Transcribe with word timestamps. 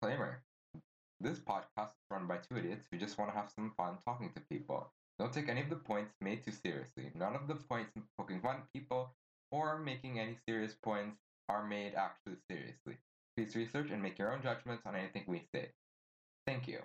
disclaimer. 0.00 0.42
This 1.20 1.38
podcast 1.40 1.90
is 1.90 2.10
run 2.10 2.26
by 2.26 2.38
two 2.38 2.56
idiots 2.56 2.86
who 2.90 2.96
just 2.96 3.18
want 3.18 3.30
to 3.30 3.36
have 3.36 3.50
some 3.54 3.72
fun 3.76 3.98
talking 4.02 4.30
to 4.34 4.40
people. 4.50 4.90
Don't 5.18 5.30
take 5.30 5.50
any 5.50 5.60
of 5.60 5.68
the 5.68 5.76
points 5.76 6.14
made 6.22 6.42
too 6.42 6.52
seriously. 6.52 7.10
None 7.14 7.34
of 7.34 7.46
the 7.48 7.56
points 7.56 7.90
poking 8.16 8.40
fun 8.40 8.56
at 8.56 8.72
people 8.72 9.14
or 9.52 9.78
making 9.78 10.18
any 10.18 10.38
serious 10.48 10.74
points 10.82 11.18
are 11.50 11.66
made 11.66 11.92
actually 11.94 12.36
seriously. 12.50 12.96
Please 13.36 13.54
research 13.54 13.90
and 13.90 14.02
make 14.02 14.18
your 14.18 14.32
own 14.32 14.40
judgments 14.42 14.84
on 14.86 14.96
anything 14.96 15.24
we 15.26 15.42
say. 15.54 15.68
Thank 16.46 16.66
you. 16.66 16.78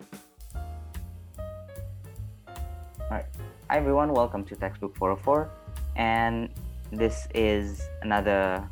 Alright. 3.00 3.24
Hi 3.70 3.78
everyone, 3.78 4.12
welcome 4.12 4.44
to 4.44 4.56
Textbook 4.56 4.94
404, 4.98 5.50
and 5.96 6.50
this 6.92 7.28
is 7.34 7.80
another 8.02 8.62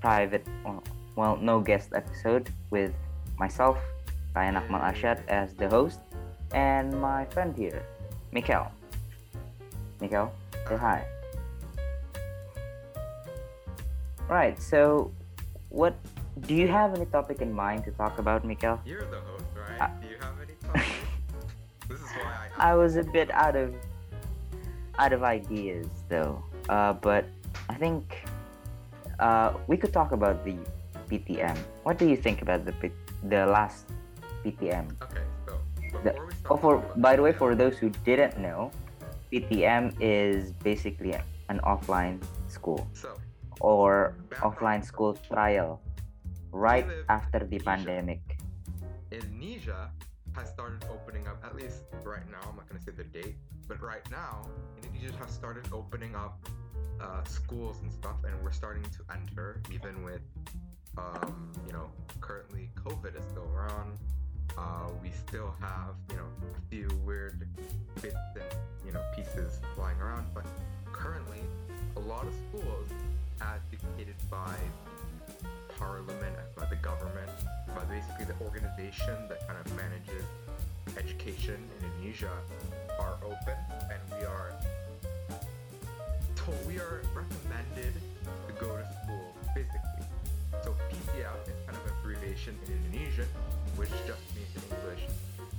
private, 0.00 0.46
well, 1.14 1.36
no 1.36 1.60
guest 1.60 1.92
episode 1.94 2.48
with 2.70 2.94
myself, 3.38 3.78
Rayyan 4.34 4.60
Akmal 4.60 4.82
Ashad, 4.82 5.22
as 5.28 5.54
the 5.54 5.68
host, 5.68 6.00
and 6.52 6.92
my 7.00 7.24
friend 7.26 7.56
here, 7.56 7.82
Mikael. 8.32 8.70
Mikael, 10.00 10.32
say 10.68 10.76
hi. 10.76 11.04
Right, 14.28 14.60
so 14.60 15.12
what 15.68 15.94
do 16.46 16.54
you 16.54 16.68
have 16.68 16.94
any 16.94 17.06
topic 17.06 17.40
in 17.40 17.52
mind 17.52 17.84
to 17.84 17.90
talk 17.92 18.18
about, 18.18 18.44
Mikael? 18.44 18.80
You're 18.84 19.04
the 19.06 19.20
host, 19.20 19.44
right? 19.54 19.80
Uh, 19.80 19.90
do 20.00 20.08
you 20.08 20.16
have 20.20 20.34
any 20.42 20.54
topics? 20.64 20.86
this 21.88 22.00
is 22.00 22.10
why 22.16 22.48
I 22.58 22.72
I 22.72 22.74
was 22.74 22.96
a 22.96 23.04
bit 23.04 23.30
out 23.30 23.56
of 23.56 23.74
out 24.98 25.12
of 25.12 25.22
ideas 25.22 25.86
though. 26.08 26.42
Uh, 26.68 26.92
but 26.94 27.26
I 27.68 27.74
think 27.74 28.24
uh, 29.18 29.54
we 29.66 29.76
could 29.76 29.92
talk 29.92 30.12
about 30.12 30.44
the 30.44 30.56
PTM. 31.10 31.56
What 31.82 31.98
do 31.98 32.08
you 32.08 32.16
think 32.16 32.42
about 32.42 32.64
the 32.64 32.72
the 33.28 33.46
last 33.46 33.86
PTM? 34.44 34.92
Okay, 35.02 35.24
so 35.46 35.58
the, 36.02 36.14
oh, 36.50 36.56
for 36.56 36.78
by 36.96 37.16
the 37.16 37.22
way, 37.22 37.32
for 37.32 37.54
those 37.54 37.76
who 37.78 37.90
didn't 38.04 38.38
know, 38.38 38.70
PTM 39.32 39.96
is 40.00 40.52
basically 40.62 41.14
an 41.48 41.60
offline 41.64 42.22
school 42.48 42.86
so, 42.92 43.16
or 43.60 44.14
offline 44.40 44.84
school 44.84 45.14
trial 45.14 45.80
right 46.52 46.86
after 47.08 47.44
the 47.44 47.58
pandemic. 47.58 48.20
Indonesia 49.10 49.90
has 50.36 50.48
started 50.48 50.84
opening 50.90 51.26
up, 51.28 51.42
at 51.44 51.54
least 51.54 51.82
right 52.02 52.26
now, 52.30 52.42
I'm 52.48 52.56
not 52.56 52.68
going 52.68 52.78
to 52.78 52.84
say 52.84 52.92
the 52.96 53.04
date, 53.04 53.36
but 53.68 53.80
right 53.82 54.04
now, 54.10 54.46
Indonesia 54.82 55.14
has 55.18 55.30
started 55.30 55.66
opening 55.72 56.14
up 56.14 56.38
uh, 57.00 57.22
schools 57.24 57.78
and 57.82 57.92
stuff, 57.92 58.16
and 58.24 58.34
we're 58.42 58.52
starting 58.52 58.82
to 58.82 59.00
enter, 59.12 59.62
even 59.72 60.02
with, 60.02 60.22
um, 60.96 61.52
you 61.66 61.72
know, 61.72 61.90
currently 62.20 62.70
COVID 62.84 63.18
is 63.18 63.24
still 63.30 63.48
around. 63.54 63.98
Uh, 64.56 64.88
we 65.02 65.10
still 65.26 65.54
have, 65.60 65.94
you 66.10 66.16
know, 66.16 66.26
a 66.42 66.70
few 66.70 66.88
weird 67.04 67.46
bits 68.00 68.16
and, 68.34 68.44
you 68.86 68.92
know, 68.92 69.02
pieces 69.14 69.58
flying 69.74 69.98
around, 70.00 70.26
but 70.34 70.46
currently, 70.92 71.40
a 71.96 72.00
lot 72.00 72.26
of 72.26 72.32
schools, 72.48 72.88
as 73.40 73.60
dictated 73.70 74.14
by 74.30 74.54
parliament, 75.76 76.36
by 76.56 76.66
the 76.66 76.76
government, 76.76 77.30
by 77.74 77.84
basically 77.84 78.24
the 78.24 78.44
organization 78.44 79.16
that 79.28 79.46
kind 79.46 79.58
of 79.58 79.76
manages 79.76 80.24
education 80.96 81.56
in 81.80 81.86
Indonesia, 81.86 82.30
are 83.00 83.16
open, 83.24 83.56
and 83.90 84.00
we 84.18 84.24
are 84.24 84.52
told 86.36 86.56
we 86.66 86.78
are 86.78 87.02
recommended 87.14 87.94
to 88.46 88.52
go 88.60 88.76
to 88.76 88.86
school 89.02 89.34
physically. 89.52 90.13
So 90.62 90.74
PTM 90.90 91.36
is 91.48 91.58
kind 91.66 91.78
of 91.78 91.92
abbreviation 91.92 92.58
in 92.66 92.72
Indonesian, 92.72 93.28
which 93.76 93.90
just 94.06 94.22
means 94.36 94.52
in 94.56 94.76
English 94.76 95.02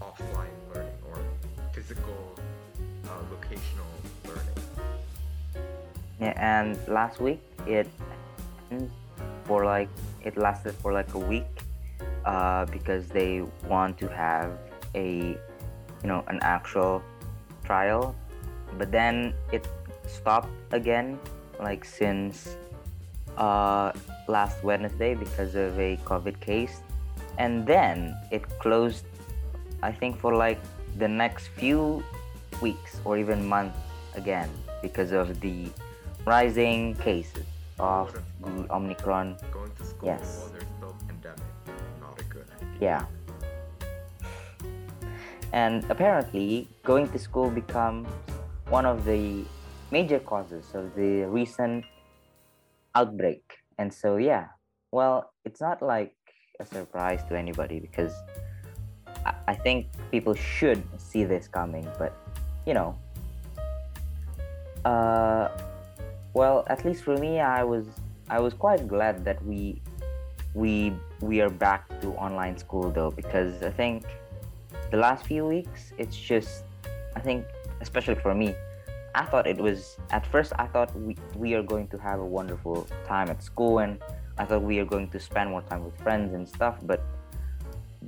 offline 0.02 0.56
learning 0.74 0.94
or 1.10 1.18
physical 1.74 2.36
uh, 3.06 3.10
locational 3.34 3.92
learning. 4.26 4.56
Yeah, 6.20 6.34
and 6.38 6.78
last 6.88 7.20
week 7.20 7.42
it 7.68 7.88
for 9.46 9.66
like 9.66 9.90
it 10.24 10.38
lasted 10.38 10.74
for 10.76 10.94
like 10.94 11.14
a 11.14 11.20
week 11.20 11.46
uh, 12.26 12.66
because 12.66 13.08
they 13.08 13.44
want 13.68 13.98
to 14.00 14.08
have 14.08 14.52
a 14.96 15.38
you 16.02 16.08
know 16.08 16.24
an 16.28 16.40
actual 16.42 17.02
trial 17.64 18.16
but 18.78 18.92
then 18.92 19.34
it 19.52 19.68
stopped 20.08 20.50
again 20.72 21.20
like 21.60 21.86
since 21.86 22.58
uh, 23.38 23.92
last 24.28 24.64
wednesday 24.64 25.14
because 25.16 25.56
of 25.56 25.78
a 25.80 25.98
covid 26.06 26.40
case 26.40 26.82
and 27.38 27.66
then 27.66 28.16
it 28.32 28.44
closed 28.60 29.06
i 29.84 29.92
think 29.92 30.18
for 30.20 30.36
like 30.36 30.60
the 30.98 31.08
next 31.08 31.48
few 31.50 32.04
weeks 32.62 33.00
or 33.04 33.18
even 33.18 33.46
months 33.46 33.78
again 34.16 34.50
because 34.82 35.12
of 35.12 35.40
the 35.42 35.68
rising 36.26 36.96
cases 36.96 37.46
of 37.80 38.14
the 38.42 38.74
Omicron. 38.74 39.38
Going 39.52 39.72
to 39.78 39.86
school 39.86 40.08
yes. 40.10 40.50
Yeah. 42.80 43.06
And 45.54 45.86
apparently, 45.90 46.68
going 46.84 47.08
to 47.10 47.20
school 47.20 47.50
becomes 47.50 48.08
one 48.70 48.86
of 48.86 49.06
the 49.06 49.46
major 49.92 50.20
causes 50.20 50.66
of 50.74 50.94
the 50.96 51.24
recent 51.24 51.86
outbreak. 52.94 53.44
And 53.78 53.94
so, 53.94 54.18
yeah, 54.18 54.48
well, 54.92 55.32
it's 55.44 55.62
not 55.62 55.82
like 55.82 56.14
a 56.60 56.66
surprise 56.66 57.22
to 57.30 57.38
anybody 57.38 57.80
because 57.80 58.14
I, 59.26 59.34
I 59.48 59.56
think 59.56 59.88
people 60.12 60.34
should 60.34 60.82
see 60.98 61.24
this 61.24 61.48
coming, 61.48 61.88
but 61.98 62.16
you 62.66 62.74
know, 62.74 62.96
uh, 64.86 65.50
well, 66.34 66.64
at 66.68 66.86
least 66.86 67.04
for 67.04 67.18
me, 67.18 67.40
I 67.40 67.64
was 67.64 67.86
I 68.30 68.40
was 68.40 68.54
quite 68.54 68.88
glad 68.88 69.24
that 69.26 69.44
we 69.46 69.82
we 70.54 70.94
we 71.22 71.42
are 71.42 71.50
back 71.50 71.88
to 72.02 72.10
online 72.14 72.58
school 72.58 72.90
though 72.90 73.12
because 73.12 73.62
I 73.62 73.72
think 73.72 74.06
the 74.92 74.98
last 74.98 75.26
few 75.26 75.46
weeks 75.46 75.92
it's 75.98 76.16
just 76.16 76.64
I 77.16 77.20
think 77.20 77.46
especially 77.82 78.16
for 78.16 78.34
me 78.34 78.56
I 79.16 79.26
thought 79.26 79.48
it 79.48 79.58
was 79.58 79.98
at 80.12 80.26
first 80.28 80.54
I 80.60 80.68
thought 80.68 80.96
we, 81.00 81.16
we 81.36 81.54
are 81.54 81.64
going 81.64 81.88
to 81.90 81.98
have 81.98 82.20
a 82.20 82.26
wonderful 82.26 82.88
time 83.08 83.30
at 83.30 83.42
school 83.42 83.80
and 83.80 84.00
I 84.38 84.46
thought 84.46 84.62
we 84.62 84.80
are 84.80 84.86
going 84.86 85.10
to 85.10 85.20
spend 85.20 85.50
more 85.50 85.62
time 85.64 85.86
with 85.86 85.98
friends 86.02 86.34
and 86.34 86.48
stuff 86.48 86.76
but 86.84 87.02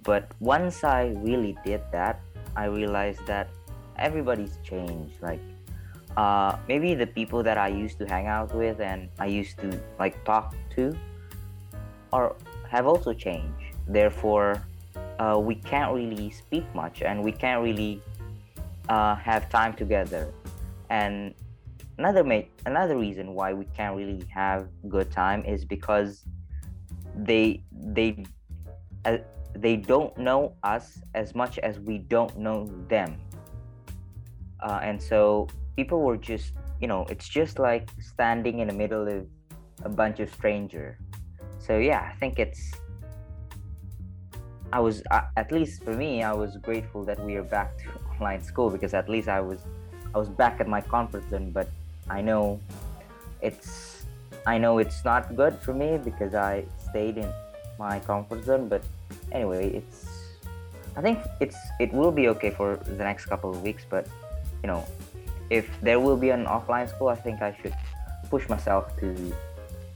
but 0.03 0.31
once 0.40 0.84
I 0.84 1.16
really 1.23 1.57
did 1.66 1.81
that 1.91 2.19
I 2.56 2.66
realized 2.66 3.25
that 3.25 3.50
everybody's 3.97 4.59
changed 4.63 5.16
like 5.22 5.41
uh, 6.18 6.57
maybe 6.68 6.95
the 6.95 7.07
people 7.07 7.44
that 7.44 7.57
I 7.57 7.69
used 7.69 8.00
to 8.00 8.06
hang 8.06 8.28
out 8.28 8.53
with 8.53 8.81
and 8.81 9.07
I 9.19 9.28
used 9.28 9.57
to 9.59 9.79
like 10.00 10.24
talk 10.25 10.56
to 10.75 10.97
are 12.12 12.35
have 12.69 12.85
also 12.88 13.13
changed. 13.13 13.75
Therefore, 13.88 14.62
uh, 15.19 15.39
we 15.39 15.56
can't 15.56 15.94
really 15.94 16.29
speak 16.31 16.66
much 16.75 17.01
and 17.01 17.24
we 17.24 17.31
can't 17.31 17.63
really 17.63 18.01
uh, 18.89 19.16
have 19.16 19.50
time 19.50 19.74
together. 19.74 20.34
And 20.90 21.34
another 21.98 22.24
ma- 22.24 22.50
another 22.66 22.98
reason 22.98 23.34
why 23.34 23.53
we 23.53 23.66
can't 23.75 23.96
really 23.96 24.24
have 24.34 24.68
good 24.88 25.12
time 25.12 25.44
is 25.46 25.66
because 25.66 26.25
they 27.16 27.64
they 27.72 28.24
uh, 29.06 29.18
they 29.56 29.75
don't 29.75 30.16
know 30.18 30.53
us 30.64 31.00
as 31.16 31.34
much 31.34 31.58
as 31.59 31.80
we 31.80 31.98
don't 31.98 32.38
know 32.38 32.66
them. 32.88 33.18
Uh, 34.62 34.80
and 34.81 35.02
so 35.02 35.48
people 35.75 36.02
were 36.02 36.18
just 36.18 36.53
you 36.80 36.88
know 36.88 37.06
it's 37.09 37.28
just 37.28 37.59
like 37.59 37.90
standing 38.00 38.59
in 38.59 38.68
the 38.68 38.74
middle 38.74 39.08
of 39.08 39.25
a 39.84 39.90
bunch 39.90 40.19
of 40.19 40.31
stranger 40.34 40.98
so 41.59 41.78
yeah 41.78 42.09
i 42.12 42.16
think 42.18 42.40
it's 42.40 42.72
i 44.74 44.80
was 44.80 45.02
uh, 45.12 45.22
at 45.38 45.52
least 45.52 45.83
for 45.83 45.94
me 45.94 46.24
i 46.24 46.33
was 46.33 46.57
grateful 46.57 47.04
that 47.04 47.19
we 47.24 47.36
are 47.36 47.44
back 47.44 47.78
to 47.78 47.90
online 48.13 48.42
school 48.42 48.69
because 48.69 48.94
at 48.94 49.07
least 49.10 49.28
i 49.28 49.40
was 49.40 49.66
i 50.13 50.18
was 50.18 50.30
back 50.30 50.59
at 50.59 50.68
my 50.68 50.81
comfort 50.81 51.24
zone 51.30 51.51
but 51.51 51.69
i 52.09 52.21
know 52.21 52.59
it's 53.42 54.06
i 54.45 54.57
know 54.57 54.77
it's 54.77 55.04
not 55.06 55.36
good 55.36 55.56
for 55.59 55.74
me 55.74 55.98
because 55.98 56.33
i 56.33 56.63
stayed 56.89 57.18
in 57.18 57.30
my 57.80 58.00
comfort 58.00 58.44
zone 58.44 58.68
but 58.68 58.83
anyway 59.31 59.69
it's 59.69 60.06
i 60.95 61.01
think 61.01 61.19
it's 61.39 61.57
it 61.80 61.94
will 61.94 62.12
be 62.12 62.27
okay 62.27 62.50
for 62.50 62.77
the 62.77 63.04
next 63.04 63.25
couple 63.25 63.50
of 63.50 63.62
weeks 63.62 63.86
but 63.89 64.07
you 64.63 64.68
know 64.68 64.83
if 65.50 65.69
there 65.81 66.00
will 66.00 66.18
be 66.18 66.30
an 66.30 66.45
offline 66.45 66.89
school, 66.89 67.07
I 67.07 67.15
think 67.15 67.42
I 67.42 67.56
should 67.62 67.74
push 68.30 68.48
myself 68.50 68.98
to 69.00 69.33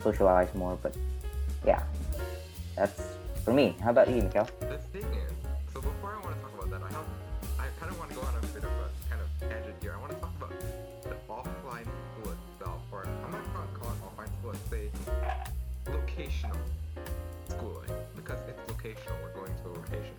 socialize 0.04 0.54
more. 0.56 0.78
But 0.82 0.96
yeah, 1.66 1.84
that's 2.76 3.02
for 3.44 3.54
me. 3.54 3.76
How 3.84 3.90
about 3.90 4.10
you, 4.10 4.22
Mikael? 4.22 4.48
The 4.60 4.78
thing 4.78 5.04
is, 5.14 5.32
Let's 18.84 18.98
say 18.98 19.12
locational 19.12 19.58
schooling 19.60 20.12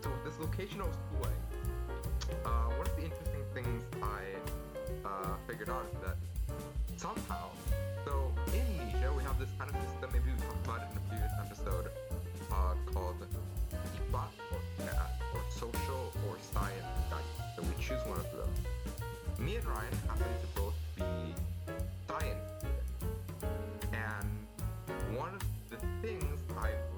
because 0.00 0.26
it's 0.26 0.36
locational. 0.36 0.36
We're 0.36 0.36
going 0.36 0.36
to 0.36 0.46
vocational 0.46 0.88
schooling, 1.04 1.40
uh, 2.44 2.68
one 2.72 2.86
of 2.86 2.96
the 2.96 3.04
interesting 3.04 3.44
things 3.52 3.82
I 4.02 4.22
uh, 5.04 5.36
figured 5.46 5.68
out 5.68 5.84
is 5.92 6.00
that 6.00 6.16
somehow, 6.96 7.48
so 8.04 8.32
in 8.54 8.64
Asia, 8.88 9.12
we 9.16 9.22
have 9.22 9.38
this 9.38 9.48
kind 9.58 9.70
of 9.70 9.76
system, 9.82 10.10
maybe 10.12 10.32
we 10.32 10.40
talked 10.46 10.64
about 10.64 10.80
it 10.80 10.88
in 10.92 10.96
a 10.96 11.04
previous 11.10 11.32
episode, 11.44 11.90
uh, 12.52 12.74
called 12.92 13.16
IPA 13.72 14.28
or 14.52 14.60
math 14.84 15.20
or 15.34 15.40
social 15.50 16.12
or 16.28 16.36
science 16.52 16.88
studies. 17.08 17.36
So 17.56 17.62
we 17.62 17.82
choose 17.82 18.00
one 18.06 18.18
of 18.18 18.30
them. 18.32 18.48
Me 19.44 19.56
and 19.56 19.66
Rayyan 19.66 19.92
happen 20.08 20.32
to 20.40 20.48
both 20.54 20.76
be 20.96 21.34
science 22.08 22.48
students. 22.56 23.12
And 23.92 25.18
one 25.18 25.34
of 25.34 25.42
the 25.68 25.76
things 26.00 26.40
I've 26.56 26.95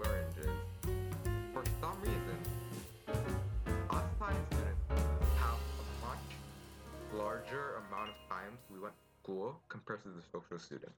school 9.28 9.60
compared 9.68 10.02
to 10.02 10.08
the 10.08 10.22
social 10.32 10.58
student. 10.58 10.92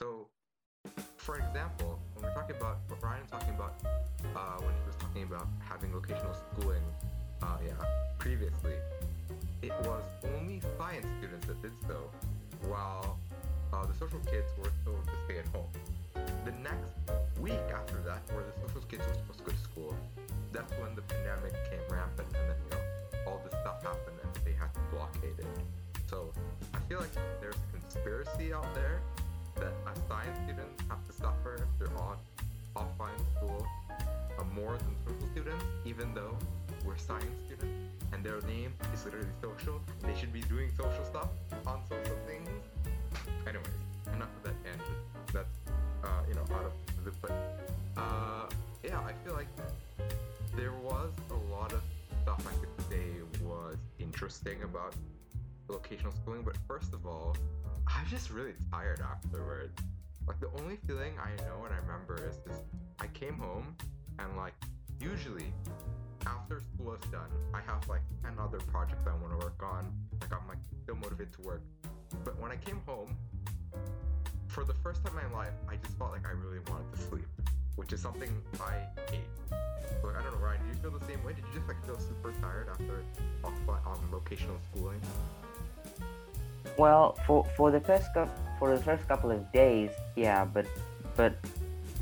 So, 0.00 0.26
for 1.16 1.36
example, 1.36 1.98
when 2.14 2.24
we're 2.24 2.34
talking 2.34 2.56
about 2.56 2.78
what 2.88 3.00
Rayyan 3.00 3.30
talking 3.30 3.54
about 3.54 3.74
uh, 4.34 4.58
when 4.58 4.74
he 4.74 4.82
was 4.86 4.96
talking 4.98 5.22
about 5.22 5.46
having 5.62 5.92
vocational 5.92 6.34
schooling, 6.34 6.82
uh, 7.42 7.58
yeah, 7.64 7.78
previously, 8.18 8.74
it 9.62 9.72
was 9.86 10.02
only 10.34 10.60
science 10.76 11.06
students 11.18 11.46
that 11.46 11.62
did 11.62 11.72
so, 11.86 12.10
while 12.66 13.18
uh, 13.72 13.86
the 13.86 13.94
social 13.94 14.18
kids 14.26 14.50
were 14.58 14.72
told 14.84 15.06
to 15.06 15.14
stay 15.26 15.38
at 15.38 15.46
home. 15.54 15.70
The 16.44 16.52
next 16.66 16.90
week 17.38 17.62
after 17.70 18.02
that, 18.10 18.26
where 18.34 18.42
the 18.42 18.54
social 18.66 18.82
kids 18.88 19.06
were 19.06 19.14
supposed 19.14 19.38
to 19.38 19.44
go 19.44 19.52
to 19.52 19.62
school, 19.70 19.94
that's 20.50 20.72
when 20.82 20.96
the 20.96 21.02
pandemic 21.02 21.54
came 21.70 21.84
rampant, 21.86 22.26
and 22.34 22.50
then 22.50 22.58
you 22.58 22.70
know 22.74 22.82
all 23.30 23.38
this 23.44 23.54
stuff 23.60 23.84
happened, 23.84 24.18
and 24.18 24.30
they 24.42 24.56
had 24.58 24.72
to 24.74 24.80
blockade 24.90 25.38
it. 25.38 25.79
So 26.10 26.32
I 26.74 26.78
feel 26.88 26.98
like 26.98 27.14
there's 27.40 27.54
a 27.54 27.78
conspiracy 27.78 28.52
out 28.52 28.66
there 28.74 29.00
that 29.54 29.72
as 29.86 29.96
science 30.08 30.36
students 30.44 30.82
have 30.88 31.06
to 31.06 31.12
suffer 31.12 31.54
if 31.54 31.78
they're 31.78 31.96
on 31.98 32.16
offline 32.74 33.16
school 33.36 33.64
uh, 34.36 34.42
more 34.52 34.76
than 34.76 34.96
social 35.06 35.28
students, 35.30 35.64
even 35.84 36.12
though 36.12 36.36
we're 36.84 36.98
science 36.98 37.30
students 37.46 37.94
and 38.12 38.24
their 38.24 38.40
name 38.40 38.74
is 38.92 39.04
literally 39.04 39.28
social, 39.40 39.80
they 40.02 40.12
should 40.18 40.32
be 40.32 40.40
doing 40.42 40.68
social 40.76 41.04
stuff 41.04 41.28
on 41.64 41.80
social 41.88 42.18
things. 42.26 42.48
Anyways, 43.46 43.66
enough 44.12 44.30
of 44.38 44.42
that 44.42 44.64
tangent. 44.64 44.98
That's 45.32 45.58
uh, 46.02 46.08
you 46.28 46.34
know 46.34 46.42
out 46.56 46.66
of 46.66 47.04
the 47.04 47.12
but 47.22 47.30
uh, 47.96 48.46
yeah, 48.82 48.98
I 48.98 49.12
feel 49.24 49.34
like 49.34 49.48
there 50.56 50.72
was 50.72 51.12
a 51.30 51.54
lot 51.54 51.72
of 51.72 51.82
stuff 52.22 52.44
I 52.48 52.54
could 52.58 52.90
say 52.90 53.04
was 53.44 53.76
interesting 54.00 54.64
about 54.64 54.94
vocational 55.70 56.12
schooling, 56.12 56.42
but 56.42 56.56
first 56.66 56.92
of 56.92 57.06
all, 57.06 57.36
I'm 57.86 58.06
just 58.08 58.30
really 58.30 58.54
tired 58.70 59.00
afterwards. 59.00 59.78
Like 60.26 60.40
the 60.40 60.50
only 60.60 60.76
feeling 60.86 61.14
I 61.18 61.30
know 61.42 61.64
and 61.64 61.74
I 61.74 61.78
remember 61.78 62.28
is 62.28 62.36
just 62.46 62.62
I 62.98 63.06
came 63.08 63.34
home 63.34 63.76
and 64.18 64.36
like 64.36 64.54
usually 65.00 65.52
after 66.26 66.60
school 66.60 66.94
is 66.94 67.10
done, 67.10 67.30
I 67.54 67.60
have 67.60 67.88
like 67.88 68.02
10 68.22 68.34
other 68.38 68.58
projects 68.58 69.04
I 69.06 69.14
want 69.14 69.38
to 69.38 69.44
work 69.44 69.62
on. 69.62 69.92
Like 70.20 70.32
I'm 70.32 70.46
like 70.48 70.58
still 70.82 70.96
motivated 70.96 71.32
to 71.34 71.42
work. 71.42 71.62
But 72.24 72.38
when 72.40 72.50
I 72.50 72.56
came 72.56 72.82
home, 72.86 73.16
for 74.48 74.64
the 74.64 74.74
first 74.74 75.04
time 75.04 75.16
in 75.16 75.30
my 75.30 75.38
life, 75.38 75.54
I 75.68 75.76
just 75.76 75.96
felt 75.96 76.10
like 76.10 76.26
I 76.26 76.30
really 76.30 76.58
wanted 76.68 76.92
to 76.92 76.98
sleep, 77.00 77.26
which 77.76 77.92
is 77.92 78.00
something 78.00 78.30
I 78.60 78.74
hate. 79.10 79.20
Like 80.02 80.16
I 80.16 80.22
don't 80.22 80.32
know, 80.32 80.46
Rayyan, 80.46 80.58
did 80.66 80.76
you 80.76 80.82
feel 80.82 80.98
the 80.98 81.06
same 81.06 81.22
way? 81.24 81.32
Did 81.32 81.44
you 81.46 81.54
just 81.54 81.68
like 81.68 81.84
feel 81.86 81.98
super 81.98 82.32
tired 82.40 82.68
after 82.68 83.04
off 83.44 83.86
on 83.86 83.98
vocational 84.10 84.58
schooling? 84.70 85.00
Well, 86.76 87.18
for 87.26 87.44
for 87.56 87.70
the 87.70 87.80
first 87.80 88.12
cou- 88.14 88.30
for 88.58 88.76
the 88.76 88.82
first 88.82 89.06
couple 89.08 89.30
of 89.30 89.40
days, 89.52 89.90
yeah, 90.16 90.44
but 90.44 90.66
but 91.16 91.34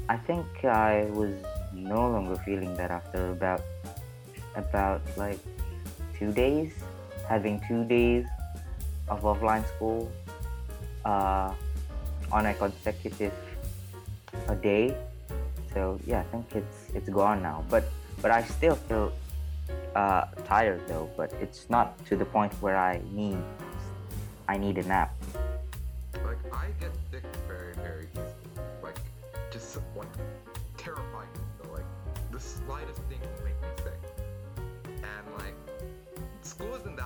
I 0.08 0.16
think 0.16 0.46
I 0.64 1.04
was 1.10 1.32
no 1.72 2.08
longer 2.08 2.36
feeling 2.44 2.74
that 2.76 2.90
after 2.90 3.30
about 3.30 3.62
about 4.56 5.02
like 5.16 5.38
two 6.18 6.32
days, 6.32 6.72
having 7.28 7.60
two 7.68 7.84
days 7.84 8.26
of 9.08 9.22
offline 9.22 9.66
school 9.76 10.10
uh, 11.04 11.52
on 12.32 12.46
a 12.46 12.54
consecutive 12.54 13.32
a 14.48 14.56
day. 14.56 14.94
So 15.72 15.98
yeah, 16.06 16.20
I 16.20 16.24
think 16.24 16.46
it's 16.54 16.78
it's 16.94 17.08
gone 17.08 17.42
now. 17.42 17.64
But 17.68 17.84
but 18.20 18.30
I 18.30 18.42
still 18.44 18.76
feel 18.88 19.12
uh, 19.94 20.26
tired 20.44 20.80
though. 20.88 21.08
But 21.16 21.32
it's 21.40 21.68
not 21.70 21.98
to 22.06 22.16
the 22.16 22.24
point 22.24 22.52
where 22.60 22.76
I 22.76 23.00
need 23.12 23.38
I 24.48 24.56
need 24.56 24.78
a 24.78 24.82
nap. 24.84 25.14
Like 26.24 26.38
I 26.52 26.68
get 26.80 26.90
sick 27.10 27.22
very, 27.46 27.74
very 27.74 28.08
easily. 28.12 28.64
Like 28.82 28.98
just 29.50 29.76
like 29.94 30.08
terrifying. 30.78 31.28
Like 31.70 31.84
the 32.32 32.40
slightest 32.40 33.02
thing 33.02 33.20
will 33.20 33.44
make 33.44 33.60
me 33.60 33.68
sick. 33.76 34.00
And 34.86 35.34
like 35.36 35.54
school 36.40 36.74
isn't 36.76 36.97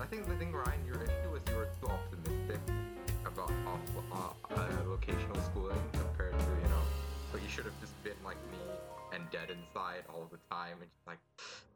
I 0.00 0.06
think 0.06 0.26
the 0.26 0.34
thing, 0.36 0.50
Rayyan, 0.50 0.80
your 0.86 0.96
issue 0.96 1.36
is 1.36 1.42
you 1.52 1.56
were 1.56 1.68
too 1.76 1.92
optimistic 1.92 2.56
about 3.26 3.52
off, 3.68 3.84
uh, 4.10 4.54
uh, 4.54 4.66
vocational 4.88 5.36
schooling 5.52 5.76
compared 5.92 6.32
to 6.32 6.46
you 6.56 6.68
know. 6.72 6.84
But 7.30 7.42
you 7.42 7.48
should 7.48 7.66
have 7.66 7.78
just 7.84 7.92
been 8.02 8.16
like 8.24 8.40
me 8.50 8.64
and 9.12 9.22
dead 9.30 9.52
inside 9.52 10.04
all 10.08 10.26
the 10.32 10.40
time 10.50 10.80
and 10.80 10.88
just 10.88 11.06
like, 11.06 11.20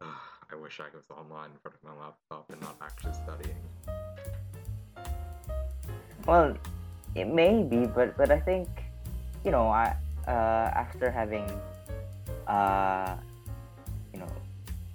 "Ugh, 0.01 0.09
I 0.51 0.57
wish 0.57 0.81
I 0.81 0.89
was 0.97 1.05
online 1.13 1.53
in 1.53 1.59
front 1.61 1.77
of 1.77 1.85
my 1.85 1.93
laptop 2.01 2.49
and 2.49 2.61
not 2.63 2.77
actually 2.81 3.13
studying. 3.13 3.61
Well, 6.27 6.57
it 7.15 7.29
may 7.29 7.63
be, 7.63 7.85
but 7.85 8.17
but 8.17 8.31
I 8.31 8.41
think, 8.41 8.69
you 9.45 9.51
know, 9.51 9.69
I 9.69 9.93
uh, 10.27 10.73
after 10.73 11.11
having, 11.11 11.45
uh, 12.49 13.21
you 14.17 14.21
know, 14.25 14.33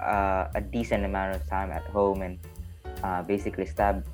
uh, 0.01 0.49
a 0.55 0.61
decent 0.61 1.05
amount 1.05 1.35
of 1.35 1.45
time 1.45 1.69
at 1.69 1.85
home 1.93 2.23
and 2.23 2.39
uh, 3.03 3.21
basically 3.23 3.65
stab 3.65 4.05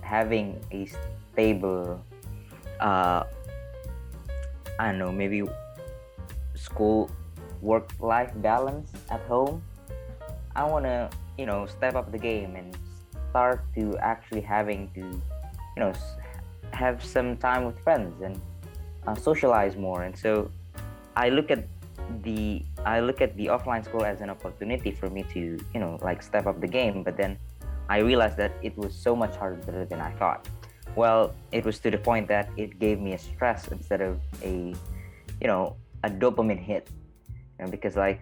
having 0.00 0.60
a 0.72 0.88
stable, 1.32 2.00
uh, 2.80 3.24
I 4.78 4.90
don't 4.90 4.98
know, 4.98 5.12
maybe 5.12 5.42
school 6.54 7.10
work 7.60 7.90
life 8.00 8.30
balance 8.36 8.92
at 9.10 9.20
home. 9.22 9.62
I 10.54 10.64
want 10.64 10.84
to, 10.84 11.10
you 11.38 11.46
know, 11.46 11.66
step 11.66 11.94
up 11.94 12.12
the 12.12 12.18
game 12.18 12.56
and 12.56 12.76
start 13.30 13.64
to 13.74 13.96
actually 13.98 14.42
having 14.42 14.90
to, 14.94 15.00
you 15.00 15.80
know, 15.80 15.92
have 16.72 17.02
some 17.02 17.36
time 17.36 17.64
with 17.64 17.78
friends 17.80 18.20
and 18.22 18.40
uh, 19.06 19.14
socialize 19.14 19.76
more. 19.76 20.02
And 20.02 20.16
so 20.16 20.50
I 21.16 21.30
look 21.30 21.50
at 21.50 21.66
the 22.22 22.62
I 22.84 23.00
look 23.00 23.20
at 23.20 23.36
the 23.36 23.46
offline 23.46 23.84
school 23.84 24.04
as 24.04 24.20
an 24.20 24.28
opportunity 24.28 24.90
for 24.90 25.08
me 25.08 25.24
to 25.32 25.58
you 25.72 25.80
know 25.80 25.98
like 26.02 26.22
step 26.22 26.46
up 26.46 26.60
the 26.60 26.68
game. 26.68 27.02
But 27.02 27.16
then 27.16 27.38
I 27.88 27.98
realized 27.98 28.36
that 28.38 28.52
it 28.62 28.76
was 28.76 28.94
so 28.94 29.14
much 29.14 29.36
harder 29.36 29.84
than 29.84 30.00
I 30.00 30.10
thought. 30.12 30.48
Well, 30.96 31.34
it 31.52 31.64
was 31.64 31.78
to 31.80 31.90
the 31.90 31.98
point 31.98 32.28
that 32.28 32.48
it 32.56 32.78
gave 32.78 33.00
me 33.00 33.14
a 33.14 33.18
stress 33.18 33.68
instead 33.68 34.00
of 34.00 34.20
a 34.42 34.74
you 35.40 35.46
know 35.46 35.76
a 36.04 36.10
dopamine 36.10 36.58
hit. 36.58 36.88
You 37.58 37.64
know, 37.64 37.70
because 37.70 37.96
like 37.96 38.20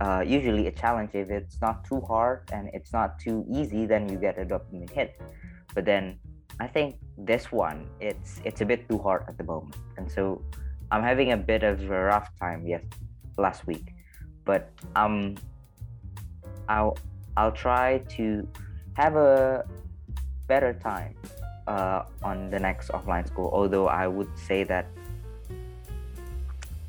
uh, 0.00 0.24
usually 0.26 0.66
a 0.66 0.72
challenge 0.72 1.10
if 1.14 1.30
it's 1.30 1.60
not 1.60 1.84
too 1.84 2.00
hard 2.00 2.48
and 2.52 2.70
it's 2.72 2.92
not 2.92 3.18
too 3.18 3.44
easy, 3.48 3.86
then 3.86 4.08
you 4.08 4.16
get 4.18 4.38
a 4.38 4.44
dopamine 4.44 4.90
hit. 4.90 5.20
But 5.74 5.84
then 5.84 6.18
I 6.58 6.66
think 6.66 6.96
this 7.16 7.52
one 7.52 7.86
it's 8.00 8.40
it's 8.44 8.60
a 8.60 8.66
bit 8.66 8.88
too 8.88 8.98
hard 8.98 9.24
at 9.28 9.38
the 9.38 9.44
moment, 9.44 9.76
and 9.96 10.10
so 10.10 10.42
I'm 10.90 11.02
having 11.02 11.32
a 11.32 11.36
bit 11.36 11.62
of 11.62 11.80
a 11.90 12.00
rough 12.12 12.28
time. 12.38 12.66
Yes, 12.66 12.82
last 13.38 13.66
week, 13.66 13.94
but 14.44 14.70
um, 14.96 15.36
I'll 16.68 16.96
I'll 17.36 17.52
try 17.52 17.98
to 18.16 18.46
have 18.94 19.16
a 19.16 19.64
better 20.46 20.74
time 20.74 21.14
uh, 21.66 22.02
on 22.22 22.50
the 22.50 22.58
next 22.58 22.90
offline 22.90 23.26
school. 23.26 23.50
Although 23.52 23.88
I 23.88 24.06
would 24.06 24.30
say 24.36 24.64
that 24.64 24.86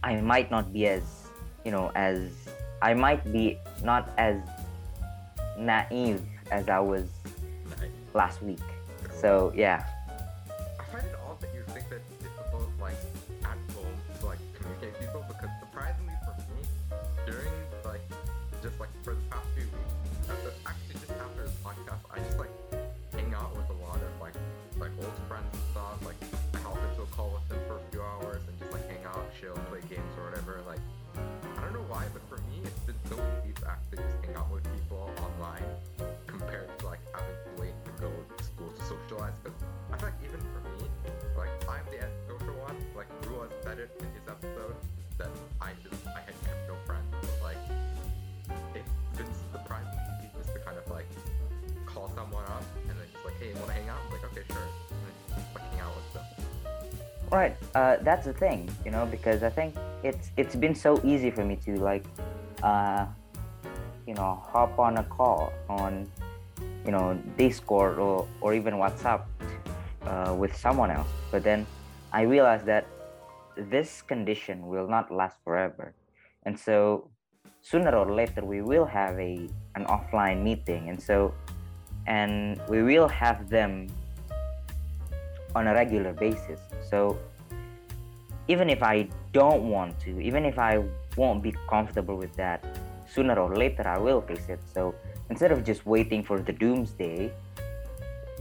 I 0.03 0.19
might 0.21 0.49
not 0.49 0.73
be 0.73 0.87
as 0.87 1.03
you 1.63 1.71
know 1.71 1.91
as 1.95 2.29
I 2.81 2.93
might 2.93 3.23
be 3.31 3.57
not 3.83 4.09
as 4.17 4.41
naive 5.57 6.21
as 6.49 6.69
I 6.69 6.79
was 6.79 7.07
last 8.13 8.41
week. 8.41 8.65
So 9.13 9.53
yeah. 9.55 9.85
That 45.21 45.29
I 45.61 45.71
just 45.83 46.01
I 46.07 46.21
had 46.25 46.35
no 46.67 46.75
friends. 46.85 47.05
But 47.21 47.37
like 47.43 47.61
it, 48.75 48.83
it's 49.19 49.37
surprisingly 49.51 49.97
easy 50.19 50.29
just 50.37 50.53
to 50.53 50.59
kind 50.59 50.77
of 50.77 50.89
like 50.89 51.07
call 51.85 52.11
someone 52.15 52.45
up 52.45 52.63
and 52.89 52.97
then 52.97 53.07
just 53.13 53.25
like, 53.25 53.37
hey, 53.39 53.53
wanna 53.59 53.73
hang 53.73 53.89
out? 53.89 53.99
like, 54.11 54.23
okay, 54.31 54.43
sure. 54.51 54.67
Right. 57.31 57.55
Uh, 57.73 57.95
that's 58.01 58.25
the 58.25 58.33
thing, 58.33 58.69
you 58.83 58.91
know, 58.91 59.05
because 59.05 59.41
I 59.41 59.49
think 59.49 59.73
it's 60.03 60.31
it's 60.35 60.53
been 60.53 60.75
so 60.75 60.99
easy 61.01 61.31
for 61.31 61.45
me 61.45 61.55
to 61.63 61.79
like, 61.79 62.03
uh, 62.61 63.05
you 64.05 64.13
know, 64.13 64.43
hop 64.51 64.77
on 64.77 64.97
a 64.97 65.03
call 65.05 65.53
on, 65.69 66.11
you 66.85 66.91
know, 66.91 67.17
Discord 67.37 67.99
or 67.99 68.27
or 68.41 68.53
even 68.53 68.73
WhatsApp 68.73 69.23
uh, 70.03 70.35
with 70.37 70.53
someone 70.57 70.91
else. 70.91 71.07
But 71.31 71.43
then 71.43 71.65
I 72.11 72.23
realized 72.23 72.65
that 72.65 72.85
this 73.55 74.01
condition 74.01 74.67
will 74.67 74.87
not 74.87 75.11
last 75.11 75.37
forever, 75.43 75.93
and 76.45 76.57
so 76.57 77.09
sooner 77.61 77.95
or 77.95 78.11
later 78.11 78.43
we 78.43 78.61
will 78.61 78.85
have 78.85 79.17
a 79.19 79.47
an 79.75 79.85
offline 79.85 80.41
meeting, 80.43 80.89
and 80.89 81.01
so 81.01 81.33
and 82.07 82.59
we 82.69 82.81
will 82.81 83.07
have 83.07 83.49
them 83.49 83.87
on 85.55 85.67
a 85.67 85.73
regular 85.73 86.13
basis. 86.13 86.59
So 86.89 87.17
even 88.47 88.69
if 88.69 88.81
I 88.83 89.07
don't 89.33 89.69
want 89.69 89.99
to, 90.01 90.19
even 90.19 90.45
if 90.45 90.57
I 90.57 90.83
won't 91.15 91.43
be 91.43 91.53
comfortable 91.69 92.17
with 92.17 92.33
that, 92.35 92.63
sooner 93.07 93.37
or 93.37 93.55
later 93.55 93.87
I 93.87 93.97
will 93.97 94.21
face 94.21 94.49
it. 94.49 94.59
So 94.73 94.95
instead 95.29 95.51
of 95.51 95.63
just 95.63 95.85
waiting 95.85 96.23
for 96.23 96.39
the 96.39 96.53
doomsday, 96.53 97.31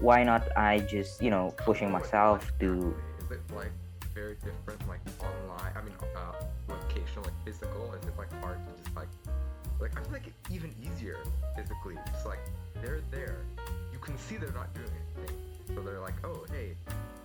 why 0.01 0.23
not 0.23 0.57
I 0.57 0.79
just, 0.81 1.21
you 1.21 1.31
know, 1.31 1.53
pushing 1.59 1.91
myself 1.91 2.51
to 2.61 2.95
very 4.21 4.37
different, 4.45 4.81
like 4.87 5.01
online? 5.21 5.73
I 5.75 5.81
mean, 5.81 5.95
uh, 6.15 6.33
location, 6.69 7.23
like 7.23 7.39
physical. 7.45 7.93
Is 7.95 8.07
it 8.07 8.17
like 8.19 8.33
hard 8.43 8.59
to 8.67 8.83
just 8.83 8.95
like, 8.95 9.09
like 9.81 9.93
I 9.99 10.03
feel 10.03 10.13
like 10.13 10.27
it's 10.27 10.51
even 10.51 10.71
easier 10.83 11.19
physically. 11.57 11.97
Just 12.13 12.27
like 12.27 12.41
they're 12.83 13.01
there, 13.11 13.39
you 13.93 13.99
can 13.99 14.17
see 14.19 14.37
they're 14.37 14.59
not 14.63 14.73
doing 14.75 14.93
anything, 15.01 15.37
so 15.75 15.81
they're 15.81 16.01
like, 16.01 16.19
oh 16.25 16.45
hey, 16.53 16.77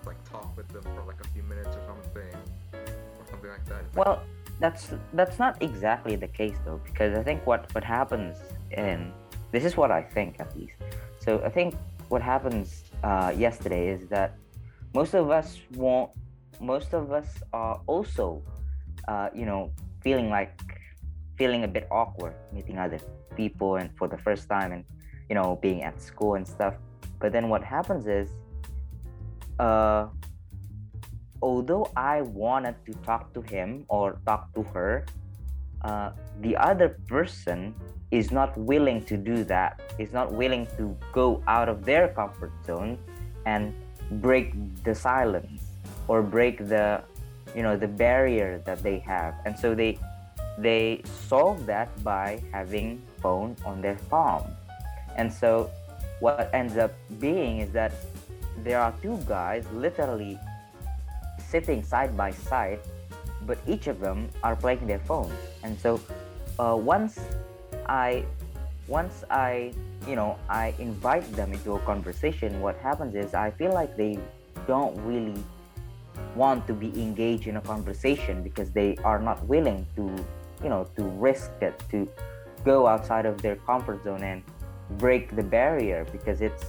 like 0.05 0.19
talk 0.29 0.55
with 0.55 0.67
them 0.69 0.83
for 0.95 1.03
like 1.03 1.19
a 1.19 1.27
few 1.33 1.43
minutes 1.43 1.73
or 1.77 1.83
something, 1.91 2.33
or 2.73 3.23
something 3.29 3.49
like 3.49 3.65
that. 3.65 3.81
It's 3.85 3.97
like, 3.97 4.05
Well, 4.05 4.21
that's 4.59 4.83
that's 5.13 5.37
not 5.37 5.61
exactly 5.61 6.15
the 6.15 6.29
case 6.29 6.55
though, 6.65 6.79
because 6.85 7.17
I 7.17 7.23
think 7.23 7.45
what 7.45 7.61
what 7.75 7.83
happens 7.83 8.37
in 8.71 9.11
this 9.51 9.65
is 9.65 9.75
what 9.75 9.91
I 9.91 10.01
think 10.01 10.39
at 10.39 10.55
least. 10.57 10.77
So 11.19 11.41
I 11.43 11.49
think 11.49 11.75
what 12.07 12.21
happens 12.21 12.83
uh, 13.03 13.33
yesterday 13.35 13.89
is 13.89 14.07
that 14.07 14.37
most 14.93 15.13
of 15.13 15.29
us 15.29 15.59
won't. 15.75 16.11
Most 16.59 16.93
of 16.93 17.11
us 17.11 17.27
are 17.53 17.81
also, 17.87 18.41
uh, 19.07 19.29
you 19.33 19.45
know, 19.45 19.71
feeling 20.01 20.29
like 20.29 20.53
feeling 21.37 21.63
a 21.63 21.67
bit 21.67 21.87
awkward 21.91 22.33
meeting 22.53 22.77
other 22.77 22.99
people 23.35 23.75
and 23.75 23.89
for 23.97 24.07
the 24.07 24.17
first 24.17 24.47
time 24.47 24.71
and 24.71 24.85
you 25.29 25.35
know 25.35 25.59
being 25.61 25.83
at 25.83 26.01
school 26.01 26.35
and 26.35 26.47
stuff. 26.47 26.75
But 27.19 27.31
then 27.31 27.49
what 27.49 27.63
happens 27.63 28.07
is, 28.07 28.29
uh, 29.59 30.07
although 31.41 31.91
I 31.95 32.21
wanted 32.21 32.75
to 32.85 32.93
talk 33.03 33.33
to 33.33 33.41
him 33.41 33.85
or 33.87 34.19
talk 34.25 34.53
to 34.55 34.63
her, 34.63 35.05
uh, 35.81 36.11
the 36.41 36.55
other 36.57 36.99
person 37.07 37.73
is 38.11 38.31
not 38.31 38.57
willing 38.57 39.03
to 39.05 39.17
do 39.17 39.43
that, 39.45 39.81
is 39.97 40.13
not 40.13 40.31
willing 40.31 40.67
to 40.77 40.95
go 41.11 41.43
out 41.47 41.67
of 41.67 41.83
their 41.83 42.09
comfort 42.09 42.51
zone 42.65 42.97
and 43.45 43.73
break 44.21 44.53
the 44.83 44.93
silence 44.93 45.64
or 46.07 46.21
break 46.21 46.57
the 46.57 47.01
you 47.55 47.63
know 47.63 47.77
the 47.77 47.87
barrier 47.87 48.61
that 48.65 48.83
they 48.83 48.99
have. 48.99 49.35
And 49.45 49.57
so 49.57 49.73
they 49.75 49.97
they 50.57 51.01
solve 51.27 51.65
that 51.65 51.89
by 52.03 52.41
having 52.51 53.01
phone 53.21 53.55
on 53.65 53.81
their 53.81 53.97
palm. 54.09 54.43
And 55.17 55.31
so 55.31 55.69
what 56.19 56.49
ends 56.53 56.77
up 56.77 56.93
being 57.19 57.59
is 57.59 57.71
that 57.71 57.91
there 58.63 58.79
are 58.79 58.93
two 59.01 59.19
guys 59.27 59.65
literally 59.73 60.39
sitting 61.39 61.83
side 61.83 62.15
by 62.15 62.31
side, 62.31 62.79
but 63.45 63.57
each 63.67 63.87
of 63.87 63.99
them 63.99 64.29
are 64.43 64.55
playing 64.55 64.87
their 64.87 64.99
phone. 64.99 65.31
And 65.63 65.79
so 65.79 65.99
uh, 66.59 66.75
once 66.79 67.19
I 67.87 68.23
once 68.87 69.23
I 69.29 69.73
you 70.07 70.15
know 70.15 70.37
I 70.49 70.73
invite 70.79 71.25
them 71.33 71.53
into 71.53 71.75
a 71.75 71.79
conversation, 71.79 72.61
what 72.61 72.77
happens 72.79 73.15
is 73.15 73.33
I 73.33 73.51
feel 73.51 73.73
like 73.73 73.95
they 73.97 74.19
don't 74.67 74.95
really 75.03 75.35
want 76.35 76.67
to 76.67 76.73
be 76.73 76.87
engaged 77.01 77.47
in 77.47 77.57
a 77.57 77.61
conversation 77.61 78.43
because 78.43 78.71
they 78.71 78.95
are 79.03 79.19
not 79.19 79.43
willing 79.45 79.85
to 79.95 80.03
you 80.63 80.69
know 80.69 80.87
to 80.95 81.03
risk 81.03 81.51
it 81.61 81.81
to 81.91 82.07
go 82.63 82.87
outside 82.87 83.25
of 83.25 83.41
their 83.41 83.55
comfort 83.55 84.03
zone 84.03 84.23
and 84.23 84.43
break 84.97 85.35
the 85.35 85.43
barrier 85.43 86.05
because 86.11 86.41
it's 86.41 86.65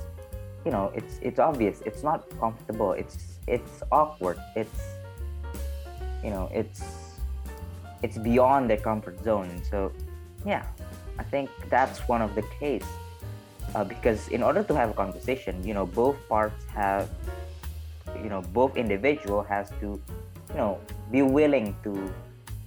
you 0.64 0.70
know 0.70 0.92
it's 0.94 1.18
it's 1.22 1.38
obvious. 1.38 1.82
It's 1.86 2.02
not 2.02 2.24
comfortable. 2.38 2.92
It's 2.92 3.38
it's 3.46 3.82
awkward. 3.92 4.38
It's 4.54 4.80
you 6.24 6.30
know 6.30 6.50
it's 6.52 6.82
it's 8.02 8.18
beyond 8.18 8.68
their 8.70 8.78
comfort 8.78 9.22
zone. 9.22 9.62
So 9.70 9.92
yeah 10.46 10.64
i 11.18 11.22
think 11.22 11.50
that's 11.68 11.98
one 12.08 12.22
of 12.22 12.34
the 12.34 12.42
case 12.60 12.86
uh, 13.74 13.84
because 13.84 14.28
in 14.28 14.42
order 14.42 14.62
to 14.62 14.74
have 14.74 14.90
a 14.90 14.94
conversation 14.94 15.62
you 15.66 15.74
know 15.74 15.84
both 15.84 16.16
parts 16.28 16.64
have 16.72 17.10
you 18.26 18.30
know 18.34 18.42
both 18.50 18.76
individual 18.76 19.46
has 19.46 19.70
to 19.78 19.94
you 20.50 20.58
know 20.58 20.82
be 21.14 21.22
willing 21.22 21.78
to 21.86 21.94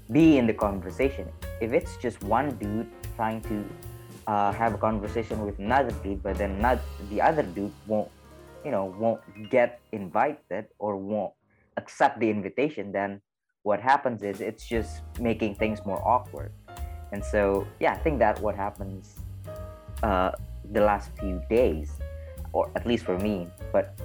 be 0.09 0.37
in 0.39 0.47
the 0.47 0.53
conversation. 0.53 1.27
If 1.59 1.73
it's 1.73 1.97
just 1.97 2.23
one 2.23 2.55
dude 2.55 2.87
trying 3.17 3.41
to 3.51 3.57
uh, 4.25 4.53
have 4.53 4.73
a 4.73 4.77
conversation 4.77 5.43
with 5.45 5.59
another 5.59 5.91
dude 6.01 6.23
but 6.23 6.37
then 6.37 6.61
not 6.61 6.79
the 7.11 7.19
other 7.19 7.43
dude 7.43 7.75
won't 7.87 8.07
you 8.63 8.71
know 8.71 8.95
won't 8.97 9.19
get 9.51 9.81
invited 9.91 10.71
or 10.79 10.95
won't 10.95 11.33
accept 11.75 12.19
the 12.23 12.29
invitation 12.29 12.93
then 12.93 13.19
what 13.63 13.81
happens 13.81 14.23
is 14.23 14.39
it's 14.39 14.65
just 14.65 15.01
making 15.19 15.55
things 15.55 15.85
more 15.85 16.01
awkward. 16.07 16.53
And 17.11 17.25
so 17.25 17.67
yeah 17.79 17.93
i 17.93 17.97
think 17.97 18.19
that 18.19 18.39
what 18.39 18.55
happens 18.55 19.17
uh, 20.03 20.31
the 20.71 20.81
last 20.81 21.11
few 21.19 21.41
days 21.49 21.89
or 22.53 22.69
at 22.77 22.85
least 22.85 23.03
for 23.03 23.17
me 23.17 23.47
but 23.73 23.99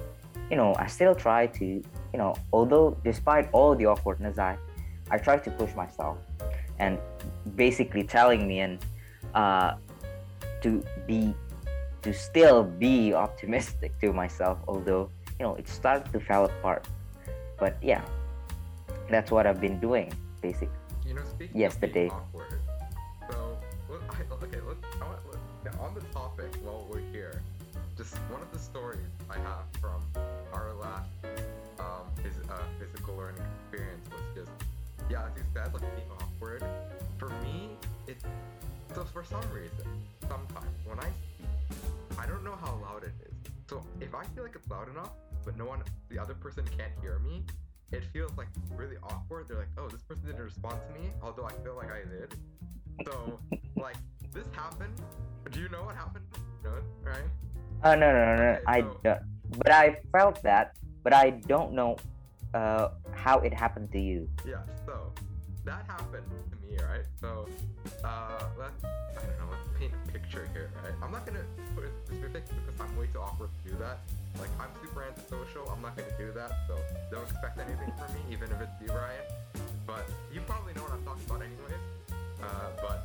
you 0.49 0.55
know 0.55 0.75
i 0.77 0.85
still 0.87 1.15
try 1.15 1.47
to 1.47 1.65
you 1.65 2.17
know 2.17 2.33
although 2.53 2.95
despite 3.03 3.49
all 3.51 3.75
the 3.75 3.85
awkwardness 3.85 4.37
i 4.37 4.57
i 5.11 5.17
try 5.17 5.37
to 5.37 5.49
push 5.51 5.73
myself 5.75 6.17
and 6.79 6.99
basically 7.55 8.03
telling 8.03 8.47
me 8.47 8.59
and 8.59 8.79
uh, 9.33 9.73
to 10.61 10.83
be 11.07 11.33
to 12.01 12.13
still 12.13 12.63
be 12.63 13.13
optimistic 13.13 13.91
to 13.99 14.13
myself 14.13 14.57
although 14.67 15.09
you 15.39 15.45
know 15.45 15.55
it 15.55 15.67
started 15.67 16.11
to 16.11 16.19
fall 16.19 16.45
apart 16.45 16.87
but 17.59 17.77
yeah 17.81 18.01
that's 19.09 19.31
what 19.31 19.45
i've 19.47 19.61
been 19.61 19.79
doing 19.79 20.11
basically 20.41 20.69
You 21.05 21.13
know, 21.13 21.21
speaking 21.29 21.61
Yesterday. 21.61 22.09
awkward, 22.09 22.59
so 23.29 23.57
I, 24.09 24.25
okay, 24.43 24.59
let's, 24.65 24.81
I 25.01 25.05
want, 25.05 25.21
on 25.79 25.93
the 25.93 26.01
topic 26.09 26.49
while 26.63 26.81
we're 26.89 27.05
here, 27.13 27.41
just 27.97 28.15
one 28.33 28.41
of 28.41 28.49
the 28.51 28.57
stories 28.57 29.05
I 29.29 29.37
have 29.37 29.65
For 37.25 37.33
me, 37.41 37.71
it, 38.05 38.17
so 38.93 39.03
for 39.03 39.23
some 39.23 39.41
reason, 39.51 39.87
sometimes 40.29 40.77
when 40.85 40.99
I 40.99 41.09
I 42.21 42.27
don't 42.27 42.43
know 42.43 42.55
how 42.55 42.77
loud 42.83 43.03
it 43.03 43.13
is. 43.25 43.33
So 43.67 43.81
if 43.99 44.13
I 44.13 44.25
feel 44.35 44.43
like 44.43 44.53
it's 44.53 44.69
loud 44.69 44.89
enough, 44.89 45.09
but 45.43 45.57
no 45.57 45.65
one, 45.65 45.81
the 46.09 46.19
other 46.19 46.35
person 46.35 46.65
can't 46.77 46.91
hear 47.01 47.17
me, 47.17 47.43
it 47.91 48.03
feels 48.13 48.31
like 48.37 48.45
really 48.75 48.97
awkward. 49.01 49.47
They're 49.47 49.57
like, 49.57 49.73
oh, 49.75 49.87
this 49.89 50.03
person 50.03 50.27
didn't 50.27 50.43
respond 50.43 50.77
to 50.87 51.01
me, 51.01 51.09
although 51.23 51.45
I 51.45 51.53
feel 51.63 51.75
like 51.75 51.89
I 51.91 52.07
did. 52.07 52.35
So, 53.07 53.39
like, 53.75 53.97
this 54.31 54.45
happened. 54.51 54.93
Do 55.49 55.59
you 55.61 55.69
know 55.69 55.81
what 55.83 55.95
happened? 55.95 56.25
No, 56.63 56.73
right? 57.01 57.23
oh 57.83 57.95
no 57.95 58.11
no 58.13 58.35
no, 58.35 58.35
no 58.35 58.43
Okay, 58.51 58.61
i 58.67 58.81
so- 58.81 58.99
don't 59.03 59.19
but 59.57 59.71
i 59.71 59.97
felt 60.11 60.41
that 60.43 60.77
but 61.03 61.13
i 61.13 61.29
don't 61.31 61.73
know 61.73 61.97
uh, 62.53 62.89
how 63.13 63.39
it 63.39 63.53
happened 63.53 63.91
to 63.91 63.99
you 63.99 64.29
Yeah, 64.47 64.61
so 64.85 65.11
that 65.65 65.85
happened 65.87 66.23
me, 66.69 66.77
right? 66.81 67.05
So, 67.21 67.47
uh, 68.03 68.43
let's, 68.57 68.83
I 68.83 69.21
don't 69.21 69.37
know, 69.39 69.49
let's 69.51 69.67
paint 69.77 69.93
a 69.93 70.11
picture 70.11 70.49
here, 70.53 70.71
right? 70.83 70.93
I'm 71.01 71.11
not 71.11 71.25
gonna 71.25 71.45
put 71.75 71.83
it 71.85 71.93
specific 72.05 72.43
because 72.49 72.77
I'm 72.79 72.91
way 72.97 73.07
too 73.13 73.19
awkward 73.19 73.49
to 73.49 73.71
do 73.71 73.75
that. 73.79 73.99
Like, 74.39 74.51
I'm 74.59 74.69
super 74.83 75.05
antisocial, 75.05 75.69
I'm 75.71 75.81
not 75.81 75.95
gonna 75.95 76.11
do 76.17 76.31
that, 76.33 76.51
so 76.67 76.77
don't 77.11 77.23
expect 77.23 77.59
anything 77.59 77.91
from 77.95 78.09
me, 78.13 78.21
even 78.31 78.51
if 78.51 78.59
it's 78.59 78.77
you, 78.81 78.89
Rayyan. 78.89 79.27
But 79.87 80.09
you 80.33 80.41
probably 80.43 80.73
know 80.73 80.83
what 80.83 80.93
I'm 80.93 81.05
talking 81.05 81.25
about 81.25 81.41
anyways. 81.41 81.83
Uh, 82.41 82.69
but, 82.81 82.99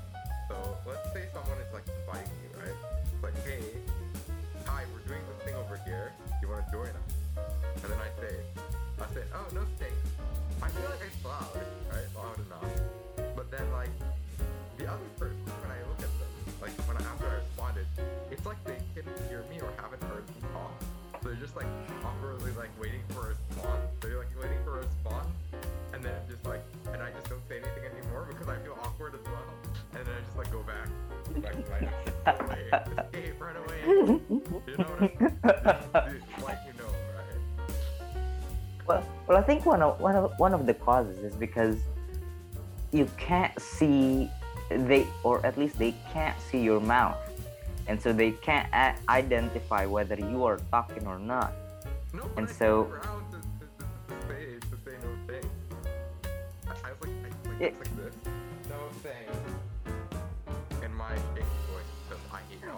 so, 0.49 0.57
let's 0.89 1.07
say 1.13 1.29
someone 1.33 1.59
is 1.63 1.71
like 1.73 1.87
inviting 1.87 2.35
you, 2.43 2.51
right? 2.59 2.79
Like, 3.23 3.37
hey, 3.47 3.63
hi, 4.67 4.85
we're 4.93 5.05
doing 5.07 5.23
this 5.29 5.39
thing 5.47 5.55
over 5.55 5.79
here, 5.87 6.13
you 6.43 6.49
wanna 6.49 6.67
join 6.73 6.91
us? 6.91 7.11
and 7.83 7.93
then 7.93 7.99
I 7.99 8.11
say, 8.21 8.35
I 9.01 9.15
say, 9.15 9.25
oh 9.35 9.47
no 9.55 9.63
thanks. 9.79 9.97
I 10.63 10.69
feel 10.69 10.91
like? 10.91 11.01
Loud 11.25 11.55
enough. 11.55 11.90
Then 13.51 13.67
like 13.73 13.91
the 14.79 14.87
other 14.87 15.11
person, 15.19 15.43
when 15.61 15.71
I 15.75 15.83
look 15.83 15.99
at 15.99 16.13
them, 16.23 16.31
like 16.63 16.71
when 16.87 16.97
I, 16.97 17.03
after 17.03 17.27
I 17.27 17.35
responded, 17.43 17.87
it's 18.31 18.47
like 18.47 18.63
they 18.65 18.79
didn't 18.95 19.19
hear 19.29 19.43
me 19.51 19.61
or 19.61 19.73
haven't 19.77 20.03
heard 20.05 20.23
me 20.29 20.39
talk. 20.55 20.71
So 21.21 21.29
they're 21.29 21.35
just 21.35 21.57
like 21.57 21.67
awkwardly 22.05 22.53
like 22.53 22.71
waiting 22.81 23.03
for 23.09 23.27
a 23.27 23.35
response. 23.35 23.91
They're 24.01 24.19
like 24.19 24.31
waiting 24.41 24.63
for 24.65 24.79
a 24.79 24.87
response, 24.87 25.35
and 25.93 26.05
then 26.05 26.15
just 26.31 26.47
like, 26.47 26.63
and 26.95 27.03
I 27.03 27.11
just 27.11 27.29
don't 27.29 27.43
say 27.49 27.59
anything 27.59 27.91
anymore 27.91 28.27
because 28.31 28.49
I 28.49 28.57
feel 28.63 28.79
awkward 28.85 29.15
as 29.15 29.25
well. 29.27 29.51
And 29.99 30.07
then 30.07 30.15
I 30.15 30.21
just 30.23 30.39
like 30.39 30.51
go 30.55 30.63
back, 30.63 30.87
go 31.35 31.41
back 31.43 31.59
to 31.59 31.67
my 31.67 33.03
escape, 33.03 33.35
run 33.41 33.57
away. 33.57 33.79
You 33.83 34.79
know 34.79 34.87
what 34.95 35.03
I'm 35.03 36.23
like 36.47 36.59
you 36.71 36.75
know, 36.79 36.91
right? 37.19 37.43
Well, 38.87 39.05
well, 39.27 39.39
I 39.39 39.43
think 39.43 39.67
one 39.67 39.83
of 39.83 40.01
one 40.01 40.15
of 40.15 40.39
one 40.39 40.55
of 40.55 40.67
the 40.67 40.75
causes 40.75 41.19
is 41.19 41.35
because 41.35 41.83
you 42.93 43.09
can't 43.17 43.59
see 43.61 44.31
they, 44.71 45.07
or 45.25 45.45
at 45.45 45.59
least 45.59 45.79
they 45.79 45.95
can't 46.13 46.39
see 46.51 46.61
your 46.61 46.81
mouth, 46.81 47.19
and 47.89 48.01
so 48.01 48.13
they 48.13 48.33
can't 48.33 48.69
a- 48.73 48.95
identify 49.09 49.87
whether 49.87 50.15
you 50.15 50.45
are 50.45 50.59
talking 50.71 51.07
or 51.07 51.19
not. 51.19 51.53
No, 52.13 52.29
And 52.37 52.49
so- 52.49 52.91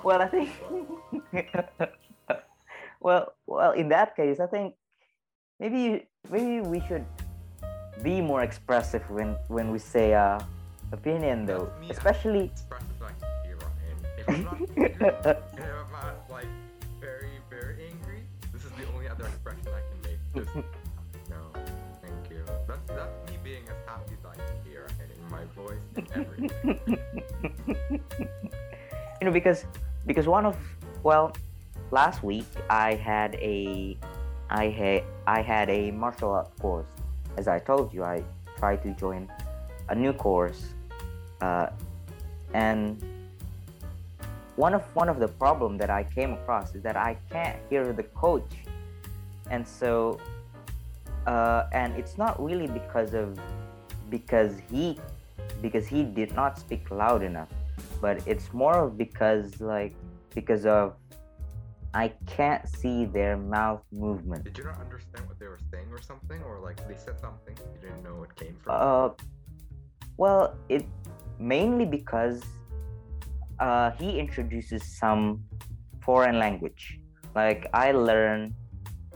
Well, 0.02 0.20
I 0.22 0.28
think. 0.28 0.50
well, 3.00 3.32
well, 3.46 3.72
in 3.72 3.88
that 3.90 4.16
case, 4.16 4.40
I 4.40 4.46
think 4.46 4.74
maybe 5.60 6.06
maybe 6.30 6.60
we 6.60 6.80
should 6.88 7.04
be 8.02 8.20
more 8.20 8.42
expressive 8.42 9.02
when 9.10 9.36
when 9.48 9.70
we 9.70 9.78
say 9.78 10.14
uh 10.14 10.40
opinion 10.92 11.44
though, 11.46 11.70
me, 11.80 11.90
especially. 11.90 12.44
express 12.44 12.82
as 12.82 13.02
I 13.02 13.12
can 13.18 13.30
be, 13.44 13.50
Rayyan. 13.60 13.98
If 14.18 14.28
I'm 14.28 14.44
not 14.44 14.58
angry, 14.60 14.86
if 15.00 15.62
I'm 15.62 15.92
not 15.92 16.30
like 16.30 16.50
very, 17.00 17.30
very 17.50 17.76
angry, 17.90 18.22
this 18.52 18.64
is 18.64 18.72
the 18.72 18.86
only 18.94 19.08
other 19.08 19.26
expression 19.26 19.68
I 19.68 19.82
can 19.88 19.98
make. 20.04 20.20
Just 20.34 20.54
no, 21.28 21.40
thank 22.00 22.30
you. 22.30 22.44
That's 22.66 22.86
that's 22.88 23.30
me 23.30 23.38
being 23.42 23.64
as 23.68 23.76
happy 23.86 24.14
as 24.16 24.24
I 24.24 24.34
can 24.36 24.56
be, 24.64 24.76
Rayyan, 24.76 25.10
in 25.16 25.24
my 25.30 25.44
voice 25.56 25.84
and 25.96 26.08
everything. 26.14 26.90
you 29.22 29.26
know 29.26 29.32
because 29.32 29.66
because 30.04 30.26
one 30.26 30.44
of 30.44 30.56
well 31.04 31.32
last 31.92 32.24
week 32.24 32.44
i 32.68 32.94
had 32.94 33.36
a 33.36 33.96
i 34.50 34.64
had 34.66 35.04
i 35.28 35.40
had 35.40 35.70
a 35.70 35.92
martial 35.92 36.32
art 36.32 36.50
course 36.58 36.86
as 37.36 37.48
i 37.48 37.58
told 37.58 37.92
you 37.92 38.02
i 38.04 38.22
tried 38.58 38.82
to 38.82 38.90
join 38.92 39.28
a 39.88 39.94
new 39.94 40.12
course 40.12 40.74
uh, 41.40 41.66
and 42.54 43.02
one 44.56 44.74
of 44.74 44.82
one 44.94 45.08
of 45.08 45.18
the 45.18 45.28
problem 45.28 45.76
that 45.78 45.90
i 45.90 46.02
came 46.02 46.32
across 46.32 46.74
is 46.74 46.82
that 46.82 46.96
i 46.96 47.16
can't 47.30 47.58
hear 47.70 47.92
the 47.92 48.02
coach. 48.02 48.52
And 49.50 49.66
so 49.66 50.20
uh, 51.26 51.66
and 51.72 51.94
it's 51.94 52.18
not 52.18 52.42
really 52.42 52.66
because 52.66 53.14
of 53.14 53.38
because 54.10 54.54
he 54.70 54.98
because 55.60 55.86
he 55.86 56.02
did 56.02 56.34
not 56.34 56.58
speak 56.58 56.90
loud 56.90 57.22
enough 57.22 57.48
but 58.00 58.26
it's 58.26 58.52
more 58.52 58.76
of 58.78 58.98
because 58.98 59.60
like 59.60 59.94
because 60.34 60.66
of 60.66 60.94
I 61.94 62.08
can't 62.26 62.66
see 62.68 63.04
their 63.04 63.36
mouth 63.36 63.82
movement. 63.92 64.44
Did 64.44 64.56
you 64.56 64.64
not 64.64 64.80
understand 64.80 65.28
what 65.28 65.38
they 65.38 65.46
were 65.46 65.60
saying 65.70 65.88
or 65.90 66.00
something, 66.00 66.42
or 66.42 66.58
like 66.58 66.76
they 66.88 66.96
said 66.96 67.20
something 67.20 67.54
you 67.74 67.80
didn't 67.80 68.02
know 68.02 68.22
it 68.22 68.34
came 68.34 68.56
from? 68.62 68.72
Uh, 68.72 69.08
well, 70.16 70.56
it 70.70 70.86
mainly 71.38 71.84
because 71.84 72.42
uh, 73.60 73.90
he 73.92 74.18
introduces 74.18 74.82
some 74.82 75.44
foreign 76.00 76.38
language. 76.38 76.98
Like 77.34 77.68
I 77.74 77.92
learn 77.92 78.54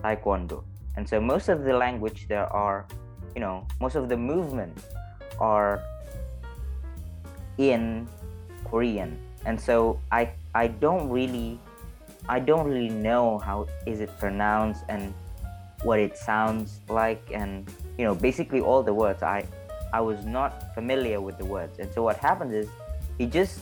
Taekwondo, 0.03 0.65
and 0.97 1.09
so 1.09 1.19
most 1.19 1.49
of 1.49 1.65
the 1.65 1.73
language 1.73 2.29
there 2.29 2.47
are, 2.53 2.87
you 3.35 3.41
know, 3.41 3.67
most 3.81 3.97
of 3.97 4.11
the 4.11 4.17
movements 4.17 4.85
are 5.41 5.81
in 7.57 8.07
Korean, 8.65 9.17
and 9.47 9.59
so 9.59 9.99
I 10.13 10.31
I 10.55 10.69
don't 10.69 11.09
really 11.09 11.59
I 12.29 12.41
don't 12.41 12.67
really 12.67 12.89
know 12.89 13.39
how 13.39 13.69
is 13.87 14.01
it 14.01 14.11
pronounced 14.19 14.85
and 14.89 15.15
what 15.83 16.01
it 16.01 16.17
sounds 16.17 16.81
like 16.89 17.23
and 17.33 17.71
you 17.99 18.05
know 18.05 18.15
basically 18.15 18.61
all 18.61 18.83
the 18.83 18.95
words. 18.95 19.23
I 19.23 19.47
I 19.93 20.01
was 20.01 20.25
not 20.25 20.75
familiar 20.75 21.21
with 21.21 21.39
the 21.39 21.45
words. 21.45 21.79
And 21.79 21.93
so 21.93 22.03
what 22.03 22.17
happens 22.17 22.53
is 22.53 22.69
he 23.19 23.27
just 23.27 23.61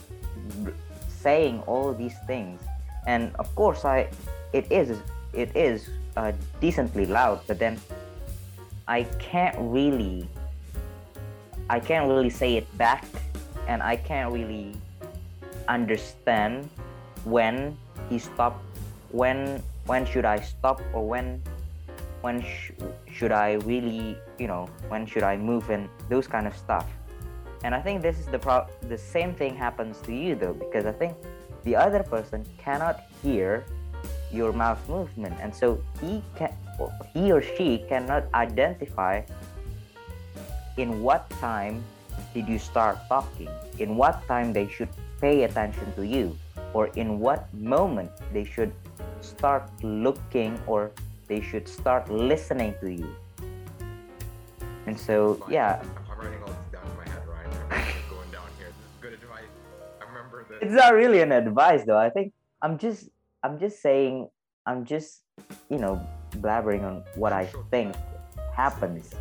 saying 1.07 1.61
all 1.67 1.93
these 1.93 2.15
things. 2.25 2.61
And 3.05 3.35
of 3.37 3.53
course 3.55 3.85
I 3.85 4.09
it 4.53 4.71
is 4.71 4.97
it 5.33 5.55
is 5.55 5.89
uh, 6.17 6.31
decently 6.61 7.05
loud 7.05 7.41
but 7.45 7.59
then 7.59 7.79
I 8.87 9.03
can't 9.19 9.55
really 9.59 10.27
I 11.69 11.79
can't 11.79 12.07
really 12.07 12.29
say 12.29 12.55
it 12.55 12.65
back 12.77 13.05
and 13.67 13.81
I 13.81 13.95
can't 13.95 14.31
really 14.31 14.77
understand 15.67 16.69
when 17.25 17.77
he 18.09 18.19
stopped 18.19 18.63
when 19.11 19.61
when 19.85 20.05
should 20.05 20.25
I 20.25 20.39
stop 20.39 20.81
or 20.93 21.07
when 21.07 21.41
when 22.21 22.41
sh- 22.41 22.71
should 23.11 23.31
I 23.31 23.53
really 23.65 24.17
you 24.39 24.47
know 24.47 24.69
when 24.89 25.05
should 25.05 25.23
I 25.23 25.37
move 25.37 25.69
and 25.69 25.89
those 26.09 26.27
kind 26.27 26.47
of 26.47 26.55
stuff. 26.57 26.87
And 27.63 27.73
I 27.73 27.81
think 27.81 28.01
this 28.01 28.19
is 28.19 28.25
the 28.27 28.39
pro- 28.39 28.67
the 28.89 28.97
same 28.97 29.33
thing 29.33 29.55
happens 29.55 30.01
to 30.01 30.13
you 30.13 30.35
though 30.35 30.53
because 30.53 30.85
I 30.85 30.91
think 30.91 31.15
the 31.63 31.75
other 31.75 32.03
person 32.03 32.45
cannot 32.57 33.03
hear 33.23 33.65
your 34.31 34.53
mouth 34.53 34.81
movement. 34.89 35.35
And 35.41 35.53
so 35.53 35.81
he 36.01 36.21
can 36.35 36.53
he 37.13 37.31
or 37.31 37.41
she 37.41 37.85
cannot 37.89 38.25
identify 38.33 39.21
in 40.77 41.01
what 41.01 41.29
time 41.39 41.83
did 42.33 42.47
you 42.47 42.59
start 42.59 42.97
talking 43.07 43.47
in 43.79 43.95
what 43.95 44.19
time 44.27 44.51
they 44.51 44.67
should 44.67 44.89
pay 45.21 45.43
attention 45.43 45.87
to 45.95 46.05
you 46.05 46.37
or 46.75 46.87
in 46.99 47.19
what 47.19 47.47
moment 47.53 48.11
they 48.33 48.43
should 48.43 48.73
start 49.21 49.63
looking 49.81 50.59
or 50.67 50.91
they 51.27 51.39
should 51.39 51.67
start 51.67 52.11
listening 52.11 52.75
to 52.81 52.91
you 52.91 53.07
and 54.85 54.99
so 54.99 55.15
oh, 55.15 55.33
Fine. 55.35 55.53
yeah 55.53 55.81
I'm, 56.11 56.19
writing 56.19 56.41
all 56.43 56.51
this 56.51 56.67
down 56.75 56.85
in 56.91 56.97
my 56.99 57.07
head, 57.07 57.23
Rayyan. 57.23 57.63
I'm 57.71 58.09
going 58.11 58.29
down 58.29 58.49
here. 58.59 58.67
This 58.75 58.87
is 58.91 58.95
good 59.01 59.13
advice. 59.13 59.51
I 60.01 60.05
remember 60.05 60.45
this. 60.49 60.59
it's 60.61 60.73
not 60.73 60.93
really 60.93 61.21
an 61.21 61.31
advice 61.31 61.83
though 61.87 61.97
i 61.97 62.09
think 62.09 62.33
i'm 62.61 62.77
just 62.77 63.07
i'm 63.43 63.57
just 63.57 63.81
saying 63.81 64.27
i'm 64.65 64.83
just 64.83 65.23
you 65.69 65.79
know 65.79 65.95
blabbering 66.43 66.83
on 66.83 67.03
what 67.15 67.31
i 67.31 67.45
think 67.71 67.95
happens 68.53 69.15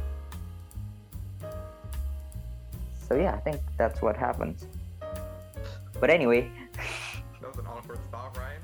so 3.09 3.15
yeah 3.15 3.33
i 3.35 3.39
think 3.47 3.61
that's 3.79 4.03
what 4.03 4.17
happens 4.17 4.67
but 6.01 6.11
anyway 6.11 6.43
That 6.43 6.51
was 6.51 6.59
an 6.59 6.64
awkward 8.35 8.35
stop, 8.35 8.37
Rayyan. 8.37 8.61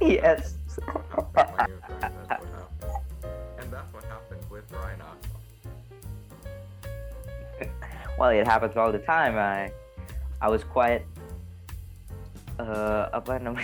Yeah, 0.00 0.08
yes 0.08 0.54
that's, 0.76 0.88
that's, 1.34 1.52
That's 1.56 1.88
what 1.88 2.02
happened. 2.02 2.28
That's. 2.28 2.44
And 3.58 3.72
that's 3.72 3.92
what 3.94 4.04
happened 4.04 4.44
with 4.50 4.70
Rayyan 4.72 5.00
well 8.18 8.30
it 8.30 8.46
happens 8.46 8.76
all 8.76 8.90
the 8.90 8.98
time 8.98 9.36
i 9.36 9.70
i 10.40 10.48
was 10.48 10.64
quite 10.64 11.04
uh 12.58 13.08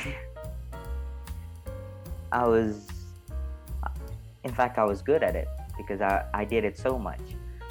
i 2.32 2.46
was 2.46 2.86
in 4.44 4.52
fact 4.52 4.78
i 4.78 4.84
was 4.84 5.02
good 5.02 5.22
at 5.22 5.34
it 5.34 5.48
because 5.76 6.00
i 6.00 6.24
i 6.34 6.44
did 6.44 6.64
it 6.64 6.78
so 6.78 6.98
much 6.98 7.20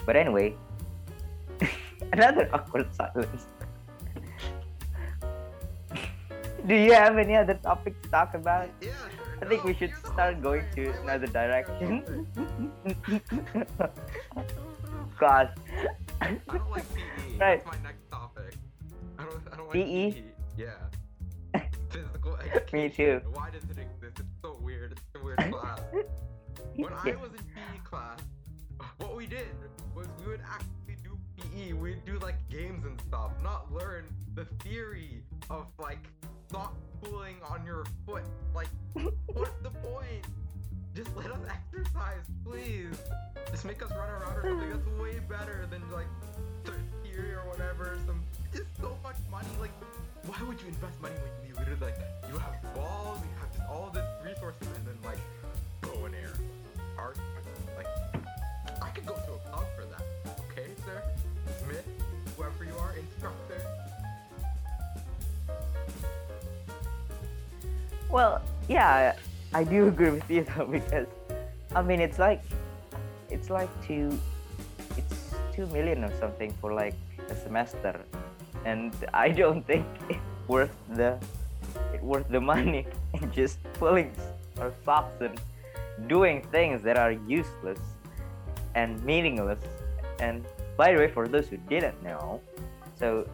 but 0.06 0.16
anyway 0.16 0.54
another 2.14 2.50
awkward 2.54 2.94
silence 2.94 3.46
do 6.68 6.76
you 6.76 6.94
have 6.94 7.18
any 7.18 7.36
other 7.36 7.56
topic 7.56 8.00
to 8.02 8.10
talk 8.10 8.34
about 8.34 8.70
Yeah, 8.82 8.90
sure. 8.90 9.38
I 9.42 9.46
think 9.46 9.64
No, 9.64 9.68
we 9.70 9.74
should 9.76 9.94
start 10.06 10.42
going 10.42 10.64
to 10.76 10.92
another 11.02 11.28
direction. 11.28 12.28
God. 15.20 15.50
I 16.22 16.38
don't 16.48 16.72
like 16.72 16.86
PE. 16.94 17.02
Right. 17.40 17.64
That's 17.64 17.78
my 17.78 17.84
next 17.84 18.10
topic. 18.12 18.54
I 19.18 19.24
don't, 19.24 19.42
I 19.52 19.56
don't 19.58 19.68
like 19.68 19.74
PE? 19.74 20.12
PE. 20.12 20.24
Yeah. 20.58 21.62
Physical 21.90 22.38
education. 22.38 22.80
Me 22.80 22.90
too. 22.90 23.22
Why 23.34 23.50
does 23.50 23.64
it 23.64 23.78
exist? 23.80 24.20
It's 24.20 24.42
so 24.44 24.58
weird. 24.62 24.92
It's 24.92 25.02
a 25.16 25.24
weird 25.24 25.40
class. 25.52 25.82
When 26.76 26.94
I 26.94 27.16
was 27.16 27.32
in 27.32 27.44
PE 27.56 27.80
class, 27.84 28.20
what 28.98 29.16
we 29.16 29.26
did 29.26 29.48
was 29.96 30.08
we 30.20 30.32
would 30.32 30.42
actually 30.42 30.98
do 31.04 31.18
PE. 31.38 31.74
We'd 31.74 32.06
do 32.06 32.20
like 32.20 32.36
games 32.50 32.86
and 32.86 33.00
stuff, 33.02 33.32
not 33.44 33.72
learn 33.74 34.06
the 34.36 34.46
theory 34.64 35.24
of 35.50 35.66
like 35.80 36.08
not 36.52 36.74
pulling 37.02 37.36
on 37.48 37.66
your 37.66 37.86
foot. 38.06 38.24
Like, 38.54 38.70
what's 38.94 39.60
the 39.62 39.70
point? 39.70 40.26
just 40.96 41.16
let 41.16 41.28
us 41.28 41.40
exercise, 41.50 42.26
please. 42.46 42.98
Just 43.50 43.66
make 43.66 43.82
us 43.82 43.90
run 43.92 44.10
around 44.10 44.38
or 44.38 44.44
something. 44.50 44.70
That's 44.70 44.88
way 45.00 45.20
better 45.20 45.68
than 45.70 45.82
like 45.92 46.08
theory 47.04 47.34
or 47.34 47.48
whatever. 47.50 47.98
Some 48.06 48.24
it's 48.54 48.68
so 48.80 48.98
much 49.04 49.16
money. 49.30 49.48
Like, 49.60 49.72
why 50.26 50.38
would 50.48 50.62
you 50.62 50.68
invest 50.68 51.02
money 51.02 51.16
when 51.16 51.50
you 51.50 51.56
literally 51.56 51.80
like 51.80 51.98
you 52.30 52.38
have 52.38 52.76
balls, 52.76 53.20
you 53.22 53.40
have 53.40 53.52
just 53.56 53.70
all 53.70 53.90
this 53.94 54.06
resources, 54.24 54.68
and 54.76 54.88
then 54.88 54.98
like 55.06 55.20
bow 55.82 56.06
and 56.06 56.16
arrow, 56.16 56.34
art. 56.98 57.18
Well, 68.12 68.42
yeah, 68.68 69.16
I 69.54 69.64
do 69.64 69.88
agree 69.94 70.12
with 70.12 70.30
you 70.30 70.44
though 70.44 70.66
because 70.66 71.08
I 71.76 71.82
mean 71.82 72.02
it's 72.02 72.20
like 72.20 72.42
it's 73.30 73.50
like 73.50 73.70
two 73.88 74.20
it's 74.98 75.34
two 75.56 75.66
million 75.68 76.04
or 76.04 76.12
something 76.20 76.54
for 76.60 76.74
like 76.74 76.96
a 77.30 77.36
semester. 77.36 78.02
And 78.66 78.94
I 79.14 79.30
don't 79.30 79.66
think 79.72 79.86
it's 80.10 80.20
worth 80.48 80.76
the 80.90 81.18
it 81.94 82.04
worth 82.04 82.28
the 82.30 82.42
money 82.42 82.86
and 83.14 83.32
just 83.32 83.64
pulling 83.74 84.12
our 84.60 84.74
socks 84.84 85.22
and 85.22 85.40
doing 86.08 86.42
things 86.52 86.82
that 86.84 86.98
are 86.98 87.12
useless 87.12 87.80
and 88.76 89.02
meaningless. 89.04 89.64
And 90.20 90.46
by 90.76 90.92
the 90.92 91.00
way 91.00 91.08
for 91.08 91.28
those 91.28 91.48
who 91.48 91.58
didn't 91.70 92.02
know 92.04 92.42
so 93.00 93.28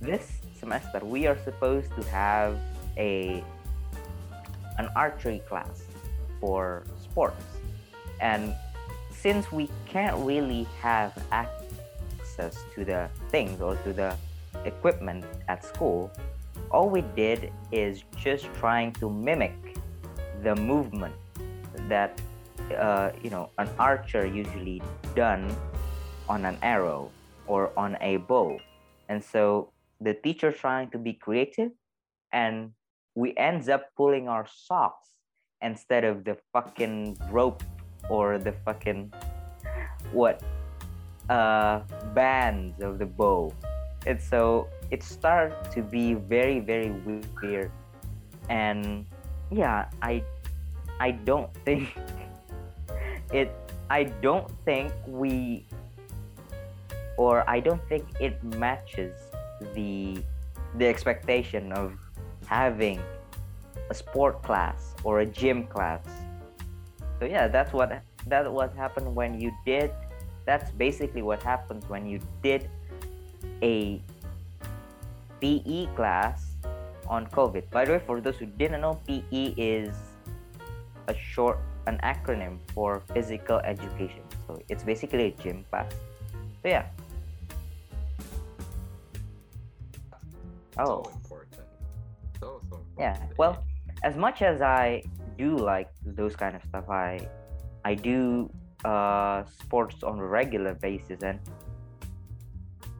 this 0.00 0.40
semester 0.58 1.00
we 1.02 1.26
are 1.26 1.38
supposed 1.44 1.90
to 1.96 2.02
have 2.08 2.58
a 2.96 3.44
an 4.78 4.88
archery 4.96 5.42
class 5.48 5.84
for 6.40 6.84
sports. 7.00 7.44
And 8.20 8.54
since 9.10 9.50
we 9.52 9.70
can't 9.86 10.16
really 10.24 10.66
have 10.80 11.12
access 11.30 12.56
to 12.74 12.84
the 12.84 13.08
things 13.30 13.60
or 13.60 13.76
to 13.76 13.92
the 13.92 14.16
equipment 14.64 15.24
at 15.48 15.64
school, 15.64 16.10
all 16.70 16.88
we 16.88 17.02
did 17.14 17.52
is 17.70 18.04
just 18.16 18.46
trying 18.54 18.92
to 18.94 19.10
mimic 19.10 19.54
the 20.42 20.56
movement 20.56 21.14
that 21.88 22.20
uh, 22.76 23.10
you 23.22 23.30
know 23.30 23.50
an 23.58 23.68
archer 23.78 24.26
usually 24.26 24.82
done 25.14 25.54
on 26.28 26.44
an 26.44 26.56
arrow 26.62 27.10
or 27.46 27.70
on 27.76 27.96
a 28.00 28.16
bow 28.16 28.58
and 29.08 29.22
so 29.22 29.70
the 30.00 30.14
teacher 30.14 30.50
trying 30.52 30.88
to 30.90 30.98
be 30.98 31.12
creative 31.12 31.70
and 32.32 32.72
we 33.14 33.34
ends 33.36 33.68
up 33.68 33.86
pulling 33.96 34.28
our 34.28 34.46
socks 34.46 35.08
instead 35.60 36.04
of 36.04 36.24
the 36.24 36.36
fucking 36.52 37.16
rope 37.30 37.62
or 38.08 38.38
the 38.38 38.52
fucking 38.64 39.12
what 40.12 40.42
uh 41.30 41.80
bands 42.14 42.80
of 42.80 42.98
the 42.98 43.06
bow. 43.06 43.52
And 44.06 44.20
so 44.20 44.66
it 44.90 45.02
started 45.02 45.70
to 45.72 45.82
be 45.82 46.14
very 46.14 46.60
very 46.60 46.90
weird. 46.90 47.70
And 48.48 49.06
yeah 49.52 49.84
i 50.00 50.24
i 50.98 51.10
don't 51.12 51.52
think 51.64 51.92
it 53.32 53.52
i 53.90 54.04
don't 54.24 54.48
think 54.64 54.92
we 55.06 55.66
or 57.18 57.44
i 57.48 57.60
don't 57.60 57.82
think 57.88 58.08
it 58.18 58.42
matches 58.56 59.12
the 59.76 60.16
the 60.80 60.86
expectation 60.86 61.70
of 61.72 61.92
having 62.52 63.00
a 63.88 63.94
sport 63.94 64.44
class 64.44 64.92
or 65.04 65.20
a 65.20 65.26
gym 65.26 65.64
class. 65.72 66.04
So 67.18 67.24
yeah, 67.24 67.48
that's 67.48 67.72
what 67.72 67.88
that 68.28 68.44
what 68.44 68.76
happened 68.76 69.08
when 69.16 69.40
you 69.40 69.50
did. 69.64 69.90
That's 70.44 70.68
basically 70.76 71.22
what 71.22 71.40
happens 71.42 71.88
when 71.88 72.04
you 72.04 72.20
did 72.42 72.68
a 73.62 74.02
PE 75.40 75.88
class 75.96 76.60
on 77.08 77.26
COVID. 77.28 77.70
By 77.70 77.86
the 77.86 77.92
way, 77.96 78.02
for 78.04 78.20
those 78.20 78.36
who 78.36 78.46
didn't 78.46 78.82
know, 78.84 79.00
PE 79.06 79.54
is 79.56 79.94
a 81.08 81.14
short, 81.14 81.58
an 81.86 81.98
acronym 82.04 82.58
for 82.74 83.00
physical 83.14 83.64
education. 83.64 84.22
So 84.46 84.60
it's 84.68 84.84
basically 84.84 85.32
a 85.32 85.34
gym 85.42 85.64
class. 85.70 85.88
So 86.60 86.68
yeah. 86.68 86.84
Oh. 90.76 91.06
Yeah. 93.02 93.18
Well, 93.36 93.64
as 94.04 94.16
much 94.16 94.42
as 94.42 94.62
I 94.62 95.02
do 95.36 95.56
like 95.56 95.90
those 96.06 96.36
kind 96.36 96.54
of 96.54 96.62
stuff, 96.70 96.88
I 96.88 97.26
I 97.84 97.94
do 97.94 98.48
uh, 98.84 99.42
sports 99.60 100.04
on 100.04 100.20
a 100.20 100.26
regular 100.40 100.74
basis, 100.74 101.18
and 101.22 101.40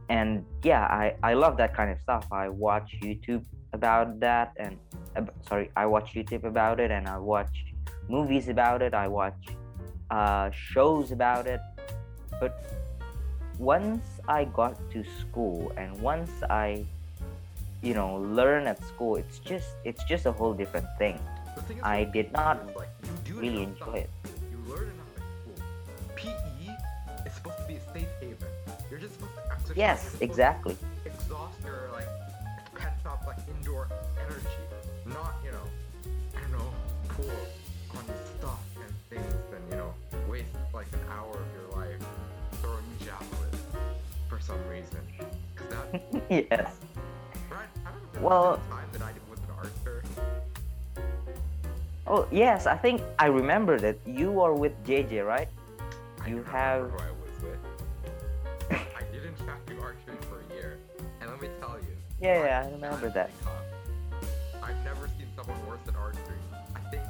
and 0.09 0.45
yeah, 0.65 0.85
I 1.03 1.15
I 1.23 1.35
love 1.35 1.57
that 1.63 1.73
kind 1.79 1.91
of 1.95 1.99
stuff. 2.01 2.27
I 2.33 2.49
watch 2.49 2.89
YouTube 3.01 3.45
about 3.73 4.19
that, 4.19 4.49
and 4.57 4.77
uh, 5.15 5.23
sorry, 5.49 5.71
I 5.77 5.87
watch 5.87 6.15
YouTube 6.19 6.45
about 6.55 6.81
it, 6.81 6.91
and 6.91 7.07
I 7.07 7.19
watch 7.19 7.55
movies 8.09 8.49
about 8.49 8.83
it. 8.83 8.95
I 8.95 9.07
watch 9.07 9.43
uh, 10.11 10.51
shows 10.51 11.13
about 11.13 11.47
it, 11.47 11.61
but 12.41 12.53
once 13.57 14.03
I 14.27 14.47
got 14.47 14.75
to 14.91 15.05
school 15.21 15.71
and 15.77 15.95
once 16.03 16.33
I 16.51 16.85
you 17.83 17.95
know 17.95 18.17
learn 18.17 18.67
at 18.67 18.83
school 18.85 19.17
it's 19.17 19.39
just 19.41 19.75
it's 19.85 20.03
just 20.05 20.27
a 20.27 20.33
whole 20.33 20.55
different 20.55 20.87
thing. 20.99 21.19
Thing 21.67 21.77
is, 21.77 21.83
i 21.83 22.05
did 22.05 22.33
not 22.33 22.65
like, 22.75 22.89
really 23.35 23.65
enjoy 23.65 24.07
it. 24.07 24.11
you 24.51 24.59
learn 24.67 24.89
enough 24.89 25.13
at 25.17 25.23
school. 25.37 25.59
Pe 26.17 26.31
is 27.27 27.33
supposed 27.35 27.59
to 27.59 27.65
be 27.67 27.75
a 27.75 27.93
safe 27.93 28.09
haven. 28.21 28.49
You're 28.91 29.01
just 29.01 29.15
supposed 29.15 29.35
to 29.35 29.53
exercise. 29.53 29.77
Yes 29.77 30.17
exactly. 30.21 30.77
exhaust 31.05 31.59
your 31.65 31.91
like 31.93 32.09
pent 32.75 32.95
up 33.05 33.25
like 33.27 33.39
indoor 33.59 33.89
energy 34.25 34.63
not 35.07 35.35
you 35.45 35.51
know 35.51 35.67
i 36.37 36.41
don't 36.41 36.53
know 36.53 36.71
pull 37.09 37.31
on 37.99 38.05
stuff 38.39 38.61
and 38.77 38.95
things 39.11 39.35
and 39.55 39.63
you 39.71 39.77
know 39.77 39.93
waste 40.31 40.47
like 40.73 40.87
an 40.93 41.01
hour 41.11 41.35
of 41.35 41.49
your 41.59 41.81
life 41.81 42.01
throwing 42.61 42.85
javelins 43.05 43.63
for 44.29 44.41
some 44.41 44.63
reason. 44.69 45.01
Because 45.55 45.71
that 45.71 46.23
yes 46.51 46.77
well, 48.23 48.61
Oh 52.05 52.27
yes, 52.31 52.67
I 52.67 52.77
think 52.77 53.01
I 53.19 53.27
remember 53.27 53.79
that 53.79 53.97
you 54.05 54.41
are 54.41 54.53
with 54.53 54.73
JJ, 54.85 55.27
right? 55.27 55.49
You 56.27 56.43
have. 56.45 56.91
Who 56.91 56.99
I 56.99 57.11
was 57.23 57.43
with. 57.43 57.59
I 58.97 59.03
did 59.13 59.25
in 59.25 59.35
fact 59.47 59.67
do 59.67 59.81
archery 59.81 60.17
for 60.29 60.43
a 60.43 60.55
year, 60.55 60.79
and 61.21 61.31
let 61.31 61.41
me 61.41 61.49
tell 61.61 61.79
you. 61.79 61.95
Yeah, 62.21 62.45
yeah, 62.45 62.67
I 62.67 62.71
remember 62.73 63.09
that. 63.11 63.31
I've 64.63 64.85
never 64.85 65.09
seen 65.17 65.29
someone 65.37 65.57
worse 65.67 65.81
at 65.89 65.97
archery. 65.97 66.39
I 66.75 66.81
think 66.91 67.03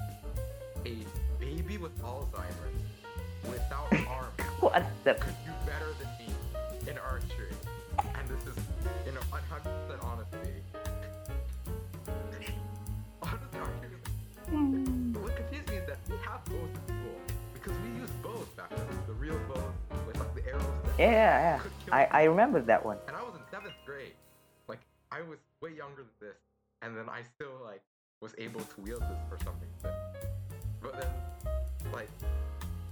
a 0.87 1.41
baby 1.41 1.79
with 1.79 1.99
Alzheimer's 2.03 3.49
without 3.49 3.93
arms 4.09 4.33
what 4.61 4.85
the? 5.05 5.15
could 5.15 5.35
do 5.45 5.51
better 5.67 5.93
Hmm. 14.53 15.15
What 15.15 15.35
confused 15.35 15.67
me 15.71 15.77
is 15.77 15.87
that 15.87 15.97
we 16.11 16.17
have 16.29 16.45
bows 16.45 16.69
in 16.69 16.85
school 16.85 17.17
because 17.55 17.73
we 17.81 17.99
used 17.99 18.23
bows 18.23 18.47
back 18.55 18.69
then, 18.69 18.87
the 19.07 19.15
real 19.15 19.41
bows 19.49 19.73
with 20.07 20.19
like 20.19 20.35
the 20.35 20.47
arrows. 20.47 20.63
yeah, 20.99 21.11
yeah, 21.11 21.61
yeah. 21.89 21.95
I, 21.95 22.05
I 22.11 22.23
remember 22.25 22.61
that 22.61 22.85
one. 22.85 22.99
And 23.09 23.17
I 23.17 23.23
was 23.23 23.33
in 23.35 23.41
seventh 23.51 23.73
grade. 23.87 24.13
Like 24.69 24.81
I 25.11 25.23
was 25.23 25.39
way 25.63 25.71
younger 25.71 26.05
than 26.05 26.29
this, 26.29 26.37
and 26.83 26.95
then 26.95 27.09
I 27.09 27.23
still 27.35 27.57
like 27.65 27.81
was 28.21 28.35
able 28.37 28.61
to 28.61 28.81
wield 28.83 29.01
this 29.01 29.21
for 29.27 29.43
some 29.43 29.55
reason. 29.57 29.97
But 30.83 31.01
then, 31.01 31.11
like, 31.91 32.11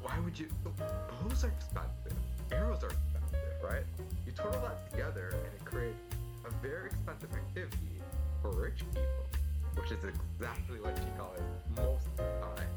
why 0.00 0.18
would 0.24 0.38
you? 0.38 0.48
Bows 0.64 1.44
are 1.44 1.48
expensive. 1.48 2.16
Arrows 2.52 2.82
are 2.82 2.88
expensive, 2.96 3.62
right? 3.62 3.84
You 4.24 4.32
total 4.32 4.62
that 4.62 4.90
together, 4.90 5.34
and 5.34 5.52
it 5.54 5.64
creates 5.66 6.00
a 6.46 6.50
very 6.66 6.86
expensive 6.86 7.28
activity 7.34 8.00
for 8.40 8.50
rich 8.52 8.78
people 8.94 9.39
which 9.80 9.92
is 9.92 10.04
exactly 10.04 10.78
what 10.80 10.94
Chikal 10.96 11.34
is 11.36 11.40
most 11.76 12.06
of 12.06 12.16
the 12.16 12.24
time, 12.46 12.68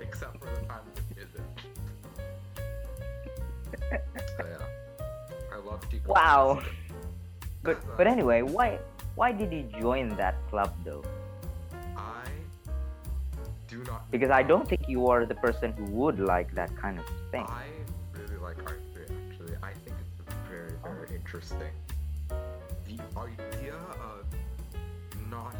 except 0.00 0.38
for 0.38 0.46
the 0.46 0.66
times 0.66 0.90
it 1.10 1.18
isn't. 1.24 1.58
so 4.36 4.44
yeah, 4.44 5.54
I 5.54 5.56
love. 5.58 5.84
Wow. 6.06 6.62
But 7.62 7.76
uh, 7.76 7.80
but 7.96 8.06
anyway, 8.06 8.42
why 8.42 8.78
why 9.14 9.30
did 9.30 9.52
you 9.52 9.68
join 9.80 10.08
that 10.16 10.34
club 10.50 10.74
though? 10.84 11.04
I 11.96 12.24
do 13.68 13.84
not. 13.84 14.10
Because 14.10 14.30
I 14.30 14.42
don't 14.42 14.68
think 14.68 14.88
you 14.88 15.06
are 15.08 15.26
the 15.26 15.36
person 15.36 15.72
who 15.72 15.84
would 15.84 16.18
like 16.18 16.52
that 16.54 16.74
kind 16.76 16.98
of 16.98 17.06
thing. 17.30 17.46
I 17.46 17.66
really 18.14 18.36
like 18.38 18.58
art 18.66 18.80
archery. 18.96 19.06
Actually, 19.30 19.56
I 19.62 19.72
think 19.84 19.96
it's 20.00 20.34
very 20.48 20.72
very 20.82 21.06
oh. 21.10 21.14
interesting. 21.14 21.72
The 22.28 22.98
idea 23.16 23.74
of 24.00 24.24
not 25.30 25.54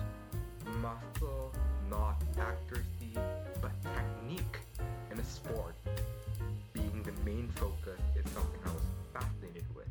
muscle, 0.80 1.52
not 1.90 2.22
accuracy, 2.38 3.14
but 3.60 3.72
technique, 3.82 4.58
in 5.10 5.18
a 5.18 5.24
sport, 5.24 5.74
being 6.72 7.02
the 7.02 7.12
main 7.24 7.48
focus 7.56 8.00
is 8.16 8.30
something 8.32 8.60
I 8.64 8.72
was 8.72 8.82
fascinated 9.12 9.64
with. 9.74 9.88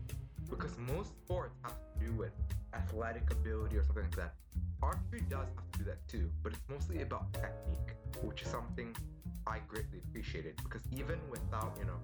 Because 0.49 0.77
most 0.77 1.09
sports 1.25 1.55
have 1.63 1.73
to 1.73 2.05
do 2.05 2.11
with 2.13 2.31
athletic 2.73 3.29
ability 3.31 3.77
or 3.77 3.83
something 3.85 4.03
like 4.03 4.15
that. 4.15 4.33
Archery 4.81 5.21
does 5.29 5.47
have 5.55 5.71
to 5.71 5.79
do 5.79 5.85
that 5.85 6.07
too, 6.07 6.29
but 6.43 6.53
it's 6.53 6.61
mostly 6.69 7.01
about 7.01 7.33
technique, 7.33 7.95
which 8.23 8.43
is 8.43 8.47
something 8.47 8.95
I 9.45 9.59
greatly 9.67 9.99
appreciated. 10.09 10.55
Because 10.63 10.81
even 10.95 11.19
without, 11.29 11.75
you 11.79 11.85
know, 11.85 11.99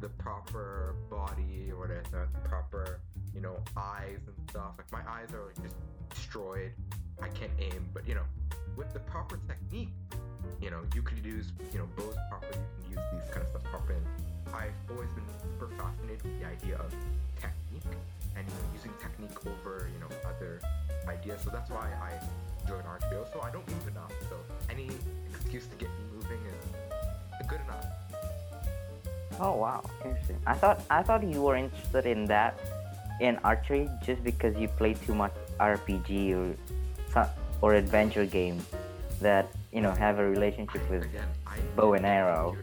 the 0.00 0.08
proper 0.10 0.96
body 1.08 1.70
or 1.70 1.78
whatever, 1.78 2.28
the 2.32 2.48
proper, 2.48 3.00
you 3.34 3.40
know, 3.40 3.56
eyes 3.76 4.20
and 4.26 4.50
stuff, 4.50 4.74
like 4.76 4.92
my 4.92 5.10
eyes 5.10 5.32
are 5.32 5.46
like 5.46 5.62
just 5.62 5.76
destroyed. 6.10 6.72
I 7.22 7.28
can't 7.28 7.52
aim, 7.58 7.88
but 7.94 8.06
you 8.06 8.14
know, 8.14 8.26
with 8.76 8.92
the 8.92 9.00
proper 9.00 9.38
technique, 9.48 9.88
you 10.60 10.70
know, 10.70 10.80
you 10.94 11.02
could 11.02 11.24
use, 11.24 11.52
you 11.72 11.78
know, 11.78 11.88
bows 11.96 12.16
properly, 12.30 12.58
you 12.88 12.96
can 12.96 13.02
use 13.14 13.24
these 13.24 13.30
kind 13.32 13.42
of 13.42 13.48
stuff 13.48 13.64
properly. 13.64 13.98
I've 14.52 14.72
always 14.90 15.08
been 15.10 15.24
super 15.42 15.68
fascinated 15.76 16.22
with 16.22 16.40
the 16.40 16.46
idea 16.46 16.76
of 16.76 16.94
technique 17.40 17.96
and 18.36 18.46
using 18.74 18.92
technique 19.00 19.36
over, 19.46 19.88
you 19.92 20.00
know, 20.00 20.08
other 20.28 20.60
ideas. 21.08 21.40
So 21.42 21.50
that's 21.50 21.70
why 21.70 21.88
I 22.00 22.12
joined 22.68 22.84
RPO. 22.84 23.32
So 23.32 23.40
I 23.40 23.50
don't 23.50 23.66
move 23.68 23.88
enough. 23.88 24.12
So 24.28 24.36
any 24.70 24.90
excuse 25.30 25.66
to 25.66 25.76
get 25.76 25.88
me 25.88 26.04
moving 26.14 26.40
is 26.46 27.46
good 27.48 27.60
enough. 27.60 27.86
Oh 29.38 29.56
wow, 29.56 29.84
interesting. 30.04 30.38
I 30.46 30.54
thought 30.54 30.82
I 30.88 31.02
thought 31.02 31.22
you 31.22 31.42
were 31.42 31.56
interested 31.56 32.06
in 32.06 32.24
that 32.26 32.58
in 33.20 33.36
archery 33.44 33.88
just 34.04 34.22
because 34.24 34.56
you 34.56 34.68
play 34.68 34.94
too 34.94 35.14
much 35.14 35.32
RPG 35.60 36.32
or 36.34 36.56
or 37.62 37.74
adventure 37.74 38.26
games 38.26 38.64
that 39.20 39.48
you 39.72 39.80
know 39.80 39.92
have 39.92 40.18
a 40.18 40.28
relationship 40.28 40.88
with 40.90 41.06
bow 41.76 41.94
and 41.94 42.06
arrow. 42.06 42.56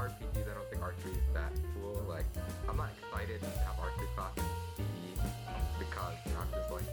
RPGs, 0.00 0.48
I 0.48 0.54
don't 0.56 0.70
think 0.70 0.82
archery 0.82 1.12
is 1.12 1.28
that 1.34 1.52
cool. 1.76 2.00
Like, 2.08 2.24
I'm 2.68 2.76
not 2.76 2.88
excited 2.96 3.40
to 3.40 3.50
have 3.68 3.76
archery 3.76 4.08
class 4.16 4.32
in 4.40 4.48
PE 4.80 5.20
because 5.78 6.16
you 6.24 6.32
know, 6.32 6.40
I'm 6.40 6.52
just 6.56 6.70
like, 6.72 6.88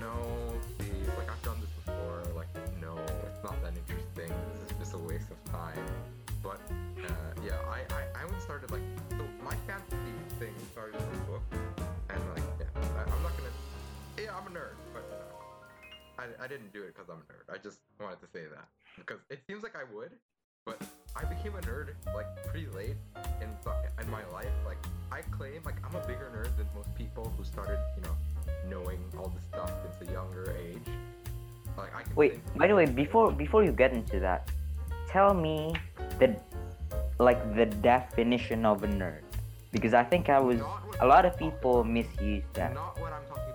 no. 0.00 0.16
Like, 1.20 1.28
I've 1.28 1.42
done 1.44 1.60
this 1.60 1.68
before. 1.84 2.24
Like, 2.34 2.48
no, 2.80 2.96
it's 3.28 3.44
not 3.44 3.60
that 3.60 3.76
interesting. 3.76 4.32
This 4.56 4.72
is 4.72 4.78
just 4.80 4.94
a 4.94 4.98
waste 5.04 5.28
of 5.28 5.36
time. 5.52 5.76
But 6.42 6.60
uh, 7.04 7.12
yeah, 7.44 7.60
I, 7.68 7.84
I 7.92 8.02
I 8.16 8.20
only 8.24 8.40
started 8.40 8.70
like 8.70 8.84
so 9.16 9.24
my 9.44 9.56
fantasy 9.68 10.12
thing 10.40 10.52
started 10.72 11.00
in 11.00 11.08
a 11.20 11.24
book, 11.24 11.44
and 12.08 12.20
like 12.36 12.44
yeah, 12.60 12.68
I, 12.76 13.04
I'm 13.08 13.22
not 13.24 13.32
gonna. 13.36 13.52
Yeah, 14.20 14.36
I'm 14.36 14.48
a 14.48 14.52
nerd, 14.52 14.76
but 14.92 15.04
uh, 15.08 16.20
I 16.20 16.44
I 16.44 16.46
didn't 16.48 16.72
do 16.72 16.84
it 16.84 16.92
because 16.92 17.08
I'm 17.08 17.20
a 17.20 17.28
nerd. 17.32 17.48
I 17.48 17.56
just 17.56 17.80
wanted 18.00 18.20
to 18.20 18.28
say 18.28 18.44
that 18.44 18.68
because 18.96 19.20
it 19.30 19.40
seems 19.48 19.62
like 19.62 19.72
I 19.72 19.88
would, 19.88 20.12
but 20.66 20.76
I 21.16 21.24
became 21.24 21.54
a 21.54 21.60
nerd 21.60 21.90
like 22.14 22.26
pretty 22.46 22.66
late 22.74 22.96
in 23.40 23.48
in 24.02 24.10
my 24.10 24.24
life. 24.32 24.50
Like 24.66 24.78
I 25.12 25.22
claim 25.30 25.62
like 25.64 25.76
I'm 25.84 25.94
a 25.94 26.06
bigger 26.06 26.30
nerd 26.34 26.56
than 26.56 26.66
most 26.74 26.92
people 26.94 27.32
who 27.36 27.44
started 27.44 27.78
you 27.96 28.02
know 28.02 28.16
knowing 28.68 28.98
all 29.18 29.28
this 29.28 29.44
stuff 29.44 29.70
since 29.82 30.08
a 30.08 30.12
younger 30.12 30.54
age. 30.58 30.88
Like 31.76 31.94
I 31.94 32.02
can 32.02 32.14
Wait, 32.14 32.40
by 32.56 32.66
the 32.66 32.74
way, 32.74 32.86
before 32.86 33.30
before 33.30 33.64
you 33.64 33.72
get 33.72 33.92
into 33.92 34.18
that, 34.20 34.50
tell 35.08 35.34
me 35.34 35.74
the 36.18 36.34
like 37.18 37.38
the 37.54 37.66
definition 37.66 38.66
of 38.66 38.82
a 38.82 38.88
nerd 38.88 39.22
because 39.70 39.94
I 39.94 40.02
think 40.02 40.28
I 40.28 40.40
was 40.40 40.60
a 41.00 41.06
lot 41.06 41.24
of 41.24 41.38
people 41.38 41.84
misuse 41.84 42.44
that. 42.54 42.74
Not 42.74 42.98
what 43.00 43.12
I'm 43.12 43.26
talking 43.28 43.53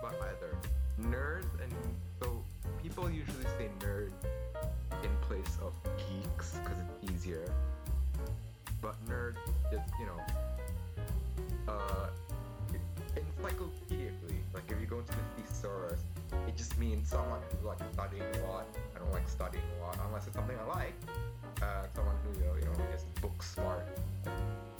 means 16.79 17.09
someone 17.09 17.39
who's 17.51 17.65
like 17.65 17.79
studying 17.93 18.21
a 18.21 18.47
lot. 18.47 18.67
I 18.95 18.99
don't 18.99 19.11
like 19.11 19.27
studying 19.27 19.63
a 19.79 19.83
lot 19.83 19.97
unless 20.07 20.27
it's 20.27 20.35
something 20.35 20.57
I 20.57 20.67
like. 20.67 20.93
Uh, 21.61 21.85
someone 21.93 22.15
who 22.23 22.39
you 22.39 22.45
know, 22.45 22.55
you 22.55 22.65
know 22.65 22.95
is 22.95 23.03
book 23.21 23.43
smart. 23.43 23.85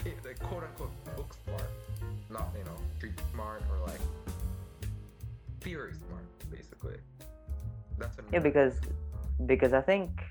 It, 0.05 0.15
like, 0.23 0.39
quote 0.39 0.63
unquote 0.63 0.91
book 1.15 1.35
smart 1.43 1.69
not 2.29 2.49
you 2.57 2.63
know 2.63 2.77
street 2.97 3.13
smart 3.31 3.63
or 3.71 3.87
like 3.87 3.99
theory 5.61 5.93
smart 5.93 6.23
basically 6.49 6.95
that's 7.97 8.17
a 8.17 8.21
Yeah, 8.31 8.39
because 8.39 8.79
because 9.45 9.73
I 9.73 9.81
think 9.81 10.23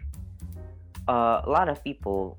uh, 1.08 1.42
a 1.44 1.50
lot 1.50 1.68
of 1.68 1.82
people 1.82 2.38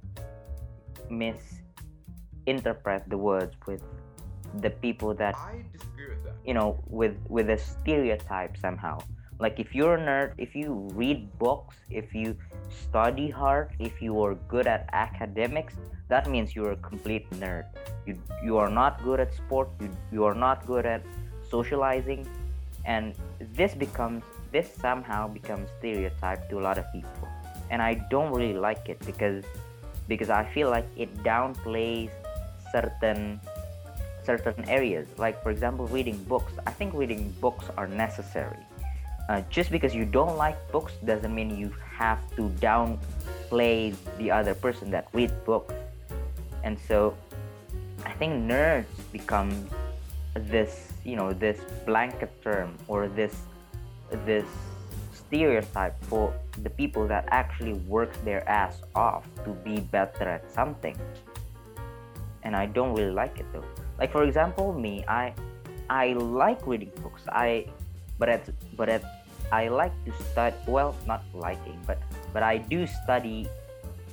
misinterpret 1.09 3.09
the 3.09 3.17
words 3.17 3.55
with 3.67 3.83
the 4.61 4.69
people 4.69 5.13
that 5.13 5.35
i 5.35 5.63
disagree 5.71 6.09
with 6.09 6.23
that 6.23 6.33
you 6.43 6.55
know 6.55 6.79
with 6.87 7.15
with 7.29 7.51
a 7.51 7.57
stereotype 7.57 8.57
somehow 8.57 8.97
like 9.39 9.59
if 9.59 9.73
you're 9.73 9.95
a 9.95 9.99
nerd 9.99 10.33
if 10.37 10.55
you 10.55 10.89
read 10.93 11.27
books 11.39 11.77
if 11.89 12.13
you 12.13 12.35
study 12.69 13.29
hard 13.29 13.71
if 13.79 14.01
you 14.01 14.21
are 14.21 14.35
good 14.47 14.67
at 14.67 14.89
academics 14.91 15.75
that 16.09 16.27
means 16.27 16.55
you're 16.55 16.71
a 16.71 16.81
complete 16.81 17.29
nerd. 17.39 17.65
You 18.05 18.17
you 18.43 18.57
are 18.57 18.69
not 18.69 19.01
good 19.03 19.19
at 19.19 19.33
sport 19.33 19.69
you, 19.79 19.89
you 20.11 20.25
are 20.25 20.33
not 20.33 20.65
good 20.65 20.85
at 20.85 21.03
socializing 21.49 22.27
and 22.85 23.13
this 23.53 23.73
becomes 23.75 24.23
this 24.51 24.73
somehow 24.73 25.27
becomes 25.27 25.69
stereotype 25.77 26.49
to 26.49 26.59
a 26.59 26.63
lot 26.67 26.77
of 26.77 26.85
people. 26.91 27.27
And 27.69 27.81
i 27.81 27.93
don't 28.09 28.33
really 28.33 28.57
like 28.57 28.89
it 28.89 28.99
because 29.05 29.45
because 30.07 30.31
i 30.31 30.43
feel 30.43 30.69
like 30.71 30.87
it 30.97 31.15
downplays 31.23 32.09
certain 32.71 33.39
certain 34.25 34.67
areas. 34.67 35.07
Like 35.17 35.41
for 35.43 35.51
example 35.51 35.85
reading 35.87 36.17
books. 36.23 36.53
I 36.65 36.71
think 36.71 36.93
reading 36.93 37.29
books 37.39 37.65
are 37.77 37.87
necessary 37.87 38.65
uh, 39.29 39.41
just 39.49 39.71
because 39.71 39.93
you 39.93 40.03
don't 40.03 40.35
like 40.35 40.57
books 40.71 40.93
doesn't 41.05 41.33
mean 41.33 41.55
you 41.55 41.71
have 41.85 42.19
to 42.35 42.49
downplay 42.59 43.95
the 44.17 44.29
other 44.29 44.55
person 44.55 44.89
that 44.89 45.07
read 45.13 45.31
books. 45.45 45.73
And 46.63 46.77
so 46.87 47.15
i 48.05 48.11
think 48.13 48.33
nerds 48.33 48.85
become 49.11 49.51
this 50.35 50.91
you 51.03 51.15
know 51.15 51.33
this 51.33 51.59
blanket 51.85 52.31
term 52.43 52.77
or 52.87 53.07
this 53.07 53.35
this 54.25 54.45
stereotype 55.13 55.95
for 56.05 56.33
the 56.63 56.69
people 56.69 57.07
that 57.07 57.27
actually 57.29 57.73
works 57.91 58.17
their 58.23 58.47
ass 58.49 58.81
off 58.95 59.27
to 59.43 59.51
be 59.63 59.79
better 59.79 60.27
at 60.27 60.49
something. 60.51 60.97
And 62.43 62.55
i 62.55 62.65
don't 62.65 62.95
really 62.95 63.11
like 63.11 63.39
it 63.39 63.45
though. 63.53 63.65
Like 63.99 64.11
for 64.11 64.23
example 64.23 64.73
me 64.73 65.03
i 65.07 65.33
i 65.89 66.13
like 66.13 66.65
reading 66.65 66.91
books. 67.03 67.21
I 67.27 67.67
but 68.17 68.29
at 68.29 68.49
but 68.75 68.89
at 68.89 69.18
i 69.51 69.67
like 69.67 69.93
to 70.05 70.11
study 70.31 70.55
well 70.67 70.95
not 71.07 71.23
liking 71.33 71.77
but 71.85 71.97
but 72.33 72.43
i 72.43 72.57
do 72.57 72.85
study 72.85 73.47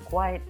quite 0.06 0.42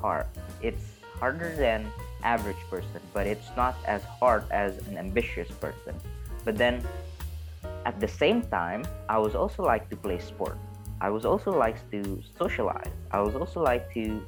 hard. 0.00 0.26
It's 0.62 0.84
harder 1.18 1.54
than 1.54 1.86
average 2.22 2.62
person 2.70 3.00
but 3.12 3.26
it's 3.26 3.50
not 3.56 3.76
as 3.86 4.02
hard 4.04 4.44
as 4.50 4.78
an 4.88 4.96
ambitious 4.96 5.50
person. 5.50 5.94
But 6.44 6.56
then 6.56 6.82
at 7.84 8.00
the 8.00 8.08
same 8.08 8.42
time 8.48 8.84
i 9.08 9.18
was 9.18 9.34
also 9.34 9.62
like 9.62 9.90
to 9.90 9.96
play 9.96 10.18
sport. 10.18 10.56
I 11.00 11.08
was 11.08 11.24
also 11.24 11.50
like 11.50 11.78
to 11.92 12.22
socialize. 12.38 12.92
I 13.10 13.20
was 13.20 13.34
also 13.34 13.60
like 13.62 13.92
to 13.94 14.22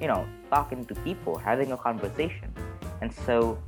you 0.00 0.08
know 0.08 0.24
talking 0.50 0.84
to 0.86 0.94
people 1.02 1.36
having 1.36 1.72
a 1.72 1.76
conversation. 1.76 2.52
And 3.00 3.12
so 3.26 3.58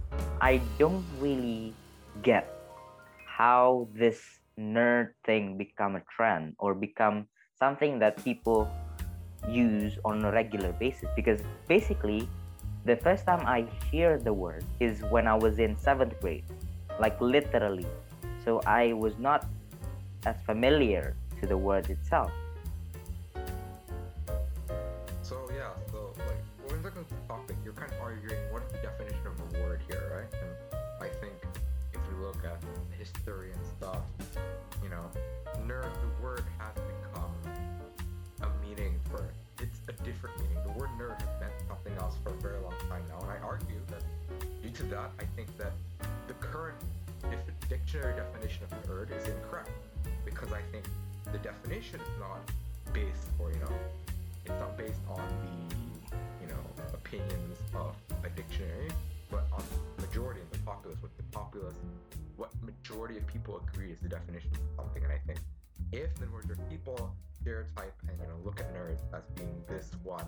i 0.40 0.60
don't 0.78 1.04
really 1.20 1.74
get 2.22 2.48
how 3.26 3.88
this 3.94 4.39
nerd 4.58 5.12
thing 5.24 5.56
become 5.56 5.96
a 5.96 6.02
trend 6.14 6.54
or 6.58 6.74
become 6.74 7.26
something 7.58 7.98
that 7.98 8.22
people 8.24 8.70
use 9.48 9.98
on 10.04 10.24
a 10.24 10.32
regular 10.32 10.72
basis. 10.72 11.08
Because 11.16 11.40
basically 11.68 12.28
the 12.84 12.96
first 12.96 13.26
time 13.26 13.44
i 13.46 13.66
hear 13.90 14.16
the 14.18 14.32
word 14.32 14.64
is 14.80 15.02
when 15.10 15.26
i 15.26 15.34
was 15.34 15.58
in 15.58 15.76
seventh 15.76 16.18
grade 16.20 16.44
like 16.98 17.20
literally. 17.20 17.86
So 18.44 18.60
i 18.66 18.92
was 18.92 19.18
not 19.18 19.46
as 20.26 20.36
familiar 20.44 21.14
to 21.40 21.46
the 21.46 21.56
word 21.56 21.88
itself. 21.88 22.30
So 25.22 25.36
yeah 25.54 25.72
so 25.90 26.12
like 26.18 26.42
when 26.68 26.82
looking 26.82 27.00
at 27.00 27.08
the 27.08 27.16
topic. 27.28 27.56
You're 27.64 27.74
kind 27.74 27.92
of 27.92 28.00
arguing 28.00 28.40
what 28.52 28.62
is 28.62 28.72
the 28.72 28.78
definition 28.78 29.26
of 29.26 29.36
a 29.40 29.62
word 29.62 29.80
here 29.88 30.04
right? 30.12 30.32
And 30.40 30.50
i 31.00 31.08
think 31.20 31.32
if 31.92 32.00
we 32.08 32.24
look 32.24 32.38
at 32.44 32.60
history 32.98 33.52
and 33.52 33.59
different 40.04 40.38
meaning. 40.40 40.58
The 40.64 40.72
word 40.78 40.90
nerd 40.98 41.20
has 41.20 41.40
meant 41.40 41.52
something 41.68 41.92
else 41.98 42.16
for 42.22 42.30
a 42.30 42.38
very 42.40 42.60
long 42.60 42.74
time 42.88 43.02
now, 43.08 43.20
and 43.20 43.30
I 43.30 43.38
argue 43.44 43.80
that 43.88 44.02
due 44.62 44.70
to 44.70 44.82
that, 44.94 45.10
I 45.18 45.24
think 45.36 45.56
that 45.58 45.72
the 46.28 46.34
current 46.34 46.76
dif- 47.28 47.68
dictionary 47.68 48.14
definition 48.16 48.64
of 48.64 48.70
nerd 48.88 49.10
is 49.16 49.26
incorrect 49.28 49.70
because 50.24 50.52
I 50.52 50.62
think 50.72 50.84
the 51.32 51.38
definition 51.38 52.00
is 52.00 52.18
not 52.18 52.40
based 52.92 53.28
or 53.38 53.50
you 53.52 53.58
know 53.58 53.72
it's 54.44 54.58
not 54.58 54.76
based 54.76 55.00
on 55.08 55.22
the 55.42 56.16
you 56.40 56.48
know 56.48 56.58
opinions 56.92 57.58
of 57.74 57.94
a 58.24 58.28
dictionary 58.30 58.90
but 59.30 59.44
on 59.52 59.62
the 59.96 60.06
majority 60.06 60.40
and 60.40 60.50
the 60.50 60.58
populace 60.66 60.98
what 61.00 61.16
the 61.16 61.22
populace 61.30 61.74
what 62.36 62.50
majority 62.62 63.16
of 63.16 63.26
people 63.26 63.60
agree 63.68 63.92
is 63.92 63.98
the 64.02 64.08
definition 64.08 64.50
of 64.52 64.84
something 64.84 65.04
and 65.04 65.12
i 65.12 65.18
think 65.26 65.38
if 65.92 66.12
the 66.16 66.26
majority 66.26 66.52
of 66.52 66.70
people 66.70 67.12
stereotype 67.40 67.94
and 68.08 68.18
you 68.20 68.26
know 68.26 68.38
look 68.44 68.60
at 68.60 68.74
nerds 68.74 69.00
as 69.14 69.22
being 69.34 69.62
this 69.68 69.90
one 70.02 70.26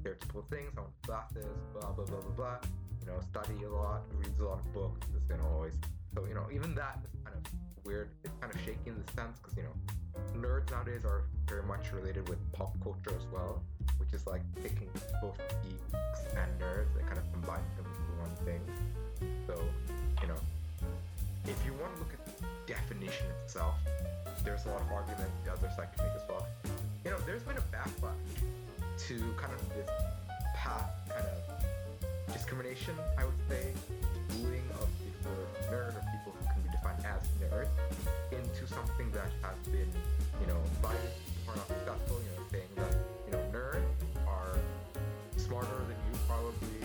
stereotypical 0.00 0.44
thing. 0.50 0.66
Someone 0.74 0.92
with 0.92 1.06
glasses 1.06 1.46
blah 1.72 1.92
blah 1.92 2.04
blah 2.04 2.20
blah 2.20 2.36
blah. 2.36 2.56
You 3.00 3.06
know 3.06 3.20
study 3.30 3.64
a 3.64 3.68
lot 3.68 4.02
reads 4.16 4.40
a 4.40 4.44
lot 4.44 4.60
of 4.60 4.72
books. 4.72 5.06
Is 5.16 5.24
gonna 5.28 5.48
always 5.48 5.74
so 6.14 6.24
you 6.26 6.34
know 6.34 6.46
even 6.52 6.74
that 6.74 6.98
is 7.04 7.10
kind 7.24 7.36
of 7.36 7.42
weird. 7.84 8.10
It's 8.24 8.34
kind 8.40 8.52
of 8.52 8.60
shaky 8.60 8.86
in 8.90 8.96
the 9.04 9.12
sense 9.12 9.38
because 9.40 9.56
you 9.56 9.64
know 9.64 9.74
nerds 10.36 10.70
nowadays 10.70 11.04
are 11.04 11.24
very 11.48 11.62
much 11.62 11.92
related 11.92 12.28
with 12.28 12.38
pop 12.52 12.74
culture 12.82 13.14
as 13.16 13.26
well, 13.32 13.62
which 13.98 14.12
is 14.12 14.26
like 14.26 14.42
taking 14.62 14.88
both 15.20 15.38
geeks 15.62 16.24
and 16.36 16.50
nerds 16.60 16.96
and 16.98 17.06
kind 17.06 17.18
of 17.18 17.32
combining 17.32 17.64
them 17.76 17.86
into 17.86 18.12
one 18.20 18.34
thing. 18.44 18.60
So, 19.46 19.58
you 20.20 20.28
know, 20.28 20.40
if 21.44 21.58
you 21.66 21.72
want 21.74 21.94
to 21.94 21.98
look 22.00 22.12
at 22.12 22.21
definition 22.66 23.26
itself, 23.44 23.74
there's 24.44 24.64
a 24.66 24.68
lot 24.68 24.80
of 24.80 24.90
argument 24.90 25.30
the 25.44 25.52
other 25.52 25.70
side 25.76 25.88
can 25.96 26.06
make 26.06 26.16
as 26.16 26.28
well. 26.28 26.46
You 27.04 27.10
know, 27.10 27.18
there's 27.26 27.42
been 27.42 27.56
a 27.56 27.66
backlash 27.74 28.12
to 29.08 29.18
kind 29.36 29.52
of 29.52 29.60
this 29.74 29.88
path 30.54 30.90
kind 31.08 31.26
of 31.26 32.32
discrimination, 32.32 32.94
I 33.18 33.24
would 33.24 33.40
say, 33.48 33.72
bullying 34.28 34.68
of 34.80 34.88
the 35.22 35.70
nerd 35.70 35.94
or 35.94 36.04
people 36.10 36.34
who 36.38 36.44
can 36.52 36.62
be 36.62 36.70
defined 36.70 37.04
as 37.04 37.22
nerd 37.40 37.68
into 38.32 38.66
something 38.66 39.10
that 39.12 39.30
has 39.42 39.58
been, 39.66 39.90
you 40.40 40.46
know, 40.46 40.58
by 40.82 40.94
are 41.48 41.56
not 41.56 41.66
successful, 41.68 42.20
you 42.22 42.30
know, 42.36 42.44
saying 42.50 42.68
that, 42.76 42.94
you 43.26 43.32
know, 43.32 43.42
nerds 43.52 43.84
are 44.26 44.58
smarter 45.36 45.78
than 45.88 45.98
you 46.10 46.18
probably, 46.26 46.78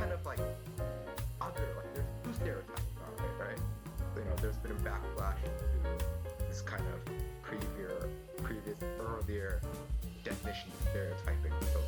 kind 0.00 0.12
of 0.12 0.24
like 0.24 0.40
other 1.42 1.68
like 1.76 1.92
there's 1.94 2.08
two 2.24 2.32
stereotypes 2.32 2.88
about 2.96 3.20
it, 3.20 3.34
right? 3.36 3.60
You 4.16 4.24
know, 4.24 4.36
there's 4.40 4.56
been 4.56 4.72
a 4.72 4.80
backlash 4.80 5.36
to 5.44 6.46
this 6.48 6.62
kind 6.62 6.82
of 6.88 7.04
previous 7.42 8.08
previous 8.42 8.80
earlier 8.96 9.60
definition 10.24 10.72
of 10.72 10.88
stereotyping. 10.88 11.52
So 11.72 11.80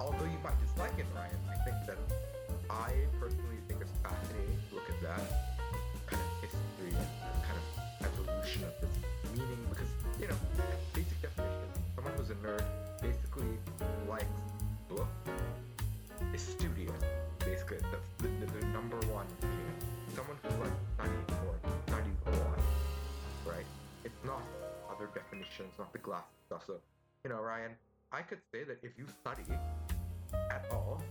although 0.00 0.28
you 0.28 0.38
might 0.44 0.60
dislike 0.60 0.92
it, 0.98 1.06
Rayyan, 1.16 1.40
I 1.48 1.56
think 1.64 1.76
that 1.88 1.96
I 2.68 2.92
personally 3.18 3.56
think 3.68 3.80
it's 3.80 3.96
fascinating 4.04 4.60
to 4.68 4.74
look 4.74 4.88
at 4.90 5.00
that 5.00 5.24
kind 6.04 6.20
of 6.20 6.28
history 6.44 6.92
and 6.92 7.40
kind 7.48 7.56
of 7.56 7.64
evolution 8.04 8.64
of 8.64 8.74
this 8.84 8.92
meaning 9.32 9.64
because, 9.70 9.88
you 10.20 10.28
know, 10.28 10.36
basic 10.92 11.20
definition, 11.22 11.72
someone 11.96 12.12
who's 12.18 12.28
a 12.28 12.36
nerd 12.44 12.64
basically 13.00 13.56
likes 14.08 14.24
books, 14.88 15.08
is 16.34 16.42
that's 17.68 18.08
the, 18.18 18.28
the, 18.28 18.46
the 18.60 18.66
number 18.66 18.96
one 19.08 19.26
meaning. 19.42 19.58
Someone 20.14 20.36
who 20.42 20.62
likes 20.62 20.76
studying 20.94 21.24
or 21.46 21.54
studies 21.86 22.20
a 22.26 22.30
lot, 22.30 22.58
right? 23.46 23.66
It's 24.04 24.24
not 24.24 24.42
other 24.90 25.08
definitions, 25.14 25.72
not 25.78 25.92
the 25.92 25.98
glass 25.98 26.24
stuff. 26.46 26.64
So, 26.66 26.74
you 27.24 27.30
know, 27.30 27.36
Rayyan, 27.36 27.72
I 28.12 28.22
could 28.22 28.38
say 28.52 28.64
that 28.64 28.78
if 28.82 28.92
you 28.98 29.06
study 29.20 29.42
at 30.50 30.66
all, 30.70 31.02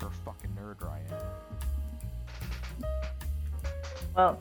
you're 0.00 0.08
a 0.08 0.12
fucking 0.24 0.56
nerd, 0.58 0.78
Rayyan. 0.78 1.22
Well, 4.16 4.40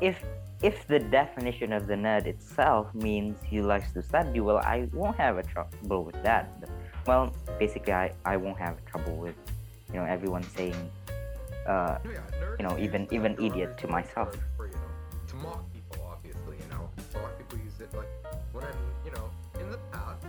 if 0.00 0.22
if 0.62 0.86
the 0.86 1.00
definition 1.00 1.72
of 1.72 1.86
the 1.88 1.94
nerd 1.94 2.26
itself 2.26 2.94
means 2.94 3.36
he 3.44 3.60
likes 3.60 3.92
to 3.92 4.02
study, 4.02 4.40
well, 4.40 4.58
I 4.58 4.88
won't 4.92 5.16
have 5.16 5.38
a 5.38 5.42
trouble 5.42 6.04
with 6.04 6.22
that. 6.22 6.62
Well, 7.06 7.32
basically, 7.58 7.92
I, 7.92 8.12
I 8.24 8.36
won't 8.36 8.58
have 8.58 8.84
trouble 8.86 9.16
with, 9.16 9.34
you 9.92 9.98
know, 9.98 10.04
everyone 10.04 10.42
saying, 10.56 10.90
uh, 11.66 11.98
No, 12.04 12.10
yeah, 12.10 12.18
nerd 12.40 12.58
You 12.60 12.66
know, 12.68 12.78
even- 12.78 13.08
even 13.10 13.32
idiot 13.42 13.76
to 13.78 13.88
myself. 13.88 14.36
For, 14.56 14.66
you 14.66 14.72
know, 14.74 14.80
to 15.28 15.36
mock 15.36 15.64
people, 15.72 16.06
obviously, 16.10 16.56
you 16.58 16.68
know. 16.70 16.88
A 17.14 17.18
lot 17.18 17.32
of 17.32 17.38
people 17.38 17.58
use 17.58 17.80
it 17.80 17.92
like 17.94 18.08
when 18.52 18.64
I'm, 18.64 18.78
you 19.04 19.10
know, 19.12 19.30
in 19.60 19.70
the 19.70 19.78
past, 19.90 20.24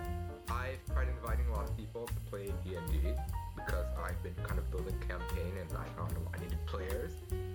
I've 0.49 0.83
tried 0.93 1.07
inviting 1.09 1.45
a 1.47 1.53
lot 1.53 1.69
of 1.69 1.77
people 1.77 2.07
to 2.07 2.13
play 2.31 2.51
D&D 2.63 3.13
because 3.55 3.85
I've 4.03 4.21
been 4.23 4.35
kind 4.43 4.57
of 4.57 4.69
building 4.71 4.97
campaign 5.07 5.53
and 5.61 5.69
I 5.77 5.85
found 5.95 6.15
I 6.33 6.39
needed 6.39 6.57
players. 6.65 7.11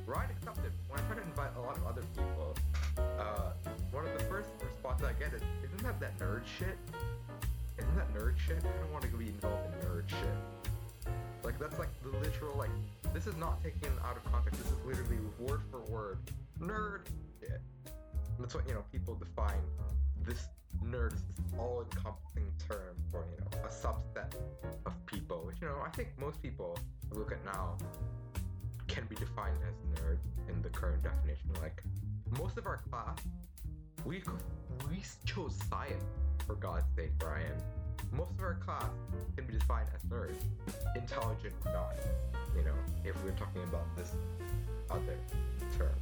Rayyan 0.07 0.31
accepted. 0.31 0.73
When 0.89 1.01
I 1.01 1.03
try 1.07 1.17
to 1.17 1.23
invite 1.23 1.51
a 1.57 1.61
lot 1.61 1.77
of 1.77 1.87
other 1.87 2.03
people, 2.17 2.55
uh, 3.19 3.51
one 3.91 4.07
of 4.07 4.17
the 4.17 4.25
first 4.25 4.49
responses 4.63 5.05
I 5.07 5.13
get 5.15 5.35
is, 5.35 5.43
"Isn't 5.65 5.83
that 5.83 6.01
that 6.01 6.19
nerd 6.19 6.47
shit? 6.47 6.79
Isn't 7.89 7.97
that 7.97 8.15
nerd 8.15 8.39
shit? 8.39 8.59
I 8.59 8.81
don't 8.81 8.93
want 8.93 9.05
to 9.05 9.17
be 9.17 9.27
involved 9.27 9.65
in 9.67 9.89
nerd 9.89 10.09
shit." 10.09 11.13
Like 11.43 11.59
that's 11.59 11.79
like 11.79 11.89
the 12.03 12.11
literal 12.19 12.57
like 12.59 12.71
this 13.15 13.27
is 13.27 13.37
not 13.37 13.63
taken 13.63 13.91
out 14.05 14.17
of 14.17 14.25
context. 14.31 14.61
This 14.63 14.73
is 14.73 14.79
literally 14.85 15.19
word 15.39 15.63
for 15.71 15.81
word 15.91 16.19
nerd 16.61 17.07
shit. 17.41 17.61
That's 18.39 18.55
what 18.55 18.69
you 18.69 18.75
know 18.75 18.85
people 18.93 19.15
define 19.15 19.63
this 20.27 20.49
nerd 20.85 21.13
this 21.13 21.23
all-encompassing 21.59 22.53
term 22.69 22.95
for 23.11 23.25
you 23.31 23.39
know 23.41 23.65
a 23.65 23.69
subset 23.69 24.33
of 24.87 24.93
people, 25.07 25.43
which 25.47 25.57
you 25.61 25.69
know 25.69 25.77
I 25.85 25.91
think 25.91 26.09
most 26.19 26.43
people 26.43 26.79
look 27.13 27.33
at 27.33 27.45
now 27.45 27.77
can 28.87 29.07
be 29.07 29.17
defined 29.17 29.59
as 29.67 30.03
nerd 30.03 30.19
in 30.49 30.63
the 30.63 30.69
current 30.69 31.03
definition. 31.03 31.51
Like 31.61 31.83
most 32.39 32.59
of 32.59 32.67
our 32.67 32.79
class, 32.91 33.19
we 34.05 34.23
we 34.91 35.03
chose 35.25 35.55
science 35.71 36.05
for 36.47 36.55
God's 36.57 36.87
sake, 36.97 37.13
Brian. 37.19 37.57
Most 38.13 38.31
of 38.39 38.43
our 38.43 38.55
class 38.55 38.85
can 39.37 39.47
be 39.47 39.55
defined 39.55 39.89
as 39.95 40.03
nerds, 40.11 40.43
intelligent 40.97 41.55
or 41.65 41.73
not. 41.73 41.95
You 42.57 42.65
know, 42.65 42.75
if 43.05 43.15
we're 43.25 43.33
talking 43.33 43.63
about 43.65 43.85
this 43.97 44.13
other 44.91 45.17
term. 45.77 45.95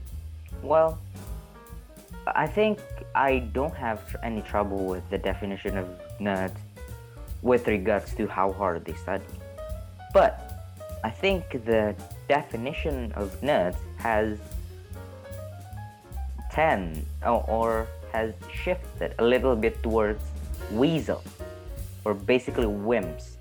well, 0.63 0.99
I 2.27 2.47
think 2.47 2.79
I 3.15 3.39
don't 3.53 3.75
have 3.75 4.17
any 4.23 4.43
trouble 4.43 4.87
with 4.87 5.09
the 5.11 5.19
definition 5.19 5.77
of 5.77 5.89
nerd 6.21 6.53
with 7.43 7.69
regards 7.69 8.15
to 8.15 8.27
how 8.27 8.53
hard 8.53 8.85
they 8.85 8.95
study. 8.95 9.25
But 10.13 10.47
I 11.05 11.11
think 11.11 11.51
the 11.65 11.95
definition 12.29 13.13
of 13.13 13.41
nerds 13.41 13.77
has 13.99 14.39
10 16.51 17.05
or, 17.23 17.45
or 17.49 17.87
has 18.13 18.35
shifted 18.53 19.15
a 19.19 19.25
little 19.25 19.55
bit 19.55 19.83
towards 19.83 20.23
weasel 20.73 21.23
or 22.07 22.15
basically 22.15 22.67
wimps. 22.67 23.37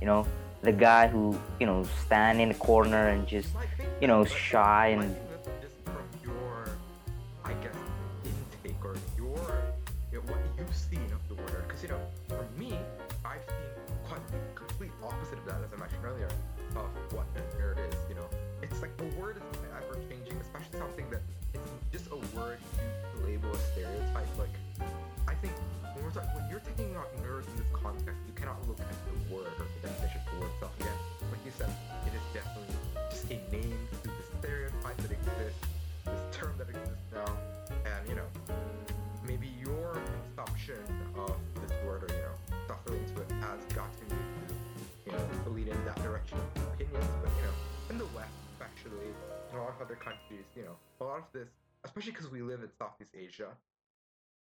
You 0.00 0.06
know, 0.06 0.26
the 0.62 0.72
guy 0.72 1.08
who, 1.08 1.36
you 1.60 1.66
know, 1.66 1.84
stand 2.04 2.40
in 2.40 2.48
the 2.50 2.54
corner 2.54 3.08
and 3.08 3.26
just 3.26 3.48
you 4.00 4.06
know, 4.06 4.24
shy 4.24 4.88
and- 4.88 5.16
word 29.32 29.52
or 29.58 29.66
the 29.80 29.88
definition 29.88 30.20
the 30.32 30.40
word 30.40 30.50
itself. 30.54 30.72
Again, 30.80 30.98
like 31.30 31.42
you 31.44 31.52
said, 31.56 31.70
it 32.06 32.14
is 32.14 32.24
definitely 32.34 32.74
just 33.10 33.24
a 33.30 33.38
name 33.50 33.78
to 34.02 34.08
the 34.08 34.24
stereotype 34.38 34.96
that 34.98 35.12
exists, 35.12 35.62
this 36.04 36.24
term 36.32 36.54
that 36.58 36.68
exists 36.68 37.08
now, 37.12 37.30
and 37.84 38.00
you 38.08 38.14
know, 38.14 38.28
maybe 39.26 39.50
your 39.60 39.98
consumption 40.36 40.80
of 41.16 41.34
this 41.62 41.72
word 41.84 42.04
or 42.04 42.10
you 42.14 42.22
know, 42.22 42.36
stuff 42.66 42.78
related 42.86 43.08
to 43.14 43.22
it 43.22 43.30
has 43.42 43.60
gotten 43.74 44.06
you 44.10 44.22
to, 44.22 44.54
you 45.06 45.12
know, 45.12 45.50
lead 45.50 45.68
in 45.68 45.84
that 45.84 45.98
direction 46.02 46.38
of 46.38 46.62
opinions. 46.74 47.06
But 47.22 47.32
you 47.36 47.44
know, 47.46 47.56
in 47.90 47.98
the 47.98 48.08
West, 48.14 48.30
especially, 48.54 49.10
in 49.52 49.58
a 49.58 49.62
lot 49.62 49.74
of 49.74 49.82
other 49.82 49.96
countries, 49.96 50.46
you 50.54 50.62
know, 50.62 50.76
a 51.00 51.04
lot 51.04 51.18
of 51.18 51.28
this, 51.32 51.48
especially 51.84 52.12
because 52.12 52.30
we 52.30 52.42
live 52.42 52.62
in 52.62 52.70
Southeast 52.78 53.12
Asia, 53.14 53.50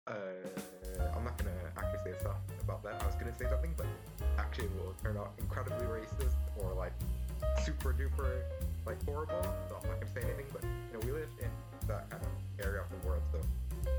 uh, 0.07 0.13
I'm 1.15 1.23
not 1.23 1.37
gonna 1.37 1.51
actually 1.77 2.11
say 2.11 2.19
stuff 2.19 2.35
about 2.61 2.83
that. 2.83 3.01
I 3.01 3.05
was 3.05 3.15
gonna 3.15 3.35
say 3.37 3.45
something, 3.49 3.73
but 3.77 3.85
actually 4.37 4.65
it 4.65 4.71
will 4.75 4.93
turn 5.03 5.17
out 5.17 5.31
incredibly 5.39 5.85
racist 5.85 6.35
or 6.57 6.73
like 6.73 6.93
super 7.63 7.93
duper 7.93 8.41
like 8.85 9.03
horrible. 9.05 9.41
So 9.69 9.77
I'm 9.81 9.89
not 9.89 10.01
gonna 10.01 10.13
say 10.13 10.21
anything. 10.21 10.45
But 10.51 10.63
you 10.63 10.93
know, 10.93 10.99
we 11.05 11.11
live 11.11 11.29
in 11.39 11.49
that 11.87 12.09
kind 12.09 12.23
of 12.23 12.65
area 12.65 12.81
of 12.81 12.89
the 12.89 13.07
world, 13.07 13.23
so 13.31 13.39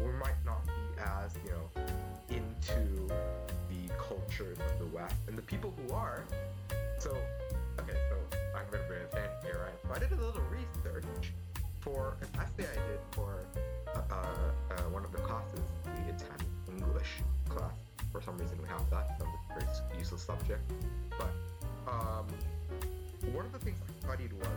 we 0.05 0.12
might 0.12 0.36
not 0.44 0.64
be 0.66 0.72
as 1.00 1.34
you 1.44 1.50
know 1.50 1.82
into 2.30 3.09
the 3.70 3.92
cultures 3.96 4.59
of 4.59 4.78
the 4.78 4.96
West 4.96 5.16
and 5.28 5.36
the 5.36 5.42
people 5.42 5.72
who 5.76 5.94
are. 5.94 6.24
So 6.98 7.11
okay, 7.80 7.96
so 8.11 8.16
I'm 8.55 8.66
gonna 8.70 8.84
bring 8.88 9.02
a 9.02 9.09
fan 9.09 9.28
here, 9.42 9.61
right? 9.64 9.96
I 9.96 9.98
did 9.98 10.12
a 10.12 10.22
little 10.22 10.42
research 10.50 11.32
for 11.85 12.16
an 12.22 12.28
essay 12.41 12.66
I 12.66 12.74
did 12.89 13.01
for 13.11 13.45
uh, 13.95 14.01
uh, 14.11 14.82
one 14.91 15.05
of 15.05 15.12
the 15.12 15.18
classes 15.18 15.61
we 15.85 16.11
attend, 16.11 16.43
English 16.68 17.20
class. 17.51 17.74
For 18.11 18.22
some 18.22 18.39
reason, 18.39 18.57
we 18.61 18.68
have 18.68 18.89
that. 18.91 19.11
It's 19.12 19.22
a 19.22 19.59
very 19.59 19.99
useless 19.99 20.22
subject. 20.22 20.62
But 21.11 21.30
um, 21.87 22.26
one 23.35 23.45
of 23.45 23.53
the 23.53 23.59
things 23.59 23.78
I 23.87 24.07
studied 24.07 24.32
was 24.32 24.49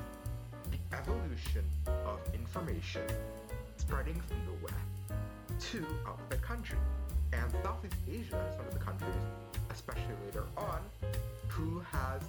the 0.72 0.96
evolution 0.96 1.66
of 2.06 2.20
information 2.34 3.04
spreading 3.76 4.22
from 4.22 4.38
the 4.46 4.66
West 4.66 5.72
to 5.72 5.86
outside 6.08 6.42
countries. 6.42 6.80
And 7.34 7.52
Southeast 7.62 7.96
Asia 8.10 8.40
is 8.50 8.58
one 8.58 8.68
of 8.68 8.74
the 8.74 8.80
countries, 8.80 9.22
especially 9.70 10.16
later 10.26 10.46
on, 10.56 10.80
who 11.50 11.82
has 11.92 12.22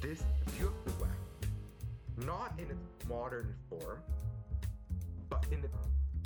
this 0.00 0.22
view 0.46 0.68
of 0.68 0.84
the 0.86 1.04
West, 1.04 2.26
not 2.26 2.52
in 2.56 2.64
its 2.64 3.08
modern 3.08 3.54
form, 3.68 3.98
but 5.32 5.46
in 5.52 5.62
the 5.62 5.68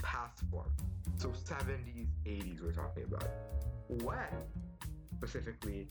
past 0.02 0.40
form. 0.50 0.70
So 1.16 1.28
70s, 1.28 2.08
80s, 2.26 2.62
we're 2.62 2.72
talking 2.72 3.04
about. 3.04 3.28
When 3.88 4.18
specifically 5.16 5.88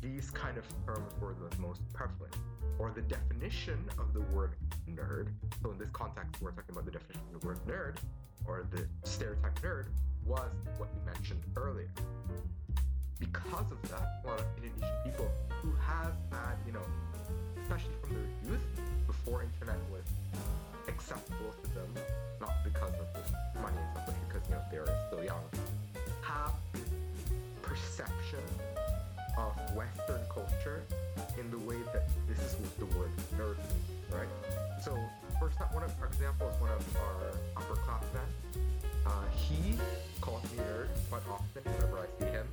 these 0.00 0.30
kind 0.30 0.56
of 0.56 0.64
terms 0.86 1.12
were 1.20 1.34
the 1.34 1.60
most 1.60 1.80
prevalent, 1.92 2.36
or 2.78 2.92
the 2.92 3.02
definition 3.02 3.84
of 3.98 4.12
the 4.12 4.20
word 4.34 4.54
nerd. 4.88 5.28
So 5.62 5.72
in 5.72 5.78
this 5.78 5.90
context, 5.92 6.40
we're 6.40 6.52
talking 6.52 6.70
about 6.72 6.84
the 6.84 6.92
definition 6.92 7.22
of 7.34 7.40
the 7.40 7.46
word 7.46 7.58
nerd, 7.66 7.96
or 8.46 8.66
the 8.70 8.86
stereotype 9.08 9.60
nerd, 9.60 9.86
was 10.24 10.50
what 10.78 10.90
you 10.94 11.12
mentioned 11.12 11.42
earlier. 11.56 11.90
Because 13.18 13.70
of 13.72 13.80
that, 13.90 14.20
a 14.24 14.28
lot 14.28 14.40
of 14.40 14.46
Indonesian 14.56 14.96
people 15.04 15.30
who 15.62 15.72
have 15.86 16.14
had, 16.30 16.56
you 16.66 16.72
know, 16.72 16.82
especially 17.62 17.94
from 18.02 18.14
their 18.14 18.52
youth, 18.52 18.66
before 19.06 19.42
internet 19.42 19.78
was 19.90 20.04
accessible 20.94 21.54
to 21.62 21.68
them, 21.74 21.90
not 22.40 22.52
because 22.64 22.94
of 22.94 23.06
the 23.14 23.60
money 23.60 23.76
and 23.76 23.90
stuff, 23.92 24.06
but 24.06 24.16
because 24.26 24.48
you 24.48 24.54
know 24.54 24.62
they're 24.70 24.98
still 25.08 25.24
young, 25.24 25.44
have 26.22 26.54
perception 27.62 28.44
of 29.36 29.52
Western 29.74 30.20
culture 30.32 30.82
in 31.38 31.50
the 31.50 31.58
way 31.58 31.76
that 31.92 32.08
this 32.28 32.38
is 32.38 32.56
what 32.58 32.78
the 32.78 32.86
word 32.96 33.10
nerd 33.36 33.58
means, 33.58 34.12
right? 34.12 34.28
So, 34.82 34.96
first, 35.40 35.58
one 35.72 35.82
of 35.82 35.92
our 36.00 36.06
examples, 36.06 36.54
one 36.60 36.70
of 36.70 36.96
our 36.96 37.34
upperclassmen, 37.56 38.28
uh, 39.06 39.10
he 39.34 39.76
calls 40.20 40.42
me 40.52 40.58
nerd 40.58 40.88
quite 41.10 41.22
often 41.28 41.62
whenever 41.64 41.98
I 41.98 42.06
see 42.18 42.30
him. 42.30 42.46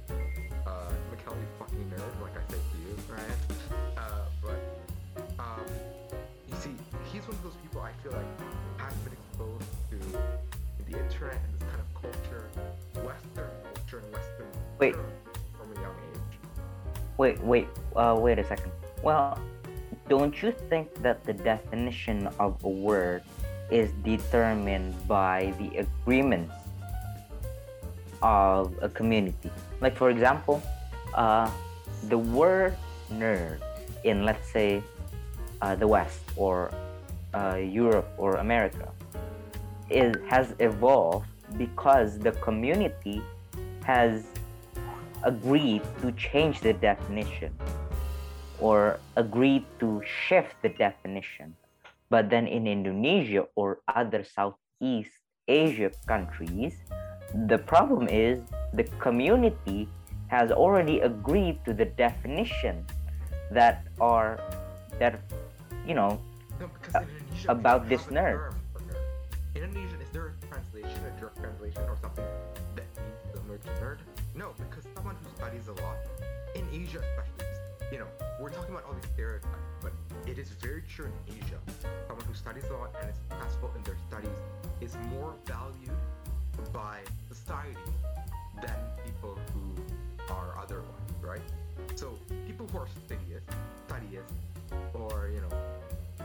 Uh, 0.65 0.91
Mikael 1.11 1.35
fucking 1.59 1.91
nerd, 1.93 2.21
like 2.21 2.33
I 2.37 2.51
say 2.51 2.57
to 2.57 2.77
you, 2.81 2.95
Rayyan. 3.09 3.60
One 7.31 7.37
of 7.37 7.43
those 7.43 7.61
people 7.63 7.79
I 7.79 7.93
feel 8.03 8.11
like 8.11 8.27
has 8.77 8.93
been 9.05 9.13
exposed 9.13 9.63
to 9.89 9.97
the 10.83 10.99
internet 10.99 11.39
and 11.39 11.53
this 11.55 11.63
kind 11.63 11.79
of 11.79 12.01
culture, 12.01 12.43
Western 13.07 13.49
culture 13.73 13.99
and 14.03 14.11
Western 14.11 14.47
Wait. 14.79 14.95
from 15.55 15.71
a 15.71 15.79
young 15.79 15.95
age. 16.11 16.35
Wait, 17.17 17.39
wait, 17.41 17.67
uh, 17.95 18.17
wait 18.19 18.37
a 18.37 18.43
second. 18.43 18.73
Well, 19.01 19.39
don't 20.09 20.35
you 20.43 20.51
think 20.51 20.93
that 21.01 21.23
the 21.23 21.31
definition 21.31 22.27
of 22.37 22.61
a 22.65 22.69
word 22.69 23.23
is 23.69 23.91
determined 24.03 24.91
by 25.07 25.53
the 25.57 25.87
agreements 25.87 26.53
of 28.21 28.75
a 28.81 28.89
community? 28.89 29.51
Like, 29.79 29.95
for 29.95 30.09
example, 30.09 30.61
uh, 31.13 31.49
the 32.09 32.17
word 32.17 32.75
nerd 33.09 33.61
in, 34.03 34.25
let's 34.25 34.51
say, 34.51 34.83
uh, 35.61 35.75
the 35.75 35.87
West 35.87 36.19
or 36.35 36.73
uh, 37.33 37.55
Europe 37.55 38.09
or 38.17 38.35
America 38.35 38.91
is, 39.89 40.15
has 40.27 40.55
evolved 40.59 41.27
because 41.57 42.17
the 42.19 42.31
community 42.33 43.21
has 43.83 44.25
agreed 45.23 45.81
to 46.01 46.11
change 46.13 46.61
the 46.61 46.73
definition 46.73 47.53
or 48.59 48.99
agreed 49.15 49.65
to 49.79 50.01
shift 50.05 50.55
the 50.61 50.69
definition. 50.69 51.55
But 52.09 52.29
then 52.29 52.47
in 52.47 52.67
Indonesia 52.67 53.47
or 53.55 53.79
other 53.87 54.23
Southeast 54.23 55.11
Asia 55.47 55.91
countries, 56.07 56.75
the 57.47 57.57
problem 57.57 58.07
is 58.07 58.41
the 58.73 58.83
community 58.99 59.87
has 60.27 60.51
already 60.51 60.99
agreed 60.99 61.59
to 61.65 61.73
the 61.73 61.85
definition 61.85 62.85
that 63.51 63.83
are 63.99 64.39
that 64.99 65.19
you 65.85 65.93
know 65.93 66.19
Uh, 66.93 67.03
about 67.47 67.87
this 67.87 68.03
nerd. 68.03 68.53
In 69.55 69.63
Indonesian, 69.63 70.01
is 70.01 70.09
there 70.11 70.33
a 70.33 70.45
translation, 70.47 70.99
a 71.05 71.19
direct 71.19 71.37
translation, 71.37 71.81
or 71.87 71.97
something 72.01 72.25
that 72.75 72.85
means 72.97 73.17
similar 73.33 73.57
to 73.57 73.69
nerd? 73.83 73.97
No, 74.35 74.53
because 74.57 74.85
someone 74.95 75.15
who 75.21 75.29
studies 75.35 75.67
a 75.67 75.73
lot, 75.81 75.97
in 76.55 76.65
Asia 76.71 76.99
especially, 76.99 77.45
you 77.91 77.99
know, 77.99 78.07
we're 78.39 78.49
talking 78.49 78.71
about 78.71 78.85
all 78.85 78.93
these 78.93 79.09
stereotypes, 79.13 79.71
but 79.81 79.91
it 80.25 80.37
is 80.37 80.49
very 80.49 80.83
true 80.89 81.05
in 81.27 81.35
Asia. 81.35 81.59
Someone 82.07 82.25
who 82.25 82.33
studies 82.33 82.63
a 82.65 82.73
lot 82.73 82.95
and 83.01 83.09
is 83.09 83.15
successful 83.29 83.71
in 83.75 83.83
their 83.83 83.97
studies 84.07 84.37
is 84.79 84.95
more 85.09 85.33
valued 85.45 85.95
by 86.73 86.99
society 87.29 87.77
than 88.61 88.75
people 89.05 89.37
who 89.53 90.33
are 90.33 90.57
otherwise, 90.61 90.87
right? 91.21 91.41
So 91.95 92.17
people 92.47 92.67
who 92.71 92.79
are 92.79 92.87
studious, 93.05 93.43
studious, 93.87 94.27
or 94.93 95.29
you 95.33 95.41
know, 95.41 95.49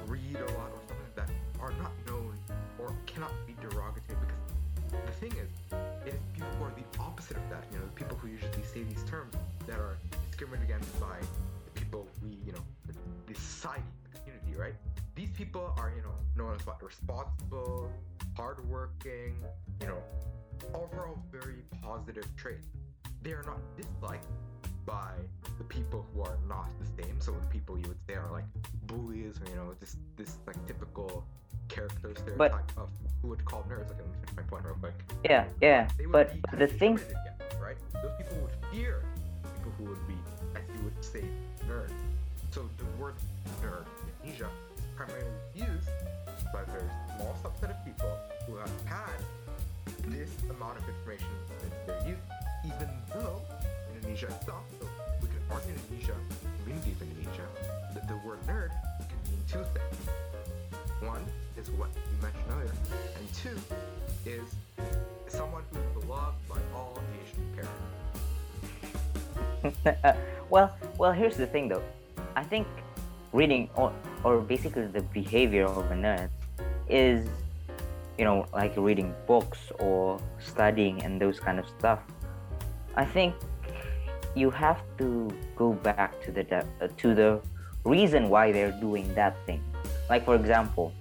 read 0.07 0.37
a 0.37 0.53
lot 0.59 0.71
or 0.73 0.81
something 0.89 1.13
that 1.15 1.31
are 1.61 1.73
not 1.83 1.93
known 2.07 2.35
or 2.79 2.95
cannot 3.07 3.33
be 3.47 3.55
derogatory 3.61 4.19
because 4.21 4.47
the 5.07 5.13
thing 5.13 5.33
is, 5.33 5.51
it 6.07 6.15
is 6.15 6.21
people 6.35 6.49
who 6.59 6.65
are 6.65 6.73
the 6.77 7.01
opposite 7.01 7.37
of 7.37 7.49
that. 7.51 7.65
You 7.73 7.79
know, 7.79 7.85
the 7.85 7.93
people 7.93 8.17
who 8.17 8.29
usually 8.29 8.63
say 8.63 8.83
these 8.83 9.03
terms 9.05 9.35
that 9.67 9.79
are 9.79 9.97
discriminated 10.31 10.71
against 10.71 11.01
by 11.01 11.19
the 11.65 11.81
people 11.81 12.07
we, 12.23 12.39
you 12.45 12.53
know, 12.53 12.65
the, 12.87 12.95
the 13.27 13.39
society, 13.39 13.83
the 14.13 14.19
community, 14.21 14.59
right? 14.59 14.75
These 15.15 15.31
people 15.31 15.75
are, 15.79 15.93
you 15.97 16.03
know, 16.03 16.15
known 16.37 16.55
as 16.55 16.67
what 16.67 16.83
responsible, 16.83 17.91
hardworking, 18.37 19.37
you 19.81 19.87
know, 19.87 19.99
overall 20.75 21.19
very 21.33 21.63
positive 21.83 22.27
traits. 22.37 22.69
They 23.23 23.33
are 23.33 23.45
not 23.45 23.59
disliked 23.77 24.27
by 24.87 25.12
the 25.59 25.64
people 25.64 26.07
who 26.14 26.22
are 26.22 26.39
not 26.49 26.68
the 26.80 27.03
same. 27.03 27.20
So 27.20 27.32
the 27.32 27.47
people 27.49 27.76
you 27.78 27.89
would 27.89 28.01
say 28.09 28.14
are 28.14 28.30
like 28.32 28.45
bullies 28.87 29.41
or 29.41 29.51
you 29.51 29.57
know 29.57 29.74
this 29.80 29.97
this 30.16 30.39
like 30.47 30.57
typical 30.66 31.24
character 31.68 32.12
stereotype 32.16 32.70
of 32.76 32.89
who 33.20 33.28
would 33.28 33.45
call 33.45 33.64
nerds. 33.68 33.91
Okay, 33.91 33.99
let 33.99 34.07
me 34.07 34.14
finish 34.20 34.37
my 34.37 34.43
point 34.45 34.64
real 34.64 34.76
quick. 34.76 34.95
yeah 35.24 35.45
yeah 35.61 35.89
but, 36.12 36.32
but 36.51 36.59
the 36.59 36.66
thing 36.66 36.95
against, 36.95 37.61
right? 37.61 37.76
Those 37.95 38.12
people 38.16 38.39
would 38.43 38.55
fear 38.72 39.03
people 39.43 39.72
who 39.78 39.84
would 39.91 40.07
be, 40.07 40.14
as 40.55 40.62
you 40.68 40.84
would 40.84 41.05
say, 41.05 41.24
nerd. 41.68 41.91
So 42.53 42.68
the 42.78 42.84
word 43.03 43.14
nerd 43.62 43.84
in 44.24 44.30
Asia 44.30 44.49
is 44.76 44.84
primarily 44.95 45.26
used 45.55 45.89
by 46.53 46.62
a 46.62 46.66
very 46.66 46.89
small 47.16 47.37
subset 47.43 47.70
of 47.70 47.84
people 47.84 48.16
who 48.47 48.57
have 48.57 48.70
had 48.87 49.18
this 50.09 50.30
amount 50.51 50.78
of 50.78 50.89
information 50.89 51.26
since 51.61 51.74
their 51.87 52.09
youth, 52.09 52.18
even 52.64 52.89
though 53.12 53.43
Indonesia. 54.07 54.27
Itself, 54.39 54.63
so 54.79 54.87
we 55.21 55.27
could 55.27 55.43
argue 55.51 55.75
in 55.75 55.81
Indonesia, 55.91 56.15
community 56.63 56.93
of 56.93 57.03
Indonesia, 57.03 57.47
that 57.93 58.07
the 58.07 58.15
word 58.23 58.39
nerd 58.47 58.71
can 59.03 59.19
mean 59.27 59.43
two 59.51 59.65
things. 59.75 60.07
One 61.03 61.27
is 61.59 61.71
what 61.75 61.91
you 61.91 62.15
mentioned 62.23 62.47
earlier, 62.55 62.71
and 63.19 63.27
two 63.35 63.59
is 64.25 64.55
someone 65.27 65.63
who's 65.75 66.05
beloved 66.05 66.39
by 66.49 66.59
all 66.73 67.03
Asian 67.19 67.43
parents. 67.59 67.83
Uh, 70.05 70.13
well 70.49 70.71
well 70.97 71.11
here's 71.11 71.37
the 71.37 71.47
thing 71.47 71.67
though. 71.67 71.83
I 72.37 72.45
think 72.45 72.69
reading 73.33 73.69
or, 73.75 73.91
or 74.23 74.39
basically 74.39 74.87
the 74.87 75.03
behavior 75.11 75.67
of 75.67 75.91
a 75.91 75.95
nerd 75.95 76.31
is 76.89 77.27
you 78.17 78.25
know 78.25 78.47
like 78.55 78.73
reading 78.77 79.13
books 79.27 79.59
or 79.81 80.21
studying 80.39 81.03
and 81.03 81.21
those 81.21 81.41
kind 81.41 81.59
of 81.59 81.67
stuff. 81.67 81.99
I 82.95 83.05
think 83.05 83.35
you 84.37 84.51
have 84.51 84.82
to 84.99 85.30
go 85.57 85.72
back 85.72 86.20
to 86.22 86.30
the 86.30 86.45
de- 86.45 86.66
uh, 86.82 86.89
to 86.99 87.14
the 87.14 87.41
reason 87.84 88.28
why 88.28 88.53
they're 88.53 88.78
doing 88.80 89.12
that 89.14 89.34
thing. 89.47 89.62
Like 90.11 90.24
for 90.24 90.37
example 90.37 90.93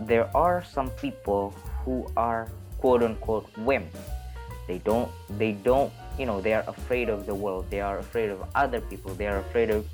there 0.00 0.28
are 0.36 0.62
some 0.64 0.90
people 0.90 1.54
who 1.84 2.06
are 2.16 2.48
quote 2.78 3.02
unquote 3.02 3.52
wimps. 3.54 3.98
They 4.68 4.78
don't 4.78 5.10
they 5.38 5.52
don't 5.52 5.92
you 6.18 6.26
know 6.26 6.40
they 6.40 6.54
are 6.54 6.64
afraid 6.68 7.08
of 7.08 7.26
the 7.26 7.34
world. 7.34 7.66
They 7.68 7.80
are 7.80 7.98
afraid 7.98 8.30
of 8.30 8.38
other 8.54 8.80
people. 8.80 9.12
They 9.14 9.26
are 9.26 9.38
afraid 9.38 9.70
of 9.70 9.84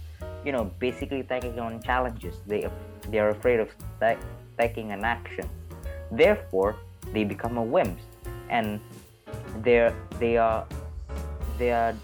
you 0.44 0.52
know 0.52 0.64
basically 0.78 1.22
taking 1.22 1.58
on 1.58 1.82
challenges. 1.82 2.36
They 2.46 2.68
they 3.08 3.18
are 3.18 3.30
afraid 3.30 3.60
of 3.60 3.68
ta- 3.98 4.20
taking 4.58 4.92
an 4.92 5.04
action. 5.04 5.48
Therefore 6.12 6.76
they 7.14 7.24
become 7.24 7.56
a 7.56 7.64
wimps. 7.64 8.04
And 8.50 8.80
they're 9.62 9.94
they 10.18 10.36
are 10.36 10.66
they 11.58 11.72
are 11.72 11.94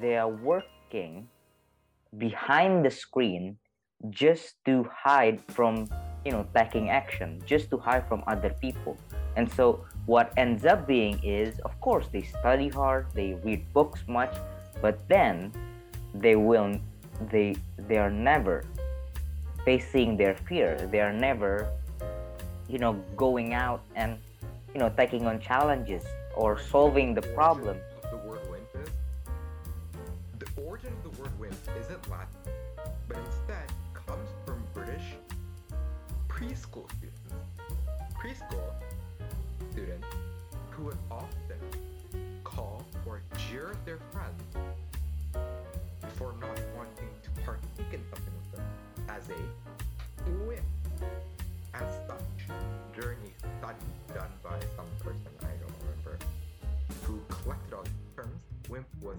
they 0.00 0.16
are 0.16 0.28
working 0.28 1.28
behind 2.18 2.84
the 2.84 2.90
screen 2.90 3.56
just 4.10 4.56
to 4.64 4.84
hide 4.92 5.40
from 5.48 5.88
you 6.24 6.32
know 6.32 6.46
taking 6.54 6.90
action 6.90 7.40
just 7.46 7.70
to 7.70 7.76
hide 7.76 8.06
from 8.08 8.22
other 8.26 8.50
people. 8.60 8.96
And 9.36 9.50
so 9.50 9.84
what 10.06 10.32
ends 10.36 10.64
up 10.64 10.86
being 10.86 11.22
is 11.24 11.58
of 11.60 11.78
course 11.80 12.06
they 12.12 12.22
study 12.22 12.68
hard 12.68 13.06
they 13.14 13.34
read 13.42 13.64
books 13.72 14.04
much 14.06 14.34
but 14.80 15.08
then 15.08 15.52
they 16.14 16.36
will 16.36 16.78
they 17.30 17.56
they 17.88 17.96
are 17.96 18.10
never 18.10 18.64
facing 19.64 20.16
their 20.16 20.34
fear. 20.48 20.76
They 20.90 21.00
are 21.00 21.12
never 21.12 21.70
you 22.68 22.78
know 22.78 22.94
going 23.16 23.54
out 23.54 23.82
and 23.94 24.18
you 24.72 24.80
know 24.80 24.90
taking 24.96 25.26
on 25.26 25.40
challenges 25.40 26.04
or 26.36 26.58
solving 26.58 27.14
the 27.14 27.22
problem 27.22 27.78
a 49.30 50.30
wimp. 50.46 50.64
As 51.74 51.92
such, 52.06 52.48
a 52.48 53.58
study 53.58 53.76
done 54.12 54.30
by 54.42 54.58
some 54.76 54.86
person, 55.00 55.28
I 55.42 55.54
don't 55.60 55.74
remember, 55.82 56.18
who 57.02 57.20
collected 57.28 57.74
all 57.74 57.82
these 57.82 58.14
terms, 58.16 58.40
wimp 58.68 58.86
was 59.00 59.16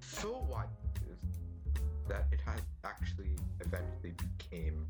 so 0.00 0.44
widely 0.50 0.68
used 1.06 2.08
that 2.08 2.26
it 2.32 2.40
has 2.44 2.60
actually 2.84 3.36
eventually 3.60 4.12
became 4.38 4.86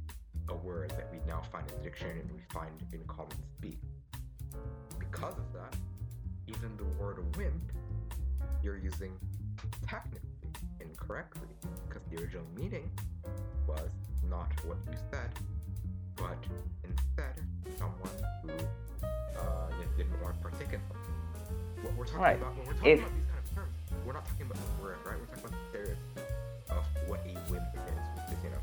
a 0.49 0.55
word 0.55 0.91
that 0.91 1.09
we 1.13 1.19
now 1.27 1.43
find 1.53 1.69
in 1.71 1.79
the 1.79 1.85
dictionary 1.85 2.21
and 2.21 2.31
we 2.33 2.41
find 2.53 2.73
in 2.93 3.01
common 3.07 3.37
speak. 3.59 3.79
Because 4.99 5.35
of 5.35 5.53
that, 5.55 5.77
even 6.47 6.77
the 6.77 6.85
word 7.03 7.19
wimp 7.37 7.73
you're 8.63 8.79
using 8.79 9.13
technically 9.87 10.21
incorrectly 10.81 11.49
because 11.89 12.03
the 12.11 12.23
original 12.23 12.45
meaning 12.57 12.91
was 13.67 13.91
not 14.35 14.51
what 14.67 14.79
you 14.91 14.99
said, 15.11 15.31
but 16.17 16.39
instead 16.83 17.35
someone 17.79 18.17
who 18.43 18.51
uh, 19.39 19.69
didn't 19.97 20.21
want 20.23 20.35
to 20.37 20.41
partake 20.43 20.73
in 20.75 20.81
something. 20.89 21.15
What 21.83 21.95
we're 21.97 22.05
talking 22.07 22.21
Right. 22.21 22.37
about 22.37 22.57
when 22.57 22.67
we're 22.67 22.73
talking 22.75 22.93
If- 22.93 22.99
about 23.01 23.15
these 23.15 23.27
kind 23.31 23.41
of 23.45 23.55
terms, 23.55 23.75
we're 24.05 24.13
not 24.19 24.25
talking 24.29 24.47
about 24.47 24.59
the 24.67 24.83
word, 24.83 24.97
right? 25.07 25.17
We're 25.21 25.27
talking 25.33 25.45
about 25.45 25.55
the 25.59 25.65
stereotype 25.71 26.31
of 26.71 26.85
what 27.09 27.21
a 27.31 27.35
wimp 27.51 27.69
is, 27.75 27.81
which 28.17 28.39
is 28.39 28.45
you 28.45 28.51
know. 28.51 28.63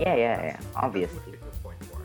yeah 0.00 0.14
yeah 0.14 0.36
yeah 0.48 0.60
obviously 0.76 1.32
what 1.44 1.62
point 1.62 1.84
for. 1.84 2.00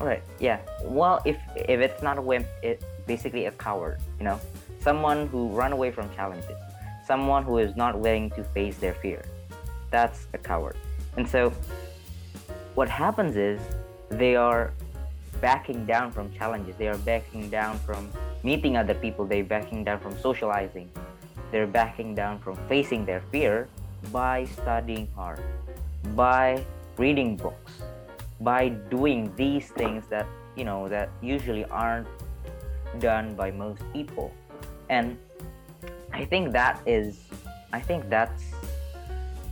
all 0.00 0.06
right 0.06 0.22
yeah 0.40 0.58
well 0.82 1.22
if 1.24 1.38
if 1.56 1.78
it's 1.86 2.02
not 2.02 2.18
a 2.18 2.22
wimp 2.30 2.46
it's 2.62 2.84
basically 3.06 3.46
a 3.46 3.52
coward 3.52 3.98
you 4.18 4.24
know 4.28 4.38
someone 4.80 5.26
who 5.28 5.48
run 5.60 5.72
away 5.72 5.90
from 5.96 6.12
challenges 6.14 6.58
someone 7.06 7.42
who 7.44 7.56
is 7.58 7.74
not 7.76 7.92
willing 7.98 8.28
to 8.30 8.42
face 8.56 8.76
their 8.78 8.92
fear 8.94 9.22
that's 9.90 10.26
a 10.34 10.38
coward 10.38 10.76
and 11.16 11.26
so 11.28 11.52
what 12.74 12.88
happens 12.88 13.36
is 13.36 13.60
they 14.08 14.36
are 14.36 14.72
backing 15.40 15.84
down 15.86 16.10
from 16.10 16.32
challenges. 16.34 16.76
They 16.76 16.88
are 16.88 16.98
backing 16.98 17.50
down 17.50 17.78
from 17.80 18.10
meeting 18.42 18.76
other 18.76 18.94
people. 18.94 19.24
They're 19.26 19.44
backing 19.44 19.84
down 19.84 20.00
from 20.00 20.18
socializing. 20.18 20.90
They're 21.50 21.66
backing 21.66 22.14
down 22.14 22.38
from 22.40 22.56
facing 22.68 23.04
their 23.04 23.22
fear 23.30 23.68
by 24.12 24.44
studying 24.44 25.08
hard 25.14 25.40
by 26.14 26.62
reading 26.98 27.36
books 27.36 27.72
by 28.40 28.68
doing 28.68 29.32
these 29.36 29.70
things 29.70 30.04
that 30.08 30.26
you 30.56 30.64
know 30.64 30.88
that 30.88 31.08
usually 31.22 31.64
aren't 31.66 32.06
done 32.98 33.34
by 33.34 33.50
most 33.50 33.80
people. 33.92 34.30
And 34.90 35.16
i 36.14 36.24
think 36.24 36.52
that 36.52 36.80
is 36.86 37.18
i 37.72 37.80
think 37.80 38.08
that's 38.08 38.44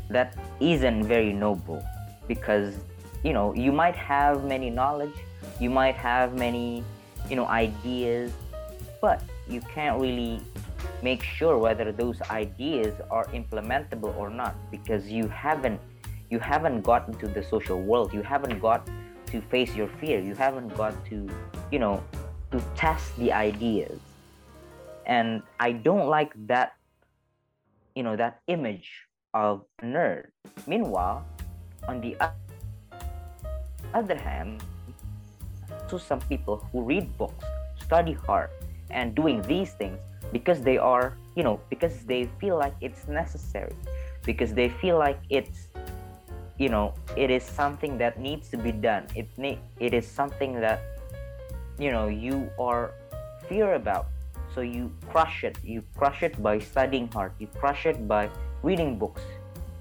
that 0.09 0.37
isn't 0.61 1.05
very 1.05 1.33
noble 1.33 1.83
because 2.29 2.75
you 3.23 3.33
know 3.33 3.55
you 3.55 3.73
might 3.73 3.97
have 3.97 4.45
many 4.45 4.71
knowledge 4.71 5.15
you 5.61 5.71
might 5.71 5.95
have 5.95 6.35
many 6.35 6.85
you 7.29 7.37
know 7.37 7.47
ideas 7.47 8.33
but 9.01 9.23
you 9.49 9.61
can't 9.61 10.01
really 10.01 10.41
make 11.03 11.23
sure 11.23 11.59
whether 11.59 11.91
those 11.91 12.21
ideas 12.31 12.95
are 13.11 13.27
implementable 13.27 14.17
or 14.17 14.31
not 14.31 14.55
because 14.71 15.11
you 15.11 15.27
haven't 15.29 15.81
you 16.31 16.39
haven't 16.39 16.81
got 16.81 17.07
into 17.09 17.29
the 17.29 17.43
social 17.45 17.79
world. 17.83 18.15
You 18.15 18.23
haven't 18.23 18.59
got 18.59 18.89
to 19.27 19.41
face 19.53 19.77
your 19.77 19.89
fear. 20.01 20.19
You 20.19 20.35
haven't 20.35 20.75
got 20.77 20.95
to 21.07 21.29
you 21.71 21.79
know 21.79 22.03
to 22.51 22.61
test 22.75 23.17
the 23.19 23.33
ideas. 23.33 23.99
And 25.05 25.43
i 25.59 25.73
don't 25.73 26.07
like 26.07 26.31
that 26.47 26.79
you 27.97 28.03
know 28.03 28.17
that 28.17 28.41
image 28.47 28.89
of 29.35 29.65
nerd. 29.83 30.31
Meanwhile 30.67 31.27
on 31.89 32.01
the 32.01 32.17
o- 32.21 32.42
other 33.95 34.17
hand 34.17 34.63
to 35.89 35.99
some 35.99 36.21
people 36.23 36.67
who 36.73 36.83
read 36.83 37.07
books 37.19 37.45
study 37.81 38.13
hard 38.13 38.51
and 38.91 39.15
doing 39.15 39.43
these 39.43 39.73
things 39.73 39.99
because 40.33 40.63
they 40.63 40.79
are 40.79 41.15
you 41.37 41.43
know 41.43 41.61
because 41.69 42.05
they 42.05 42.25
feel 42.41 42.57
like 42.57 42.75
it's 42.81 43.09
necessary 43.09 43.75
because 44.25 44.55
they 44.55 44.69
feel 44.69 44.99
like 44.99 45.19
it's 45.31 45.69
you 46.59 46.69
know 46.69 46.95
it 47.17 47.31
is 47.31 47.43
something 47.43 47.99
that 47.99 48.19
needs 48.21 48.49
to 48.51 48.57
be 48.57 48.73
done. 48.73 49.07
It 49.15 49.29
ne- 49.37 49.61
it 49.81 49.93
is 49.95 50.07
something 50.07 50.61
that 50.61 50.81
you 51.79 51.91
know 51.91 52.09
you 52.09 52.51
are 52.59 52.93
fear 53.49 53.75
about. 53.75 54.07
So 54.55 54.61
you 54.61 54.93
crush 55.09 55.45
it. 55.45 55.57
You 55.65 55.83
crush 55.97 56.23
it 56.23 56.41
by 56.43 56.59
studying 56.59 57.09
hard. 57.09 57.33
You 57.39 57.49
crush 57.59 57.87
it 57.87 58.07
by 58.07 58.29
reading 58.63 58.99
books 58.99 59.23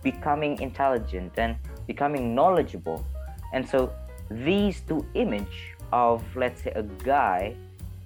becoming 0.01 0.59
intelligent 0.62 1.32
and 1.38 1.55
becoming 1.86 2.34
knowledgeable. 2.34 3.05
And 3.53 3.68
so 3.68 3.93
these 4.43 4.82
two 4.82 5.05
image 5.13 5.75
of 5.91 6.23
let's 6.36 6.63
say 6.63 6.71
a 6.75 6.84
guy 6.84 7.55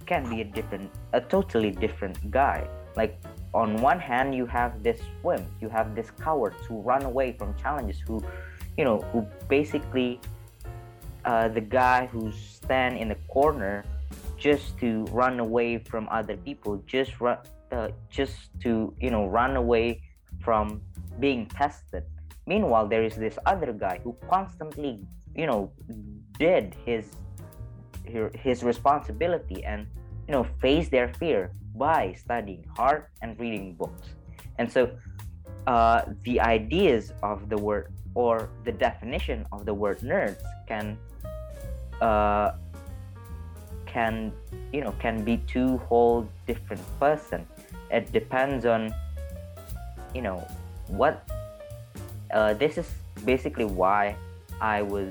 can 0.06 0.30
be 0.30 0.42
a 0.42 0.44
different 0.44 0.90
a 1.14 1.22
totally 1.22 1.72
different 1.72 2.32
guy. 2.32 2.68
Like 2.96 3.18
on 3.54 3.82
one 3.82 4.00
hand 4.00 4.36
you 4.36 4.46
have 4.46 4.84
this 4.84 5.00
wimp 5.24 5.46
you 5.62 5.70
have 5.70 5.96
this 5.96 6.12
cowards 6.12 6.58
who 6.68 6.82
run 6.82 7.04
away 7.04 7.34
from 7.34 7.56
challenges 7.56 8.00
who 8.00 8.24
you 8.78 8.84
know 8.84 9.00
who 9.12 9.26
basically 9.48 10.20
uh, 11.24 11.48
the 11.48 11.62
guy 11.62 12.06
who 12.06 12.32
stand 12.32 12.98
in 12.98 13.10
the 13.10 13.20
corner 13.28 13.84
just 14.38 14.78
to 14.80 15.06
run 15.12 15.40
away 15.40 15.78
from 15.78 16.08
other 16.12 16.38
people 16.38 16.82
just 16.86 17.20
run 17.22 17.38
uh, 17.72 17.90
just 18.10 18.50
to 18.62 18.94
you 19.00 19.10
know 19.10 19.26
run 19.26 19.56
away 19.56 20.02
from 20.40 20.82
being 21.20 21.48
tested. 21.48 22.04
Meanwhile 22.46 22.88
there 22.88 23.04
is 23.04 23.16
this 23.16 23.40
other 23.46 23.74
guy 23.74 24.00
who 24.04 24.16
constantly 24.30 25.00
you 25.36 25.46
know 25.46 25.72
did 26.40 26.76
his 26.86 27.12
his 28.34 28.64
responsibility 28.64 29.64
and 29.66 29.88
you 30.28 30.32
know 30.32 30.44
face 30.62 30.90
their 30.90 31.14
fear 31.16 31.52
by 31.76 32.14
studying 32.14 32.66
hard 32.78 33.06
and 33.22 33.38
reading 33.40 33.74
books. 33.74 34.16
And 34.58 34.72
so 34.72 34.90
uh, 35.68 36.04
the 36.24 36.40
ideas 36.40 37.12
of 37.24 37.50
the 37.50 37.58
word 37.58 37.92
or 38.14 38.50
the 38.64 38.72
definition 38.72 39.46
of 39.52 39.66
the 39.66 39.74
word 39.74 40.00
nerds 40.00 40.40
can 40.68 40.98
uh, 42.02 42.56
can 43.86 44.32
you 44.72 44.82
know 44.82 44.94
can 45.00 45.24
be 45.24 45.38
two 45.48 45.78
whole 45.90 46.28
different 46.48 46.82
person. 47.00 47.46
It 47.92 48.12
depends 48.12 48.66
on 48.66 48.94
you 50.14 50.22
know 50.22 50.48
what 50.88 51.28
uh, 52.32 52.54
this 52.54 52.78
is 52.78 52.90
basically 53.26 53.66
why 53.66 54.16
i 54.62 54.82
was 54.82 55.10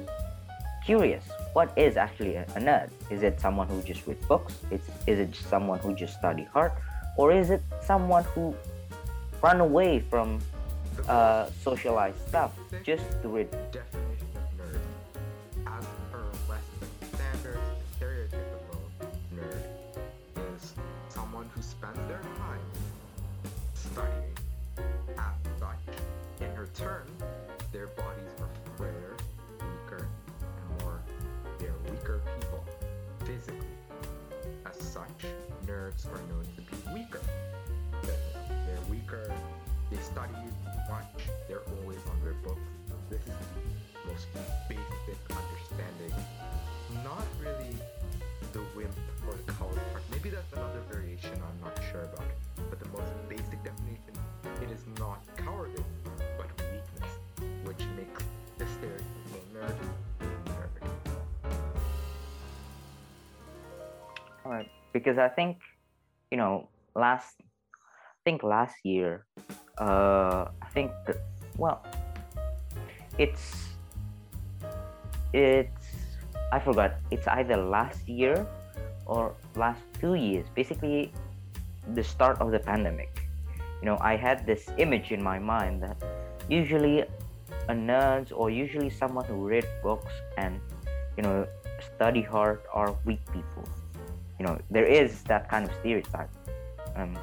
curious 0.85 1.25
what 1.55 1.73
is 1.79 1.97
actually 1.97 2.35
a, 2.35 2.45
nerd? 2.57 2.91
Is 3.11 3.23
it 3.23 3.41
someone 3.41 3.69
who 3.69 3.81
just 3.83 4.09
reads 4.09 4.27
books? 4.27 4.55
It's, 4.73 4.89
is 5.07 5.21
it 5.21 5.35
someone 5.37 5.79
who 5.79 5.95
just 5.95 6.15
study 6.15 6.49
hard? 6.53 6.73
Or 7.17 7.31
is 7.31 7.51
it 7.51 7.63
someone 7.81 8.25
who 8.35 8.57
run 9.41 9.61
away 9.61 10.01
from 10.01 10.41
uh, 11.09 11.47
socialized 11.63 12.19
stuff 12.27 12.51
just 12.83 13.05
to 13.23 13.29
read 13.29 13.49
nerds 35.95 36.07
are 36.07 36.23
known 36.29 36.47
to 36.57 36.63
be 36.63 36.95
weaker. 36.95 37.21
They're 38.03 38.91
weaker, 38.91 39.33
they 39.91 39.99
study 39.99 40.33
much, 40.89 41.05
they're 41.49 41.63
always 41.81 41.99
on 42.11 42.21
their 42.23 42.35
books. 42.35 42.61
This 43.11 43.21
is 43.21 43.27
the 43.27 44.11
most 44.11 44.27
basic 44.69 45.19
understanding. 45.31 46.15
Not 47.03 47.25
really 47.41 47.77
the 48.53 48.61
wimp 48.77 48.95
or 49.27 49.35
the 49.47 49.53
coward 49.53 49.81
part. 49.93 50.03
Maybe 50.11 50.31
that's 50.31 50.53
another 50.53 50.81
variation 50.91 51.33
I'm 51.33 51.61
not 51.65 51.79
sure 51.91 52.03
about. 52.03 52.25
But 52.71 52.79
the 52.81 52.89
most 52.89 53.13
basic 53.29 53.63
definition, 53.63 54.15
it 54.63 54.71
is 54.71 54.85
not 54.99 55.21
cowardice, 55.37 55.81
but 56.39 56.47
weakness, 56.59 57.19
which 57.65 57.85
makes 57.97 58.23
the 58.59 58.65
stereotypical 58.65 59.43
nerd 59.55 59.77
nerd. 60.47 60.71
All 64.45 64.53
right, 64.53 64.71
because 64.93 65.19
I 65.19 65.29
think, 65.29 65.59
you 66.35 66.39
know, 66.43 66.67
last, 66.97 67.39
I 67.39 68.21
think 68.25 68.43
last 68.43 68.75
year, 68.83 69.25
uh, 69.79 70.51
I 70.67 70.69
think, 70.75 70.91
the, 71.07 71.15
well, 71.57 71.87
it's, 73.19 73.71
it's, 75.33 75.87
I 76.51 76.59
forgot. 76.59 76.99
It's 77.13 77.29
either 77.29 77.57
last 77.57 78.09
year 78.09 78.45
or 79.07 79.37
last 79.55 79.83
two 80.01 80.15
years. 80.15 80.45
Basically, 80.57 81.13
the 81.95 82.03
start 82.03 82.41
of 82.41 82.51
the 82.51 82.59
pandemic. 82.59 83.29
You 83.81 83.87
know, 83.87 83.99
I 84.01 84.17
had 84.17 84.45
this 84.45 84.67
image 84.77 85.13
in 85.13 85.23
my 85.23 85.39
mind 85.39 85.85
that 85.85 86.03
usually 86.49 87.03
a 87.69 87.75
nerd 87.75 88.33
or 88.35 88.51
usually 88.51 88.91
someone 88.91 89.25
who 89.27 89.47
read 89.47 89.67
books 89.85 90.13
and 90.37 90.59
you 91.17 91.23
know 91.23 91.47
study 91.95 92.23
hard 92.23 92.59
are 92.73 92.93
weak 93.07 93.21
people 93.33 93.63
you 94.39 94.47
know 94.47 94.59
there 94.71 94.87
is 94.87 95.23
that 95.25 95.49
kind 95.49 95.65
of 95.67 95.73
stereotype. 95.81 96.31
Um 96.97 97.15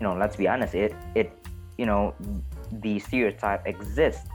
you 0.00 0.04
know 0.06 0.14
let's 0.14 0.36
be 0.36 0.46
honest 0.48 0.74
it 0.74 0.94
it 1.14 1.32
you 1.76 1.86
know 1.86 2.14
the 2.72 2.98
stereotype 2.98 3.66
exists 3.66 4.28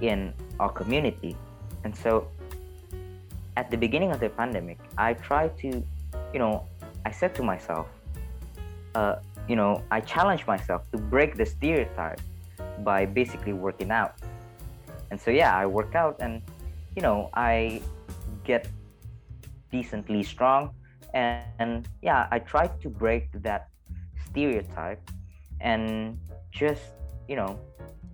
in 0.00 0.32
our 0.60 0.70
community. 0.70 1.36
And 1.84 1.94
so 1.94 2.28
at 3.56 3.70
the 3.70 3.76
beginning 3.76 4.10
of 4.12 4.20
the 4.20 4.28
pandemic 4.28 4.78
i 4.96 5.12
tried 5.12 5.56
to 5.58 5.68
you 6.32 6.38
know 6.38 6.64
i 7.04 7.10
said 7.10 7.34
to 7.34 7.42
myself 7.42 7.86
uh 8.94 9.16
you 9.48 9.56
know 9.56 9.82
i 9.90 10.00
challenged 10.00 10.46
myself 10.46 10.82
to 10.90 10.98
break 10.98 11.36
the 11.36 11.44
stereotype 11.44 12.20
by 12.80 13.04
basically 13.04 13.52
working 13.52 13.90
out. 13.90 14.14
And 15.10 15.20
so 15.20 15.30
yeah 15.30 15.56
i 15.56 15.66
work 15.66 15.94
out 15.94 16.16
and 16.20 16.40
you 16.96 17.02
know 17.02 17.28
i 17.34 17.82
get 18.44 18.66
decently 19.70 20.22
strong 20.22 20.70
and, 21.14 21.44
and 21.58 21.88
yeah 22.02 22.26
i 22.30 22.38
try 22.38 22.66
to 22.66 22.88
break 22.88 23.28
that 23.42 23.68
stereotype 24.28 25.02
and 25.60 26.18
just 26.50 26.82
you 27.28 27.36
know 27.36 27.58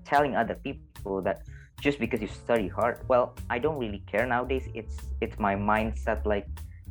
telling 0.04 0.36
other 0.36 0.54
people 0.54 1.22
that 1.22 1.42
just 1.80 1.98
because 1.98 2.20
you 2.20 2.28
study 2.28 2.68
hard 2.68 2.98
well 3.08 3.34
i 3.50 3.58
don't 3.58 3.78
really 3.78 4.02
care 4.06 4.26
nowadays. 4.26 4.68
It's 4.74 4.96
it's 5.20 5.38
my 5.38 5.54
mindset. 5.54 6.26
Like 6.26 6.46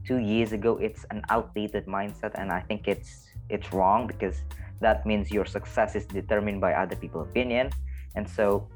two 0.06 0.18
years 0.18 0.54
ago 0.54 0.78
it's 0.78 1.06
an 1.12 1.22
outdated 1.30 1.86
mindset 1.86 2.32
and 2.36 2.50
i 2.52 2.62
think 2.62 2.88
it's 2.88 3.28
it's 3.50 3.74
wrong 3.74 4.08
because 4.08 4.38
that 4.80 5.06
means 5.06 5.32
your 5.32 5.44
success 5.44 5.96
is 5.96 6.06
determined 6.06 6.62
by 6.62 6.74
other 6.74 6.96
people's 6.96 7.28
opinion. 7.28 7.72
And 8.16 8.30
so 8.30 8.68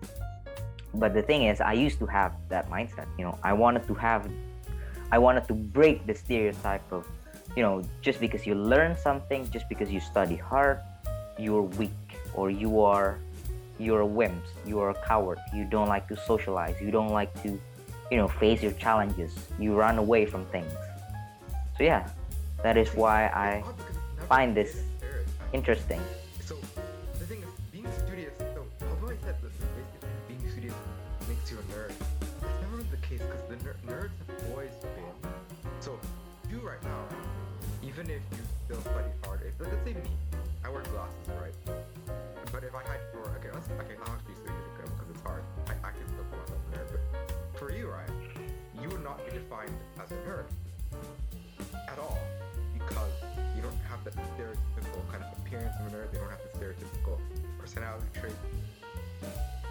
but 0.95 1.13
the 1.13 1.21
thing 1.21 1.43
is 1.43 1.61
i 1.61 1.71
used 1.71 1.99
to 1.99 2.05
have 2.05 2.35
that 2.49 2.69
mindset 2.69 3.07
you 3.17 3.23
know 3.23 3.37
i 3.43 3.53
wanted 3.53 3.87
to 3.87 3.93
have 3.93 4.29
i 5.11 5.17
wanted 5.17 5.47
to 5.47 5.53
break 5.53 6.05
the 6.05 6.13
stereotype 6.13 6.83
of 6.91 7.07
you 7.55 7.63
know 7.63 7.83
just 8.01 8.19
because 8.19 8.45
you 8.45 8.55
learn 8.55 8.97
something 8.97 9.49
just 9.51 9.67
because 9.69 9.89
you 9.91 9.99
study 9.99 10.35
hard 10.35 10.79
you're 11.37 11.63
weak 11.63 11.91
or 12.33 12.49
you 12.49 12.81
are 12.81 13.17
you're 13.79 14.01
a 14.01 14.05
wimp 14.05 14.43
you 14.65 14.79
are 14.79 14.91
a 14.91 14.99
coward 15.07 15.39
you 15.53 15.65
don't 15.65 15.87
like 15.89 16.07
to 16.07 16.15
socialize 16.15 16.75
you 16.81 16.91
don't 16.91 17.09
like 17.09 17.31
to 17.43 17.59
you 18.11 18.17
know 18.17 18.27
face 18.27 18.61
your 18.61 18.71
challenges 18.73 19.33
you 19.59 19.73
run 19.73 19.97
away 19.97 20.25
from 20.25 20.45
things 20.45 20.71
so 21.77 21.83
yeah 21.83 22.07
that 22.63 22.77
is 22.77 22.89
why 22.95 23.25
i 23.27 23.63
find 24.27 24.55
this 24.55 24.81
interesting 25.53 26.01
So 26.47 26.55
the 27.19 27.25
thing 27.25 27.41
is, 27.43 27.49
being 27.71 27.87
studious. 28.05 28.33
So 28.55 28.63
although 28.89 29.13
I 29.13 29.17
said 29.25 29.35
basically 29.41 30.09
being 30.27 30.51
studious 30.51 30.73
makes 31.27 31.51
you 31.51 31.57
a 31.59 31.65
nerd, 31.73 31.91
it's 31.91 32.61
never 32.63 32.83
the 32.95 33.01
case 33.07 33.19
because 33.19 33.43
the 33.51 33.57
ner- 33.63 33.79
nerds 33.85 34.15
have 34.27 34.51
always 34.51 34.71
been. 34.95 35.31
So 35.79 35.99
you 36.49 36.59
right 36.59 36.81
now, 36.83 37.10
even 38.01 38.17
if 38.17 38.21
you 38.33 38.43
still 38.65 38.81
study 38.81 39.13
hard, 39.21 39.41
if 39.45 39.53
let's 39.61 39.77
say 39.85 39.93
me, 39.93 40.09
I 40.65 40.69
wear 40.69 40.81
glasses, 40.89 41.29
right? 41.37 41.53
But 42.49 42.63
if 42.65 42.73
I 42.73 42.81
had 42.89 42.97
your 43.13 43.29
okay, 43.37 43.53
let's 43.53 43.69
okay, 43.77 43.93
I'll 44.01 44.17
actually 44.17 44.41
say 44.41 44.49
it 44.49 44.65
because 44.73 45.05
it's 45.13 45.21
hard. 45.21 45.45
I, 45.69 45.77
I 45.85 45.93
can 45.93 46.01
still 46.09 46.25
call 46.33 46.41
myself 46.41 46.61
a 46.65 46.69
nerd, 46.73 46.87
but 46.89 47.59
for 47.61 47.69
you, 47.69 47.93
right, 47.93 48.09
you 48.81 48.89
would 48.89 49.05
not 49.05 49.21
be 49.21 49.37
defined 49.37 49.69
as 50.01 50.09
a 50.09 50.17
nerd 50.25 50.49
at 51.93 52.01
all 52.01 52.17
because 52.73 53.13
you 53.53 53.61
don't 53.61 53.77
have 53.85 54.01
that 54.01 54.17
stereotypical 54.33 55.05
kind 55.13 55.21
of 55.21 55.29
appearance 55.37 55.77
of 55.77 55.93
a 55.93 55.93
nerd. 55.93 56.09
They 56.09 56.17
don't 56.17 56.33
have 56.33 56.41
the 56.41 56.57
stereotypical 56.57 57.21
personality 57.61 58.09
trait. 58.17 58.33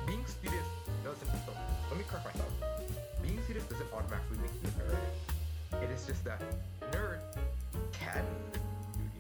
Being 0.07 0.23
studious 0.27 0.71
doesn't. 1.03 1.27
So 1.27 1.53
let 1.91 1.99
me 1.99 2.07
correct 2.07 2.31
myself. 2.31 2.53
Being 3.27 3.43
studious 3.43 3.67
doesn't 3.67 3.91
automatically 3.91 4.39
make 4.39 4.55
you 4.63 4.71
a 4.71 4.87
nerd. 4.87 5.83
It 5.83 5.91
is 5.91 6.07
just 6.07 6.23
that 6.25 6.39
nerds 6.95 7.27
can 8.01 8.25
be 8.53 8.59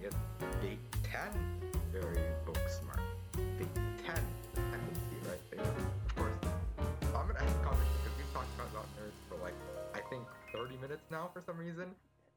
studious. 0.01 0.14
They 0.62 0.76
can 1.05 1.31
very 1.93 2.20
book 2.47 2.59
smart. 2.68 3.01
They 3.59 3.68
can 4.05 4.22
tendency, 4.55 5.16
right? 5.28 5.43
They, 5.51 5.59
of 5.59 6.16
course, 6.16 6.33
I'm 7.14 7.26
gonna 7.28 7.39
ask 7.39 7.55
conversation 7.62 8.01
because 8.03 8.16
we've 8.18 8.33
talked 8.33 8.53
about, 8.57 8.68
about 8.72 8.87
nerds 8.99 9.18
for 9.28 9.37
like 9.45 9.55
I 9.95 10.01
think 10.11 10.24
30 10.53 10.76
minutes 10.81 11.05
now 11.11 11.31
for 11.33 11.41
some 11.41 11.59
reason. 11.59 11.87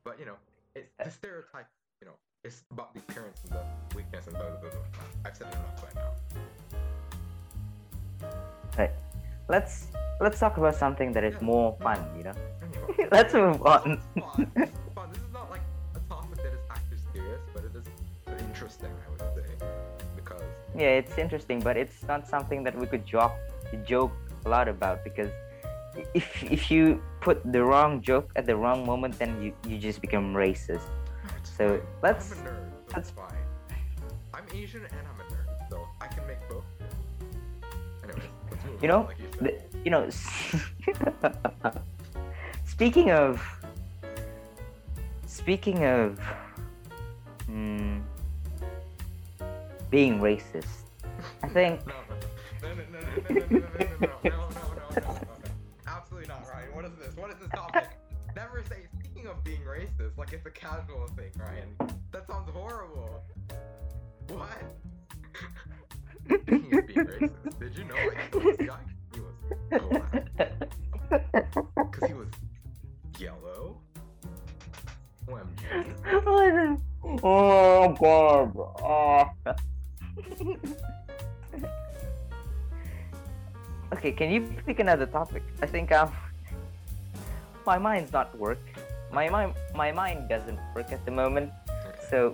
But 0.03 0.19
you 0.19 0.25
know, 0.25 0.35
it's 0.75 0.91
the 1.03 1.09
stereotype. 1.11 1.67
You 2.01 2.07
know, 2.07 2.13
it's 2.43 2.63
about 2.71 2.93
the 2.93 2.99
appearance 2.99 3.39
and 3.45 3.53
the 3.53 3.63
weakness 3.95 4.27
and 4.27 4.35
blah 4.35 4.49
blah 4.49 4.59
blah. 4.59 4.69
blah. 4.69 4.79
I've 5.25 5.35
said 5.37 5.47
it 5.47 5.53
enough 5.55 5.81
by 5.81 5.91
now. 6.01 6.11
right 8.77 8.91
let's 9.49 9.87
let's 10.19 10.39
talk 10.39 10.57
about 10.57 10.73
something 10.75 11.11
that 11.11 11.23
is 11.23 11.35
Yeah. 11.35 11.45
more 11.45 11.77
fun 11.81 11.99
you 12.17 12.23
know 12.23 12.33
Anyway, 12.63 13.07
let's 13.11 13.33
move 13.33 13.61
on 13.65 14.01
interesting, 18.53 18.91
I 19.05 19.07
would 19.11 19.21
say, 19.35 19.47
because 20.15 20.41
yeah 20.75 20.99
it's 21.01 21.17
interesting 21.17 21.59
but 21.59 21.75
it's 21.77 22.03
not 22.07 22.27
something 22.27 22.63
that 22.63 22.75
we 22.77 22.85
could 22.85 23.05
joke 23.05 23.33
joke 23.85 24.11
a 24.45 24.49
lot 24.49 24.67
about 24.67 25.03
because 25.03 25.31
if 26.13 26.43
if 26.57 26.69
you 26.71 27.01
put 27.21 27.37
the 27.55 27.63
wrong 27.63 28.01
joke 28.01 28.29
at 28.35 28.45
the 28.45 28.55
wrong 28.55 28.85
moment 28.85 29.17
then 29.17 29.31
you 29.43 29.51
you 29.69 29.77
just 29.77 30.01
become 30.01 30.33
racist 30.33 30.87
it's 31.37 31.49
So, 31.57 31.65
fine. 31.77 31.81
let's- 32.05 32.31
I'm 32.31 32.37
a 32.37 32.39
nerd, 32.49 32.69
so 32.89 32.93
let's- 32.95 33.11
fine. 33.11 33.45
I'm 34.33 34.45
Asian 34.61 34.83
and 34.85 35.05
I'm 35.11 35.19
a 35.23 35.25
nerd, 35.33 35.47
so 35.69 35.77
I 36.01 36.07
can 36.13 36.23
make 36.27 36.41
both. 36.49 36.65
Anyways, 38.03 38.29
You 38.81 38.87
on, 38.89 38.93
know, 38.93 39.01
like 39.09 39.19
you 39.21 39.27
the- 39.45 39.59
you 39.85 39.91
know 39.93 40.03
speaking 42.73 43.07
of 43.11 43.31
speaking 45.27 45.79
of 45.85 46.19
mm, 47.49 48.01
being 49.93 50.19
racist 50.19 50.89
i 51.43 51.47
think 51.49 51.79
No, 51.85 51.93
no, 52.63 52.73
no, 52.73 52.99
no, 52.99 53.05
no, 53.29 53.45
no, 53.49 53.59
no, 53.59 53.67
no, 53.91 54.09
no, 54.23 54.49
no, 54.49 54.73
no, 54.95 55.03
no. 55.03 55.17
Absolutely 55.85 56.27
not, 56.27 56.45
Rayyan. 56.47 56.73
What 56.73 56.85
is 56.85 56.91
this? 56.99 57.15
What 57.15 57.29
is 57.29 57.35
this 57.37 57.49
topic? 57.49 57.89
Never 58.35 58.63
say, 58.67 58.87
speaking 58.99 59.27
of 59.27 59.43
being 59.43 59.61
racist, 59.61 60.17
like 60.17 60.33
it's 60.33 60.47
a 60.47 60.49
casual 60.49 61.07
thing, 61.15 61.31
Rayyan. 61.37 61.91
That 62.11 62.25
sounds 62.25 62.49
horrible. 62.49 63.23
What? 64.29 64.49
speaking 66.25 66.79
of 66.79 66.87
being 66.87 67.05
racist, 67.05 67.59
did 67.59 67.77
you 67.77 67.83
know 67.83 67.95
this 68.43 68.57
guy? 68.67 68.79
He 69.13 69.19
was. 69.19 69.35
Because 71.75 72.07
he 72.07 72.15
was 72.15 72.29
yellow? 73.19 73.77
OMG. 75.27 76.81
oh 77.23 77.95
god 77.99 78.51
oh. 78.57 79.63
okay 83.93 84.11
can 84.11 84.31
you 84.31 84.41
pick 84.65 84.79
another 84.79 85.05
topic? 85.05 85.43
I 85.61 85.65
think 85.65 85.91
um 85.91 86.11
my 87.65 87.77
mind's 87.77 88.11
not 88.11 88.37
work. 88.37 88.59
My 89.11 89.29
mind 89.29 89.53
my 89.75 89.91
mind 89.91 90.29
doesn't 90.29 90.59
work 90.75 90.91
at 90.91 91.03
the 91.05 91.11
moment. 91.11 91.51
So 92.09 92.33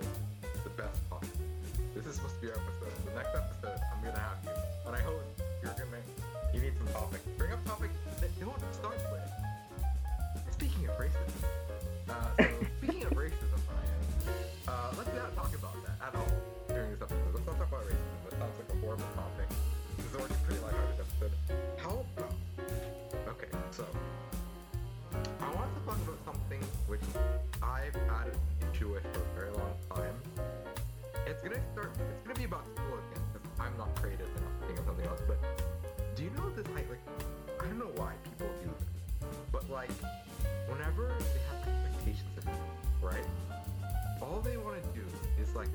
All 44.40 44.46
they 44.48 44.56
want 44.56 44.82
to 44.82 44.88
do 44.98 45.04
is 45.38 45.54
like 45.54 45.68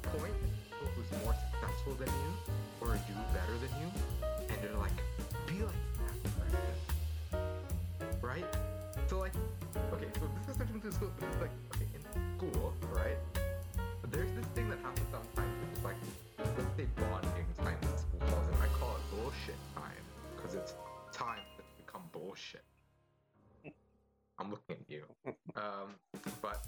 point 0.00 0.32
at 0.32 0.48
people 0.64 0.88
who's 0.96 1.22
more 1.22 1.36
successful 1.52 1.92
than 2.00 2.08
you 2.08 2.32
or 2.80 2.96
do 2.96 3.12
better 3.36 3.52
than 3.60 3.68
you, 3.76 3.92
and 4.48 4.56
they're 4.62 4.80
like, 4.80 4.96
be 5.46 5.60
like 5.60 5.74
that 7.30 7.42
right? 8.22 8.46
So 9.06 9.18
like, 9.18 9.34
okay, 9.92 10.06
so 10.14 10.30
this 10.40 10.48
is 10.48 10.56
to 10.80 10.92
school, 10.92 11.10
but 11.20 11.28
it's 11.28 11.40
like, 11.42 11.50
okay, 11.76 11.84
in 11.92 12.00
school, 12.38 12.72
right? 12.90 13.18
There's 14.10 14.32
this 14.32 14.46
thing 14.54 14.70
that 14.70 14.78
happens 14.78 15.06
sometimes, 15.12 15.52
is 15.76 15.84
like, 15.84 15.96
let's 16.38 16.76
say 16.78 16.86
bonding 16.96 17.44
time 17.58 17.76
in 17.82 17.98
school 17.98 18.20
it. 18.48 18.54
I 18.62 18.68
call 18.80 18.96
it 18.96 19.04
bullshit 19.14 19.60
time 19.76 20.04
because 20.34 20.54
it's 20.54 20.72
time 21.12 21.44
that's 21.58 21.74
become 21.76 22.04
bullshit. 22.12 22.64
I'm 24.38 24.52
looking 24.52 24.76
at 24.80 24.88
you. 24.88 25.04
Um, 25.54 25.96
but 26.40 26.64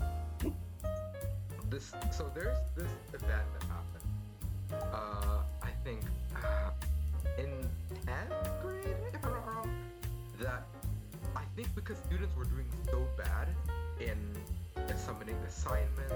this, 1.72 1.92
so 2.10 2.30
there's 2.34 2.58
this 2.76 2.90
event 3.14 3.46
that 3.54 3.64
happened. 3.64 4.92
Uh, 4.92 5.38
I 5.62 5.70
think 5.84 6.00
uh, 6.36 6.70
in 7.38 7.48
10th 8.04 8.62
grade, 8.62 8.94
if 9.14 9.24
I'm 9.24 9.32
not 9.32 9.46
wrong, 9.46 9.70
that 10.42 10.64
I 11.34 11.42
think 11.56 11.74
because 11.74 11.96
students 12.06 12.36
were 12.36 12.44
doing 12.44 12.66
so 12.90 13.06
bad 13.16 13.48
in, 14.00 14.18
in 14.86 14.98
submitting 14.98 15.36
assignments 15.48 16.12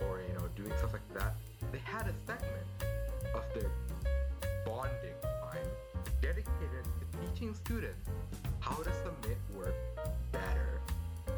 or 0.00 0.20
you 0.26 0.34
know 0.34 0.48
doing 0.56 0.72
stuff 0.78 0.92
like 0.92 1.14
that, 1.14 1.34
they 1.70 1.78
had 1.84 2.08
a 2.08 2.14
segment 2.26 2.66
of 3.36 3.44
their 3.54 3.70
bonding 4.66 5.14
time 5.22 5.68
dedicated 6.20 6.84
to 6.98 7.18
teaching 7.20 7.54
students 7.54 8.08
how 8.58 8.74
to 8.74 8.90
submit 9.04 9.38
work 9.54 9.74
better 10.32 10.80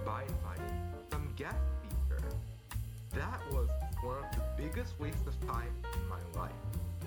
by 0.07 0.23
inviting 0.23 0.81
some 1.11 1.29
guest 1.37 1.57
speakers. 1.79 1.84
That 3.15 3.41
was 3.53 3.69
one 4.03 4.19
of 4.19 4.31
the 4.35 4.43
biggest 4.57 4.99
wastes 4.99 5.27
of 5.27 5.39
time 5.47 5.71
in 5.95 6.09
my 6.09 6.41
life 6.41 6.53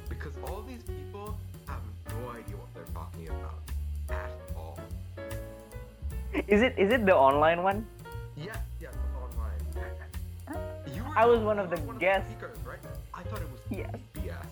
because 0.09 0.33
all 0.47 0.61
these 0.61 0.83
people 0.83 1.37
have 1.67 1.81
no 2.09 2.29
idea 2.31 2.55
what 2.55 2.73
they're 2.73 2.93
talking 2.93 3.27
about 3.29 3.59
at 4.09 4.31
all. 4.55 4.79
Is 6.47 6.61
it 6.61 6.75
is 6.77 6.91
it 6.91 7.05
the 7.05 7.15
online 7.15 7.63
one? 7.63 7.85
Yes, 8.35 8.57
yes, 8.79 8.93
online. 9.15 9.59
You 10.95 11.03
were 11.03 11.17
I 11.17 11.25
was 11.25 11.39
one 11.41 11.59
of 11.59 11.69
the 11.69 11.77
one 11.81 11.97
guests. 11.97 12.29
speakers, 12.31 12.57
right? 12.65 12.79
I 13.13 13.23
thought 13.23 13.41
it 13.41 13.49
was 13.51 13.61
Yes. 13.69 13.95
BS. 14.13 14.45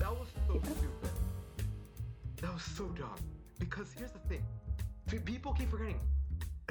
That 0.00 0.10
was 0.10 0.28
so 0.48 0.60
stupid. 0.62 1.10
That 2.42 2.52
was 2.52 2.62
so 2.62 2.84
dumb. 2.98 3.14
Because 3.58 3.92
here's 3.96 4.10
the 4.12 4.18
thing: 4.30 4.42
people 5.24 5.52
keep 5.54 5.70
forgetting. 5.70 6.00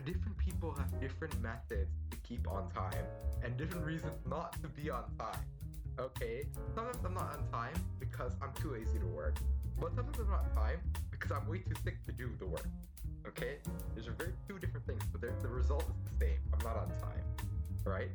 Different 0.06 0.38
people 0.38 0.72
have 0.78 1.00
different 1.00 1.34
methods 1.42 1.90
keep 2.28 2.48
on 2.48 2.70
time 2.72 3.06
and 3.44 3.56
different 3.58 3.86
reasons 3.86 4.14
not 4.30 4.54
to 4.62 4.68
be 4.70 4.90
on 4.90 5.04
time. 5.18 5.40
Okay? 6.00 6.46
Sometimes 6.74 6.98
I'm 7.06 7.14
not 7.14 7.38
on 7.38 7.48
time 7.52 7.76
because 8.00 8.34
I'm 8.42 8.52
too 8.54 8.72
lazy 8.74 9.00
to 9.00 9.06
work, 9.06 9.38
but 9.80 9.94
sometimes 9.96 10.20
I'm 10.20 10.32
not 10.32 10.46
on 10.50 10.56
time 10.56 10.80
because 11.12 11.32
I'm 11.32 11.48
way 11.48 11.60
too 11.60 11.76
sick 11.84 12.04
to 12.06 12.12
do 12.12 12.30
the 12.40 12.46
work. 12.46 12.68
Okay? 13.28 13.58
There's 13.94 14.08
a 14.08 14.12
very 14.12 14.34
two 14.48 14.60
different 14.60 14.86
things, 14.86 15.04
but 15.12 15.22
the 15.22 15.48
result 15.48 15.84
is 15.84 16.12
the 16.12 16.26
same. 16.26 16.40
I'm 16.54 16.66
not 16.66 16.78
on 16.78 16.88
time. 17.00 17.24
Right? 17.86 18.10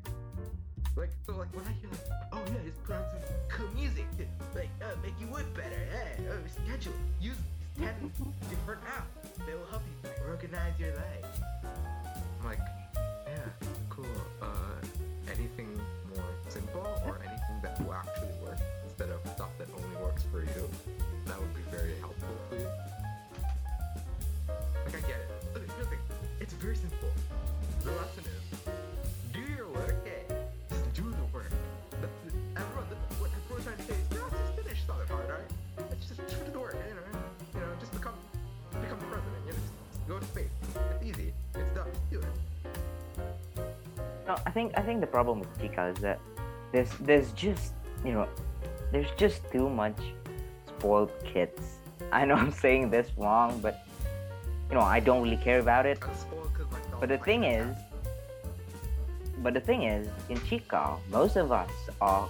Like 0.97 1.11
so, 1.25 1.37
like 1.37 1.55
when 1.55 1.65
I 1.67 1.73
hear 1.81 1.89
like, 1.91 2.29
oh 2.33 2.43
yeah, 2.47 2.67
it's 2.67 2.81
some 2.89 3.03
cool 3.49 3.69
music 3.75 4.07
to 4.19 4.25
like 4.59 4.71
uh, 4.83 4.97
make 5.03 5.15
you 5.21 5.29
work 5.29 5.47
better. 5.55 5.79
Hey, 5.93 6.25
oh, 6.29 6.35
schedule. 6.67 6.93
Use 7.21 7.37
ten 7.79 8.11
different 8.51 8.83
apps 8.83 9.47
that 9.47 9.57
will 9.57 9.67
help 9.71 9.83
you 9.87 10.11
organize 10.27 10.75
your 10.81 10.95
life. 10.97 11.41
I'm 12.41 12.47
like, 12.47 12.59
cool. 13.89 14.07
Uh, 14.43 14.47
anything 15.29 15.81
more 16.15 16.25
simple 16.49 16.87
or 17.07 17.19
anything 17.27 17.57
that 17.63 17.81
will 17.81 17.95
actually 17.95 18.35
work 18.45 18.59
instead 18.85 19.11
of 19.11 19.21
stuff 19.35 19.51
that 19.59 19.69
only 19.75 19.97
works 20.03 20.25
for 20.31 20.41
you. 20.41 20.69
That 21.27 21.39
would 21.39 21.55
be 21.55 21.63
very 21.71 21.95
helpful, 22.01 22.29
please. 22.49 22.67
Like 24.85 24.97
I 24.97 25.01
get 25.07 25.21
it. 25.21 25.31
Look, 25.55 25.63
here's 25.67 25.79
the 25.79 25.85
thing. 25.87 25.99
It's 26.41 26.53
very 26.55 26.77
simple. 26.77 27.09
The 27.85 27.93
lesson 27.93 28.25
is 28.25 28.43
do 29.33 29.41
your 29.55 29.69
work, 29.69 29.97
eh? 30.07 30.35
Just 30.69 30.93
do 30.95 31.03
the 31.03 31.27
work. 31.33 31.53
That's 32.01 32.19
the, 32.27 32.33
everyone, 32.61 32.87
that's 32.91 33.21
what 33.21 33.31
everyone's 33.31 33.65
trying 33.65 33.77
to 33.77 33.83
say 33.85 33.95
is, 33.95 34.11
no, 34.11 34.29
just 34.29 34.53
finish. 34.57 34.79
It's 34.81 34.89
not 34.89 34.99
that 34.99 35.09
hard, 35.09 35.29
right? 35.29 35.49
It's 35.93 36.09
just, 36.09 36.21
do 36.21 36.53
the 36.53 36.59
work, 36.59 36.77
you 36.89 36.95
know? 36.95 37.07
You 37.55 37.61
know, 37.61 37.73
just 37.79 37.93
become, 37.93 38.15
become 38.83 38.99
the 38.99 39.07
president. 39.07 39.43
You 39.47 39.53
know, 39.53 39.59
just 39.63 40.09
go 40.09 40.19
to 40.19 40.27
space. 40.27 40.55
It's 40.97 41.05
easy. 41.07 41.33
It's 41.55 41.71
done. 41.73 41.89
Just 41.93 42.11
do 42.11 42.19
it. 42.19 42.50
No, 44.31 44.37
I 44.47 44.53
think 44.53 44.79
I 44.79 44.83
think 44.83 45.01
the 45.01 45.09
problem 45.09 45.41
with 45.41 45.51
Chica 45.61 45.87
is 45.87 45.99
that 46.07 46.21
there's 46.71 46.93
there's 47.01 47.33
just 47.33 47.75
you 48.05 48.13
know 48.13 48.29
there's 48.93 49.11
just 49.17 49.43
too 49.51 49.69
much 49.69 49.99
spoiled 50.69 51.11
kids. 51.25 51.81
I 52.13 52.25
know 52.27 52.37
I'm 52.37 52.53
saying 52.53 52.91
this 52.91 53.09
wrong, 53.17 53.59
but 53.59 53.85
you 54.69 54.77
know 54.77 54.87
I 54.97 55.01
don't 55.01 55.21
really 55.21 55.43
care 55.49 55.59
about 55.59 55.85
it. 55.85 55.99
I'm 56.01 56.15
spoiled 56.15 56.53
because 56.53 56.71
myself. 56.71 57.01
But 57.01 57.09
the 57.09 57.19
thing 57.19 57.43
is, 57.43 57.77
but 59.43 59.53
the 59.53 59.65
thing 59.69 59.83
is, 59.83 60.07
in 60.29 60.41
Chica, 60.47 60.97
most 61.11 61.35
of 61.35 61.51
us 61.51 61.75
are 62.01 62.29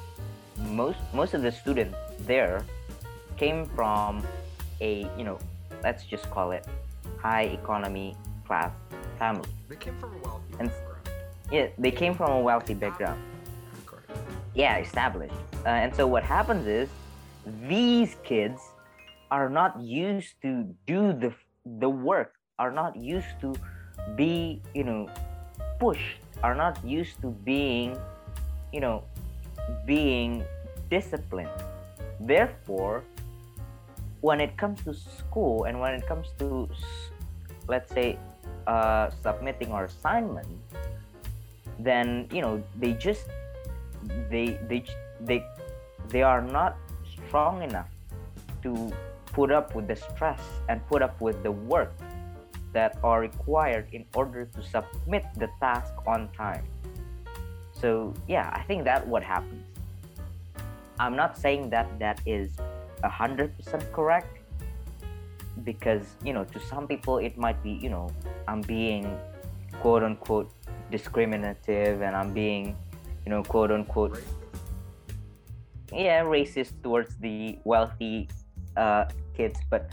most 0.57 0.97
most 1.13 1.35
of 1.35 1.43
the 1.43 1.53
students 1.53 1.99
there 2.21 2.65
came 3.37 3.67
from 3.77 4.25
a 4.81 5.05
you 5.19 5.25
know 5.25 5.39
let's 5.83 6.07
just 6.07 6.31
call 6.31 6.53
it 6.53 6.65
high 7.19 7.53
economy 7.61 8.17
class 8.47 8.73
family. 9.19 9.51
they 9.69 9.77
came 9.77 9.99
from 9.99 10.15
a 10.15 10.19
wealthy 10.25 10.55
And-. 10.61 10.90
Yeah, 11.51 11.69
they 11.79 11.91
came 11.91 12.15
from 12.15 12.31
a 12.33 12.41
wealthy 12.41 12.75
background. 12.75 13.21
Correct. 13.87 14.11
yeah 14.55 14.79
established 14.79 15.35
uh, 15.67 15.69
and 15.69 15.95
so 15.95 16.07
what 16.07 16.23
happens 16.23 16.67
is 16.67 16.89
these 17.69 18.17
kids 18.25 18.61
are 19.31 19.49
not 19.49 19.81
used 19.81 20.35
to 20.43 20.67
do 20.87 21.13
the 21.13 21.33
the 21.79 21.89
work 21.89 22.35
are 22.59 22.71
not 22.71 22.97
used 22.97 23.41
to 23.41 23.55
be 24.17 24.61
you 24.75 24.85
know 24.85 25.09
pushed 25.79 26.19
are 26.43 26.55
not 26.55 26.83
used 26.85 27.21
to 27.23 27.29
being 27.45 27.97
you 28.73 28.81
know 28.81 29.05
being 29.87 30.45
disciplined 30.91 31.51
therefore 32.19 33.03
when 34.21 34.41
it 34.41 34.57
comes 34.57 34.83
to 34.83 34.93
school 34.93 35.65
and 35.65 35.79
when 35.81 35.95
it 35.95 36.07
comes 36.07 36.29
to 36.39 36.69
let's 37.69 37.91
say 37.93 38.19
uh, 38.67 39.09
submitting 39.23 39.71
our 39.73 39.85
assignment 39.85 40.47
then 41.85 42.29
you 42.33 42.41
know 42.41 42.63
they 42.79 42.93
just 42.93 43.27
they 44.31 44.59
they 44.69 44.85
they 45.21 45.45
they 46.09 46.23
are 46.23 46.43
not 46.43 46.77
strong 47.05 47.63
enough 47.63 47.89
to 48.63 48.93
put 49.33 49.51
up 49.51 49.75
with 49.75 49.87
the 49.87 49.97
stress 49.97 50.41
and 50.69 50.85
put 50.89 51.03
up 51.03 51.21
with 51.21 51.43
the 51.43 51.53
work 51.53 51.93
that 52.73 52.99
are 53.03 53.21
required 53.21 53.87
in 53.93 54.05
order 54.15 54.45
to 54.45 54.63
submit 54.63 55.25
the 55.37 55.49
task 55.61 55.93
on 56.07 56.29
time. 56.37 56.65
So 57.73 58.15
yeah 58.29 58.51
i 58.53 58.63
think 58.63 58.85
that 58.85 59.07
what 59.07 59.23
happens. 59.23 59.65
I'm 60.99 61.17
not 61.17 61.39
saying 61.39 61.71
that 61.71 61.89
that 61.99 62.21
is 62.27 62.53
a 63.03 63.09
hundred 63.09 63.57
percent 63.57 63.85
correct 63.93 64.37
because 65.65 66.03
you 66.25 66.33
know 66.33 66.45
to 66.45 66.61
some 66.61 66.87
people 66.87 67.19
it 67.19 67.37
might 67.37 67.61
be 67.63 67.71
you 67.71 67.91
know 67.91 68.09
i'm 68.49 68.61
being 68.63 69.19
quote 69.81 70.03
unquote 70.03 70.51
discriminative 70.91 72.03
and 72.03 72.15
i'm 72.17 72.33
being 72.33 72.77
you 73.25 73.31
know 73.31 73.43
quote 73.43 73.71
unquote 73.71 74.23
yeah 75.93 76.23
racist 76.23 76.73
towards 76.83 77.17
the 77.19 77.59
wealthy 77.65 78.29
uh, 78.77 79.05
kids 79.37 79.59
but 79.71 79.91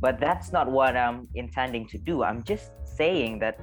but 0.00 0.18
that's 0.18 0.52
not 0.52 0.70
what 0.70 0.96
i'm 0.96 1.28
intending 1.34 1.86
to 1.86 1.96
do. 1.96 2.24
I'm 2.24 2.42
just 2.42 2.72
saying 2.84 3.38
that 3.38 3.60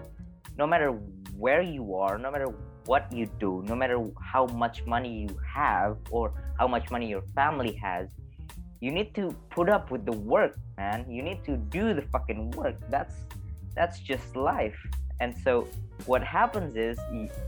no 0.57 0.65
matter 0.65 0.91
where 1.35 1.61
you 1.61 1.95
are 1.95 2.17
no 2.17 2.31
matter 2.31 2.47
what 2.85 3.11
you 3.11 3.29
do 3.39 3.63
no 3.67 3.75
matter 3.75 3.99
how 4.21 4.45
much 4.47 4.85
money 4.85 5.27
you 5.27 5.37
have 5.45 5.97
or 6.09 6.33
how 6.57 6.67
much 6.67 6.89
money 6.91 7.09
your 7.09 7.23
family 7.35 7.73
has 7.73 8.07
you 8.79 8.89
need 8.89 9.13
to 9.15 9.35
put 9.49 9.69
up 9.69 9.91
with 9.91 10.05
the 10.05 10.13
work 10.13 10.57
man. 10.81 11.05
You 11.09 11.21
need 11.21 11.43
to 11.49 11.57
do 11.57 11.93
the 11.93 12.03
fucking 12.13 12.51
work. 12.51 12.77
That's 12.89 13.15
that's 13.77 13.97
just 13.99 14.35
life 14.35 14.79
and 15.21 15.33
so 15.45 15.67
what 16.05 16.23
happens 16.23 16.75
is 16.75 16.97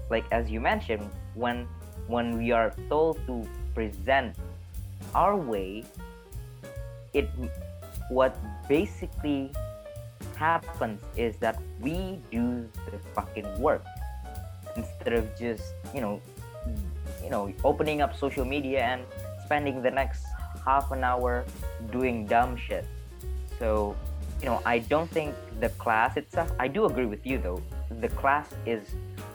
like 0.10 0.26
as 0.32 0.50
you 0.50 0.62
mentioned 0.62 1.04
when 1.34 1.68
when 2.08 2.38
we 2.38 2.52
are 2.52 2.72
told 2.88 3.20
to 3.28 3.44
present 3.74 4.36
our 5.14 5.36
way 5.36 5.84
it 7.14 7.30
what 8.10 8.38
basically 8.68 9.52
happens 10.36 11.00
is 11.16 11.38
that 11.38 11.62
we 11.80 12.20
do 12.32 12.68
the 12.92 13.00
fucking 13.14 13.48
work. 13.60 13.84
Instead 14.76 15.14
of 15.14 15.24
just 15.38 15.74
you 15.94 16.02
know 16.02 16.22
you 17.24 17.30
know 17.30 17.54
opening 17.64 18.02
up 18.02 18.18
social 18.18 18.46
media 18.46 18.82
and 18.82 19.02
spending 19.46 19.82
the 19.82 19.92
next 19.92 20.26
half 20.66 20.92
an 20.92 21.04
hour 21.04 21.46
doing 21.92 22.26
dumb 22.26 22.58
shit. 22.58 22.86
So 23.60 23.96
you 24.44 24.50
know 24.50 24.62
i 24.66 24.78
don't 24.78 25.10
think 25.10 25.34
the 25.62 25.70
class 25.82 26.18
itself 26.18 26.52
i 26.60 26.68
do 26.68 26.86
agree 26.86 27.06
with 27.06 27.26
you 27.26 27.38
though. 27.38 27.62
The 28.02 28.10
class 28.10 28.50
is 28.66 28.84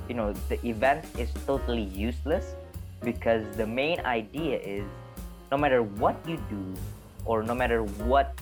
you 0.09 0.15
know 0.15 0.35
the 0.49 0.59
event 0.67 1.05
is 1.17 1.31
totally 1.47 1.85
useless 1.85 2.55
because 3.03 3.45
the 3.57 3.67
main 3.67 4.01
idea 4.01 4.59
is 4.59 4.85
no 5.51 5.57
matter 5.57 5.83
what 5.83 6.17
you 6.29 6.37
do 6.51 6.75
or 7.25 7.43
no 7.43 7.55
matter 7.55 7.83
what 8.11 8.39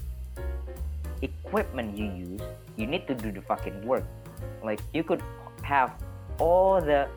equipment 1.23 1.97
you 1.97 2.07
use 2.11 2.41
you 2.77 2.87
need 2.87 3.07
to 3.07 3.15
do 3.15 3.31
the 3.31 3.41
fucking 3.41 3.87
work. 3.87 4.05
Like 4.65 4.81
you 4.93 5.05
could 5.05 5.23
have 5.63 5.95
all 6.39 6.81
the 6.81 7.09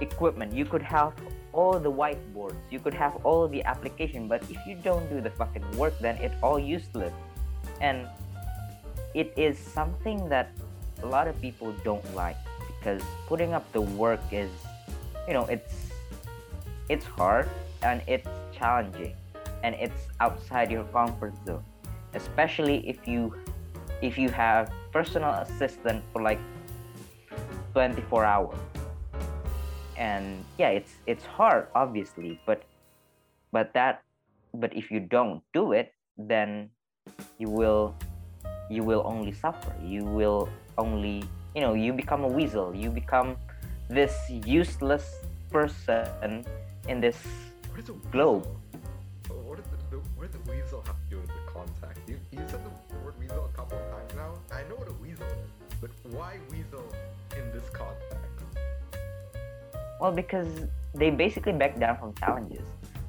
equipment 0.00 0.52
you 0.52 0.64
could 0.64 0.82
have 0.82 1.12
all 1.52 1.78
the 1.80 1.90
whiteboards 1.90 2.60
you 2.70 2.78
could 2.78 2.94
have 2.94 3.16
all 3.24 3.48
the 3.48 3.62
application 3.64 4.28
but 4.28 4.42
if 4.50 4.58
you 4.66 4.76
don't 4.84 5.08
do 5.08 5.20
the 5.20 5.30
fucking 5.30 5.64
work 5.76 5.98
then 6.00 6.16
it's 6.16 6.36
all 6.42 6.58
useless. 6.58 7.12
And 7.80 8.06
it 9.16 9.32
is 9.34 9.58
something 9.58 10.28
that 10.28 10.52
a 11.02 11.06
lot 11.06 11.26
of 11.26 11.40
people 11.40 11.72
don't 11.82 12.04
like 12.14 12.36
because 12.68 13.00
putting 13.26 13.54
up 13.54 13.64
the 13.72 13.80
work 13.80 14.20
is 14.30 14.50
you 15.26 15.32
know 15.32 15.46
it's 15.46 15.88
it's 16.90 17.06
hard 17.06 17.48
and 17.82 18.02
it's 18.06 18.28
challenging 18.52 19.16
and 19.64 19.74
it's 19.76 20.06
outside 20.20 20.70
your 20.70 20.84
comfort 20.92 21.32
zone 21.46 21.64
especially 22.12 22.86
if 22.86 23.08
you 23.08 23.32
if 24.02 24.18
you 24.18 24.28
have 24.28 24.70
personal 24.92 25.32
assistant 25.40 26.04
for 26.12 26.20
like 26.20 26.38
24 27.72 28.24
hours. 28.24 28.58
And 29.96 30.44
yeah 30.58 30.68
it's 30.68 30.92
it's 31.06 31.24
hard 31.24 31.68
obviously 31.74 32.38
but 32.44 32.64
but 33.50 33.72
that 33.72 34.04
but 34.52 34.76
if 34.76 34.90
you 34.90 35.00
don't 35.00 35.40
do 35.54 35.72
it 35.72 35.94
then 36.18 36.68
you 37.38 37.48
will 37.48 37.96
you 38.70 38.82
will 38.82 39.02
only 39.06 39.32
suffer 39.32 39.72
you 39.82 40.04
will 40.04 40.48
only 40.78 41.22
you 41.54 41.60
know 41.60 41.74
you 41.74 41.92
become 41.92 42.24
a 42.24 42.28
weasel 42.28 42.74
you 42.74 42.90
become 42.90 43.36
this 43.88 44.14
useless 44.44 45.04
person 45.50 46.44
in 46.88 47.00
this 47.00 47.16
What 47.70 47.80
is 47.80 47.88
a 47.88 47.92
Globe. 48.10 48.42
weasel? 48.42 49.42
What, 49.46 49.58
is 49.58 49.64
the, 49.90 49.96
what 50.16 50.30
does 50.30 50.40
the 50.40 50.50
weasel 50.50 50.82
have 50.86 50.96
to 50.96 51.06
do 51.10 51.16
with 51.18 51.28
the 51.28 51.44
contact? 51.52 51.98
You, 52.08 52.18
you 52.32 52.42
said 52.48 52.60
the 52.64 52.96
word 53.04 53.14
weasel 53.18 53.44
a 53.44 53.56
couple 53.56 53.78
of 53.78 53.84
times 53.90 54.12
now. 54.16 54.34
I 54.50 54.62
know 54.68 54.74
what 54.76 54.88
a 54.88 54.92
weasel 54.94 55.26
is, 55.26 55.50
but 55.80 55.90
why 56.10 56.38
weasel 56.50 56.84
in 57.36 57.44
this 57.52 57.68
context? 57.70 58.22
well 60.00 60.12
because 60.12 60.48
they 60.94 61.08
basically 61.10 61.52
back 61.52 61.78
down 61.78 61.96
from 61.96 62.12
challenges 62.14 62.66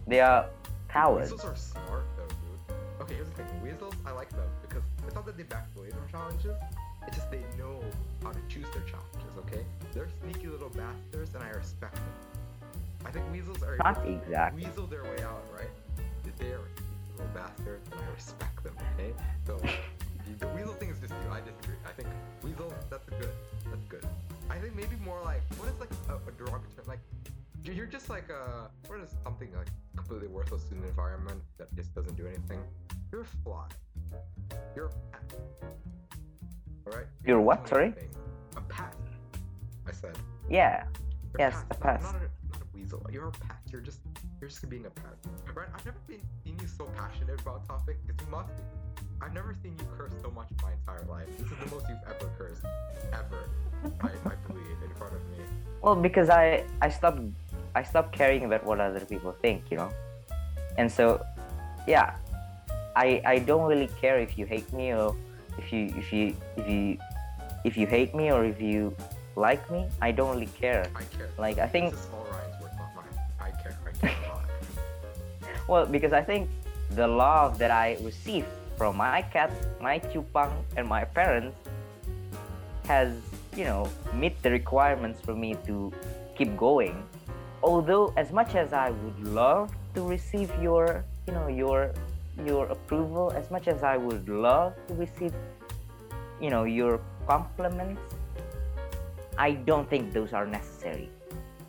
they 0.07 0.21
are 0.21 0.45
cowards 0.87 1.31
Weasels 1.31 1.45
are 1.45 1.55
smart 1.55 2.05
though, 2.15 2.27
dude. 2.27 3.01
Okay, 3.01 3.15
here's 3.15 3.27
the 3.29 3.35
thing. 3.43 3.61
Weasels, 3.61 3.93
I 4.05 4.11
like 4.11 4.29
them 4.29 4.39
because 4.39 4.39
it's 4.39 4.45
not 4.47 4.56
that 5.27 5.37
they 5.37 5.43
back 5.43 5.67
away 5.77 5.89
from 5.91 6.07
challenges. 6.09 6.55
It's 7.05 7.15
just 7.17 7.29
they 7.29 7.43
know 7.57 7.83
how 8.23 8.31
to 8.31 8.39
choose 8.49 8.65
their 8.73 8.83
challenges. 8.83 9.33
Okay, 9.45 9.63
they're 9.93 10.07
sneaky 10.23 10.47
little 10.47 10.69
bastards, 10.69 11.35
and 11.35 11.43
I 11.43 11.49
respect 11.49 11.95
them. 11.95 12.03
I 13.05 13.11
think 13.11 13.25
weasels 13.31 13.61
are 13.63 13.77
not 13.77 14.05
exactly 14.07 14.65
weasel 14.65 14.87
their 14.87 15.03
way 15.03 15.21
out, 15.23 15.43
right? 15.55 15.69
They 16.39 16.47
are 16.51 16.59
sneaky 16.75 17.11
little 17.17 17.31
bastards, 17.33 17.87
and 17.91 17.99
I 18.01 18.11
respect 18.15 18.63
them. 18.63 18.75
Okay, 18.95 19.13
so 19.45 19.59
the 20.39 20.47
weasel 20.49 20.73
thing 20.73 20.89
is 20.89 20.99
just 20.99 21.13
I 21.31 21.39
disagree. 21.41 21.75
I 21.85 21.91
think 21.91 22.07
weasel, 22.43 22.73
that's 22.89 23.07
good, 23.09 23.29
that's 23.69 23.85
good. 23.89 24.05
I 24.49 24.57
think 24.57 24.75
maybe 24.75 24.95
more 25.03 25.19
like 25.23 25.41
what 25.59 25.67
is 25.69 25.79
like 25.79 25.89
a, 26.09 26.15
a 26.15 26.31
derogatory 26.37 26.87
like 26.87 26.99
you- 27.65 27.73
you're 27.73 27.85
just 27.85 28.09
like 28.09 28.29
a 28.29 28.69
what 28.87 28.99
is 29.01 29.13
something 29.23 29.49
like 29.55 29.67
completely 29.95 30.27
worthless 30.29 30.63
in 30.71 30.77
an 30.77 30.85
environment 30.85 31.41
that 31.57 31.73
just 31.75 31.93
doesn't 31.95 32.15
do 32.15 32.25
anything. 32.27 32.59
You're 33.11 33.21
a 33.21 33.25
fly. 33.43 33.67
You're. 34.75 34.91
Alright? 36.87 37.05
You're 37.25 37.41
what, 37.41 37.67
sorry? 37.67 37.93
A 38.55 38.61
pet. 38.61 38.93
I 39.87 39.91
said. 39.91 40.17
yeah 40.49 40.83
You're 41.33 41.39
Yes, 41.49 41.53
a 41.55 41.73
not- 41.73 41.79
pet. 41.81 42.01
Not, 42.01 42.15
a, 42.15 42.19
not 42.51 42.61
a 42.61 42.77
weasel. 42.77 43.05
You're 43.11 43.27
a 43.27 43.31
pet. 43.31 43.57
You're 43.71 43.81
just 43.81 43.99
you're 44.39 44.49
just 44.49 44.67
being 44.69 44.85
a 44.85 44.89
pet. 44.89 45.13
Right? 45.53 45.67
I've 45.73 45.85
never 45.85 45.97
been 46.07 46.21
seen 46.43 46.57
you 46.61 46.67
so 46.67 46.85
passionate 46.95 47.41
about 47.41 47.61
a 47.63 47.67
topic. 47.67 47.97
You 48.07 48.13
must 48.31 48.49
be. 48.55 48.63
I've 49.21 49.33
never 49.33 49.53
seen 49.63 49.75
you 49.79 49.85
curse 49.97 50.13
so 50.21 50.29
much 50.31 50.47
in 50.51 50.57
my 50.61 50.71
entire 50.73 51.03
life. 51.09 51.27
This 51.37 51.47
is 51.51 51.57
the 51.57 51.75
most 51.75 51.89
you've 51.89 51.97
ever 52.07 52.29
cursed. 52.37 52.63
Ever. 53.11 53.49
I, 54.01 54.07
I 54.07 54.35
believe 54.47 54.77
in 54.83 54.93
front 54.95 55.13
of 55.13 55.21
me. 55.29 55.37
well 55.81 55.95
because 55.95 56.29
i 56.31 56.63
i 56.81 56.89
stopped 56.89 57.21
i 57.75 57.83
stopped 57.83 58.11
caring 58.11 58.43
about 58.43 58.65
what 58.65 58.79
other 58.79 59.01
people 59.01 59.31
think 59.39 59.61
you 59.69 59.77
know 59.77 59.91
and 60.79 60.91
so 60.91 61.23
yeah 61.87 62.15
i 63.05 63.21
i 63.33 63.37
don't 63.49 63.67
really 63.71 63.89
care 64.01 64.19
if 64.19 64.37
you 64.37 64.45
hate 64.45 64.71
me 64.73 64.91
or 64.93 65.15
if 65.57 65.71
you 65.73 65.81
if 66.01 66.11
you 66.13 66.25
if 66.57 66.67
you 66.67 66.97
if 67.63 67.77
you 67.77 67.85
hate 67.85 68.13
me 68.19 68.31
or 68.31 68.45
if 68.45 68.61
you 68.61 68.93
like 69.35 69.63
me 69.71 69.85
i 70.01 70.11
don't 70.11 70.31
really 70.35 70.53
care 70.59 70.83
I 70.95 71.03
care. 71.15 71.29
like 71.37 71.57
i 71.59 71.67
think 71.67 71.93
This 71.93 72.05
is 72.05 72.09
all 72.13 72.25
Rayyan's 72.33 72.61
words, 72.61 72.75
not 72.77 72.95
mine. 72.95 73.05
I 73.39 73.51
care. 73.61 73.77
I 73.85 73.91
care 73.97 74.15
a 74.25 74.29
lot. 74.33 74.45
Well, 75.67 75.85
because 75.85 76.13
I 76.13 76.23
think 76.23 76.49
the 76.95 77.07
love 77.07 77.59
that 77.59 77.71
I 77.71 77.97
received 78.01 78.47
from 78.77 78.95
my 78.95 79.21
cat, 79.21 79.51
my 79.81 79.99
chupang, 79.99 80.53
and 80.77 80.87
my 80.87 81.03
parents 81.03 81.57
has, 82.85 83.11
you 83.55 83.65
know, 83.65 83.89
meet 84.13 84.41
the 84.43 84.51
requirements 84.51 85.19
for 85.19 85.35
me 85.35 85.57
to 85.65 85.91
keep 86.37 86.55
going. 86.55 87.03
Although, 87.61 88.13
as 88.15 88.31
much 88.31 88.55
as 88.55 88.71
I 88.71 88.91
would 88.91 89.19
love 89.27 89.75
to 89.95 90.07
receive 90.07 90.49
your, 90.61 91.03
you 91.27 91.33
know, 91.33 91.47
your 91.47 91.91
your 92.45 92.65
approval, 92.67 93.31
as 93.35 93.49
much 93.51 93.67
as 93.67 93.83
I 93.83 93.97
would 93.97 94.29
love 94.29 94.73
to 94.87 94.93
receive, 94.93 95.33
you 96.39 96.49
know, 96.49 96.63
your 96.65 97.01
compliments, 97.27 98.01
I 99.37 99.51
don't 99.53 99.89
think 99.89 100.13
those 100.13 100.33
are 100.33 100.45
necessary. 100.45 101.09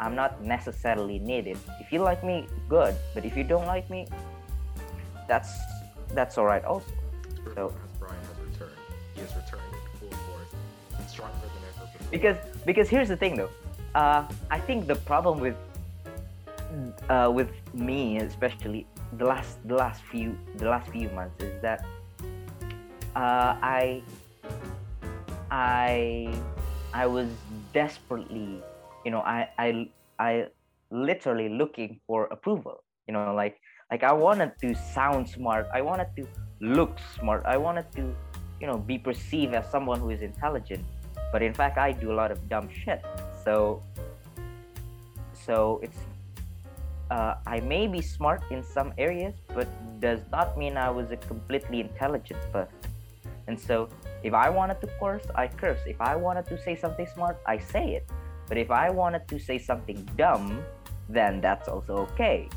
I'm 0.01 0.15
not 0.15 0.43
necessarily 0.45 1.19
needed. 1.19 1.59
If 1.81 1.93
you 1.93 2.01
like 2.01 2.23
me, 2.23 2.47
good. 2.69 2.95
But 3.15 3.25
if 3.25 3.37
you 3.37 3.45
don't 3.45 3.67
like 3.67 3.91
me, 3.91 4.07
that's 5.27 5.53
that's 6.15 6.39
all 6.39 6.47
right 6.47 6.65
also. 6.65 6.87
So- 7.55 7.75
Brian 7.99 8.17
has 8.23 8.39
returned, 8.53 8.79
he 9.15 9.21
has 9.21 9.35
returned 9.35 9.63
in 9.75 10.09
full 10.09 10.19
force, 10.19 11.11
stronger 11.11 11.35
than 11.43 11.63
ever 11.69 11.91
before. 11.93 12.09
Because 12.11 12.37
because 12.65 12.89
here's 12.89 13.09
the 13.09 13.17
thing 13.17 13.37
though, 13.37 13.51
uh, 13.95 14.25
I 14.51 14.59
think 14.61 14.87
the 14.87 14.95
problem 14.95 15.41
with 15.41 15.57
uh, 17.09 17.31
with 17.35 17.51
me 17.75 18.19
especially 18.19 18.87
the 19.17 19.25
last 19.25 19.57
the 19.67 19.75
last 19.75 20.03
few 20.03 20.37
the 20.57 20.69
last 20.69 20.91
few 20.91 21.09
months 21.11 21.43
is 21.43 21.61
that 21.63 21.85
uh, 23.17 23.57
I 23.63 24.03
I 25.51 26.35
I 26.93 27.07
was 27.07 27.29
desperately 27.73 28.61
you 29.05 29.11
know 29.11 29.21
I 29.21 29.49
I 29.59 29.89
I 30.19 30.47
literally 30.91 31.49
looking 31.49 32.01
for 32.07 32.27
approval 32.27 32.85
you 33.07 33.13
know 33.13 33.35
like 33.35 33.57
like 33.91 34.03
I 34.03 34.13
wanted 34.13 34.53
to 34.61 34.75
sound 34.75 35.29
smart. 35.29 35.67
I 35.73 35.81
wanted 35.81 36.09
to 36.17 36.29
look 36.61 36.99
smart. 37.17 37.45
I 37.47 37.57
wanted 37.57 37.91
to 37.97 38.15
you 38.61 38.67
know 38.67 38.77
be 38.77 38.99
perceived 38.99 39.55
as 39.55 39.71
someone 39.71 40.01
who 40.01 40.11
is 40.11 40.21
intelligent. 40.21 40.85
But 41.33 41.43
in 41.43 41.55
fact 41.55 41.79
I 41.79 41.93
do 41.93 42.13
a 42.13 42.17
lot 42.17 42.31
of 42.31 42.49
dumb 42.49 42.69
shit. 42.69 43.05
So 43.45 43.83
so 45.33 45.81
it's 45.83 45.97
uh, 47.11 47.35
I 47.47 47.61
may 47.61 47.87
be 47.87 48.01
smart 48.01 48.43
in 48.51 48.63
some 48.63 48.93
areas 48.99 49.35
but 49.55 49.69
does 50.01 50.21
not 50.31 50.59
mean 50.59 50.77
I 50.77 50.91
was 50.91 51.11
a 51.11 51.17
completely 51.17 51.81
intelligent 51.81 52.41
person. 52.53 52.75
And 53.47 53.59
so 53.59 53.89
if 54.23 54.35
I 54.35 54.51
wanted 54.51 54.81
to 54.83 54.89
curse 55.01 55.25
I 55.35 55.49
curse. 55.49 55.81
If 55.87 56.01
I 56.01 56.17
wanted 56.17 56.47
to 56.47 56.61
say 56.63 56.77
something 56.77 57.07
smart 57.15 57.39
I 57.47 57.59
say 57.59 57.95
it. 57.95 58.09
But 58.47 58.59
if 58.59 58.71
I 58.71 58.91
wanted 58.91 59.27
to 59.29 59.39
say 59.39 59.59
something 59.59 60.09
dumb 60.17 60.63
then 61.09 61.41
that's 61.41 61.69
also 61.69 61.97
okay 62.13 62.49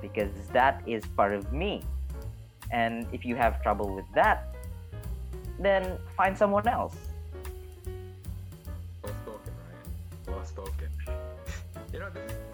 because 0.00 0.30
that 0.52 0.82
is 0.86 1.04
part 1.16 1.32
of 1.32 1.52
me. 1.52 1.82
And 2.70 3.06
if 3.12 3.24
you 3.24 3.34
have 3.34 3.62
trouble 3.62 3.94
with 3.94 4.06
that 4.14 4.54
then 5.58 5.98
find 6.16 6.38
someone 6.38 6.68
else. 6.68 6.94
Well 9.02 9.12
spoken, 9.22 9.52
Rayyan. 9.66 10.36
Well 10.36 10.44
spoken. 10.44 10.88
you 11.92 11.98
know, 11.98 12.10
this 12.10 12.47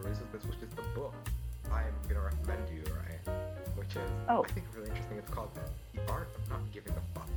about 0.00 0.16
something 0.16 0.32
this, 0.40 0.44
which 0.44 0.62
is 0.62 0.70
the 0.74 0.82
book 0.98 1.14
I'm 1.70 1.94
gonna 2.08 2.20
recommend 2.20 2.66
to 2.68 2.74
you, 2.74 2.82
Rayyan. 2.82 3.76
Which 3.76 3.96
is 3.96 4.10
Oh. 4.28 4.44
I 4.44 4.48
think 4.52 4.66
really 4.74 4.88
interesting. 4.90 5.18
It's 5.18 5.30
called 5.30 5.50
The 5.94 6.00
Art 6.12 6.28
of 6.36 6.50
Not 6.50 6.60
Giving 6.72 6.92
a 6.92 7.02
Fuck. 7.18 7.28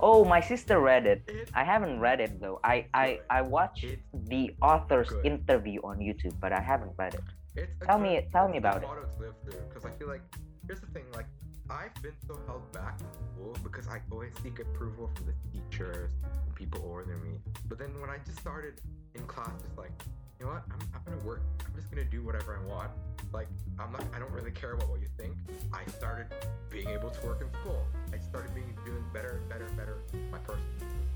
Oh, 0.00 0.24
my 0.24 0.40
sister 0.40 0.80
read 0.80 1.06
it. 1.06 1.48
I 1.54 1.64
haven't 1.64 2.00
read 2.00 2.20
it 2.20 2.40
though. 2.40 2.60
I 2.64 2.86
I, 2.94 3.20
I 3.30 3.42
watched 3.42 3.84
It's 3.84 4.02
the 4.28 4.54
author's 4.62 5.08
good. 5.10 5.26
interview 5.26 5.80
on 5.82 5.98
YouTube, 5.98 6.34
but 6.40 6.52
I 6.52 6.60
haven't 6.60 6.92
read 6.98 7.14
it. 7.14 7.20
it's 7.56 7.72
Tell 7.86 7.98
good- 7.98 8.02
me- 8.24 8.28
tell 8.32 8.48
me 8.48 8.58
about 8.58 8.82
it. 8.82 8.86
motto 8.86 9.02
to 9.04 9.20
live 9.20 9.34
through 9.44 9.60
because 9.68 9.84
I 9.84 9.90
feel 9.98 10.08
like 10.08 10.22
here's 10.66 10.80
the 10.80 10.86
thing, 10.88 11.04
like 11.14 11.26
I've 11.70 11.94
been 12.02 12.14
so 12.26 12.38
held 12.46 12.70
back 12.72 12.98
in 13.00 13.06
school 13.34 13.56
because 13.62 13.88
I 13.88 14.00
always 14.10 14.32
seek 14.42 14.58
approval 14.58 15.10
from 15.14 15.26
the 15.26 15.34
teachers 15.52 16.10
people 16.54 16.80
older 16.84 17.04
than 17.04 17.22
me. 17.22 17.38
But 17.68 17.78
then 17.78 18.00
when 18.00 18.10
I 18.10 18.18
just 18.24 18.38
started 18.40 18.80
in 19.14 19.22
class, 19.26 19.50
just 19.62 19.76
like, 19.78 19.92
you 20.38 20.46
know 20.46 20.52
what, 20.52 20.62
I'm, 20.70 20.78
I'm 20.94 21.02
gonna 21.04 21.26
work. 21.26 21.42
I'm 21.66 21.74
just 21.74 21.90
gonna 21.90 22.06
do 22.06 22.22
whatever 22.22 22.54
I 22.54 22.62
want. 22.68 22.90
Like, 23.32 23.48
I'm 23.78 23.90
not. 23.90 24.04
I 24.14 24.18
don't 24.18 24.30
really 24.30 24.52
care 24.52 24.72
about 24.72 24.88
what 24.88 25.00
you 25.00 25.10
think. 25.18 25.34
I 25.74 25.82
started 25.90 26.26
being 26.70 26.88
able 26.88 27.10
to 27.10 27.20
work 27.26 27.42
in 27.42 27.50
school. 27.60 27.82
I 28.14 28.18
started 28.22 28.54
being 28.54 28.70
doing 28.86 29.02
better, 29.12 29.42
and 29.42 29.48
better, 29.48 29.66
and 29.66 29.76
better. 29.76 29.98
My 30.30 30.38
person 30.38 30.62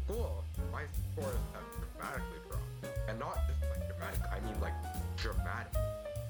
school, 0.05 0.45
my 0.73 0.83
scores 1.15 1.39
have 1.55 1.67
dramatically 1.71 2.41
dropped, 2.51 2.67
and 3.09 3.19
not 3.19 3.39
just 3.47 3.63
like 3.71 3.87
dramatic. 3.87 4.21
I 4.27 4.43
mean 4.43 4.59
like 4.61 4.75
dramatic. 5.17 5.71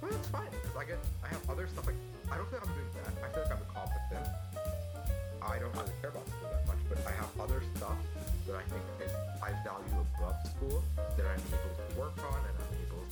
Well, 0.04 0.12
that's 0.12 0.28
fine 0.28 0.52
because 0.52 0.76
I 0.76 0.84
get. 0.84 1.00
I 1.24 1.28
have 1.32 1.42
other 1.48 1.66
stuff 1.72 1.86
like. 1.88 1.96
I 2.28 2.36
don't 2.36 2.48
feel 2.52 2.60
like 2.60 2.68
I'm 2.68 2.76
doing 2.76 2.92
that. 3.00 3.12
I 3.24 3.28
feel 3.32 3.42
like 3.42 3.52
I'm 3.56 3.66
competent. 3.72 4.26
I 5.42 5.58
don't 5.58 5.72
really 5.74 5.96
care 6.04 6.12
about 6.12 6.28
school 6.28 6.48
that 6.52 6.64
much, 6.68 6.80
but 6.92 7.00
I 7.08 7.12
have 7.16 7.32
other 7.40 7.64
stuff 7.74 7.96
that 8.46 8.56
I 8.56 8.64
think 8.68 8.84
is 9.00 9.12
I 9.42 9.50
value 9.64 9.96
above 9.96 10.38
school 10.46 10.84
that 11.16 11.26
I'm 11.26 11.42
able 11.50 11.72
to 11.72 11.84
work 11.98 12.14
on 12.30 12.38
and 12.46 12.61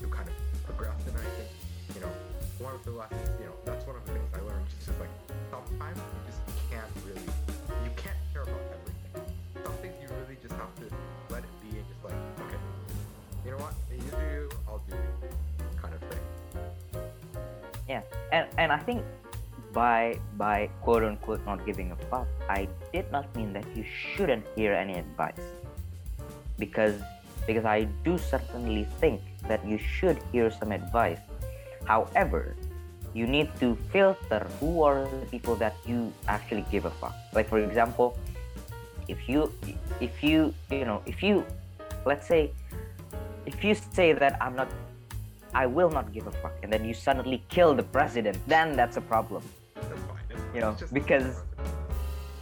I'm 0.02 0.10
kind 0.10 0.28
of 0.28 0.34
progress 0.64 0.96
in. 1.06 1.14
I 1.14 1.20
think, 1.36 1.48
you 1.94 2.00
know, 2.00 2.12
one 2.58 2.74
of 2.74 2.84
the 2.84 2.92
lessons, 2.92 3.28
you 3.38 3.46
know, 3.46 3.56
that's 3.64 3.86
one 3.86 3.96
of 3.96 4.04
the 4.06 4.12
things 4.12 4.28
I 4.34 4.40
learned. 4.40 4.66
Just 4.68 4.88
is 4.88 4.98
like 5.00 5.12
sometimes 5.50 5.98
you 5.98 6.20
just 6.26 6.40
can't 6.70 6.88
really, 7.04 7.26
you 7.84 7.92
can't 7.96 8.16
care 8.32 8.42
about 8.42 8.60
everything. 8.72 9.28
Some 9.64 9.76
things 9.84 9.94
you 10.00 10.08
really 10.24 10.36
just 10.40 10.54
have 10.56 10.72
to 10.80 10.86
let 11.28 11.44
it 11.44 11.54
be 11.60 11.76
and 11.76 11.86
just 11.88 12.02
like, 12.04 12.16
okay, 12.40 12.60
you 13.44 13.50
know 13.52 13.60
what, 13.60 13.74
you 13.92 14.00
do 14.00 14.24
you, 14.32 14.48
I'll 14.68 14.80
do 14.88 14.96
you, 14.96 15.12
kind 15.80 15.94
of 15.94 16.00
thing. 16.08 16.24
Yeah, 17.88 18.02
and 18.32 18.48
and 18.56 18.72
I 18.72 18.78
think 18.78 19.02
by 19.72 20.18
by 20.36 20.68
quote 20.82 21.04
unquote 21.04 21.44
not 21.44 21.66
giving 21.66 21.92
a 21.92 21.96
fuck, 22.08 22.28
I 22.48 22.68
did 22.92 23.10
not 23.12 23.34
mean 23.36 23.52
that 23.52 23.66
you 23.76 23.84
shouldn't 23.84 24.46
hear 24.56 24.72
any 24.72 24.94
advice. 24.94 25.44
Because 26.58 27.00
because 27.50 27.66
I 27.66 27.90
do 28.06 28.14
certainly 28.14 28.86
think 29.02 29.18
that 29.50 29.66
you 29.66 29.74
should 29.74 30.22
hear 30.30 30.54
some 30.54 30.70
advice. 30.70 31.18
However, 31.82 32.54
you 33.10 33.26
need 33.26 33.50
to 33.58 33.74
filter 33.90 34.46
who 34.62 34.86
are 34.86 35.10
the 35.10 35.26
people 35.26 35.58
that 35.58 35.74
you 35.82 36.14
actually 36.30 36.62
give 36.70 36.86
a 36.86 36.94
fuck. 37.02 37.10
Like 37.34 37.50
for 37.50 37.58
example, 37.58 38.14
if 39.10 39.26
you 39.26 39.50
if 39.98 40.22
you 40.22 40.54
you 40.70 40.86
know 40.86 41.02
if 41.10 41.26
you 41.26 41.42
let's 42.06 42.30
say 42.30 42.54
if 43.50 43.66
you 43.66 43.74
say 43.74 44.14
that 44.14 44.38
I'm 44.38 44.54
not 44.54 44.70
I 45.50 45.66
will 45.66 45.90
not 45.90 46.14
give 46.14 46.30
a 46.30 46.34
fuck 46.38 46.54
and 46.62 46.70
then 46.70 46.86
you 46.86 46.94
suddenly 46.94 47.42
kill 47.50 47.74
the 47.74 47.82
president, 47.82 48.38
then 48.46 48.78
that's 48.78 48.94
a 48.94 49.02
problem. 49.02 49.42
That's 49.74 49.90
fine. 50.06 50.22
It's, 50.30 50.54
You 50.54 50.60
know, 50.62 50.72
because- 50.94 51.42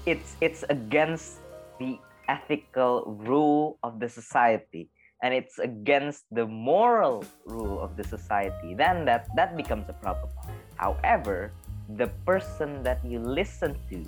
it's 0.04 0.36
it's 0.44 0.68
against 0.68 1.40
the 1.80 1.96
ethical 2.28 3.08
rule 3.24 3.80
of 3.80 4.00
the 4.00 4.08
society 4.08 4.92
and 5.22 5.34
it's 5.34 5.58
against 5.58 6.24
the 6.30 6.46
moral 6.46 7.24
rule 7.46 7.80
of 7.80 7.96
the 7.96 8.04
society 8.04 8.74
then 8.74 9.04
that 9.04 9.28
that 9.34 9.56
becomes 9.56 9.88
a 9.88 9.92
problem. 9.92 10.30
However 10.76 11.52
the 11.96 12.08
person 12.26 12.82
that 12.82 13.04
you 13.04 13.18
listen 13.18 13.76
to 13.90 14.04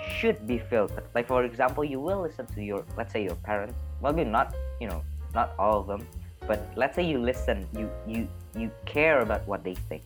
should 0.00 0.46
be 0.46 0.58
filtered. 0.58 1.04
Like 1.14 1.26
for 1.26 1.44
example 1.44 1.84
you 1.84 2.00
will 2.00 2.22
listen 2.22 2.46
to 2.54 2.62
your 2.62 2.84
let's 2.96 3.12
say 3.12 3.22
your 3.22 3.36
parents. 3.36 3.76
Maybe 4.02 4.24
not 4.24 4.54
you 4.80 4.88
know 4.88 5.02
not 5.34 5.52
all 5.58 5.80
of 5.80 5.86
them 5.86 6.06
but 6.46 6.72
let's 6.74 6.96
say 6.96 7.04
you 7.04 7.18
listen 7.18 7.68
you 7.76 7.90
you 8.06 8.28
you 8.56 8.70
care 8.86 9.20
about 9.20 9.46
what 9.46 9.62
they 9.62 9.74
think. 9.74 10.02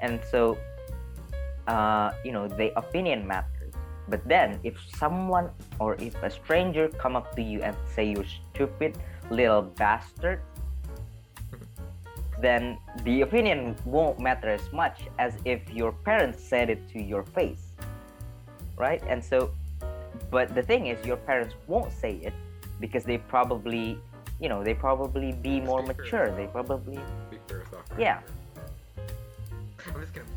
And 0.00 0.20
so 0.30 0.58
uh, 1.68 2.12
you 2.24 2.32
know 2.32 2.48
the 2.48 2.76
opinion 2.76 3.26
matters 3.26 3.61
but 4.08 4.26
then 4.26 4.58
if 4.62 4.76
someone 4.96 5.50
or 5.78 5.94
if 5.96 6.14
a 6.22 6.30
stranger 6.30 6.88
come 6.88 7.16
up 7.16 7.34
to 7.36 7.42
you 7.42 7.62
and 7.62 7.76
say 7.94 8.04
you're 8.10 8.32
stupid 8.52 8.96
little 9.30 9.62
bastard 9.62 10.40
then 12.40 12.76
the 13.04 13.20
opinion 13.20 13.76
won't 13.84 14.18
matter 14.18 14.48
as 14.48 14.72
much 14.72 15.02
as 15.18 15.34
if 15.44 15.60
your 15.70 15.92
parents 15.92 16.42
said 16.42 16.68
it 16.68 16.88
to 16.88 17.00
your 17.00 17.22
face 17.22 17.76
right 18.76 19.02
and 19.08 19.22
so 19.22 19.50
but 20.30 20.54
the 20.54 20.62
thing 20.62 20.86
is 20.88 21.04
your 21.06 21.16
parents 21.16 21.54
won't 21.66 21.92
say 21.92 22.14
it 22.22 22.34
because 22.80 23.04
they 23.04 23.18
probably 23.18 23.98
you 24.40 24.48
know 24.48 24.64
they 24.64 24.74
probably 24.74 25.32
be 25.32 25.60
more 25.60 25.82
mature 25.82 26.34
they 26.36 26.46
probably 26.46 26.98
Speak 27.32 27.40
for 27.48 27.54
yourself. 27.58 27.82
Yeah. 27.98 28.20
I'm 29.86 30.00
just. 30.00 30.31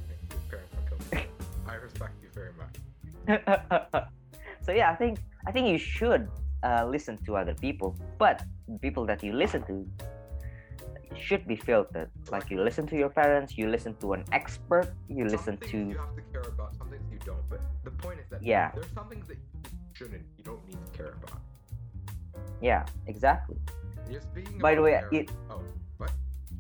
I 1.68 1.76
respect 1.76 2.14
you 2.24 2.30
very 2.34 2.52
much. 2.62 2.76
so 4.62 4.72
yeah, 4.72 4.92
I 4.92 4.96
think 4.96 5.20
I 5.48 5.52
think 5.52 5.68
you 5.68 5.78
should 5.78 6.28
uh, 6.64 6.86
listen 6.86 7.18
to 7.26 7.36
other 7.38 7.54
people, 7.56 7.96
but 8.18 8.44
people 8.82 9.06
that 9.06 9.24
you 9.24 9.34
listen 9.34 9.64
to 9.64 9.86
should 11.16 11.48
be 11.48 11.56
filtered. 11.56 12.10
Like 12.32 12.50
you 12.50 12.62
listen 12.64 12.86
to 12.88 12.96
your 12.96 13.10
parents, 13.10 13.58
you 13.58 13.70
listen 13.70 13.96
to 14.02 14.14
an 14.14 14.24
expert, 14.32 14.94
you 15.08 15.26
listen 15.26 15.58
to 15.58 15.78
You 15.78 15.98
have 15.98 16.16
to 16.16 16.22
care 16.34 16.42
about. 16.42 16.76
Some 16.78 16.90
things 16.90 17.04
you 17.12 17.20
don't. 17.26 17.42
But 17.50 17.62
the 17.84 17.92
point 17.92 18.20
is 18.20 18.28
that 18.30 18.44
Yeah. 18.44 18.72
there's 18.74 18.92
some 18.94 19.08
things 19.10 19.28
that 19.28 19.38
you 19.38 19.70
shouldn't. 19.94 20.24
You 20.38 20.44
don't 20.44 20.66
need 20.68 20.78
to 20.86 20.98
care 20.98 21.14
about. 21.24 21.40
yeah, 22.62 22.86
exactly. 23.08 23.58
You're 24.10 24.22
speaking. 24.22 24.60
By 24.60 24.76
the 24.76 24.82
way, 24.82 24.92
parents- 24.94 25.32
it- 25.32 25.32
Oh, 25.50 25.62
what? 25.98 26.12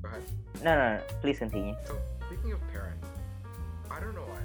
Go 0.01 0.09
ahead. 0.09 0.23
No, 0.63 0.71
no, 0.75 0.95
no. 0.95 1.01
Please 1.21 1.37
continue. 1.39 1.75
So 1.85 1.97
speaking 2.25 2.51
of 2.53 2.61
parents, 2.71 3.07
I 3.91 3.99
don't 3.99 4.15
know. 4.15 4.25
I, 4.25 4.39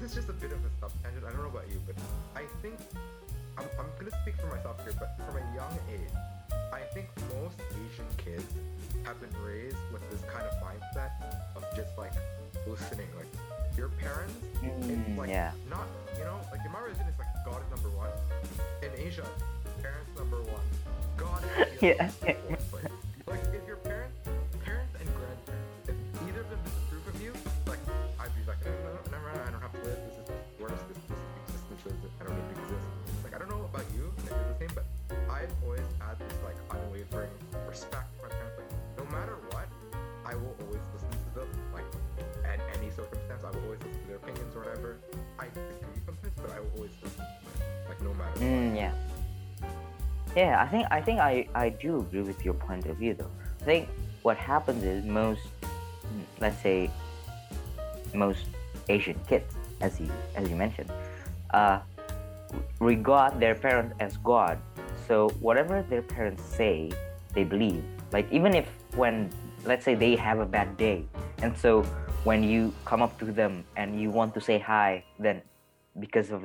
This 0.00 0.10
is 0.10 0.14
just 0.16 0.28
a 0.28 0.32
bit 0.32 0.52
of 0.52 0.58
a 0.64 0.70
sub 0.80 0.92
tangent. 1.02 1.24
I 1.24 1.30
don't 1.30 1.42
know 1.42 1.48
about 1.48 1.68
you, 1.70 1.80
but 1.86 1.96
I 2.34 2.44
think 2.62 2.76
I'm, 3.56 3.64
I'm 3.78 3.86
gonna 3.98 4.14
speak 4.22 4.36
for 4.36 4.46
myself 4.46 4.82
here. 4.84 4.94
But 4.98 5.16
from 5.26 5.36
a 5.36 5.44
young 5.54 5.74
age, 5.90 6.10
I 6.72 6.80
think 6.94 7.08
most 7.36 7.56
Asian 7.72 8.06
kids 8.16 8.44
have 9.04 9.20
been 9.20 9.34
raised 9.44 9.76
with 9.92 10.02
this 10.10 10.20
kind 10.30 10.46
of 10.46 10.54
mindset 10.62 11.10
of 11.56 11.64
just 11.76 11.96
like 11.98 12.12
listening. 12.66 13.08
Like 13.16 13.28
your 13.76 13.88
parents, 13.88 14.34
Mm, 14.62 15.16
like 15.16 15.28
yeah. 15.28 15.52
not 15.70 15.86
you 16.18 16.24
know 16.24 16.40
like 16.50 16.60
in 16.66 16.72
my 16.72 16.80
religion 16.80 17.04
it's 17.08 17.18
like 17.18 17.28
God 17.44 17.62
is 17.62 17.70
number 17.70 17.96
one. 17.96 18.10
In 18.82 18.90
Asia, 18.98 19.26
parents 19.82 20.10
number 20.18 20.38
one. 20.42 20.64
God 21.16 21.42
is 21.58 21.82
Yeah. 21.82 22.08
fourth 22.08 22.70
place. 22.70 22.84
Respect 37.78 38.08
no 38.98 39.04
matter 39.16 39.36
what, 39.50 39.68
I 40.26 40.34
will 40.34 40.56
always 40.60 40.82
listen 40.92 41.10
to 41.10 41.40
them. 41.40 41.48
Like 41.72 41.84
at 42.44 42.60
any 42.76 42.90
circumstance, 42.90 43.42
I 43.44 43.50
will 43.50 43.64
always 43.64 43.80
listen 43.80 44.00
to 44.02 44.06
their 44.08 44.16
opinions 44.16 44.56
or 44.56 44.60
whatever. 44.60 44.96
I 45.38 45.46
disagree 45.46 46.02
sometimes, 46.04 46.34
but 46.36 46.50
I 46.50 46.60
will 46.60 46.70
always 46.76 46.90
listen 47.02 47.24
to 47.24 47.60
them. 47.60 47.88
Like 47.88 48.02
no 48.02 48.14
matter. 48.14 48.40
Mm, 48.40 48.76
yeah. 48.76 48.92
Yeah, 50.36 50.62
I 50.62 50.66
think 50.66 50.86
I 50.90 51.00
think 51.00 51.20
I, 51.20 51.48
I 51.54 51.68
do 51.70 52.00
agree 52.00 52.22
with 52.22 52.44
your 52.44 52.54
point 52.54 52.86
of 52.86 52.96
view 52.96 53.14
though. 53.14 53.30
I 53.60 53.64
think 53.64 53.88
what 54.22 54.36
happens 54.36 54.84
is 54.84 55.04
most 55.04 55.42
let's 56.40 56.60
say 56.62 56.90
most 58.14 58.46
Asian 58.88 59.18
kids, 59.28 59.54
as 59.80 60.00
you 60.00 60.10
as 60.34 60.48
you 60.50 60.56
mentioned, 60.56 60.90
uh, 61.54 61.80
regard 62.80 63.40
their 63.40 63.54
parents 63.54 63.94
as 64.00 64.16
God. 64.18 64.58
So 65.06 65.30
whatever 65.40 65.82
their 65.88 66.02
parents 66.02 66.42
say, 66.44 66.90
they 67.38 67.46
believe. 67.46 67.84
Like 68.10 68.26
even 68.34 68.58
if 68.60 68.66
when 68.98 69.30
let's 69.70 69.84
say 69.86 69.94
they 69.94 70.16
have 70.16 70.38
a 70.42 70.48
bad 70.58 70.76
day, 70.76 71.06
and 71.42 71.54
so 71.54 71.86
when 72.26 72.42
you 72.42 72.74
come 72.84 73.00
up 73.06 73.14
to 73.22 73.30
them 73.40 73.62
and 73.78 74.00
you 74.02 74.10
want 74.10 74.34
to 74.34 74.40
say 74.40 74.58
hi, 74.58 75.04
then 75.22 75.42
because 76.02 76.34
of 76.34 76.42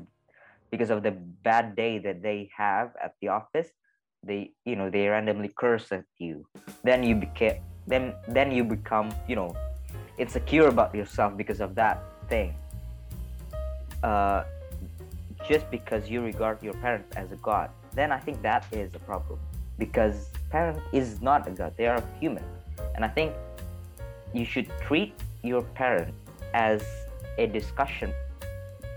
because 0.69 0.89
of 0.93 1.01
the 1.01 1.13
bad 1.49 1.75
day 1.75 1.97
that 2.05 2.21
they 2.21 2.49
have 2.55 2.93
at 2.97 3.13
the 3.21 3.27
office 3.29 3.69
they 4.25 4.51
you 4.65 4.75
know 4.75 4.89
they 4.89 5.07
randomly 5.07 5.51
curse 5.63 5.91
at 5.91 6.05
you. 6.17 6.45
Then 6.83 7.03
you 7.03 7.15
became 7.15 7.59
then 7.87 8.13
then 8.27 8.51
you 8.51 8.63
become 8.63 9.13
you 9.27 9.35
know 9.35 9.51
insecure 10.17 10.67
about 10.67 10.95
yourself 10.95 11.35
because 11.35 11.59
of 11.59 11.75
that 11.75 12.01
thing. 12.29 12.55
Uh 14.01 14.43
just 15.49 15.69
because 15.69 16.09
you 16.09 16.21
regard 16.23 16.63
your 16.63 16.73
parents 16.79 17.11
as 17.17 17.33
a 17.33 17.39
god 17.43 17.69
then 17.99 18.13
i 18.15 18.19
think 18.25 18.41
that 18.41 18.63
is 18.71 18.95
a 18.95 18.99
problem. 18.99 19.39
Because 19.77 20.29
parent 20.55 20.79
is 21.01 21.21
not 21.21 21.47
a 21.47 21.51
god 21.51 21.73
they 21.77 21.87
are 21.93 22.01
human. 22.19 22.45
And 22.95 23.05
i 23.05 23.11
think 23.17 23.33
you 24.33 24.45
should 24.45 24.69
treat 24.87 25.13
your 25.43 25.63
parent 25.79 26.13
as 26.53 26.81
a 27.37 27.45
discussion 27.47 28.13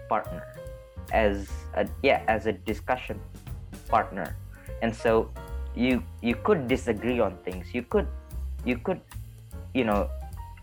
partner 0.08 0.44
as 1.12 1.48
a 1.74 1.86
yeah 2.02 2.22
as 2.28 2.46
a 2.46 2.52
discussion 2.52 3.20
partner. 3.88 4.36
And 4.82 4.94
so 4.94 5.30
you 5.74 6.02
you 6.22 6.34
could 6.34 6.68
disagree 6.68 7.20
on 7.20 7.36
things. 7.44 7.74
You 7.74 7.82
could 7.82 8.08
you 8.64 8.76
could 8.78 9.00
you 9.74 9.84
know 9.84 10.08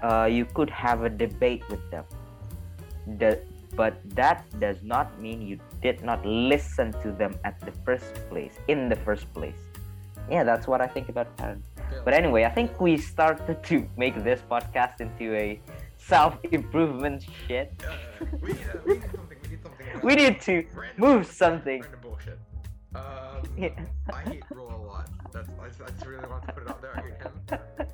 uh, 0.02 0.26
you 0.26 0.46
could 0.46 0.70
have 0.70 1.04
a 1.04 1.10
debate 1.10 1.64
with 1.70 1.84
them. 1.92 2.06
The, 3.20 3.40
but 3.76 3.98
that 4.16 4.46
does 4.60 4.84
not 4.84 5.20
mean 5.20 5.42
you 5.42 5.60
did 5.82 6.04
not 6.04 6.24
listen 6.26 6.94
to 7.02 7.12
them 7.12 7.36
at 7.44 7.60
the 7.62 7.72
first 7.84 8.14
place, 8.30 8.54
in 8.68 8.88
the 8.88 8.96
first 8.98 9.32
place. 9.34 9.63
Yeah, 10.30 10.44
that's 10.44 10.68
what 10.68 10.82
I 10.82 10.88
think 10.88 11.10
about 11.10 11.36
parents. 11.38 11.68
But 12.06 12.14
anyway, 12.14 12.46
I 12.46 12.50
think 12.50 12.80
we 12.82 12.98
started 12.98 13.62
to 13.64 13.88
make 13.98 14.24
this 14.24 14.42
podcast 14.50 15.00
into 15.02 15.36
a 15.36 15.60
self 15.98 16.38
improvement 16.52 17.26
shit. 17.48 17.74
Uh, 17.88 18.26
we, 18.42 18.54
need, 18.54 18.58
uh, 18.62 18.80
we 18.86 18.94
need 18.96 19.04
something. 19.12 19.38
We 19.44 19.50
need 19.50 19.62
something. 19.64 19.86
We 20.04 20.16
need 20.16 20.42
to 20.42 20.54
random- 20.74 20.98
move 20.98 21.26
something. 21.28 21.82
Random 21.82 22.00
bullshit. 22.02 22.40
Um, 22.96 23.02
Yeah. 23.58 23.70
I 24.12 24.22
hate 24.22 24.44
Rula 24.52 24.86
lot. 24.88 25.10
That's 25.32 25.50
I 25.62 25.68
just, 25.68 25.82
I 25.82 25.90
just 25.90 26.06
really 26.06 26.28
want 26.28 26.46
to 26.48 26.54
put 26.54 26.64
it 26.64 26.70
out 26.70 26.82
there. 26.82 26.94
I 26.98 27.02
hate 27.02 27.22
him. 27.22 27.34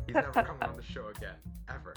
He's 0.05 0.15
never 0.15 0.31
coming 0.31 0.63
on 0.63 0.77
the 0.77 0.83
show 0.83 1.07
again, 1.15 1.35
ever. 1.69 1.93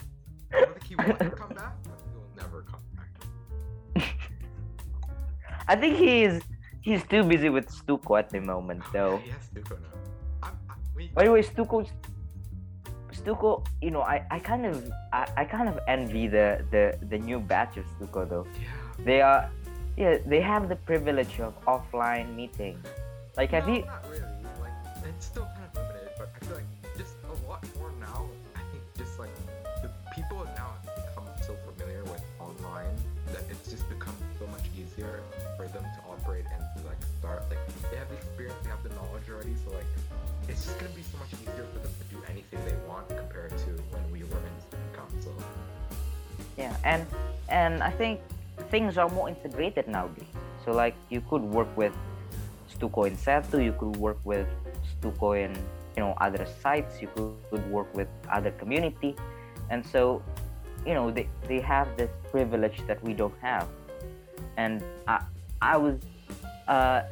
I 0.52 0.60
don't 0.60 0.72
think 0.74 0.84
he 0.86 0.94
will 0.96 1.16
ever 1.20 1.36
come 1.36 1.48
back, 1.50 1.74
but 1.84 1.98
he 2.04 2.14
will 2.18 2.30
never 2.36 2.62
come 2.62 2.80
back. 2.96 4.04
I 5.68 5.76
think 5.76 5.96
he's 5.96 6.40
he's 6.80 7.02
too 7.06 7.22
busy 7.22 7.48
with 7.48 7.68
Stuco 7.68 8.18
at 8.18 8.28
the 8.30 8.40
moment, 8.40 8.82
Oh, 8.88 8.90
though. 8.92 9.14
yeah, 9.18 9.22
he 9.24 9.30
has 9.30 9.42
Stuco 9.54 9.80
now. 9.80 9.88
I'm, 11.16 11.28
I, 11.28 11.30
we, 11.30 11.42
By 11.42 11.52
the 11.52 11.66
way, 11.66 11.86
Stuco, 11.86 11.86
Stuco, 13.12 13.64
you 13.80 13.90
know, 13.90 14.02
I, 14.02 14.24
I 14.30 14.38
kind 14.38 14.66
of 14.66 14.90
I, 15.12 15.28
I 15.36 15.44
kind 15.44 15.68
of 15.68 15.78
envy 15.88 16.28
the, 16.28 16.64
the 16.70 16.98
the 17.08 17.18
new 17.18 17.40
batch 17.40 17.76
of 17.76 17.84
Stuco 17.98 18.28
though. 18.28 18.46
yeah. 18.60 19.04
They 19.04 19.20
are, 19.20 19.50
yeah, 19.96 20.18
they 20.26 20.40
have 20.40 20.68
the 20.68 20.76
privilege 20.76 21.40
of 21.40 21.54
offline 21.66 22.34
meeting. 22.34 22.82
Like, 23.36 23.50
have 23.50 23.66
no, 23.66 23.74
you? 23.74 23.84
Not 23.84 24.04
really. 24.10 24.22
Like, 24.60 24.72
it's 25.08 25.26
still 25.26 25.48
Yeah, 46.56 46.76
and 46.84 47.06
and 47.48 47.82
I 47.82 47.90
think 47.90 48.20
things 48.70 48.98
are 48.98 49.08
more 49.08 49.28
integrated 49.28 49.88
nowadays. 49.88 50.28
So 50.64 50.72
like, 50.72 50.94
you 51.10 51.20
could 51.28 51.42
work 51.42 51.68
with 51.76 51.92
Stuco 52.70 53.06
in 53.06 53.16
Setu, 53.16 53.64
you 53.64 53.72
could 53.72 53.96
work 53.96 54.18
with 54.24 54.46
Stuco 54.90 55.32
in 55.32 55.52
you 55.96 56.02
know 56.02 56.14
other 56.20 56.46
sites, 56.62 57.00
you 57.00 57.08
could, 57.14 57.34
could 57.50 57.70
work 57.70 57.92
with 57.94 58.08
other 58.30 58.50
community, 58.52 59.16
and 59.70 59.84
so 59.84 60.22
you 60.86 60.94
know 60.94 61.10
they, 61.10 61.28
they 61.48 61.60
have 61.60 61.88
this 61.96 62.10
privilege 62.30 62.80
that 62.86 63.02
we 63.02 63.12
don't 63.12 63.34
have. 63.40 63.66
And 64.56 64.82
I 65.06 65.24
I 65.60 65.76
was 65.76 65.96
uh 66.68 67.02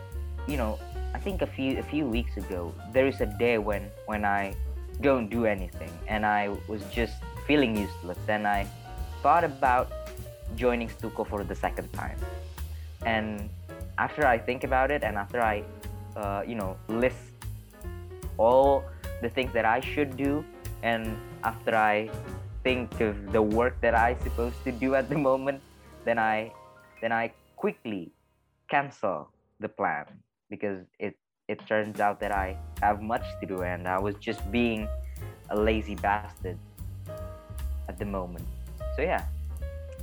you 0.47 0.57
know 0.57 0.78
I 1.14 1.18
think 1.18 1.43
a 1.43 1.47
few 1.47 1.78
a 1.78 1.82
few 1.82 2.07
weeks 2.07 2.36
ago 2.36 2.74
there 2.93 3.07
is 3.07 3.20
a 3.20 3.26
day 3.26 3.59
when 3.59 3.91
when 4.07 4.24
I 4.24 4.55
don't 5.01 5.30
do 5.30 5.47
anything 5.47 5.93
and 6.09 6.26
I 6.26 6.51
was 6.68 6.82
just 6.93 7.14
feeling 7.47 7.76
useless 7.76 8.18
and 8.28 8.47
I 8.47 8.66
thought 9.23 9.45
about 9.45 9.93
joining 10.57 10.89
Stuco 10.89 11.27
for 11.27 11.45
the 11.45 11.55
second 11.55 11.93
time. 11.93 12.18
And 13.05 13.49
after 13.99 14.27
I 14.27 14.39
think 14.39 14.64
about 14.64 14.91
it 14.91 15.03
and 15.03 15.16
after 15.16 15.41
I, 15.41 15.64
uh, 16.16 16.43
you 16.47 16.55
know, 16.55 16.77
list 16.89 17.16
all 18.37 18.85
the 19.23 19.29
things 19.29 19.53
that 19.53 19.64
I 19.64 19.81
should 19.81 20.16
do, 20.16 20.45
and 20.83 21.16
after 21.45 21.75
I 21.75 22.09
think 22.64 23.01
of 23.01 23.33
the 23.33 23.43
work 23.43 23.81
that 23.81 23.95
I 23.95 24.16
supposed 24.23 24.62
to 24.64 24.73
do 24.73 24.95
at 24.95 25.09
the 25.09 25.18
moment, 25.29 25.61
then 26.05 26.18
I, 26.18 26.53
then 27.01 27.12
I 27.12 27.33
quickly 27.57 28.12
cancel 28.68 29.29
the 29.61 29.68
plan 29.68 30.07
because 30.49 30.87
it 30.99 31.14
it 31.51 31.59
turns 31.66 31.99
out 31.99 32.21
that 32.21 32.31
I 32.31 32.57
have 32.81 33.03
much 33.03 33.25
to 33.41 33.47
do 33.47 33.62
and 33.62 33.89
I 33.89 33.99
was 33.99 34.14
just 34.21 34.39
being 34.53 34.87
a 35.51 35.57
lazy 35.57 35.97
bastard 35.97 36.57
at 37.89 37.99
the 37.99 38.05
moment. 38.05 38.47
So 39.01 39.05
yeah, 39.05 39.24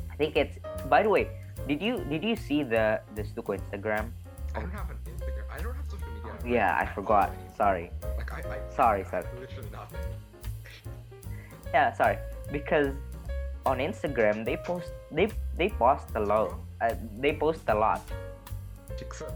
I 0.10 0.16
think 0.16 0.36
it's. 0.36 0.58
By 0.90 1.04
the 1.04 1.10
way, 1.10 1.30
did 1.68 1.84
you 1.86 2.02
did 2.10 2.24
you 2.24 2.34
see 2.36 2.66
the 2.66 2.98
the 3.14 3.22
Stuco 3.22 3.54
Instagram? 3.54 4.10
I 4.58 4.66
don't 4.66 4.74
have 4.74 4.90
an 4.90 4.98
Instagram. 5.06 5.46
I 5.54 5.62
don't 5.62 5.78
have 5.78 5.86
social 5.86 6.10
media. 6.18 6.34
Oh. 6.34 6.50
Yeah, 6.50 6.82
I 6.82 6.90
forgot. 6.98 7.30
Sorry. 7.54 7.94
Like 8.18 8.34
I, 8.34 8.42
I 8.42 8.58
Sorry, 8.74 9.06
sorry. 9.06 9.30
Literally 9.40 9.70
nothing. 9.70 10.02
Yeah, 11.70 11.94
sorry. 11.94 12.18
Because 12.52 12.90
on 13.70 13.78
Instagram 13.78 14.42
they 14.42 14.58
post 14.58 14.90
they 15.14 15.30
they 15.62 15.70
post 15.70 16.10
a 16.18 16.20
lot. 16.20 16.58
Uh, 16.82 16.98
they 17.22 17.38
post 17.38 17.70
a 17.70 17.78
lot. 17.78 18.02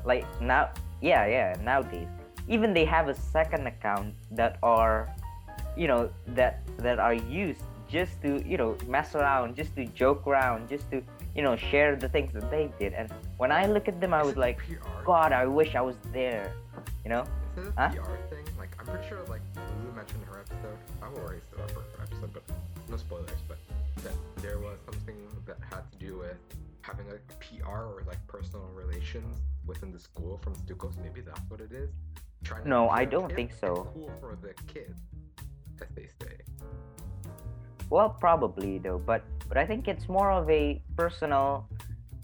Like 0.10 0.26
now, 0.42 0.74
yeah, 1.06 1.30
yeah. 1.30 1.54
Nowadays, 1.62 2.10
even 2.50 2.74
they 2.74 2.86
have 2.86 3.14
a 3.14 3.18
second 3.30 3.70
account 3.70 4.18
that 4.34 4.58
are, 4.66 5.14
you 5.78 5.86
know, 5.86 6.10
that 6.34 6.66
that 6.82 6.98
are 6.98 7.14
used 7.14 7.62
just 7.92 8.22
to 8.22 8.42
you 8.48 8.58
know 8.58 8.78
mess 8.88 9.14
around, 9.16 9.56
just 9.56 9.76
to 9.76 9.86
joke 9.86 10.26
around, 10.26 10.70
just 10.70 10.90
to 10.92 11.04
you 11.36 11.44
know 11.44 11.56
share 11.56 11.96
the 11.96 12.10
things 12.10 12.32
that 12.34 12.50
they 12.50 12.72
did. 12.80 12.94
And 12.94 13.12
when 13.38 13.52
I 13.52 13.66
look 13.68 13.88
at 13.88 14.00
them, 14.00 14.14
I 14.14 14.24
was 14.24 14.38
like, 14.38 14.58
PR? 14.60 15.04
God, 15.06 15.32
I 15.34 15.46
wish 15.46 15.76
I 15.76 15.82
was 15.82 15.98
there. 16.14 16.54
You 17.04 17.10
know? 17.10 17.24
Is 17.58 17.68
it 17.68 17.74
a 17.76 17.82
Huh? 17.82 17.90
PR 17.90 18.16
thing? 18.34 18.46
Like, 18.58 18.70
I'm 18.80 18.86
pretty 18.86 19.08
sure, 19.10 19.20
like, 19.28 19.42
Lulu 19.80 19.94
mentioned 19.96 20.22
in 20.24 20.28
her 20.34 20.40
episode. 20.40 20.78
I 21.02 21.10
will 21.10 21.20
already 21.20 21.42
that 21.58 21.72
for 21.72 21.82
her 21.82 22.04
episode, 22.04 22.32
but 22.34 22.44
no 22.90 22.96
spoilers. 22.98 23.42
But 23.48 23.58
that 24.04 24.14
there 24.42 24.58
was 24.60 24.78
something 24.86 25.16
that 25.46 25.58
had 25.70 25.84
to 25.92 25.98
do 25.98 26.18
with 26.20 26.38
having 26.82 27.08
like 27.08 27.22
a 27.30 27.34
PR 27.36 27.68
or 27.70 28.04
like 28.08 28.26
personal 28.28 28.68
relations 28.74 29.36
within 29.68 29.92
the 29.92 30.00
school 30.00 30.40
from 30.44 30.56
Stuco. 30.56 30.94
So 30.94 31.02
maybe 31.02 31.22
that's 31.22 31.42
what 31.50 31.60
it 31.62 31.72
is. 31.72 31.90
Trying 32.44 32.68
No, 32.68 32.90
I 32.90 33.06
don't 33.06 33.32
think 33.34 33.52
so. 33.54 33.88
Cool 33.94 34.12
for 34.20 34.36
the 34.42 34.54
kids, 34.72 35.00
as 35.82 35.88
they 35.96 36.08
say. 36.22 36.38
Well, 37.92 38.16
probably 38.24 38.80
though, 38.80 38.98
but 38.98 39.22
but 39.50 39.58
I 39.58 39.68
think 39.68 39.90
it's 39.90 40.08
more 40.08 40.32
of 40.32 40.50
a 40.50 40.82
personal, 40.96 41.68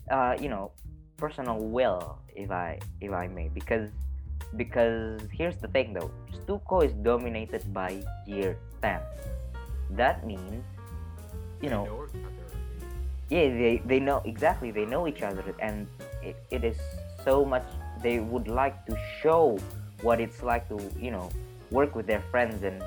uh, 0.10 0.38
you 0.40 0.48
know, 0.48 0.72
personal 1.18 1.60
will, 1.60 2.20
if 2.34 2.50
I 2.52 2.80
if 3.02 3.12
I 3.12 3.28
may, 3.28 3.50
because 3.52 3.92
because 4.56 5.20
here's 5.30 5.58
the 5.58 5.68
thing 5.68 5.92
though, 5.92 6.10
Stuco 6.32 6.86
is 6.88 6.94
dominated 7.04 7.68
by 7.74 8.00
year 8.26 8.56
ten. 8.82 9.02
That 9.92 10.26
means, 10.26 10.64
you 11.62 11.70
know, 11.70 11.84
know 11.84 12.08
yeah, 13.28 13.52
they 13.52 13.82
they 13.84 14.00
know 14.00 14.24
exactly 14.24 14.72
they 14.72 14.86
know 14.86 15.06
each 15.06 15.22
other, 15.22 15.44
and 15.60 15.86
it, 16.24 16.38
it 16.50 16.64
is 16.64 16.80
so 17.26 17.44
much 17.44 17.68
they 18.02 18.20
would 18.24 18.48
like 18.48 18.86
to 18.86 18.96
show 19.20 19.60
what 20.00 20.22
it's 20.22 20.42
like 20.42 20.70
to 20.70 20.80
you 20.96 21.12
know 21.12 21.30
work 21.72 21.94
with 21.94 22.08
their 22.08 22.24
friends 22.32 22.64
and 22.64 22.82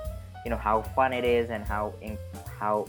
you 0.45 0.51
know 0.51 0.57
how 0.57 0.83
fun 0.83 1.13
it 1.13 1.25
is 1.25 1.51
and 1.51 1.65
how 1.65 1.95
in, 2.01 2.17
how 2.59 2.87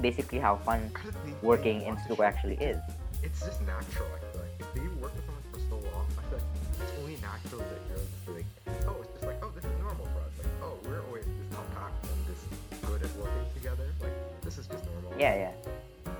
basically 0.00 0.38
how 0.38 0.56
fun 0.56 0.90
I 0.94 1.02
just 1.02 1.18
think 1.18 1.40
they 1.40 1.46
working 1.46 1.82
in 1.82 1.96
to 2.08 2.22
actually 2.22 2.56
is. 2.56 2.78
It's 3.22 3.40
just 3.40 3.60
natural. 3.62 4.08
I 4.14 4.32
feel 4.32 4.42
like 4.42 4.50
if 4.60 4.82
you 4.82 4.90
work 5.00 5.14
with 5.14 5.24
someone 5.24 5.44
for 5.52 5.60
so 5.70 5.76
long, 5.90 6.06
I 6.18 6.22
feel 6.28 6.38
like 6.38 6.82
it's 6.82 6.92
only 7.00 7.16
natural 7.22 7.60
that 7.60 7.80
you're 7.88 8.34
like, 8.34 8.44
oh, 8.86 8.96
it's 9.00 9.12
just 9.12 9.24
like, 9.24 9.36
oh, 9.42 9.50
this 9.54 9.64
is 9.64 9.70
normal 9.80 10.04
for 10.06 10.20
us. 10.20 10.32
Like, 10.38 10.46
oh, 10.62 10.78
we're 10.84 11.02
always 11.06 11.24
this 11.24 11.56
compact 11.56 12.04
and 12.04 12.26
this 12.26 12.80
good 12.82 13.02
at 13.02 13.16
working 13.16 13.46
together. 13.54 13.86
Like, 14.00 14.42
this 14.42 14.58
is 14.58 14.66
just 14.66 14.84
normal. 14.86 15.12
Yeah, 15.18 15.34
yeah, 15.36 16.12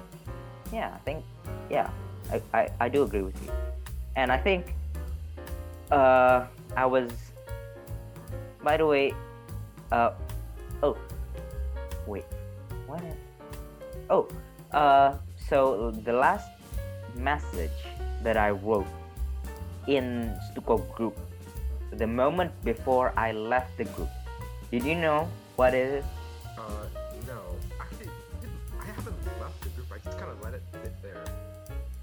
yeah. 0.73 0.93
I 0.95 0.99
think 0.99 1.25
yeah, 1.71 1.91
I, 2.31 2.43
I, 2.53 2.69
I 2.81 2.89
do 2.89 3.03
agree 3.03 3.23
with 3.23 3.43
you, 3.45 3.51
and 4.17 4.31
I 4.31 4.39
think 4.39 4.75
uh 5.91 6.47
I 6.77 6.87
was 6.87 7.11
by 8.63 8.77
the 8.77 8.87
way 8.87 9.13
uh 9.95 10.11
oh. 10.83 10.97
Wait. 12.07 12.27
What? 12.87 13.03
Oh 14.11 14.27
uh 14.75 15.15
so 15.49 15.93
the 16.03 16.13
last 16.13 16.51
message 17.15 17.79
that 18.27 18.37
I 18.37 18.51
wrote 18.51 18.91
in 19.87 20.35
Stuco 20.51 20.83
group 20.97 21.15
the 21.93 22.07
moment 22.07 22.51
before 22.65 23.13
I 23.17 23.31
left 23.31 23.79
the 23.79 23.85
group 23.95 24.11
did 24.73 24.83
you 24.83 24.97
know 24.97 25.29
what 25.55 25.71
it 25.75 26.03
is? 26.03 26.05
Uh, 26.59 26.91
no, 27.31 27.39
actually, 27.79 28.11
I 28.81 28.87
haven't 28.87 29.15
left 29.39 29.55
the 29.63 29.69
group. 29.79 29.87
I 29.95 29.99
just 30.03 30.19
kind 30.19 30.31
of 30.33 30.43
let 30.43 30.55
it 30.55 30.63
sit 30.83 30.91
there 31.03 31.23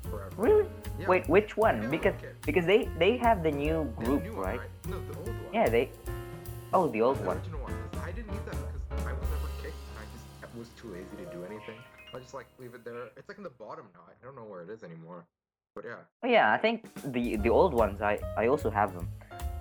forever. 0.09 0.31
really? 0.37 0.65
Yeah. 0.97 1.07
wait 1.11 1.27
which 1.27 1.57
one? 1.57 1.89
Because 1.91 2.15
like 2.23 2.41
because 2.47 2.65
they 2.65 2.87
they 2.97 3.17
have 3.17 3.43
the 3.43 3.51
new 3.51 3.91
The 3.99 4.05
group 4.05 4.23
new 4.23 4.35
one, 4.39 4.45
right? 4.45 4.61
No, 4.87 4.95
the 5.03 5.17
old 5.19 5.27
one. 5.27 5.51
yeah 5.51 5.67
they 5.67 5.89
oh 6.71 6.87
the 6.87 7.01
old 7.01 7.19
the 7.19 7.27
one. 7.27 7.37
one. 7.59 7.75
'Cause 8.37 8.47
I 8.47 8.55
didn't 8.55 8.73
use 8.73 8.83
that 8.83 8.89
because 8.89 9.05
I 9.05 9.13
was 9.13 9.29
never 9.35 9.49
kicked 9.61 9.81
and 9.89 9.97
I 9.99 10.05
just 10.13 10.55
was 10.57 10.69
too 10.79 10.89
lazy 10.89 11.15
to 11.23 11.27
do 11.35 11.43
anything. 11.45 11.79
I 12.13 12.19
just 12.19 12.33
like 12.33 12.47
leave 12.59 12.73
it 12.73 12.83
there. 12.83 13.09
It's 13.17 13.29
like 13.29 13.37
in 13.37 13.43
the 13.43 13.57
bottom 13.65 13.85
now. 13.93 14.01
I 14.07 14.25
don't 14.25 14.35
know 14.35 14.43
where 14.43 14.61
it 14.61 14.69
is 14.69 14.83
anymore. 14.83 15.25
But 15.75 15.85
yeah. 15.85 15.95
Oh 16.23 16.27
yeah, 16.27 16.51
I 16.51 16.57
think 16.57 16.83
the 17.11 17.37
the 17.37 17.49
old 17.49 17.73
ones 17.73 18.01
I 18.01 18.19
I 18.37 18.47
also 18.47 18.69
have 18.69 18.93
them, 18.93 19.07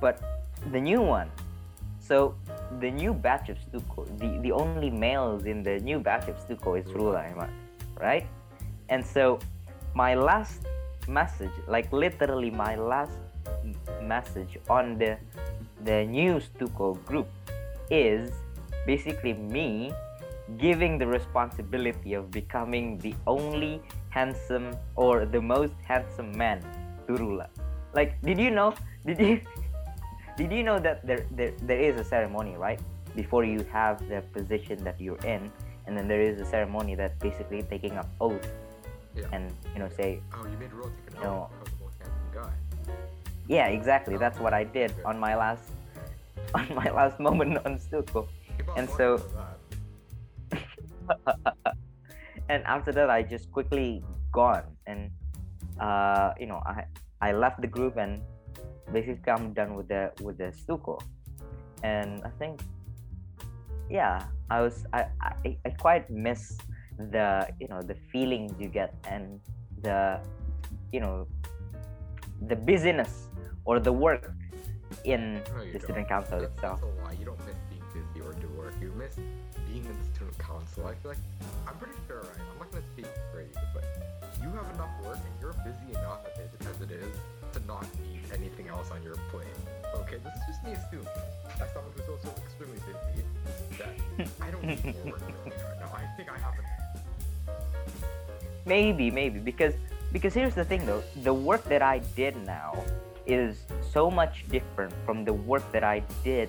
but 0.01 0.21
the 0.73 0.81
new 0.81 1.01
one. 1.01 1.31
So 2.01 2.35
the 2.81 2.91
new 2.91 3.13
batch 3.15 3.49
of 3.51 3.59
Stuco, 3.59 4.05
the 4.19 4.39
the 4.43 4.53
only 4.53 4.91
males 4.91 5.45
in 5.45 5.63
the 5.63 5.79
new 5.79 6.01
batch 6.01 6.27
of 6.29 6.37
Stuco 6.45 6.75
is 6.81 6.87
Rula, 6.91 7.23
right? 8.01 8.27
And 8.89 9.07
so 9.07 9.39
my 9.95 10.15
last 10.15 10.67
message, 11.07 11.55
like 11.69 11.93
literally 11.93 12.51
my 12.51 12.75
last 12.75 13.19
message 14.03 14.59
on 14.69 14.99
the 14.99 15.17
the 15.85 16.05
new 16.07 16.41
Stuco 16.41 16.95
group 17.07 17.29
is 17.91 18.33
basically 18.87 19.35
me 19.35 19.93
giving 20.59 20.99
the 20.99 21.07
responsibility 21.07 22.15
of 22.15 22.31
becoming 22.31 22.99
the 22.99 23.15
only 23.27 23.81
handsome 24.11 24.75
or 24.97 25.25
the 25.25 25.41
most 25.41 25.75
handsome 25.87 26.37
man 26.37 26.59
to 27.07 27.15
Rula. 27.15 27.47
Like, 27.95 28.21
did 28.23 28.39
you 28.39 28.51
know? 28.51 28.75
Did 29.07 29.19
you 29.19 29.41
did 30.37 30.53
you 30.53 30.63
know 30.63 30.79
that 30.79 31.05
there, 31.07 31.25
there 31.33 31.53
there 31.65 31.81
is 31.81 31.97
a 32.01 32.05
ceremony 32.05 32.53
right 32.57 32.81
before 33.17 33.45
you 33.45 33.65
have 33.73 33.97
the 34.09 34.21
position 34.33 34.77
that 34.85 35.01
you're 35.01 35.21
in, 35.25 35.51
and 35.87 35.97
then 35.97 36.07
there 36.07 36.21
is 36.21 36.41
a 36.41 36.45
ceremony 36.45 36.95
that 36.97 37.19
basically 37.19 37.63
taking 37.65 37.97
up 37.97 38.09
oath 38.21 38.45
Yeah. 39.17 39.25
and 39.33 39.49
you 39.73 39.81
know 39.81 39.89
say 39.89 40.21
Oh, 40.37 40.45
you 40.45 40.57
made 40.61 40.71
Rula 40.71 40.93
take 41.01 41.17
an 41.17 41.27
oath 41.27 41.49
because 41.51 41.73
of 41.73 41.81
most 41.81 41.97
handsome 41.99 42.31
guy. 42.33 42.53
yeah 43.49 43.67
exactly 43.73 44.17
that's 44.21 44.39
what 44.39 44.53
I 44.53 44.65
did 44.65 44.93
on 45.05 45.19
my 45.19 45.35
last 45.35 45.65
on 46.55 46.69
my 46.77 46.89
last 46.93 47.19
moment 47.19 47.57
on 47.65 47.81
Stuco. 47.81 48.29
And 48.77 48.89
so- 48.91 49.23
and 52.49 52.63
after 52.65 52.93
that 52.93 53.11
i 53.11 53.23
just 53.23 53.51
quickly 53.53 54.03
gone. 54.33 54.65
And 54.87 55.11
uh 55.81 56.33
you 56.39 56.47
know 56.47 56.61
i 56.67 56.85
i 57.21 57.33
left 57.33 57.61
the 57.61 57.67
group 57.67 57.97
and 57.97 58.21
basically 58.93 59.33
i'm 59.33 59.53
done 59.53 59.75
with 59.75 59.89
the 59.89 60.13
with 60.23 60.39
the 60.39 60.53
stuco. 60.53 60.99
And 61.83 62.23
i 62.25 62.31
think 62.39 62.61
yeah 63.89 64.27
i 64.51 64.61
was 64.61 64.85
i 64.93 65.07
i, 65.21 65.57
I 65.65 65.71
quite 65.79 66.09
miss 66.11 66.59
the 66.99 67.49
you 67.61 67.67
know 67.69 67.81
the 67.83 67.97
feelings 68.13 68.53
you 68.61 68.69
get 68.69 68.95
and 69.09 69.41
the 69.83 70.21
you 70.93 71.01
know 71.01 71.27
the 72.49 72.57
busyness 72.57 73.29
or 73.65 73.81
the 73.81 73.93
work 73.93 74.33
in 75.05 75.35
No, 75.35 75.41
the 75.65 75.73
don't. 75.73 75.83
student 75.83 76.09
council 76.09 76.41
itself 76.45 76.81
miss 79.01 79.17
being 79.67 79.85
in 79.89 79.97
the 79.97 80.07
student 80.13 80.37
council. 80.39 80.85
I 80.85 80.95
feel 81.01 81.17
like 81.17 81.25
I'm 81.67 81.77
pretty 81.81 81.97
sure, 82.07 82.21
right? 82.21 82.45
I'm 82.53 82.59
not 82.59 82.71
gonna 82.71 82.85
speak 82.93 83.09
for 83.33 83.41
you, 83.41 83.49
but 83.73 83.85
you 84.43 84.51
have 84.53 84.69
enough 84.77 84.93
work 85.05 85.17
and 85.17 85.35
you're 85.41 85.57
busy 85.65 85.97
enough 85.97 86.21
as 86.37 86.81
it, 86.83 86.91
is 86.91 87.17
to 87.53 87.61
not 87.67 87.87
need 88.05 88.21
anything 88.35 88.69
else 88.69 88.91
on 88.91 89.03
your 89.03 89.17
plate. 89.31 89.47
Okay, 90.05 90.17
this 90.23 90.35
is 90.35 90.43
just 90.49 90.65
me 90.65 90.73
assuming, 90.73 91.09
as 91.61 91.73
someone 91.73 91.93
who's 91.97 92.09
also 92.09 92.29
extremely 92.45 92.79
busy, 92.85 93.25
that 93.79 94.29
I 94.41 94.51
don't 94.51 94.65
need 94.65 94.85
more 94.85 95.13
work 95.13 95.23
right 95.23 95.81
now. 95.81 95.91
I 95.97 96.05
think 96.17 96.29
I 96.31 96.39
have 96.39 96.55
enough. 96.61 97.07
maybe 98.67 99.11
maybe 99.11 99.39
because 99.39 99.75
because 100.13 100.35
here's 100.35 100.55
the 100.55 100.65
thing 100.65 100.85
though 100.85 101.03
the 101.23 101.33
work 101.33 101.65
that 101.65 101.81
i 101.81 101.99
did 102.15 102.37
now 102.45 102.77
is 103.27 103.65
so 103.91 104.11
much 104.11 104.45
different 104.51 104.93
from 105.07 105.25
the 105.25 105.33
work 105.33 105.65
that 105.73 105.83
i 105.83 106.03
did 106.23 106.49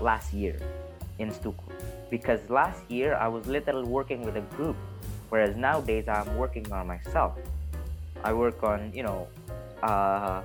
last 0.00 0.32
year 0.32 0.56
in 1.18 1.30
stuco 1.30 1.64
because 2.10 2.40
last 2.48 2.80
year 2.90 3.14
i 3.14 3.28
was 3.28 3.46
literally 3.46 3.86
working 3.86 4.22
with 4.24 4.36
a 4.36 4.40
group 4.56 4.76
whereas 5.30 5.56
nowadays 5.56 6.08
i'm 6.08 6.36
working 6.36 6.64
on 6.72 6.86
myself 6.86 7.36
i 8.24 8.32
work 8.32 8.62
on 8.62 8.90
you 8.94 9.02
know 9.02 9.26
uh 9.82 10.42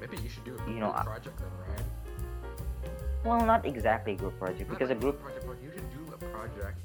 Maybe 0.00 0.16
you 0.22 0.28
should 0.28 0.44
do 0.44 0.54
a 0.58 0.70
You 0.70 0.78
know, 0.80 0.92
project 0.92 1.38
then, 1.38 1.48
Rayyan. 1.62 3.24
well 3.24 3.44
not 3.46 3.64
exactly 3.66 4.12
a 4.14 4.16
group 4.16 4.38
project 4.38 4.68
Not 4.68 4.78
because 4.78 4.90
a 4.90 4.94
group 4.94 5.20
project, 5.22 5.46
but 5.46 5.56
you 5.62 5.70
should 5.74 5.88
do 5.90 6.02
a 6.14 6.18
project. 6.30 6.78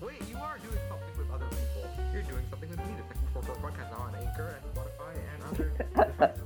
Wait, 0.00 0.20
you 0.30 0.36
are 0.36 0.56
doing 0.58 0.82
something 0.88 1.14
with 1.16 1.28
other 1.32 1.46
people. 1.48 1.84
You're 2.12 2.22
doing 2.28 2.44
something 2.50 2.68
with 2.68 2.78
me, 2.80 2.92
the 2.96 3.04
Textbook 3.08 3.44
404 3.44 3.70
Podcast 3.70 3.88
now 3.92 4.02
on 4.04 4.12
Anchor 4.20 4.48
and 4.56 4.64
Spotify 4.72 5.12
and 5.32 5.38
other 5.48 5.68
devices. 6.16 6.42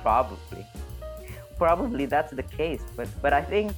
Probably 0.02 0.49
probably 1.60 2.06
that's 2.06 2.32
the 2.32 2.46
case 2.60 2.82
but 2.96 3.06
but 3.20 3.32
i 3.34 3.42
think 3.52 3.68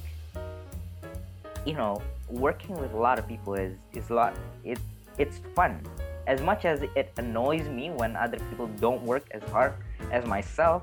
you 1.65 1.75
know 1.75 2.01
working 2.29 2.75
with 2.79 2.93
a 2.93 3.01
lot 3.07 3.19
of 3.19 3.27
people 3.27 3.53
is 3.55 3.75
is 3.91 4.09
a 4.09 4.13
lot 4.13 4.33
it 4.63 4.79
it's 5.19 5.41
fun. 5.53 5.79
As 6.25 6.41
much 6.41 6.65
as 6.65 6.81
it 6.81 7.11
annoys 7.17 7.67
me 7.67 7.91
when 7.91 8.15
other 8.15 8.39
people 8.49 8.67
don't 8.79 9.03
work 9.03 9.25
as 9.31 9.43
hard 9.51 9.73
as 10.09 10.25
myself 10.25 10.81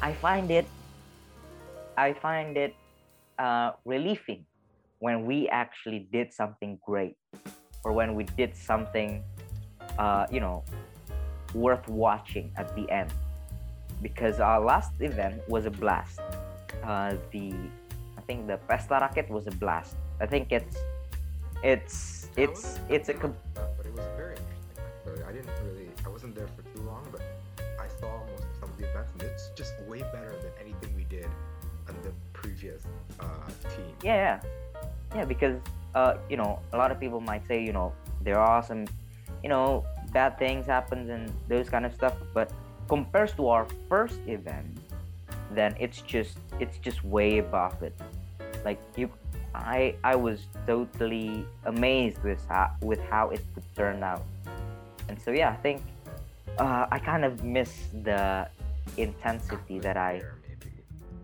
i 0.00 0.10
find 0.24 0.50
it 0.50 0.66
i 1.98 2.14
find 2.14 2.56
it 2.56 2.74
uh, 3.38 3.72
relieving 3.84 4.46
when 4.98 5.26
we 5.26 5.48
actually 5.48 6.08
did 6.10 6.32
something 6.32 6.78
great 6.84 7.16
or 7.84 7.92
when 7.92 8.14
we 8.14 8.24
did 8.40 8.56
something 8.56 9.22
uh, 9.98 10.26
you 10.32 10.40
know 10.40 10.64
worth 11.52 11.86
watching 11.88 12.50
at 12.56 12.74
the 12.74 12.88
end 12.90 13.12
because 14.02 14.40
our 14.40 14.60
last 14.60 14.92
event 15.00 15.42
was 15.48 15.66
a 15.66 15.70
blast. 15.70 16.20
Uh, 16.82 17.14
the 17.32 17.54
I 18.16 18.20
think 18.22 18.46
the 18.46 18.58
Pesta 18.68 18.98
Racket 19.00 19.28
was 19.30 19.46
a 19.46 19.50
blast. 19.52 19.96
I 20.20 20.26
think 20.26 20.52
it's 20.52 20.76
it's 21.62 22.28
it's 22.36 22.78
it's 22.88 23.08
a 23.08 23.14
com- 23.14 23.36
that, 23.54 23.76
but 23.76 23.86
it 23.86 23.92
was 23.94 24.06
very 24.16 24.36
interesting. 24.36 24.76
Actually, 24.78 25.22
I 25.24 25.32
didn't 25.32 25.50
really, 25.66 25.88
I 26.04 26.08
wasn't 26.08 26.34
there 26.34 26.48
for 26.56 26.62
too 26.74 26.82
long, 26.82 27.06
but 27.12 27.20
I 27.78 27.88
saw 28.00 28.20
most 28.30 28.44
of 28.44 28.54
some 28.60 28.70
of 28.70 28.78
the 28.78 28.88
events, 28.88 29.12
and 29.12 29.22
it's 29.22 29.50
just 29.54 29.74
way 29.88 30.00
better 30.12 30.34
than 30.42 30.52
anything 30.60 30.94
we 30.96 31.04
did 31.04 31.28
on 31.88 31.96
the 32.02 32.12
previous 32.32 32.82
uh, 33.18 33.24
team. 33.76 33.92
yeah 34.02 34.14
yeah 34.14 34.40
yeah 35.16 35.24
because 35.24 35.56
uh 35.94 36.14
you 36.28 36.36
know 36.36 36.60
a 36.72 36.76
lot 36.76 36.90
of 36.90 37.00
people 37.00 37.20
might 37.20 37.46
say 37.48 37.62
you 37.62 37.72
know 37.72 37.92
there 38.22 38.38
are 38.38 38.62
some 38.62 38.86
you 39.42 39.48
know 39.48 39.84
bad 40.12 40.38
things 40.38 40.66
happens 40.66 41.10
and 41.10 41.32
those 41.48 41.68
kind 41.68 41.84
of 41.84 41.92
stuff 41.92 42.14
but 42.32 42.52
compared 42.90 43.32
to 43.38 43.46
our 43.54 43.66
first 43.88 44.18
event 44.26 44.66
then 45.58 45.70
it's 45.78 46.00
just 46.02 46.36
it's 46.58 46.78
just 46.78 46.98
way 47.04 47.38
above 47.38 47.78
it 47.82 47.94
like 48.64 48.80
you 48.96 49.08
i 49.54 49.94
i 50.02 50.14
was 50.26 50.38
totally 50.66 51.46
amazed 51.64 52.18
with 52.22 52.42
how 52.48 52.66
with 52.82 53.00
how 53.12 53.30
it 53.30 53.42
could 53.54 53.68
turn 53.74 54.02
out 54.02 54.26
and 55.08 55.16
so 55.24 55.30
yeah 55.30 55.50
i 55.50 55.60
think 55.66 55.78
uh, 56.58 56.86
i 56.90 56.98
kind 56.98 57.24
of 57.24 57.44
miss 57.44 57.70
the 58.02 58.46
intensity 58.96 59.78
that 59.78 59.96
i 59.96 60.20
maybe 60.48 60.70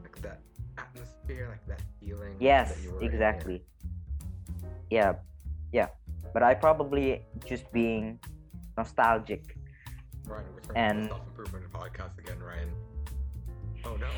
like 0.02 0.22
that 0.22 0.38
atmosphere, 0.78 1.48
like 1.50 1.66
that 1.66 1.82
feeling. 2.00 2.36
Yes, 2.38 2.74
that 2.74 2.92
were 2.92 3.00
in, 3.00 3.06
exactly. 3.06 3.62
Yeah, 4.90 5.14
yeah. 5.72 5.88
But 6.32 6.42
I 6.42 6.54
probably 6.54 7.22
just 7.44 7.70
being 7.72 8.18
nostalgic. 8.76 9.55
Rayyan, 10.28 10.44
we're 10.54 10.62
starting 10.62 10.82
And- 10.82 11.04
the 11.04 11.08
self-improvement 11.08 11.72
podcast 11.72 12.18
again, 12.18 12.38
Rayyan. 12.38 12.70
Oh 13.84 13.96
no. 13.96 14.08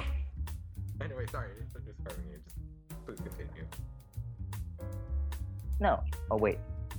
Anyway, 1.04 1.26
sorry, 1.30 1.50
I'm 1.50 1.62
just 1.62 1.84
discarding 1.86 2.24
you. 2.30 2.38
Just 2.44 3.06
please 3.06 3.20
continue. 3.20 3.64
No. 5.80 6.02
Oh 6.30 6.36
wait. 6.36 6.58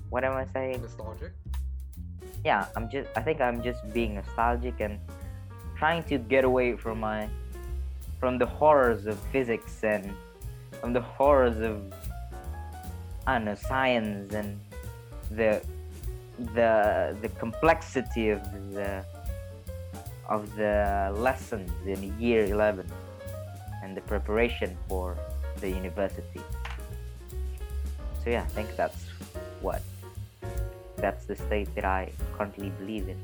What 0.10 0.24
am 0.24 0.34
I 0.34 0.46
saying? 0.46 0.82
Nostalgic? 0.82 1.34
Yeah, 2.46 2.68
I'm 2.76 2.90
just. 2.90 3.10
I 3.16 3.22
think 3.22 3.42
I'm 3.42 3.62
just 3.62 3.82
being 3.94 4.16
nostalgic 4.16 4.80
and 4.80 5.00
trying 5.76 6.04
to 6.04 6.18
get 6.18 6.44
away 6.46 6.76
from 6.78 7.00
my 7.00 7.28
from 8.20 8.38
the 8.38 8.46
horrors 8.46 9.06
of 9.06 9.18
physics 9.32 9.84
and 9.84 10.14
from 10.80 10.94
the 10.94 11.02
horrors 11.02 11.60
of 11.60 11.82
I 13.28 13.34
don't 13.36 13.46
know 13.46 13.56
science 13.56 14.34
and 14.34 14.60
the 15.32 15.62
the 16.56 17.16
the 17.22 17.30
complexity 17.40 18.30
of 18.30 18.42
the 18.74 19.04
of 20.28 20.56
the 20.56 21.12
lessons 21.16 21.72
in 21.86 22.14
year 22.20 22.46
11 22.46 22.86
and 23.84 23.98
the 23.98 24.02
preparation 24.02 24.78
for 24.88 25.18
the 25.60 25.70
university. 25.70 26.42
So 28.24 28.30
yeah 28.30 28.44
i 28.44 28.52
think 28.56 28.76
that's 28.76 29.06
what 29.62 29.82
that's 30.98 31.26
the 31.26 31.36
state 31.36 31.74
that 31.76 31.86
i 31.86 32.12
currently 32.38 32.70
believe 32.80 33.10
in. 33.10 33.18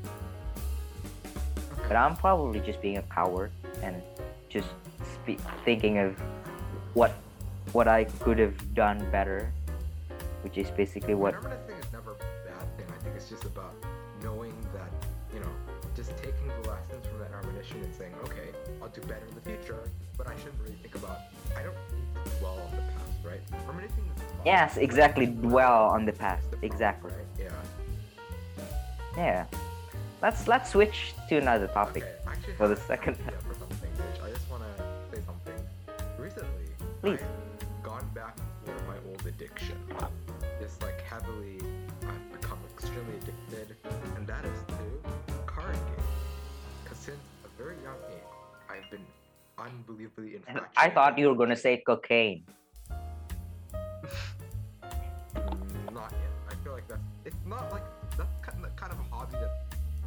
But 1.88 1.96
i'm 1.96 2.16
probably 2.16 2.60
just 2.60 2.80
being 2.82 2.98
a 2.98 3.02
coward 3.02 3.52
and 3.82 4.02
just 4.48 4.68
spe- 5.14 5.40
thinking 5.64 5.98
of 5.98 6.18
what 6.94 7.12
what 7.72 7.88
i 7.88 8.04
could 8.24 8.38
have 8.38 8.74
done 8.74 8.98
better 9.10 9.52
which 10.42 10.56
is 10.58 10.70
basically 10.70 11.14
what 11.14 11.34
think 13.06 13.16
it's 13.16 13.30
just 13.30 13.44
about 13.44 13.74
knowing 14.22 14.54
that, 14.74 14.90
you 15.32 15.40
know, 15.40 15.50
just 15.94 16.10
taking 16.18 16.48
the 16.48 16.68
lessons 16.68 17.06
from 17.06 17.18
that 17.20 17.30
admonition 17.32 17.80
and 17.82 17.94
saying, 17.94 18.12
okay, 18.24 18.50
I'll 18.82 18.88
do 18.88 19.00
better 19.02 19.24
in 19.28 19.34
the 19.34 19.40
future, 19.40 19.88
but 20.18 20.26
I 20.26 20.34
shouldn't 20.36 20.60
really 20.60 20.76
think 20.82 20.96
about, 20.96 21.18
I 21.56 21.62
don't 21.62 21.76
need 21.94 22.24
to 22.24 22.38
dwell 22.38 22.58
on 22.58 22.70
the 22.74 22.82
past, 22.82 23.12
right? 23.24 23.40
Reminiscing 23.66 24.04
is 24.16 24.22
fun, 24.22 24.40
yes 24.44 24.76
exactly 24.76 25.26
thinking 25.26 25.50
dwell 25.50 25.86
on 25.86 26.04
the 26.04 26.12
past 26.12 26.50
the 26.50 26.56
problem, 26.56 26.72
exactly 26.72 27.10
Right? 27.12 27.50
Yeah. 29.16 29.16
yeah 29.16 29.44
let's 30.22 30.46
let's 30.48 30.70
switch 30.70 31.14
to 31.28 31.38
another 31.38 31.66
topic 31.68 32.04
Okay, 32.26 32.52
for 32.56 32.68
the 32.68 32.76
second 32.76 33.16
for 33.16 33.54
something, 33.54 33.90
which 33.90 34.20
I 34.22 34.30
just 34.30 34.48
want 34.50 34.62
to 34.62 34.82
say 35.16 35.22
something. 35.26 35.58
Recently, 36.18 36.66
Please. 37.02 37.20
I've 37.20 37.82
gone 37.82 38.08
back 38.14 38.36
to 38.36 38.70
my 38.86 38.96
old 39.08 39.22
addiction. 39.26 39.76
Is 40.60 40.78
like 40.82 41.00
heavily, 41.02 41.58
extremely 42.96 43.20
addicted, 43.20 43.76
and 44.16 44.26
that 44.26 44.44
is 44.44 44.58
to 44.68 44.74
card 45.44 45.74
games. 45.74 46.08
Because 46.82 46.98
since 46.98 47.18
a 47.44 47.62
very 47.62 47.76
young 47.82 47.96
age, 48.10 48.22
I've 48.70 48.90
been 48.90 49.04
unbelievably 49.58 50.36
infatuated. 50.36 50.70
I 50.76 50.90
thought 50.90 51.18
you 51.18 51.28
were 51.28 51.34
gonna 51.34 51.56
say 51.56 51.82
cocaine. 51.86 52.44
Not 55.92 56.12
yet. 56.12 56.32
I 56.50 56.54
feel 56.64 56.72
like 56.72 56.88
that's 56.88 57.02
it's 57.24 57.36
not 57.44 57.70
like 57.72 57.82
that's 58.16 58.30
kind 58.42 58.92
of, 58.92 58.98
a 58.98 59.04
hobby 59.14 59.36
that's 59.40 59.52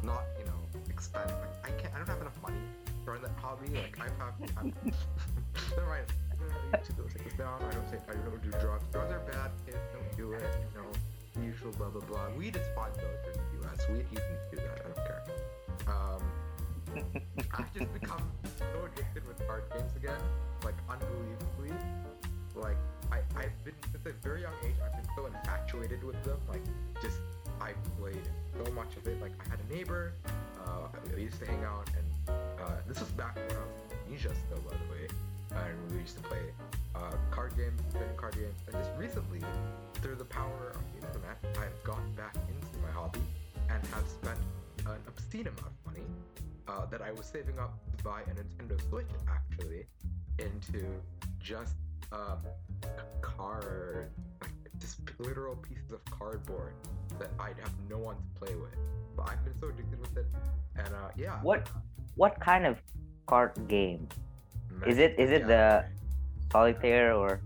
not 0.02 0.22
you 0.38 0.44
know 0.46 0.80
expanding. 0.88 1.36
Like 1.36 1.54
I 1.64 1.70
can't. 1.80 1.94
I 1.94 1.98
don't 1.98 2.08
have 2.08 2.20
enough 2.20 2.40
money 2.42 2.58
to 3.04 3.10
run 3.10 3.22
that 3.22 3.30
hobby. 3.40 3.68
Like 3.70 3.98
I 4.00 4.04
have. 4.18 4.34
I'm, 4.56 4.72
never 5.76 5.86
mind. 5.86 6.06
I 6.72 6.78
to 6.78 6.92
go 6.92 7.02
take 7.04 7.24
this 7.24 7.34
down. 7.34 7.62
I 7.62 7.70
don't 7.74 7.88
say 7.90 7.98
I 8.08 8.14
don't 8.14 8.42
do 8.42 8.50
drugs. 8.58 8.84
Drugs 8.92 9.12
are 9.12 9.20
bad. 9.30 9.50
Kids 9.66 9.78
don't 9.92 10.16
do 10.16 10.32
it. 10.32 10.42
You 10.74 10.80
know, 10.80 10.88
the 11.34 11.42
usual 11.42 11.72
blah 11.72 11.88
blah 11.88 12.02
blah. 12.02 12.28
Weed 12.36 12.56
is 12.56 12.66
fine 12.74 12.90
though. 12.96 13.30
In 13.30 13.38
the 13.38 13.66
U.S. 13.66 13.88
Weed 13.88 14.06
you 14.10 14.18
can 14.18 14.36
do 14.50 14.56
that. 14.56 14.80
I 14.80 14.88
don't 14.88 15.06
care. 15.06 15.22
Um, 15.88 16.22
I've 17.54 17.72
just 17.74 17.92
become 17.92 18.22
so 18.58 18.88
addicted 18.92 19.26
with 19.26 19.46
card 19.46 19.64
games 19.72 19.92
again, 19.96 20.20
like 20.64 20.74
unbelievably. 20.88 21.76
Like 22.56 22.76
I, 23.12 23.18
I've 23.36 23.64
been 23.64 23.74
since 23.92 24.06
a 24.06 24.12
very 24.26 24.42
young 24.42 24.54
age. 24.64 24.74
I've 24.84 24.92
been 24.92 25.10
so 25.16 25.26
infatuated 25.26 26.02
with 26.04 26.22
them. 26.24 26.38
Like 26.48 26.62
just 27.02 27.18
I 27.60 27.72
played 27.98 28.28
so 28.64 28.72
much 28.72 28.96
of 28.96 29.06
it. 29.06 29.20
Like 29.20 29.32
I 29.46 29.50
had 29.50 29.58
a 29.68 29.74
neighbor. 29.74 30.12
Uh, 30.66 30.88
we 31.16 31.22
used 31.22 31.38
to 31.40 31.46
hang 31.46 31.64
out, 31.64 31.88
and 31.96 32.36
uh, 32.60 32.72
this 32.86 33.00
was 33.00 33.08
back 33.10 33.36
when 33.36 33.44
I 33.44 33.60
was 33.60 33.76
in 33.90 33.96
Indonesia 34.12 34.34
still, 34.46 34.58
by 34.68 34.76
the 34.76 34.92
way. 34.92 35.08
And 35.52 35.92
we 35.92 35.98
used 35.98 36.16
to 36.16 36.22
play 36.22 36.42
uh, 36.94 37.12
card 37.30 37.56
games, 37.56 37.80
trading 37.92 38.16
card 38.16 38.34
games. 38.34 38.58
And 38.66 38.76
just 38.76 38.90
recently, 38.96 39.40
through 39.94 40.16
the 40.16 40.24
power 40.24 40.72
of 40.74 40.82
the 40.92 41.06
internet, 41.06 41.38
I've 41.58 41.82
gotten 41.84 42.12
back 42.12 42.34
into 42.34 42.86
my 42.86 42.90
hobby 42.92 43.20
and 43.68 43.84
have 43.94 44.06
spent 44.08 44.38
an 44.86 45.00
obscene 45.06 45.46
amount 45.46 45.66
of 45.66 45.92
money 45.92 46.06
uh, 46.68 46.86
that 46.86 47.02
I 47.02 47.12
was 47.12 47.26
saving 47.26 47.58
up 47.58 47.78
to 47.96 48.04
buy 48.04 48.22
a 48.22 48.34
Nintendo 48.34 48.80
Switch 48.88 49.06
actually 49.28 49.86
into 50.38 50.86
just 51.40 51.74
um, 52.12 52.38
card, 53.20 54.10
like 54.40 54.50
just 54.78 54.98
literal 55.18 55.56
pieces 55.56 55.92
of 55.92 56.04
cardboard 56.06 56.72
that 57.18 57.30
I'd 57.38 57.58
have 57.58 57.72
no 57.88 57.98
one 57.98 58.16
to 58.16 58.40
play 58.44 58.54
with. 58.54 58.74
But 59.16 59.30
I've 59.30 59.44
been 59.44 59.58
so 59.60 59.68
addicted 59.68 60.00
with 60.00 60.16
it, 60.16 60.26
and 60.76 60.88
uh, 60.88 61.10
yeah. 61.16 61.38
What 61.42 61.68
what 62.16 62.38
kind 62.40 62.66
of 62.66 62.80
card 63.26 63.52
game? 63.68 64.08
Is 64.86 64.98
it- 64.98 65.18
is 65.18 65.30
it 65.30 65.46
the 65.46 65.84
Solitaire 66.52 67.12
or 67.14 67.40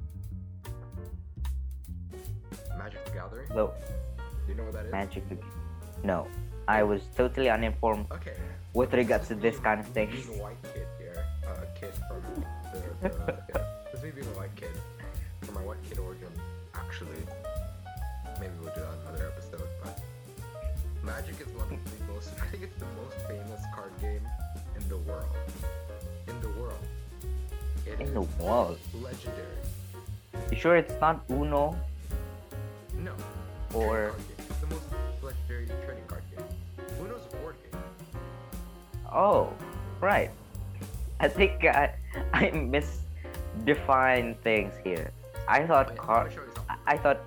Magic 2.79 3.05
the 3.05 3.11
Gathering? 3.13 3.49
the 3.49 3.67
Do 3.67 3.73
you 4.49 4.55
know 4.55 4.65
what 4.65 4.73
that 4.75 4.87
is? 4.87 4.93
Magic? 4.93 5.29
the- 5.29 5.39
No, 6.05 6.27
I 6.69 6.83
was 6.83 7.03
totally 7.17 7.49
uninformed 7.51 8.07
Okay. 8.13 8.37
with 8.75 8.93
regards 8.93 9.29
to 9.29 9.35
this 9.35 9.59
kind 9.59 9.81
of 9.81 9.87
thing. 9.89 10.11
Being 10.11 10.39
a 10.39 10.43
white 10.43 10.63
kid 10.63 10.87
here, 10.99 11.25
uh, 11.47 11.65
a 11.65 11.79
kid 11.79 11.93
from 12.09 12.21
the, 12.23 13.09
the 13.09 13.43
yeah. 13.49 13.65
This 13.91 13.95
is 14.01 14.03
me 14.05 14.11
being 14.11 14.27
a 14.27 14.37
white 14.39 14.55
kid 14.57 14.75
from 15.43 15.55
my 15.55 15.63
white 15.63 15.83
kid 15.89 15.99
origin. 15.99 16.29
Actually, 16.75 17.23
maybe 18.41 18.53
we'll 18.61 18.75
do 18.75 18.81
that 18.81 18.93
in 19.01 19.09
another 19.09 19.27
episode. 19.33 19.69
But 19.83 20.01
Magic 21.03 21.41
is 21.41 21.49
one 21.55 21.73
of 21.73 21.81
the 21.85 22.13
most. 22.13 22.31
I 22.43 22.47
think 22.47 22.63
it's 22.65 22.79
the 22.79 22.87
most 23.01 23.17
famous 23.29 23.63
card 23.75 23.93
game 24.01 24.27
in 24.77 24.89
the 24.89 24.99
world. 24.99 25.33
In 28.05 28.15
the 28.15 28.21
world. 28.43 28.79
legendary. 29.01 29.47
You 30.51 30.57
sure 30.57 30.77
it's 30.77 30.95
not 31.01 31.25
Uno? 31.31 31.77
No. 32.99 33.13
Or- 33.73 34.13
trading 34.13 34.15
card 34.15 34.23
game. 34.29 34.47
It's 34.51 34.59
the 34.61 34.67
most 34.69 34.87
legendary 35.23 35.67
trading 35.85 36.05
card 36.07 36.23
game. 36.31 36.45
Uno's 37.01 37.25
a 37.33 37.37
board 37.37 37.57
game. 37.65 37.81
Oh, 39.11 39.53
right. 40.01 40.31
I 41.21 41.29
think 41.29 41.65
I 41.65 41.95
I 42.33 42.51
misdefined 42.53 44.37
things 44.45 44.75
here. 44.85 45.11
I 45.49 45.67
thought 45.67 45.89
Wait, 45.91 45.99
card. 45.99 46.31
gonna 46.31 46.37
show 46.37 46.43
you 46.45 46.53
something. 46.55 46.77
I 46.87 46.95
I 46.95 46.97
thought. 46.99 47.21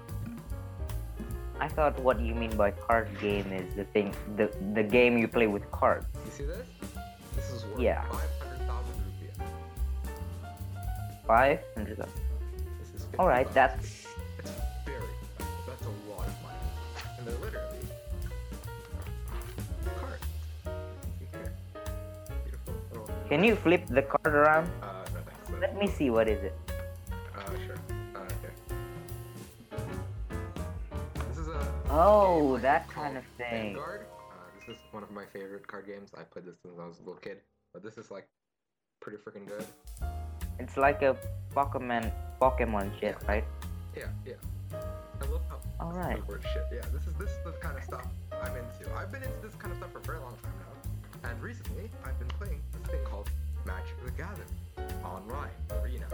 I 1.59 1.67
thought 1.67 1.97
what 2.05 2.19
you 2.21 2.35
mean 2.35 2.55
by 2.55 2.69
card 2.69 3.09
game 3.19 3.51
is 3.51 3.73
the 3.73 3.83
thing, 3.85 4.13
the 4.37 4.45
the 4.77 4.83
game 4.83 5.17
you 5.17 5.27
play 5.27 5.47
with 5.47 5.65
cards. 5.71 6.05
You 6.25 6.31
see 6.31 6.45
this? 6.45 6.67
This 7.35 7.49
is 7.49 7.65
worth 7.65 7.79
Yeah. 7.81 8.01
500,000 8.05 8.13
rupiah. 8.13 8.36
Five 11.27 11.59
hundred. 11.75 11.97
This 11.97 12.07
is 12.95 13.03
50 13.05 13.17
All 13.19 13.27
right, 13.27 13.43
bucks. 13.45 13.53
that's 13.53 14.05
It's 14.39 14.51
very 14.85 15.01
That's 15.67 15.83
a 15.83 15.89
lot 16.09 16.25
of 16.25 16.35
money. 16.41 16.57
And 17.19 17.27
they're 17.27 17.35
literally 17.43 17.79
cards. 19.99 20.25
See 21.19 21.27
here. 21.31 21.53
Beautiful. 22.45 22.73
little- 22.91 23.09
Can 23.27 23.43
you 23.43 23.55
flip 23.57 23.85
the 23.87 24.03
card 24.03 24.33
around? 24.35 24.69
Uh, 24.81 25.03
no 25.13 25.19
thanks. 25.21 25.61
Let 25.61 25.77
me 25.77 25.87
see 25.87 26.09
what 26.09 26.29
is 26.29 26.41
it. 26.43 26.55
Uh, 27.35 27.41
sure. 27.65 27.75
Uh, 28.15 28.25
here. 28.41 28.53
This 31.29 31.37
is 31.39 31.47
a 31.49 31.73
Oh, 31.89 32.57
that 32.59 32.89
kind 32.89 33.17
of 33.17 33.23
thing. 33.37 33.73
Vanguard. 33.75 34.05
Uh, 34.31 34.33
this 34.59 34.75
is 34.77 34.81
one 34.91 35.03
of 35.03 35.11
my 35.11 35.25
favorite 35.25 35.67
card 35.67 35.87
games. 35.87 36.11
I 36.17 36.23
played 36.23 36.45
this 36.45 36.55
since 36.63 36.79
I 36.79 36.85
was 36.87 36.97
a 36.99 37.03
little 37.03 37.19
kid, 37.19 37.41
but 37.73 37.83
this 37.83 37.97
is 37.97 38.09
like 38.11 38.27
pretty 39.01 39.17
freaking 39.17 39.45
good. 39.45 39.65
It's 40.59 40.77
like 40.77 41.01
a 41.01 41.15
Pokemon 41.55 42.11
Pokemon 42.41 42.91
shit, 42.99 43.15
Yeah. 43.21 43.27
right? 43.27 43.43
Yeah, 43.95 44.03
yeah. 44.25 44.33
I 45.21 45.25
love 45.25 45.41
how 45.49 45.59
All 45.79 45.91
right. 45.93 46.25
word 46.27 46.43
shit. 46.53 46.65
Yeah, 46.71 46.81
this 46.93 47.05
is 47.07 47.13
this 47.17 47.29
is 47.29 47.39
the 47.45 47.51
kind 47.53 47.77
of 47.77 47.83
stuff 47.83 48.05
I'm 48.31 48.55
into. 48.55 48.93
I've 48.95 49.11
been 49.11 49.23
into 49.23 49.39
this 49.41 49.55
kind 49.55 49.71
of 49.71 49.77
stuff 49.79 49.91
for 49.91 49.99
a 49.99 50.01
very 50.01 50.19
long 50.19 50.35
time 50.43 50.53
now, 50.61 51.29
and 51.29 51.41
recently 51.41 51.89
I've 52.05 52.17
been 52.19 52.27
playing 52.39 52.61
this 52.73 52.91
thing 52.91 53.03
called 53.05 53.29
Magic 53.65 53.95
the 54.05 54.11
Gathering 54.11 54.53
online 55.03 55.49
arena. 55.81 56.05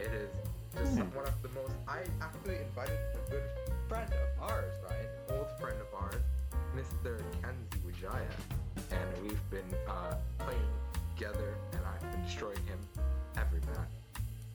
It 0.00 0.12
is 0.12 0.30
just 0.74 0.96
Hmm. 0.98 1.14
one 1.16 1.26
of 1.26 1.36
the 1.42 1.48
most. 1.50 1.74
I 1.86 2.00
actually 2.20 2.56
invited 2.56 2.98
a 3.14 3.30
good 3.30 3.44
friend 3.88 4.10
of 4.12 4.42
ours, 4.50 4.72
right? 4.88 5.06
An 5.28 5.36
old 5.38 5.50
friend 5.60 5.76
of 5.80 5.92
ours, 5.94 6.22
Mr. 6.74 7.20
Kenzie 7.42 7.80
Wijaya, 7.84 8.32
and 8.90 9.22
we've 9.22 9.50
been 9.50 9.68
uh, 9.86 10.14
playing 10.38 10.70
together, 11.14 11.54
and 11.72 11.80
I've 11.84 12.00
been 12.10 12.22
destroying 12.22 12.64
him 12.64 12.78
every 13.36 13.60
match. 13.60 13.92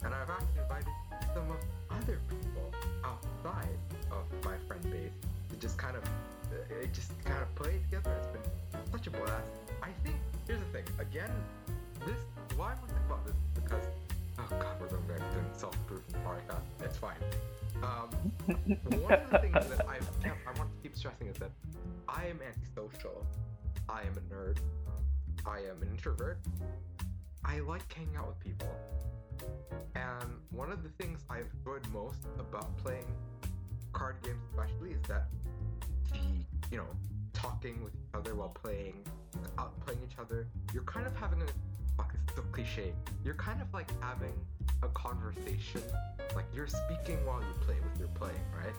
And 0.04 0.14
I've 0.14 0.30
actually 0.30 0.62
invited 0.62 0.94
some 1.34 1.50
of 1.52 1.58
other 1.90 2.20
people 2.30 2.72
outside 3.04 3.78
of 4.12 4.24
my 4.44 4.56
friend 4.68 4.84
base 4.92 5.12
to 5.50 5.56
just 5.58 5.78
kind 5.78 5.96
of, 5.96 6.04
uh, 6.04 6.82
it 6.82 6.94
just 6.94 7.12
kind 7.26 7.42
of 7.42 7.54
play 7.56 7.80
together. 7.90 8.12
It's 8.18 8.28
been 8.28 8.42
such 8.92 9.08
a 9.08 9.12
blast. 9.12 9.44
I 9.82 9.90
think 10.04 10.18
here's 10.48 10.60
the 10.60 10.66
thing. 10.66 10.84
Again, 11.00 11.32
this 12.06 12.18
why 12.56 12.72
am 12.72 12.78
I 12.84 12.88
thinking 12.88 13.06
about 13.06 13.26
this? 13.26 13.36
Because 13.54 13.86
oh 14.40 14.48
god, 14.50 14.80
we're 14.80 14.88
going 14.88 15.08
back 15.08 15.18
to 15.18 15.60
self-improvement 15.60 16.26
podcast. 16.26 16.86
It's 16.86 16.98
fine. 16.98 17.22
Um, 17.84 18.10
one 19.00 19.14
of 19.14 19.30
the 19.30 19.40
things 19.40 19.54
that 19.54 19.88
I've 19.88 20.10
kept, 20.24 20.38
I 20.48 20.58
want 20.58 20.70
to 20.76 20.82
keep 20.82 20.96
stressing 20.96 21.28
is 21.28 21.38
that 21.38 21.52
I 22.08 22.26
am 22.26 22.40
antisocial. 22.42 23.26
I 23.90 24.02
am 24.02 24.14
a 24.18 24.34
nerd. 24.34 24.58
I 25.46 25.60
am 25.60 25.82
an 25.82 25.90
introvert. 25.92 26.40
I 27.44 27.60
like 27.60 27.92
hanging 27.94 28.16
out 28.16 28.28
with 28.28 28.40
people. 28.40 28.74
And 29.96 30.30
one 30.52 30.72
of 30.72 30.84
the 30.84 30.90
things 30.90 31.20
I've 31.30 31.48
enjoyed 31.58 31.88
most 31.94 32.26
about 32.40 32.76
playing 32.78 33.06
card 33.94 34.16
games, 34.24 34.42
especially, 34.52 34.92
is 34.92 35.02
that 35.08 35.28
the 36.12 36.18
you 36.72 36.78
know 36.78 36.88
talking 37.34 37.84
with 37.84 37.94
each 37.96 38.14
other 38.14 38.36
while 38.36 38.50
playing, 38.50 38.96
outplaying 39.58 40.04
each 40.10 40.18
other. 40.20 40.48
You're 40.74 40.84
kind 40.84 41.06
of 41.08 41.16
having 41.16 41.42
a. 41.42 41.46
It's 41.46 42.36
so 42.36 42.44
cliche. 42.52 42.94
You're 43.24 43.36
kind 43.36 43.62
of 43.62 43.74
like 43.74 43.90
having 44.02 44.34
a 44.84 44.88
conversation. 44.90 45.82
Like 46.36 46.46
you're 46.54 46.68
speaking 46.68 47.26
while 47.26 47.42
you 47.42 47.54
play 47.62 47.76
with 47.82 48.00
your 48.00 48.10
playing, 48.10 48.46
right? 48.56 48.74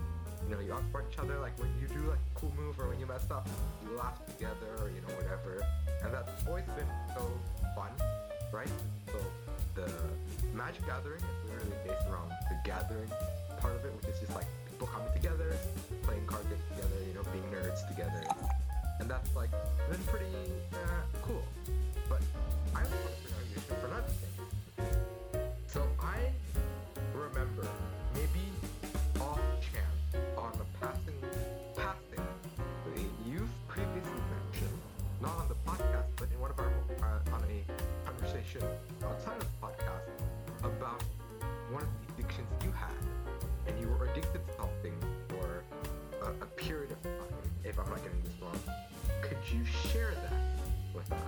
You 0.49 0.55
know, 0.55 0.61
you 0.61 0.73
outsmart 0.73 1.11
each 1.11 1.19
other. 1.19 1.39
Like 1.39 1.59
when 1.59 1.71
you 1.81 1.89
do 1.89 2.09
like 2.09 2.19
a 2.19 2.39
cool 2.39 2.53
move 2.57 2.79
or 2.79 2.89
when 2.89 3.01
you 3.01 3.07
mess 3.07 3.27
up, 3.31 3.49
you 3.83 3.97
laugh 3.97 4.25
together 4.27 4.71
or 4.81 4.89
you 4.91 5.01
know 5.01 5.15
whatever. 5.17 5.65
And 6.05 6.13
that's 6.13 6.47
always 6.47 6.65
been 6.77 6.87
so 7.15 7.27
fun, 7.75 7.91
right? 8.53 8.71
So 9.13 9.19
the 9.75 9.91
Magic 10.55 10.87
Gathering 10.87 11.21
is 11.21 11.51
literally 11.51 11.77
based 11.87 12.07
around 12.09 12.31
the 12.49 12.57
gathering 12.65 13.11
part 13.61 13.75
of 13.77 13.85
it, 13.85 13.93
which 13.97 14.07
is 14.07 14.21
just 14.21 14.35
like 14.35 14.47
people 14.71 14.87
coming 14.87 15.13
together, 15.13 15.57
playing 16.03 16.27
card 16.27 16.45
games 16.49 16.63
together, 16.75 16.99
you 17.07 17.15
know, 17.15 17.25
being 17.33 17.45
nerds 17.53 17.87
together, 17.89 18.23
and 19.01 19.11
that's 19.11 19.35
like 19.37 19.51
been 19.91 20.03
pretty 20.07 20.35
uh, 20.75 21.03
cool. 21.23 21.43
But 22.09 22.23
I 22.75 22.83
want 22.83 22.93
to 22.93 23.61
for 23.75 23.87
another 23.87 24.13
conversation 38.29 38.63
outside 39.05 39.37
of 39.37 39.41
the 39.41 39.67
podcast 39.67 40.11
about 40.63 41.03
one 41.71 41.83
of 41.83 41.89
the 42.07 42.23
addictions 42.23 42.49
you 42.63 42.73
had, 42.73 42.91
and 43.67 43.81
you 43.81 43.89
were 43.89 44.05
addicted 44.07 44.47
to 44.47 44.53
something 44.55 44.93
for 45.29 45.65
a, 46.23 46.31
a 46.43 46.47
period 46.57 46.91
of 46.93 47.03
time, 47.03 47.13
if 47.65 47.79
I'm 47.79 47.89
not 47.89 48.03
getting 48.03 48.23
this 48.25 48.35
wrong, 48.43 48.59
could 49.23 49.39
you 49.53 49.65
share 49.65 50.13
that 50.25 50.95
with 50.95 51.11
us, 51.11 51.19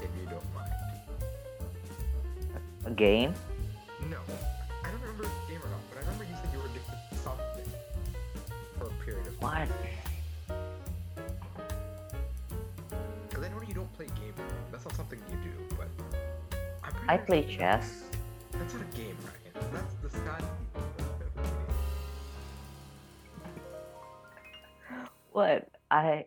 if 0.00 0.08
you 0.18 0.28
don't 0.30 0.54
mind? 0.54 0.72
A 2.86 2.90
I 17.10 17.16
play 17.16 17.42
chess. 17.42 18.04
That's 18.52 18.72
a 18.74 18.78
game, 18.96 19.16
right? 19.24 19.72
That's 19.72 19.94
the 19.94 20.10
sad. 20.10 20.44
What? 25.32 25.68
I 25.90 26.26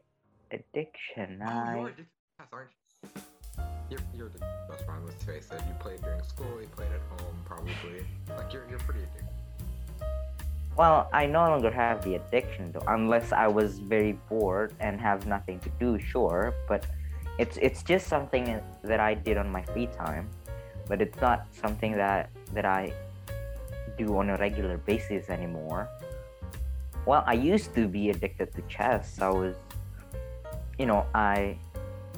addiction. 0.51 1.41
Oh, 1.41 1.47
I 1.47 1.75
you're 1.77 1.87
addicted 1.87 2.03
to 2.03 2.37
chess, 2.37 2.47
aren't 2.51 2.69
you? 3.01 3.97
You're, 4.13 4.27
to 4.27 4.39
chess, 4.39 4.83
Ron. 4.85 5.05
Let's 5.05 5.23
face 5.23 5.49
it. 5.53 5.61
You 5.65 5.73
played 5.79 6.01
during 6.01 6.21
school. 6.23 6.59
You 6.59 6.67
played 6.67 6.89
at 6.91 7.21
home, 7.21 7.37
probably. 7.45 8.05
Like 8.27 8.51
you're, 8.51 8.67
you're 8.69 8.79
pretty 8.79 9.03
addicted. 9.03 10.05
well, 10.75 11.09
I 11.13 11.27
no 11.27 11.47
longer 11.47 11.71
have 11.71 12.03
the 12.03 12.15
addiction 12.15 12.73
though, 12.73 12.83
unless 12.89 13.31
I 13.31 13.47
was 13.47 13.79
very 13.79 14.19
bored 14.27 14.73
and 14.81 14.99
have 14.99 15.27
nothing 15.27 15.61
to 15.61 15.69
do. 15.79 15.97
Sure, 15.97 16.53
but 16.67 16.85
it's 17.39 17.55
it's 17.61 17.83
just 17.83 18.07
something 18.07 18.61
that 18.83 18.99
I 18.99 19.13
did 19.13 19.37
on 19.37 19.49
my 19.49 19.63
free 19.63 19.87
time, 19.87 20.29
but 20.87 21.01
it's 21.01 21.19
not 21.21 21.47
something 21.51 21.93
that 21.93 22.29
that 22.53 22.65
I 22.65 22.93
do 23.97 24.17
on 24.17 24.29
a 24.29 24.37
regular 24.37 24.77
basis 24.77 25.29
anymore. 25.29 25.87
Well, 27.05 27.23
I 27.27 27.33
used 27.33 27.75
to 27.75 27.87
be 27.87 28.09
addicted 28.09 28.53
to 28.55 28.61
chess. 28.63 29.19
I 29.21 29.29
was, 29.29 29.55
you 30.79 30.85
know, 30.85 31.05
I 31.13 31.57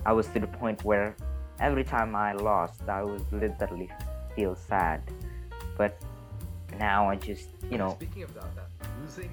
I 0.06 0.14
was 0.14 0.28
to 0.28 0.40
the 0.40 0.48
point 0.48 0.84
where 0.84 1.16
every 1.60 1.84
time 1.84 2.16
I 2.16 2.34
lost, 2.34 2.82
I 2.88 3.04
was 3.04 3.22
literally 3.32 3.90
feel 4.36 4.56
sad. 4.56 5.02
But 5.78 5.98
now 6.80 7.10
I 7.10 7.16
just, 7.16 7.50
you 7.72 7.78
know, 7.78 7.96
Speaking 7.96 8.24
of 8.24 8.34
that, 8.36 8.56
that 8.56 8.88
losing 9.02 9.32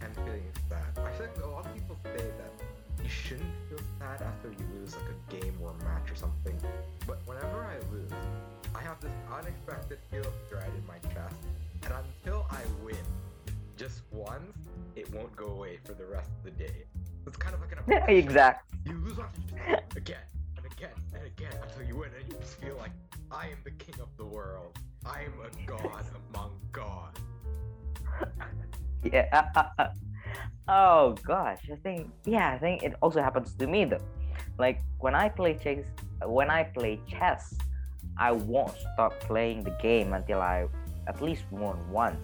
and 0.00 0.14
feeling 0.16 0.42
sad. 0.68 0.82
I 0.96 1.10
feel 1.12 1.26
like 1.26 1.44
a 1.44 1.48
lot 1.48 1.66
of 1.66 1.74
people 1.74 1.96
say 2.04 2.16
that 2.16 2.52
you 3.02 3.08
shouldn't 3.08 3.54
feel 3.68 3.78
sad 3.98 4.22
after 4.22 4.48
you 4.48 4.64
lose 4.80 4.96
like 4.96 5.04
a 5.10 5.40
game 5.40 5.54
or 5.62 5.70
a 5.70 5.84
match 5.84 6.10
or 6.10 6.16
something. 6.16 6.56
But 7.06 7.18
whenever 7.26 7.64
I 7.64 7.76
lose, 7.92 8.10
have 8.88 9.00
this 9.02 9.12
unexpected 9.30 9.98
feel 10.10 10.22
of 10.22 10.32
dread 10.48 10.70
in 10.74 10.86
my 10.86 10.96
chest, 11.12 11.36
and 11.82 11.92
until 11.92 12.46
I 12.50 12.62
win, 12.82 12.96
just 13.76 14.00
once, 14.10 14.56
it 14.96 15.12
won't 15.12 15.36
go 15.36 15.48
away 15.48 15.78
for 15.84 15.92
the 15.92 16.06
rest 16.06 16.30
of 16.38 16.44
the 16.44 16.50
day. 16.52 16.84
It's 17.26 17.36
kind 17.36 17.54
of 17.54 17.60
like 17.60 17.72
an 17.72 17.78
obsession. 17.86 18.16
exact. 18.16 18.70
You 18.86 18.94
lose 19.04 19.16
just 19.16 19.94
again 19.94 20.24
and 20.56 20.64
again 20.72 20.96
and 21.12 21.26
again 21.26 21.52
until 21.62 21.86
you 21.86 21.96
win, 21.96 22.08
and 22.18 22.32
you 22.32 22.38
just 22.40 22.58
feel 22.62 22.76
like 22.78 22.92
I 23.30 23.48
am 23.48 23.58
the 23.62 23.72
king 23.72 23.96
of 24.00 24.08
the 24.16 24.24
world. 24.24 24.78
I 25.04 25.20
am 25.20 25.34
a 25.44 25.66
god 25.66 26.04
among 26.32 26.52
gods. 26.72 27.20
Yeah. 29.04 29.44
oh 30.68 31.14
gosh, 31.24 31.60
I 31.72 31.76
think 31.76 32.10
yeah, 32.24 32.50
I 32.52 32.58
think 32.58 32.82
it 32.82 32.94
also 33.00 33.22
happens 33.22 33.54
to 33.54 33.66
me 33.66 33.84
though. 33.84 34.04
Like 34.58 34.82
when 34.98 35.14
I 35.14 35.28
play 35.28 35.54
chess, 35.54 35.84
when 36.26 36.50
I 36.50 36.64
play 36.64 37.00
chess, 37.06 37.54
I 38.18 38.32
won't 38.32 38.74
stop 38.94 39.18
playing 39.20 39.62
the 39.62 39.76
game 39.80 40.12
until 40.12 40.40
I 40.40 40.66
at 41.06 41.22
least 41.22 41.44
won 41.50 41.78
once. 41.90 42.18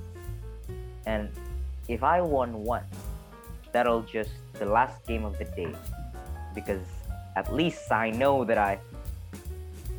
And 1.06 1.30
if 1.88 2.02
I 2.02 2.20
won 2.20 2.64
once, 2.64 2.94
that'll 3.72 4.02
just 4.02 4.30
the 4.54 4.66
last 4.66 5.06
game 5.06 5.24
of 5.24 5.38
the 5.38 5.44
day 5.44 5.74
because 6.54 6.86
at 7.36 7.52
least 7.52 7.90
I 7.92 8.10
know 8.10 8.44
that 8.44 8.58
I 8.58 8.78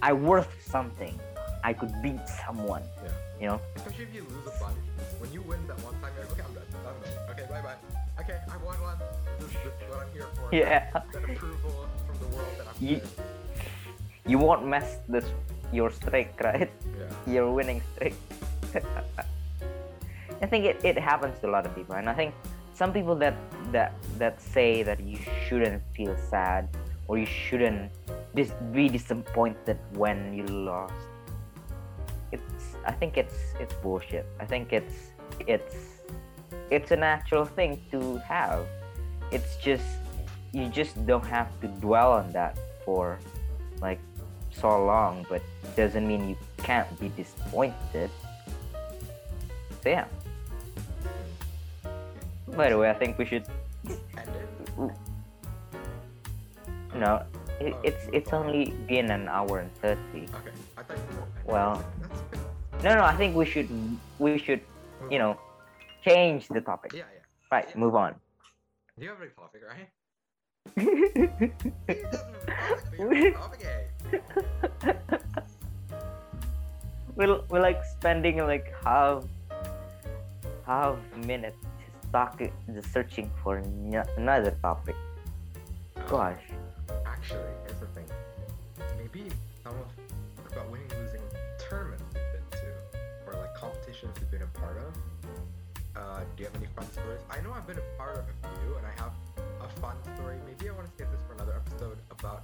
I 0.02 0.14
worth 0.14 0.50
something. 0.66 1.18
I 1.64 1.74
could 1.74 1.94
beat 2.02 2.28
someone. 2.46 2.84
Yeah. 3.04 3.12
You 3.42 3.48
know? 3.48 3.62
Especially 3.76 4.04
if 4.04 4.14
you 4.14 4.22
lose 4.22 4.48
a 4.48 4.60
bunch. 4.60 4.78
When 5.20 5.32
you 5.34 5.42
win 5.42 5.66
that 5.68 5.80
one 5.82 5.94
time, 6.02 6.12
you're 6.16 6.26
like, 6.26 6.34
okay, 6.34 6.44
I'm 6.48 6.54
done. 6.54 6.64
I'm 6.86 7.02
done. 7.02 7.30
Okay, 7.32 7.46
bye 7.50 7.62
bye. 7.62 8.22
Okay, 8.22 8.38
I 8.52 8.58
won 8.58 8.82
one. 8.82 8.98
This, 9.40 9.50
this 9.50 9.58
is 9.66 9.90
what 9.90 10.00
I'm 10.06 10.14
here 10.14 10.28
for. 10.36 10.56
Yeah. 10.56 10.92
That, 10.94 11.12
that 11.12 11.24
approval 11.24 11.88
from 12.06 12.20
the 12.20 12.36
world 12.36 12.54
that 12.60 12.68
I'm 12.68 12.76
Ye- 12.80 12.96
good. 12.96 13.10
You 14.28 14.38
won't 14.38 14.66
mess 14.68 14.98
this 15.08 15.26
your 15.76 15.92
streak, 15.92 16.32
right? 16.42 16.72
Yeah. 17.28 17.34
Your 17.34 17.52
winning 17.52 17.82
streak. 17.94 18.16
I 20.42 20.48
think 20.48 20.66
it, 20.66 20.80
it 20.84 20.98
happens 20.98 21.40
to 21.40 21.50
a 21.50 21.52
lot 21.52 21.66
of 21.66 21.76
people, 21.76 21.96
and 21.96 22.10
I 22.10 22.14
think 22.14 22.34
some 22.74 22.92
people 22.92 23.16
that 23.16 23.36
that 23.72 23.94
that 24.18 24.42
say 24.42 24.84
that 24.84 25.00
you 25.00 25.18
shouldn't 25.48 25.82
feel 25.96 26.16
sad 26.30 26.68
or 27.08 27.18
you 27.18 27.26
shouldn't 27.26 27.92
dis- 28.36 28.54
be 28.72 28.90
disappointed 28.90 29.80
when 29.94 30.34
you 30.34 30.46
lost. 30.46 30.94
It's 32.32 32.76
I 32.86 32.92
think 32.92 33.18
it's 33.18 33.56
it's 33.60 33.74
bullshit. 33.76 34.26
I 34.40 34.46
think 34.46 34.74
it's 34.74 35.16
it's 35.48 36.04
it's 36.70 36.92
a 36.92 36.96
natural 36.98 37.46
thing 37.46 37.82
to 37.92 38.18
have. 38.28 38.68
It's 39.32 39.56
just 39.58 39.88
you 40.52 40.68
just 40.70 40.96
don't 41.06 41.26
have 41.26 41.50
to 41.62 41.68
dwell 41.80 42.14
on 42.14 42.32
that 42.32 42.60
for 42.84 43.20
like 43.82 44.00
so 44.60 44.84
long, 44.86 45.26
but 45.30 45.42
doesn't 45.76 46.08
mean 46.08 46.30
you 46.30 46.38
can't 46.58 46.88
be 47.00 47.10
disappointed. 47.10 48.10
So 49.84 49.90
yeah. 49.90 50.06
By 52.56 52.70
the 52.70 52.78
way, 52.78 52.90
I 52.90 52.94
think 52.94 53.18
we 53.18 53.26
should 53.26 53.46
no. 56.96 57.24
It, 57.60 57.74
Oh, 57.74 57.80
it's 57.84 58.08
it's 58.12 58.34
only 58.34 58.74
been 58.88 59.10
an 59.12 59.28
hour 59.30 59.60
and 59.60 59.72
thirty. 59.80 60.28
Okay, 60.36 60.52
I 60.78 60.84
thought. 60.84 60.98
Well- 61.46 61.84
No, 62.84 62.94
no. 62.96 63.04
I 63.04 63.16
think 63.16 63.36
we 63.36 63.46
should 63.46 63.70
we 64.20 64.38
should 64.38 64.60
you 65.10 65.18
know 65.20 65.40
change 66.04 66.48
the 66.50 66.60
topic. 66.62 66.92
Yeah, 66.94 67.04
yeah. 67.08 67.24
Right, 67.52 67.76
move 67.78 67.96
on. 67.96 68.16
Do 69.00 69.06
you 69.06 69.12
have 69.16 69.22
a 69.24 69.30
topic, 69.32 69.62
right? 69.64 69.88
We're, 77.16 77.40
we're 77.50 77.62
like 77.62 77.82
spending 77.86 78.38
like 78.40 78.74
half 78.84 79.24
half 80.66 80.98
minute 81.26 81.56
talking 82.12 82.52
just 82.74 82.92
searching 82.92 83.32
for 83.42 83.60
n- 83.60 84.04
another 84.18 84.52
topic. 84.62 84.96
Gosh. 86.10 86.42
Actually, 87.06 87.54
here's 87.66 87.80
the 87.80 87.88
thing. 87.88 88.06
Maybe 89.00 89.30
some 89.64 89.74
of 89.74 90.52
about 90.52 90.70
winning 90.70 90.88
and 90.92 91.02
losing 91.06 91.22
tournaments 91.70 92.04
we've 92.14 92.32
been 92.34 92.60
to, 92.60 92.68
or 93.28 93.40
like 93.40 93.56
competitions 93.56 94.14
we've 94.20 94.32
been 94.32 94.44
a 94.44 94.60
part 94.60 94.78
of. 94.78 94.94
Uh, 95.96 96.20
do 96.36 96.44
you 96.44 96.46
have 96.46 96.56
any 96.56 96.68
fun 96.76 96.86
stories? 96.92 97.22
I 97.30 97.40
know 97.42 97.54
I've 97.54 97.66
been 97.66 97.78
a 97.78 97.98
part 97.98 98.18
of 98.18 98.26
a 98.28 98.60
few, 98.60 98.76
and 98.76 98.86
I 98.86 98.92
have 99.02 99.14
a 99.62 99.70
fun 99.80 99.96
story. 100.16 100.38
Maybe 100.46 100.70
I 100.70 100.74
want 100.74 100.88
to 100.88 100.94
save 100.98 101.10
this 101.12 101.22
for 101.28 101.34
another 101.34 101.56
episode 101.56 101.98
about 102.12 102.44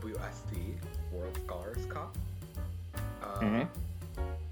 WSC 0.00 0.78
World 1.12 1.38
Scholars 1.44 1.84
Cup. 1.86 2.16
Uh, 3.22 3.40
Mhm. 3.40 3.68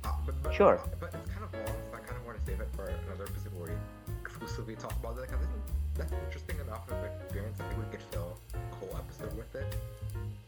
uh, 0.05 0.10
but, 0.27 0.43
but, 0.43 0.55
Sure. 0.55 0.81
But 1.01 1.14
it's 1.14 1.31
kind 1.31 1.44
of 1.44 1.52
long, 1.55 1.66
so 1.90 1.97
I 1.97 2.01
kind 2.01 2.16
of 2.16 2.27
want 2.27 2.39
to 2.39 2.44
save 2.44 2.60
it 2.60 2.68
for 2.74 2.85
another 2.86 3.24
episode 3.24 3.52
where 3.59 3.68
we 3.70 3.77
exclusively 4.23 4.77
talk 4.77 4.93
about 4.93 5.18
it. 5.18 5.28
Because 5.31 5.47
that's 5.94 6.12
interesting 6.12 6.59
enough 6.60 6.90
of 6.90 6.98
an 6.98 7.10
experience. 7.20 7.60
I 7.60 7.64
think 7.68 7.78
we 7.85 7.90
could 7.90 8.02
fill 8.12 8.39
a 8.55 8.74
whole 8.77 8.97
episode 8.97 9.36
with 9.36 9.55
it. 9.55 9.77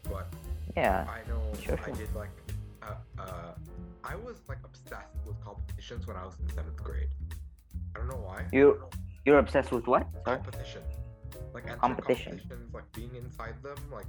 But 0.03 0.27
Yeah. 0.75 1.05
I 1.09 1.27
know 1.29 1.41
Sure, 1.59 1.77
I 1.79 1.85
sure. 1.85 1.95
did 1.95 2.13
like, 2.15 2.29
uh, 2.83 2.93
uh, 3.17 3.53
I 4.03 4.15
was 4.15 4.37
like 4.47 4.59
obsessed 4.63 5.15
with 5.25 5.39
competitions 5.43 6.07
when 6.07 6.15
I 6.17 6.25
was 6.25 6.35
in 6.39 6.49
seventh 6.49 6.81
grade. 6.83 7.09
I 7.95 7.99
don't 7.99 8.07
know 8.09 8.17
why. 8.17 8.45
You 8.51 8.83
you're 9.25 9.39
obsessed 9.39 9.71
with 9.71 9.87
what? 9.87 10.07
Competition. 10.23 10.81
Like 11.53 11.65
Competition. 11.79 12.39
competitions, 12.39 12.73
like 12.73 12.91
being 12.93 13.13
inside 13.15 13.61
them. 13.63 13.77
Like 13.91 14.05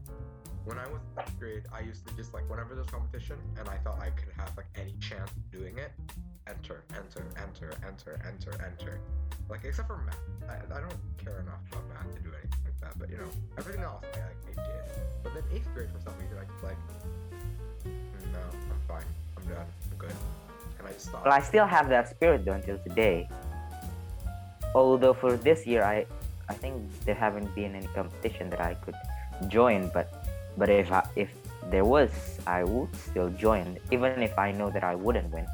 when 0.65 0.79
I 0.79 0.87
was 0.89 1.01
in 1.01 1.15
seventh 1.17 1.39
grade, 1.39 1.63
I 1.73 1.81
used 1.81 2.07
to 2.09 2.15
just 2.15 2.35
like 2.35 2.49
whenever 2.51 2.75
there's 2.75 2.89
competition 2.89 3.37
and 3.59 3.69
I 3.69 3.79
felt 3.79 3.99
I 4.01 4.11
could 4.11 4.33
have 4.37 4.53
like 4.57 4.67
any 4.77 4.95
chance 5.01 5.31
doing 5.53 5.79
it, 5.79 5.93
enter, 6.47 6.85
enter, 6.95 7.25
enter, 7.37 7.73
enter, 7.87 8.21
enter, 8.27 8.53
enter. 8.65 9.01
Like 9.49 9.65
except 9.65 9.89
for 9.89 9.99
math, 9.99 10.17
I, 10.49 10.77
I 10.77 10.81
don't 10.81 11.01
care 11.19 11.41
enough 11.41 11.61
about 11.73 11.89
math 11.89 12.15
to 12.15 12.21
do 12.23 12.31
anything 12.31 12.61
like 12.65 12.79
that. 12.81 12.99
But 12.99 13.11
you 13.11 13.17
know, 13.17 13.29
everything 13.59 13.83
else 13.83 14.05
I, 14.15 14.19
I, 14.19 14.23
I 14.23 14.67
did. 14.67 15.03
But 15.23 15.35
then 15.35 15.45
eighth 15.53 15.69
grade 15.75 15.89
for 15.91 16.01
some 16.01 16.15
reason 16.21 16.37
I 16.39 16.45
just 16.45 16.63
like, 16.63 16.79
"Mm, 17.85 18.33
no, 18.33 18.41
I'm 18.41 18.81
fine, 18.87 19.09
I'm 19.37 19.45
done, 19.45 19.67
I'm 19.91 19.99
good, 19.99 20.13
and 20.79 20.87
I 20.87 20.93
just 20.93 21.07
stopped. 21.07 21.25
Well, 21.25 21.35
I 21.35 21.41
still 21.41 21.67
have 21.67 21.89
that 21.89 22.09
spirit 22.09 22.45
though 22.45 22.53
until 22.53 22.79
today. 22.79 23.29
Although 24.75 25.15
for 25.15 25.37
this 25.37 25.67
year, 25.67 25.83
I 25.83 26.07
I 26.49 26.55
think 26.55 26.77
there 27.05 27.15
haven't 27.15 27.53
been 27.55 27.75
any 27.75 27.87
competition 27.89 28.51
that 28.51 28.61
I 28.61 28.75
could 28.75 28.95
join. 29.49 29.91
But 29.93 30.20
but 30.61 30.69
if 30.69 30.93
I, 30.93 31.03
if 31.17 31.31
there 31.71 31.87
was, 31.87 32.11
I 32.47 32.65
would 32.65 32.95
still 32.95 33.31
join, 33.31 33.79
even 33.91 34.23
if 34.23 34.39
I 34.39 34.53
know 34.53 34.69
that 34.69 34.85
I 34.85 34.95
wouldn't 34.95 35.33
win. 35.33 35.47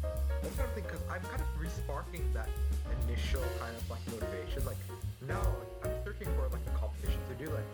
That's 0.00 0.56
kind 0.56 0.68
of 0.68 0.74
thing 0.74 0.84
because 0.84 1.02
I'm 1.10 1.20
kind 1.20 1.42
of 1.44 1.48
resparking 1.60 2.24
that 2.32 2.48
initial 3.04 3.44
kind 3.60 3.76
of 3.76 3.90
like 3.90 4.00
motivation. 4.08 4.64
Like 4.64 4.80
now, 5.28 5.44
I'm 5.84 5.90
searching 6.02 6.28
for 6.32 6.48
like 6.48 6.64
a 6.66 6.78
competition 6.78 7.20
to 7.28 7.44
do. 7.44 7.50
Like 7.52 7.68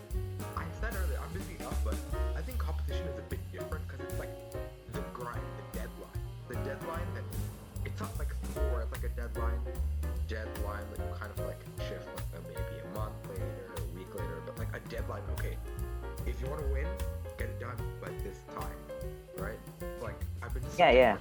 Yeah, 20.78 20.90
yeah. 20.90 21.16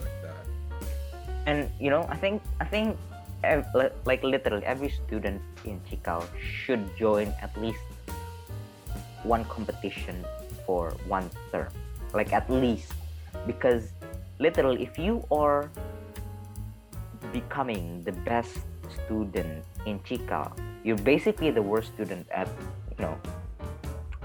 like 0.00 0.22
that. 0.22 0.46
and 1.46 1.70
you 1.80 1.90
know 1.90 2.06
i 2.08 2.16
think 2.16 2.42
i 2.60 2.64
think 2.64 2.96
like 4.04 4.22
literally 4.22 4.64
every 4.64 4.88
student 4.88 5.42
in 5.64 5.80
chikal 5.90 6.24
should 6.40 6.80
join 6.96 7.28
at 7.42 7.52
least 7.60 7.84
one 9.22 9.44
competition 9.46 10.24
for 10.64 10.92
one 11.08 11.28
term 11.52 11.68
like 12.12 12.32
at 12.32 12.48
least 12.48 12.92
because 13.46 13.92
literally 14.38 14.82
if 14.82 14.98
you 14.98 15.24
are 15.30 15.68
becoming 17.32 18.02
the 18.04 18.12
best 18.24 18.58
student 19.04 19.64
in 19.86 19.98
chikal 20.00 20.52
you're 20.84 21.00
basically 21.04 21.50
the 21.50 21.62
worst 21.62 21.92
student 21.92 22.26
at 22.30 22.48
you 22.96 23.04
know 23.04 23.16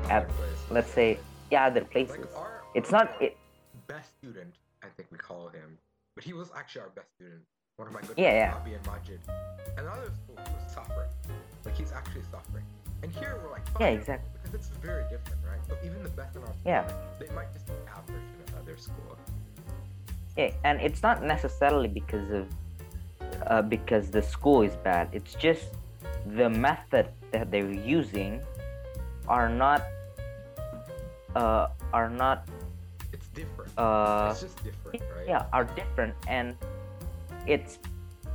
At- 0.09 0.29
let's 0.69 0.91
say 0.91 1.19
yeah 1.51 1.67
other 1.67 1.83
places 1.83 2.19
Like 2.19 2.35
our, 2.37 2.63
it's 2.75 2.91
not 2.91 3.11
it 3.19 3.35
best 3.89 4.15
student, 4.21 4.53
I 4.83 4.87
think 4.95 5.09
we 5.11 5.17
call 5.17 5.49
him, 5.49 5.77
but 6.15 6.23
he 6.23 6.31
was 6.33 6.49
actually 6.55 6.81
our 6.81 6.89
best 6.89 7.09
student. 7.17 7.41
One 7.77 7.87
of 7.87 7.93
my 7.93 8.01
good 8.01 8.17
Yeah, 8.17 8.31
friends, 8.31 8.53
yeah. 8.55 8.61
Abi 8.61 8.73
and 8.77 8.85
Majid. 8.85 9.19
And 9.77 9.87
the 9.87 9.91
other 9.91 10.11
school 10.21 10.35
was 10.37 10.71
suffering. 10.73 11.09
Like 11.65 11.75
he's 11.75 11.91
actually 11.91 12.21
suffering. 12.31 12.63
And 13.01 13.11
here 13.11 13.39
we're 13.41 13.51
like, 13.51 13.65
yeah 13.79 13.87
exactly 13.87 14.29
because 14.33 14.53
it's 14.53 14.69
very 14.77 15.03
different, 15.09 15.39
right? 15.49 15.63
So 15.67 15.75
even 15.83 16.03
the 16.03 16.09
best 16.09 16.35
in 16.35 16.41
our 16.43 16.47
school, 16.47 16.65
Yeah. 16.65 16.85
they 17.19 17.29
might 17.33 17.51
just 17.53 17.65
be 17.65 17.73
average 17.97 18.29
in 18.47 18.53
another 18.53 18.77
school. 18.77 19.17
Yeah, 20.37 20.51
and 20.63 20.79
it's 20.81 21.01
not 21.01 21.23
necessarily 21.23 21.87
because 21.87 22.29
of 22.31 22.45
uh, 23.47 23.61
because 23.61 24.09
the 24.11 24.21
school 24.21 24.61
is 24.61 24.75
bad. 24.83 25.09
It's 25.13 25.33
just 25.33 25.65
the 26.35 26.49
method 26.49 27.07
that 27.31 27.49
they're 27.51 27.71
using 27.71 28.41
are 29.27 29.49
not 29.49 29.81
uh, 31.35 31.67
are 31.93 32.09
not. 32.09 32.47
Uh, 33.79 34.29
it's 34.31 34.41
just 34.41 34.63
different, 34.63 35.01
right? 35.15 35.27
yeah 35.27 35.45
are 35.55 35.63
different, 35.63 36.13
and 36.27 36.55
it's 37.47 37.79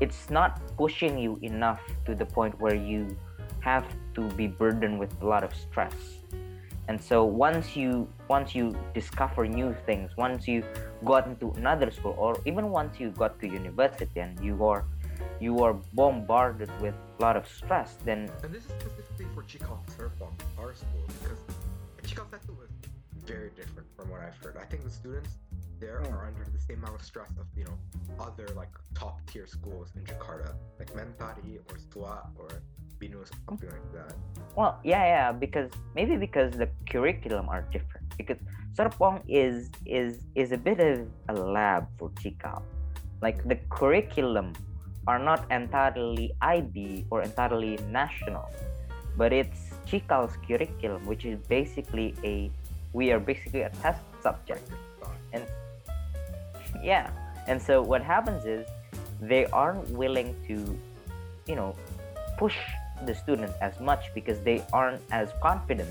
it's 0.01 0.31
not 0.31 0.61
pushing 0.77 1.19
you 1.19 1.39
enough 1.43 1.81
to 2.07 2.15
the 2.15 2.25
point 2.25 2.59
where 2.61 2.75
you 2.75 3.15
have 3.61 3.85
to 4.15 4.23
be 4.41 4.47
burdened 4.47 4.99
with 4.99 5.13
a 5.23 5.27
lot 5.27 5.45
of 5.45 5.53
stress. 5.55 5.95
And 6.89 7.01
so 7.01 7.25
once 7.25 7.77
you 7.77 8.09
once 8.29 8.55
you 8.55 8.77
discover 8.93 9.47
new 9.49 9.77
things, 9.87 10.11
once 10.17 10.49
you 10.49 10.65
got 11.05 11.27
into 11.27 11.53
another 11.57 11.91
school, 11.91 12.15
or 12.19 12.41
even 12.45 12.71
once 12.71 13.01
you 13.01 13.11
got 13.11 13.41
to 13.41 13.47
university 13.49 14.21
and 14.21 14.39
you 14.41 14.65
are 14.65 14.85
you 15.41 15.65
are 15.65 15.75
bombarded 15.95 16.71
with 16.81 16.95
a 16.95 17.23
lot 17.23 17.37
of 17.37 17.49
stress, 17.49 17.97
then 18.05 18.29
And 18.43 18.53
this 18.53 18.65
is 18.65 18.73
specifically 18.81 19.27
for 19.35 19.43
Serpong, 19.97 20.35
our 20.59 20.75
school, 20.75 21.05
because 21.23 21.41
Chikal 22.05 22.27
Setu 22.29 22.53
was 22.57 22.69
very 23.27 23.51
different 23.57 23.89
from 23.97 24.11
what 24.11 24.21
I've 24.21 24.37
heard. 24.37 24.57
I 24.57 24.65
think 24.65 24.85
the 24.85 24.91
students 24.91 25.31
there 25.81 26.01
Hmm. 26.01 26.15
are 26.15 26.27
under 26.27 26.45
the 26.45 26.59
same 26.61 26.79
amount 26.79 26.95
of 27.01 27.03
stress 27.03 27.31
of, 27.39 27.47
you 27.57 27.65
know, 27.65 27.77
other 28.21 28.49
like 28.55 28.71
top 28.95 29.19
tier 29.27 29.47
schools 29.47 29.93
in 29.97 30.03
Jakarta, 30.05 30.55
like 30.79 30.91
Mentari 30.95 31.59
or 31.67 31.77
SWA 31.77 32.19
or 32.39 32.49
Binus, 33.01 33.23
or 33.23 33.27
something 33.49 33.71
like 33.71 33.93
that. 33.93 34.15
Well, 34.57 34.79
yeah, 34.85 35.05
yeah, 35.15 35.33
because 35.33 35.71
maybe 35.95 36.17
because 36.17 36.53
the 36.57 36.69
curriculum 36.89 37.49
are 37.49 37.63
different. 37.73 38.07
Because 38.17 38.39
Serpong 38.77 39.23
is 39.29 39.71
is 39.85 40.23
is 40.35 40.53
a 40.53 40.59
bit 40.59 40.79
of 40.81 41.09
a 41.29 41.35
lab 41.35 41.89
for 41.99 42.11
Chikal. 42.21 42.63
Like 43.21 43.43
the 43.49 43.57
curriculum 43.69 44.53
are 45.07 45.19
not 45.19 45.41
entirely 45.51 46.33
IB 46.41 47.07
or 47.11 47.23
entirely 47.23 47.79
national, 47.91 48.49
but 49.17 49.33
it's 49.33 49.71
Chikal's 49.87 50.37
curriculum, 50.47 51.05
which 51.07 51.25
is 51.25 51.39
basically 51.49 52.15
a 52.25 52.51
we 52.95 53.13
are 53.13 53.21
basically 53.21 53.63
a 53.63 53.71
test 53.83 54.01
subject. 54.23 54.71
And. 55.33 55.45
Yeah. 56.83 57.11
And 57.47 57.63
so 57.63 57.81
what 57.81 58.03
happens 58.03 58.45
is 58.45 58.67
they 59.21 59.47
aren't 59.47 59.89
willing 59.91 60.35
to, 60.49 60.79
you 61.47 61.55
know, 61.55 61.77
push 62.37 62.57
the 63.07 63.15
students 63.15 63.55
as 63.61 63.81
much 63.81 64.13
because 64.15 64.41
they 64.41 64.63
aren't 64.73 65.01
as 65.11 65.29
confident 65.41 65.89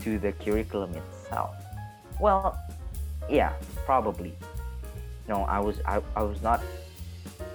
to 0.00 0.18
the 0.18 0.32
curriculum 0.32 0.94
itself. 0.94 1.54
Well, 2.18 2.58
yeah, 3.28 3.52
probably. 3.84 4.34
No, 5.28 5.42
I 5.44 5.58
was 5.58 5.80
I, 5.86 6.00
I 6.16 6.22
was 6.22 6.40
not 6.42 6.62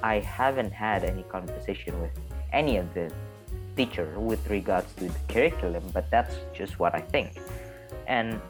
I 0.04 0.20
haven't 0.20 0.72
had 0.72 1.04
any 1.04 1.24
conversation 1.24 2.00
with 2.02 2.12
any 2.54 2.78
of 2.78 2.94
the 2.94 3.12
teacher 3.76 4.20
with 4.20 4.50
regards 4.50 4.92
to 4.96 5.06
the 5.06 5.20
curriculum, 5.30 5.84
but 5.94 6.10
that's 6.12 6.36
just 6.54 6.80
what 6.80 6.94
I 6.94 7.02
think. 7.02 7.40
And 8.08 8.42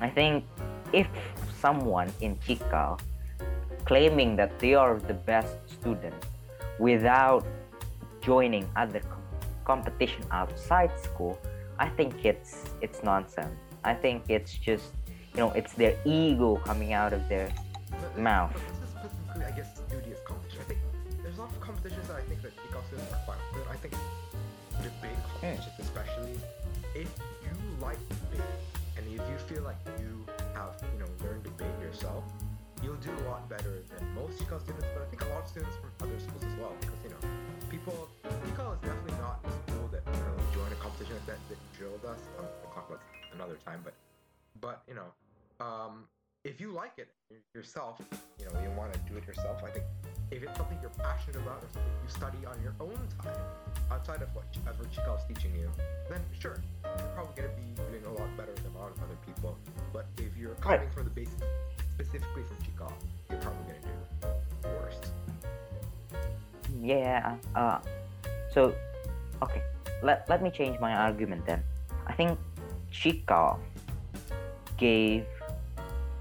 I 0.00 0.08
think 0.08 0.44
if 0.92 1.08
someone 1.60 2.12
in 2.20 2.36
Chikal 2.36 3.00
claiming 3.84 4.36
that 4.36 4.58
they 4.58 4.74
are 4.74 4.98
the 4.98 5.14
best 5.14 5.56
student 5.66 6.14
without 6.78 7.44
joining 8.20 8.68
other 8.76 9.00
com- 9.00 9.22
competition 9.64 10.22
outside 10.30 10.92
school, 11.00 11.38
I 11.78 11.88
think 11.88 12.24
it's 12.24 12.64
it's 12.80 13.02
nonsense. 13.02 13.56
I 13.84 13.94
think 13.94 14.24
it's 14.28 14.54
just 14.54 14.92
you 15.34 15.40
know 15.40 15.50
it's 15.52 15.72
their 15.74 15.96
ego 16.04 16.56
coming 16.64 16.92
out 16.92 17.12
of 17.12 17.28
their 17.28 17.48
But 17.90 18.18
Mouth. 18.18 18.52
This 18.54 18.62
is 18.62 18.90
specifically, 18.94 19.44
I 19.50 19.52
guess, 19.56 19.68
studious 19.86 20.20
competition. 20.24 20.60
I 20.60 20.66
think 20.68 20.80
there's 21.22 21.38
a 21.38 21.42
lot 21.42 21.50
of 21.50 21.60
competitions 21.60 22.06
that 22.08 22.16
I 22.16 22.24
think 22.28 22.42
that 22.42 22.52
students 22.86 23.12
are 23.12 23.24
fine 23.26 23.42
with. 23.54 23.68
I 23.68 23.76
think 23.82 23.94
debate 24.82 25.16
hmm. 25.40 25.56
competitions, 25.56 25.66
especially, 25.66 25.77
feel 29.48 29.62
like 29.62 29.80
you 29.98 30.26
have, 30.52 30.76
you 30.92 31.00
know, 31.00 31.08
learned 31.24 31.42
debate 31.42 31.72
yourself, 31.80 32.22
you'll 32.82 33.00
do 33.00 33.10
a 33.24 33.24
lot 33.24 33.48
better 33.48 33.80
than 33.88 34.14
most 34.14 34.36
Chikal 34.38 34.60
students. 34.60 34.86
But 34.92 35.02
I 35.02 35.08
think 35.08 35.24
a 35.24 35.28
lot 35.32 35.42
of 35.44 35.48
students 35.48 35.76
from 35.80 35.90
other 36.04 36.20
schools 36.20 36.44
as 36.44 36.54
well, 36.60 36.76
because 36.80 37.00
you 37.02 37.10
know, 37.10 37.22
people. 37.72 38.08
Chikal 38.44 38.76
is 38.76 38.80
definitely 38.84 39.16
not 39.16 39.40
a 39.40 39.50
school 39.64 39.88
that 39.88 40.04
you 40.04 40.20
know 40.20 40.36
joined 40.52 40.72
a 40.72 40.76
competition 40.76 41.16
like 41.16 41.26
that 41.32 41.40
that 41.48 41.58
drilled 41.72 42.04
us. 42.04 42.20
Um, 42.38 42.44
we'll 42.60 42.72
talk 42.76 42.92
about 42.92 43.00
another 43.32 43.56
time, 43.64 43.80
but 43.82 43.94
but 44.60 44.82
you 44.86 44.94
know, 44.94 45.08
um, 45.64 46.04
if 46.44 46.60
you 46.60 46.72
like 46.72 46.92
it 46.98 47.08
yourself, 47.54 48.00
you 48.38 48.46
know, 48.46 48.60
you 48.62 48.70
want 48.76 48.92
to 48.92 48.98
do 49.10 49.16
it 49.18 49.26
yourself. 49.26 49.62
I 49.64 49.70
think 49.70 49.84
if 50.30 50.42
it's 50.42 50.56
something 50.56 50.78
you're 50.80 50.90
passionate 50.90 51.36
about 51.36 51.58
or 51.62 51.68
something 51.72 51.92
you 52.04 52.08
study 52.10 52.38
on 52.46 52.56
your 52.62 52.74
own 52.80 52.98
time, 53.22 53.36
outside 53.90 54.22
of 54.22 54.28
whatever 54.34 54.84
Chikal 54.84 55.18
is 55.18 55.24
teaching 55.26 55.52
you, 55.54 55.68
then 56.08 56.20
sure, 56.38 56.58
you're 56.84 57.08
probably 57.14 57.34
gonna 57.42 57.54
be 57.56 57.82
doing 57.90 58.04
a 58.06 58.12
lot 58.20 58.28
better 58.36 58.52
than 58.54 58.72
a 58.76 58.78
lot 58.78 58.90
of 58.90 58.98
other 59.02 59.16
people. 59.26 59.56
But 59.92 60.06
if 60.18 60.36
you're 60.36 60.52
Right. 60.64 60.78
coming 60.78 60.90
from 60.90 61.04
the 61.04 61.10
basics 61.10 61.42
specifically 61.94 62.44
from 62.44 62.56
Chikal, 62.58 62.92
you're 63.30 63.40
probably 63.40 63.64
gonna 63.74 63.94
do 64.62 64.68
worse. 64.68 65.00
yeah. 66.80 67.36
Uh, 67.54 67.80
so 68.52 68.74
okay, 69.42 69.62
let 70.02 70.28
let 70.28 70.42
me 70.42 70.50
change 70.50 70.78
my 70.80 70.94
argument 70.94 71.44
then. 71.46 71.62
I 72.06 72.12
think 72.14 72.38
Chikal 72.92 73.58
gave 74.76 75.26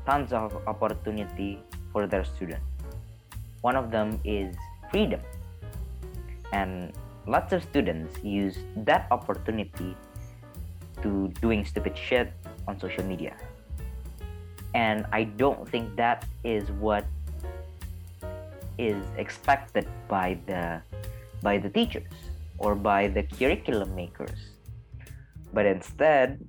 tons 0.08 0.32
of 0.32 0.56
opportunity 0.68 1.60
for 1.92 2.08
their 2.08 2.24
students. 2.24 2.64
One 3.60 3.76
of 3.76 3.92
them 3.92 4.20
is 4.24 4.56
freedom. 4.90 5.20
And 6.54 6.94
lots 7.28 7.52
of 7.52 7.62
students 7.62 8.16
use 8.24 8.56
that 8.88 9.08
opportunity 9.12 9.98
to 11.04 11.28
doing 11.42 11.66
stupid 11.66 11.98
shit 11.98 12.32
on 12.68 12.80
social 12.80 13.04
media. 13.04 13.36
And 14.74 15.06
I 15.12 15.26
don't 15.26 15.68
think 15.68 15.98
that 15.98 16.24
is 16.46 16.72
what 16.80 17.04
is 18.78 19.04
expected 19.18 19.88
by 20.08 20.40
the 20.48 20.82
by 21.42 21.58
the 21.58 21.70
teachers 21.70 22.14
or 22.58 22.76
by 22.76 23.08
the 23.08 23.24
curriculum 23.24 23.94
makers. 23.94 24.56
But 25.54 25.66
instead, 25.66 26.40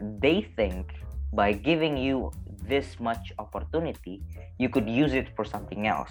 they 0.00 0.48
think 0.56 0.92
by 1.32 1.52
giving 1.52 1.96
you 1.96 2.32
this 2.68 3.00
much 3.00 3.32
opportunity, 3.38 4.22
you 4.58 4.68
could 4.68 4.88
use 4.88 5.12
it 5.14 5.28
for 5.36 5.44
something 5.44 5.86
else. 5.86 6.10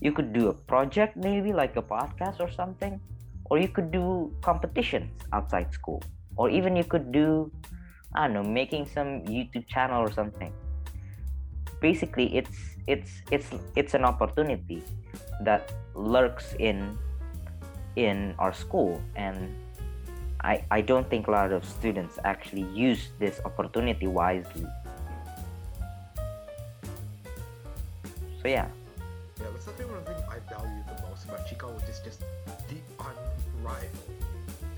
You 0.00 0.12
could 0.12 0.32
do 0.32 0.48
a 0.48 0.52
project, 0.52 1.16
maybe 1.16 1.52
like 1.52 1.76
a 1.76 1.82
podcast 1.82 2.40
or 2.40 2.50
something, 2.50 3.00
or 3.46 3.58
you 3.58 3.68
could 3.68 3.90
do 3.90 4.32
competitions 4.42 5.10
outside 5.32 5.72
school, 5.72 6.02
or 6.36 6.50
even 6.50 6.76
you 6.76 6.84
could 6.84 7.12
do, 7.12 7.50
I 8.14 8.26
don't 8.26 8.34
know, 8.34 8.42
making 8.42 8.86
some 8.86 9.22
YouTube 9.24 9.66
channel 9.68 10.02
or 10.02 10.12
something. 10.12 10.52
basically 11.80 12.36
it's 12.36 12.56
it's 12.86 13.20
it's 13.30 13.50
it's 13.76 13.92
an 13.94 14.04
opportunity 14.04 14.82
that 15.44 15.72
lurks 15.94 16.54
in 16.58 16.96
in 17.96 18.34
our 18.38 18.52
school 18.52 19.00
and 19.16 19.52
I, 20.40 20.64
I 20.70 20.80
don't 20.82 21.08
think 21.08 21.26
a 21.26 21.30
lot 21.30 21.52
of 21.52 21.64
students 21.64 22.18
actually 22.24 22.68
use 22.74 23.08
this 23.18 23.40
opportunity 23.44 24.06
wisely. 24.06 24.66
So 28.44 28.50
yeah. 28.52 28.68
Yeah, 29.40 29.48
that's 29.56 29.64
something 29.64 29.88
one 29.88 29.96
of 29.96 30.04
the 30.04 30.12
things 30.12 30.28
I 30.28 30.36
value 30.52 30.84
the 30.84 31.00
most 31.08 31.24
about 31.24 31.48
Chico, 31.48 31.72
which 31.72 31.88
is 31.88 31.96
just 32.04 32.20
the 32.68 32.76
unrivaled, 33.00 34.20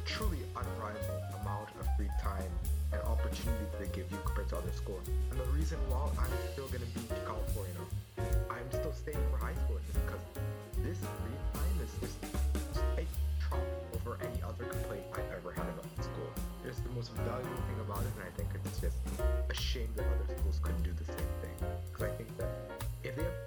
truly 0.06 0.38
unrivaled 0.54 1.22
amount 1.42 1.74
of 1.82 1.90
free 1.98 2.06
time 2.22 2.46
and 2.94 3.02
opportunity 3.02 3.66
they 3.82 3.90
give 3.90 4.06
you 4.06 4.22
compared 4.22 4.54
to 4.54 4.62
other 4.62 4.70
schools. 4.70 5.02
And 5.10 5.40
the 5.42 5.50
reason 5.50 5.82
why 5.90 6.06
I'm 6.14 6.30
still 6.54 6.70
gonna 6.70 6.86
be 6.94 7.10
in 7.10 7.18
California, 7.26 7.82
I'm 8.46 8.70
still 8.70 8.94
staying 8.94 9.18
for 9.34 9.42
high 9.42 9.58
school 9.66 9.82
is 9.82 9.98
because 9.98 10.22
this 10.86 11.02
free 11.02 11.38
time 11.58 11.76
is 11.82 11.90
just 11.98 12.22
a 13.02 13.04
trump 13.42 13.66
over 13.98 14.14
any 14.22 14.46
other 14.46 14.62
complaint 14.62 15.10
I've 15.10 15.42
ever 15.42 15.50
had 15.50 15.66
about 15.74 15.90
the 15.98 16.06
school. 16.06 16.30
It's 16.62 16.78
the 16.86 16.94
most 16.94 17.10
valuable 17.26 17.62
thing 17.66 17.82
about 17.82 18.06
it, 18.06 18.14
and 18.14 18.30
I 18.30 18.32
think 18.38 18.46
it's 18.62 18.78
just 18.78 19.02
a 19.18 19.54
shame 19.58 19.90
that 19.98 20.06
other 20.06 20.38
schools 20.38 20.62
couldn't 20.62 20.86
do 20.86 20.94
the 20.94 21.10
same 21.10 21.30
thing. 21.42 21.58
Because 21.90 22.06
I 22.06 22.14
think 22.14 22.30
that 22.38 22.50
if 23.02 23.14
they 23.14 23.22
applied 23.22 23.45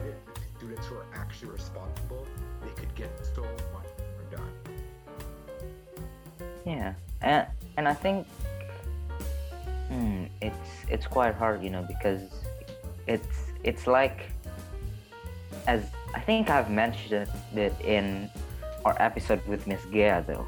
it 0.00 0.18
students 0.56 0.86
who 0.86 0.96
are 0.96 1.06
actually 1.14 1.50
responsible, 1.50 2.26
they 2.62 2.70
could 2.80 2.94
get 2.94 3.10
so 3.34 3.42
much 3.42 3.88
more 3.98 4.24
done. 4.30 4.52
Yeah, 6.64 6.94
and 7.20 7.46
and 7.76 7.88
I 7.88 7.94
think 7.94 8.26
hmm, 9.88 10.24
it's 10.40 10.68
it's 10.88 11.06
quite 11.06 11.34
hard, 11.34 11.62
you 11.62 11.70
know, 11.70 11.84
because 11.86 12.22
it's 13.06 13.38
it's 13.64 13.86
like 13.86 14.30
as 15.66 15.84
I 16.14 16.20
think 16.20 16.50
I've 16.50 16.70
mentioned 16.70 17.28
it 17.54 17.74
in 17.80 18.30
our 18.84 18.96
episode 19.00 19.44
with 19.46 19.66
Miss 19.66 19.80
Gea 19.82 20.24
though, 20.26 20.46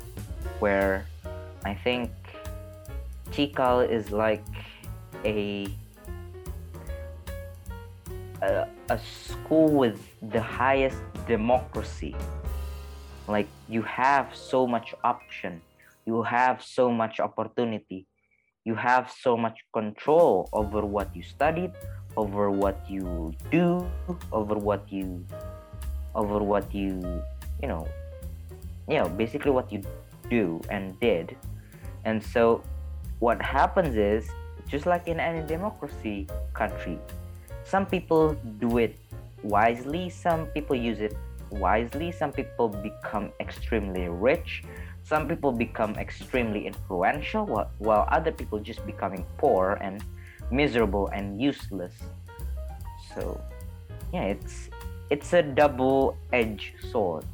where 0.59 1.07
I 1.65 1.75
think 1.75 2.11
Tikal 3.33 3.89
is 3.89 4.11
like 4.11 4.45
a 5.25 5.69
a, 8.43 8.69
a 8.91 8.99
school 8.99 9.69
with 9.69 10.01
the 10.31 10.41
highest 10.41 10.99
democracy. 11.27 12.15
Like 13.29 13.49
you 13.69 13.83
have 13.83 14.35
so 14.35 14.67
much 14.67 14.95
option, 15.05 15.63
you 16.07 16.23
have 16.23 16.63
so 16.63 16.91
much 16.91 17.21
opportunity, 17.21 18.07
you 18.65 18.75
have 18.75 19.11
so 19.11 19.37
much 19.37 19.61
control 19.73 20.49
over 20.53 20.85
what 20.85 21.15
you 21.17 21.23
studied, 21.23 21.73
over 22.17 22.51
what 22.51 22.79
you 22.89 23.33
do, 23.51 23.87
over 24.33 24.55
what 24.55 24.91
you 24.93 25.25
over 26.15 26.39
what 26.39 26.73
you 26.73 27.03
you 27.61 27.67
know 27.67 27.89
you 28.87 28.97
know 28.97 29.09
basically 29.09 29.51
what 29.51 29.73
you 29.73 29.83
do 30.31 30.61
and 30.71 30.99
did. 31.01 31.37
And 32.05 32.23
so 32.23 32.63
what 33.19 33.41
happens 33.41 33.97
is 33.97 34.29
just 34.69 34.87
like 34.87 35.09
in 35.09 35.21
any 35.21 35.47
democracy 35.47 36.27
country, 36.53 36.99
some 37.75 37.87
people 37.87 38.37
do 38.63 38.79
it 38.79 38.95
wisely 39.43 40.09
some 40.09 40.47
people 40.55 40.77
use 40.77 41.01
it 41.01 41.17
wisely 41.51 42.13
some 42.13 42.31
people 42.31 42.69
become 42.69 43.33
extremely 43.41 44.07
rich 44.07 44.63
some 45.03 45.27
people 45.27 45.51
become 45.51 45.93
extremely 45.97 46.69
influential 46.69 47.45
while, 47.79 48.07
other 48.13 48.31
people 48.31 48.61
just 48.61 48.87
becoming 48.87 49.27
poor 49.39 49.77
and 49.81 50.05
miserable 50.53 51.09
and 51.09 51.43
useless 51.43 51.95
so 53.13 53.41
yeah 54.13 54.23
it's 54.35 54.71
it's 55.11 55.33
a 55.33 55.43
double-edged 55.43 56.71
sword 56.93 57.25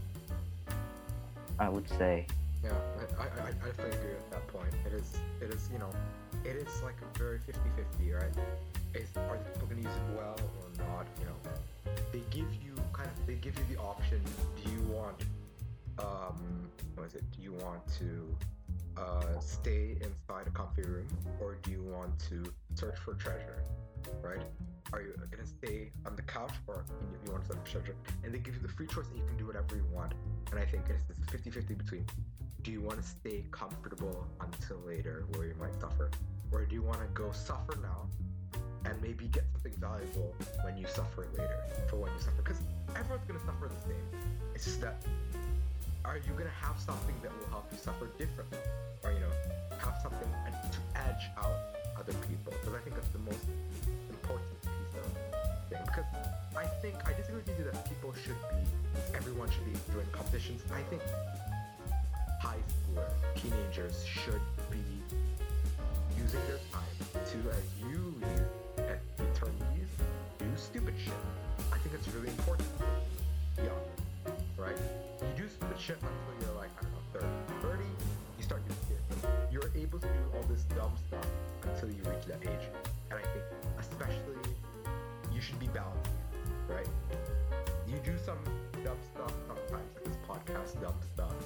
i 1.58 1.68
would 1.68 1.88
say 2.00 2.24
Yeah, 2.64 2.72
I, 2.72 3.24
I, 3.24 3.26
I 3.26 3.48
I 3.48 3.52
definitely 3.52 3.92
agree 3.92 4.16
with 4.20 4.30
that 4.36 4.46
point. 4.56 4.72
It 4.88 4.92
is, 4.92 5.08
it 5.40 5.48
is, 5.56 5.62
you 5.72 5.80
know, 5.82 5.92
it 6.44 6.56
is 6.64 6.72
like 6.84 6.98
a 7.00 7.08
very 7.18 7.38
50-50, 7.38 8.20
right? 8.20 8.36
Is 8.94 9.16
are 9.16 9.36
people 9.36 9.68
gonna 9.68 9.82
use 9.82 9.96
it 9.96 10.16
well 10.16 10.36
or 10.58 10.84
not? 10.84 11.06
You 11.20 11.26
know, 11.26 11.92
they 12.12 12.22
give 12.30 12.52
you 12.62 12.74
kind 12.92 13.08
of, 13.08 13.26
they 13.26 13.34
give 13.34 13.56
you 13.58 13.76
the 13.76 13.80
option. 13.80 14.20
Do 14.62 14.70
you 14.70 14.82
want, 14.82 15.22
um, 15.98 16.68
what 16.96 17.06
is 17.06 17.14
it? 17.14 17.22
Do 17.30 17.42
you 17.42 17.52
want 17.52 17.80
to, 17.98 18.36
uh, 18.96 19.38
stay 19.38 19.96
inside 20.00 20.46
a 20.48 20.50
comfy 20.50 20.82
room, 20.82 21.06
or 21.40 21.56
do 21.62 21.70
you 21.70 21.82
want 21.82 22.18
to 22.30 22.52
search 22.74 22.98
for 22.98 23.14
treasure? 23.14 23.62
Right? 24.22 24.42
Are 24.92 25.00
you 25.02 25.14
gonna 25.30 25.46
stay 25.46 25.92
on 26.04 26.16
the 26.16 26.22
couch, 26.22 26.54
or 26.66 26.84
you, 27.00 27.18
you 27.24 27.32
want 27.32 27.44
to 27.44 27.52
search 27.54 27.58
for 27.64 27.78
treasure? 27.78 27.96
And 28.24 28.34
they 28.34 28.38
give 28.38 28.56
you 28.56 28.62
the 28.62 28.68
free 28.68 28.88
choice, 28.88 29.06
and 29.06 29.18
you 29.18 29.24
can 29.24 29.36
do 29.36 29.46
whatever 29.46 29.76
you 29.76 29.84
want. 29.92 30.14
And 30.50 30.58
I 30.58 30.64
think 30.64 30.84
it's 30.88 31.04
this 31.04 31.18
50-50 31.28 31.78
between 31.78 32.04
do 32.62 32.72
you 32.72 32.80
want 32.82 33.00
to 33.00 33.06
stay 33.06 33.44
comfortable 33.52 34.26
until 34.40 34.78
later 34.86 35.24
where 35.32 35.46
you 35.46 35.54
might 35.58 35.74
suffer? 35.80 36.10
Or 36.52 36.66
do 36.66 36.74
you 36.74 36.82
want 36.82 37.00
to 37.00 37.06
go 37.14 37.32
suffer 37.32 37.78
now 37.80 38.06
and 38.90 39.00
maybe 39.00 39.30
get 39.30 39.44
something 39.52 39.72
valuable 39.78 40.34
when 40.66 40.76
you 40.76 40.86
suffer 40.90 41.26
later 41.38 41.62
for 41.88 41.96
when 41.96 42.10
you 42.12 42.20
suffer? 42.20 42.42
Because 42.42 42.60
everyone's 42.98 43.22
to 43.38 43.46
suffer 43.46 43.70
the 43.70 43.80
same. 43.86 44.06
It's 44.54 44.64
just 44.64 44.80
that 44.82 44.98
are 46.04 46.16
you 46.16 46.34
to 46.50 46.58
have 46.66 46.74
something 46.80 47.14
that 47.22 47.30
will 47.38 47.48
help 47.54 47.70
you 47.70 47.78
suffer 47.78 48.10
differently? 48.18 48.58
Or, 49.04 49.12
you 49.12 49.20
know, 49.20 49.30
have 49.78 49.94
something 50.02 50.26
to 50.26 50.80
edge 50.98 51.30
out 51.38 51.78
other 51.94 52.12
people? 52.26 52.52
Because 52.58 52.74
I 52.74 52.82
think 52.82 52.96
that's 52.96 53.14
the 53.14 53.22
most 53.22 53.46
important 54.10 54.50
piece 54.66 54.94
of 54.98 55.06
thing. 55.70 55.78
Because 55.86 56.08
I 56.56 56.66
think, 56.82 56.96
I 57.06 57.12
disagree 57.14 57.46
with 57.46 57.58
you 57.58 57.64
that 57.70 57.78
people 57.86 58.12
should 58.26 58.40
be, 58.50 58.66
everyone 59.14 59.50
should 59.50 59.70
be 59.70 59.78
doing 59.92 60.06
competitions. 60.10 60.62
I 60.74 60.82
think 60.90 61.02
high 62.42 62.58
schoolers, 62.66 63.14
teenagers 63.38 64.02
should 64.02 64.42
be 64.66 64.82
using 66.18 66.40
their 66.48 66.58
time 66.74 66.96
to, 67.14 67.38
as 67.54 67.64
you 67.78 68.18
use 68.18 68.59
the 69.20 69.50
do 70.38 70.56
stupid 70.56 70.94
shit. 70.96 71.12
I 71.72 71.78
think 71.78 71.94
it's 71.94 72.08
really 72.08 72.28
important. 72.28 72.68
Young, 73.58 73.84
right? 74.56 74.76
You 75.20 75.44
do 75.44 75.48
stupid 75.48 75.78
shit 75.78 75.98
until 76.00 76.34
you're 76.40 76.56
like, 76.56 76.70
I 76.78 76.82
don't 76.82 76.92
know, 76.92 77.28
30. 77.60 77.84
30, 77.84 77.84
you 78.38 78.44
start 78.44 78.62
using 78.64 78.96
it. 78.96 79.28
You're 79.52 79.70
able 79.76 79.98
to 79.98 80.06
do 80.06 80.22
all 80.34 80.42
this 80.48 80.64
dumb 80.76 80.92
stuff 81.08 81.26
until 81.68 81.90
you 81.90 82.02
reach 82.08 82.24
that 82.26 82.40
age. 82.40 82.66
And 83.10 83.20
I 83.20 83.24
think, 83.36 83.44
especially, 83.78 84.40
you 85.32 85.40
should 85.40 85.60
be 85.60 85.68
balanced, 85.68 86.10
right? 86.68 86.88
You 87.86 87.96
do 88.04 88.16
some 88.24 88.40
dumb 88.84 89.00
stuff 89.12 89.32
sometimes, 89.46 89.90
like 89.92 90.04
this 90.04 90.16
podcast 90.24 90.80
dumb 90.80 90.96
stuff, 91.14 91.36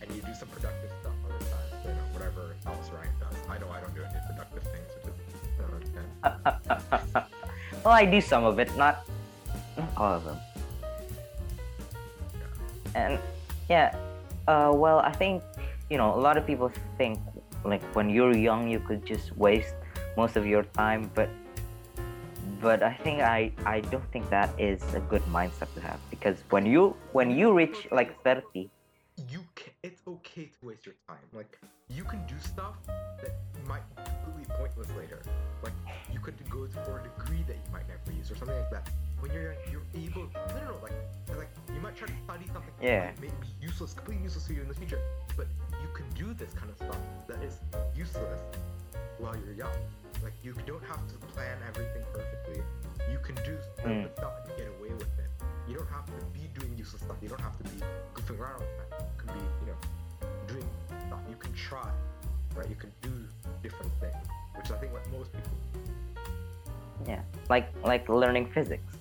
and 0.00 0.10
you 0.12 0.20
do 0.20 0.34
some 0.34 0.48
productive 0.48 0.92
stuff 1.00 1.16
other 1.24 1.40
times, 1.48 1.72
you 1.88 1.94
know, 1.96 2.08
whatever 2.12 2.54
else 2.66 2.90
Rayyan 2.90 3.16
does. 3.16 3.36
I 3.48 3.56
know 3.58 3.70
I 3.72 3.80
don't 3.80 3.94
do 3.94 4.02
any 4.04 4.20
productive 4.28 4.64
things, 4.68 4.92
well 7.84 7.94
i 8.02 8.04
do 8.04 8.20
some 8.20 8.44
of 8.44 8.58
it 8.58 8.74
not 8.76 9.04
not 9.76 9.88
all 9.96 10.14
of 10.14 10.24
them 10.24 10.38
and 12.94 13.18
yeah 13.68 13.94
uh, 14.48 14.70
well 14.72 14.98
i 15.00 15.12
think 15.12 15.42
you 15.90 15.96
know 15.96 16.14
a 16.14 16.20
lot 16.20 16.36
of 16.36 16.46
people 16.46 16.70
think 16.98 17.18
like 17.64 17.82
when 17.94 18.10
you're 18.10 18.36
young 18.36 18.68
you 18.68 18.80
could 18.80 19.04
just 19.06 19.36
waste 19.36 19.74
most 20.16 20.36
of 20.36 20.46
your 20.46 20.62
time 20.74 21.10
but 21.14 21.28
but 22.60 22.82
i 22.82 22.92
think 22.92 23.20
i 23.20 23.50
i 23.64 23.80
don't 23.80 24.04
think 24.12 24.28
that 24.30 24.50
is 24.58 24.82
a 24.94 25.00
good 25.00 25.22
mindset 25.32 25.72
to 25.74 25.80
have 25.80 25.98
because 26.10 26.42
when 26.50 26.66
you 26.66 26.94
when 27.12 27.30
you 27.30 27.52
reach 27.52 27.88
like 27.90 28.20
30 28.22 28.68
you 29.30 29.44
can, 29.54 29.72
it's 29.82 30.02
okay 30.06 30.44
to 30.46 30.66
waste 30.66 30.86
your 30.86 30.94
time. 31.06 31.18
Like 31.32 31.58
you 31.88 32.04
can 32.04 32.24
do 32.26 32.34
stuff 32.40 32.74
that 32.86 33.32
might 33.66 33.82
be 33.96 34.02
completely 34.24 34.54
pointless 34.56 34.88
later. 34.96 35.20
Like 35.62 35.72
you 36.12 36.18
could 36.20 36.34
go 36.50 36.66
for 36.84 37.00
a 37.00 37.02
degree 37.02 37.44
that 37.46 37.56
you 37.56 37.68
might 37.72 37.86
never 37.88 38.16
use 38.16 38.30
or 38.30 38.36
something 38.36 38.56
like 38.56 38.70
that. 38.70 38.88
When 39.20 39.30
you're 39.32 39.52
young, 39.52 39.62
you're 39.70 39.86
able. 39.94 40.22
No, 40.34 40.54
no, 40.56 40.64
no. 40.72 40.76
Like, 40.82 40.92
like 41.36 41.50
you 41.72 41.80
might 41.80 41.94
try 41.96 42.08
to 42.08 42.14
study 42.24 42.46
something 42.52 42.74
Yeah. 42.80 43.06
that 43.12 43.20
might 43.20 43.40
be 43.40 43.46
useless, 43.60 43.92
completely 43.92 44.24
useless 44.24 44.46
to 44.46 44.54
you 44.54 44.62
in 44.62 44.68
the 44.68 44.74
future. 44.74 44.98
But 45.36 45.46
you 45.80 45.88
can 45.94 46.06
do 46.14 46.32
this 46.34 46.52
kind 46.54 46.70
of 46.70 46.76
stuff 46.76 46.96
that 47.28 47.42
is 47.42 47.58
useless 47.94 48.40
while 49.18 49.36
you're 49.44 49.54
young. 49.54 49.76
Like 50.22 50.34
you 50.42 50.54
don't 50.66 50.84
have 50.84 51.02
to 51.12 51.14
plan 51.34 51.58
everything 51.68 52.02
perfectly. 52.12 52.62
You 53.10 53.18
can 53.22 53.34
do 53.44 53.58
Mm. 53.84 54.10
stuff 54.16 54.32
and 54.46 54.56
get 54.56 54.68
away 54.78 54.90
with 54.94 55.12
it. 55.18 55.28
You 55.68 55.76
don't 55.76 55.88
have 55.90 56.06
to 56.06 56.12
be 56.32 56.48
doing 56.58 56.74
useless 56.76 57.02
stuff. 57.02 57.16
You 57.22 57.28
don't 57.28 57.40
have 57.40 57.56
to 57.58 57.64
be 57.64 57.78
goofing 58.14 58.38
around 58.40 58.54
all 58.62 58.66
the 58.90 58.96
time. 58.96 59.06
You 59.06 59.18
can 59.26 59.34
be, 59.38 59.44
you 59.62 59.66
know, 59.70 59.78
stuff. 60.60 61.20
You 61.28 61.36
can 61.36 61.52
try, 61.54 61.88
right? 62.54 62.68
You 62.68 62.76
can 62.76 62.92
do 63.00 63.12
different 63.62 63.92
things, 64.00 64.14
which 64.56 64.70
I 64.70 64.76
think 64.78 64.92
what 64.92 65.06
most 65.12 65.30
people. 65.32 65.52
yeah 67.06 67.20
like 67.50 67.66
like 67.84 68.08
learning 68.08 68.46
physics 68.54 68.92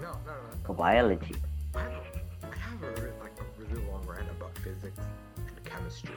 No, 0.00 0.12
no, 0.26 0.32
no. 0.32 0.58
not, 0.66 0.76
biology 0.78 1.36
I 1.74 1.80
have, 1.80 1.92
a, 1.92 2.46
I 2.46 2.56
have 2.56 2.82
a, 2.82 2.92
like 3.24 3.36
a 3.44 3.46
really 3.60 3.80
long 3.90 4.02
rant 4.06 4.28
about 4.36 4.56
physics 4.64 4.98
and 5.36 5.64
chemistry 5.64 6.16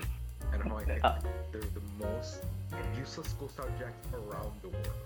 and 0.53 0.63
how 0.63 0.77
I 0.77 0.83
think 0.85 1.03
Uh. 1.03 1.19
they're 1.51 1.61
the 1.79 1.85
most 1.99 2.43
useless 2.97 3.27
school 3.27 3.49
subjects 3.49 4.07
around 4.13 4.53
the 4.61 4.69
world. 4.69 4.97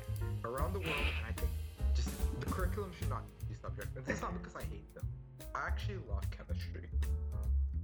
Around 0.44 0.74
the 0.74 0.80
world, 0.80 1.06
and 1.18 1.26
I 1.30 1.34
think 1.40 1.50
just 1.96 2.10
the 2.40 2.46
curriculum 2.46 2.92
should 3.00 3.10
not 3.10 3.24
be 3.50 3.56
subject. 3.62 3.88
And 3.98 4.06
this 4.06 4.18
is 4.18 4.22
not 4.22 4.34
because 4.40 4.56
I 4.56 4.66
hate 4.74 4.90
them. 4.94 5.06
I 5.56 5.66
actually 5.68 5.98
love 6.12 6.24
chemistry. 6.38 6.86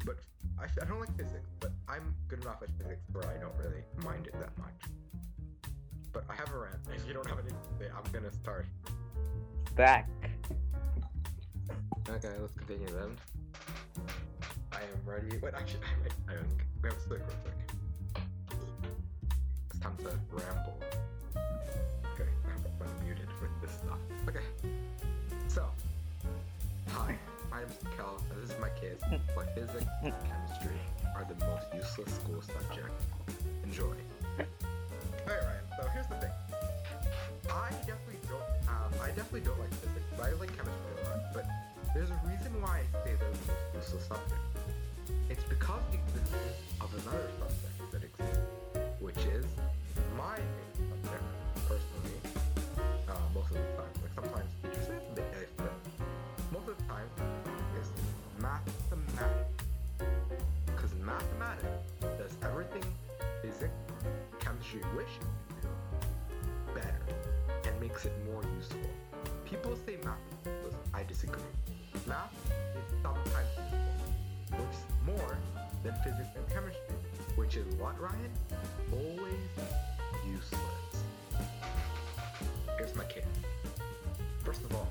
But 0.05 0.17
I, 0.59 0.65
I 0.81 0.85
don't 0.85 0.99
like 0.99 1.15
physics, 1.17 1.49
but 1.59 1.71
I'm 1.87 2.13
good 2.27 2.41
enough 2.41 2.61
at 2.61 2.69
physics 2.77 3.01
where 3.11 3.25
I 3.25 3.37
don't 3.39 3.55
really 3.57 3.83
mind 4.03 4.27
it 4.27 4.33
that 4.33 4.57
much. 4.57 4.73
But 6.13 6.25
I 6.29 6.35
have 6.35 6.51
a 6.53 6.57
rant. 6.57 6.77
If 6.93 7.07
you 7.07 7.13
don't 7.13 7.27
have 7.27 7.39
anything 7.39 7.57
to 7.57 7.83
say, 7.83 7.89
I'm 7.95 8.11
gonna 8.11 8.31
start. 8.31 8.65
Back. 9.75 10.09
Okay, 12.09 12.29
let's 12.39 12.53
continue 12.53 12.87
then. 12.87 13.17
I 14.73 14.81
am 14.81 15.05
ready. 15.05 15.37
Wait, 15.41 15.53
actually, 15.53 15.81
I, 16.27 16.31
I, 16.31 16.35
I 16.35 16.37
we 16.81 16.89
have 16.89 16.97
to 16.97 17.03
speak 17.03 17.19
real 17.19 17.37
quick. 17.43 17.53
It's 19.69 19.79
time 19.79 19.95
to 19.97 20.09
ramble. 20.31 20.77
Okay, 22.13 22.29
I'm 22.45 22.87
unmuted 22.87 23.29
with 23.41 23.61
this 23.61 23.71
stuff. 23.77 23.99
Okay, 24.27 24.45
so 25.47 25.65
hi, 26.89 27.17
is 27.63 27.77
this 28.41 28.49
is 28.49 28.59
my 28.59 28.69
case. 28.69 29.01
Why 29.33 29.45
physics 29.53 29.85
and 30.03 30.13
chemistry 30.27 30.77
are 31.15 31.25
the 31.25 31.45
most 31.45 31.65
useless 31.73 32.13
school 32.15 32.41
subject. 32.41 32.89
Enjoy. 33.63 33.95
Alright, 35.27 35.43
Rayyan. 35.43 35.65
So 35.77 35.88
here's 35.89 36.07
the 36.07 36.15
thing. 36.15 36.31
I 37.49 37.69
definitely 37.85 38.21
don't. 38.27 38.41
Um, 38.67 38.91
I 39.01 39.07
definitely 39.07 39.41
don't 39.41 39.59
like 39.59 39.73
physics, 39.75 40.07
but 40.17 40.25
I 40.25 40.31
like 40.39 40.49
chemistry 40.55 40.93
a 41.03 41.09
lot. 41.09 41.33
But 41.33 41.45
there's 41.93 42.09
a 42.09 42.19
reason 42.25 42.51
why 42.61 42.81
I 42.81 43.03
say 43.03 43.15
they're 43.19 43.29
the 43.29 43.53
most 43.53 43.75
useless 43.75 44.05
subject. 44.07 44.41
It's 45.29 45.43
because 45.45 45.81
the 45.91 45.97
existence 45.99 46.57
of 46.79 46.89
another 47.03 47.29
subject 47.39 47.91
that 47.91 48.03
exists, 48.03 48.47
which 48.99 49.21
is 49.29 49.45
my 50.17 50.38
favorite 50.75 51.03
subject, 51.05 51.27
personally. 51.67 52.19
Uh, 53.07 53.13
most 53.33 53.51
of 53.51 53.57
the 53.57 53.67
time. 53.77 54.00
Chemistry 64.72 64.95
wish 64.95 65.11
better 66.73 67.02
and 67.65 67.81
makes 67.81 68.06
it 68.06 68.14
more 68.26 68.41
useful. 68.57 68.80
People 69.43 69.76
say 69.85 69.98
math. 70.03 70.18
I 70.93 71.03
disagree. 71.03 71.41
Math 72.07 72.31
is 72.77 73.02
sometimes 73.02 73.49
useful, 73.57 74.65
is 74.69 74.77
more 75.06 75.38
than 75.84 75.93
physics 76.03 76.30
and 76.35 76.48
chemistry, 76.49 76.95
which 77.35 77.57
is 77.57 77.65
what, 77.76 77.99
Rayyan? 77.99 78.31
Always 78.93 79.49
useless. 80.26 81.03
Here's 82.77 82.95
my 82.95 83.06
case. 83.06 83.26
First 84.45 84.64
of 84.64 84.76
all, 84.76 84.88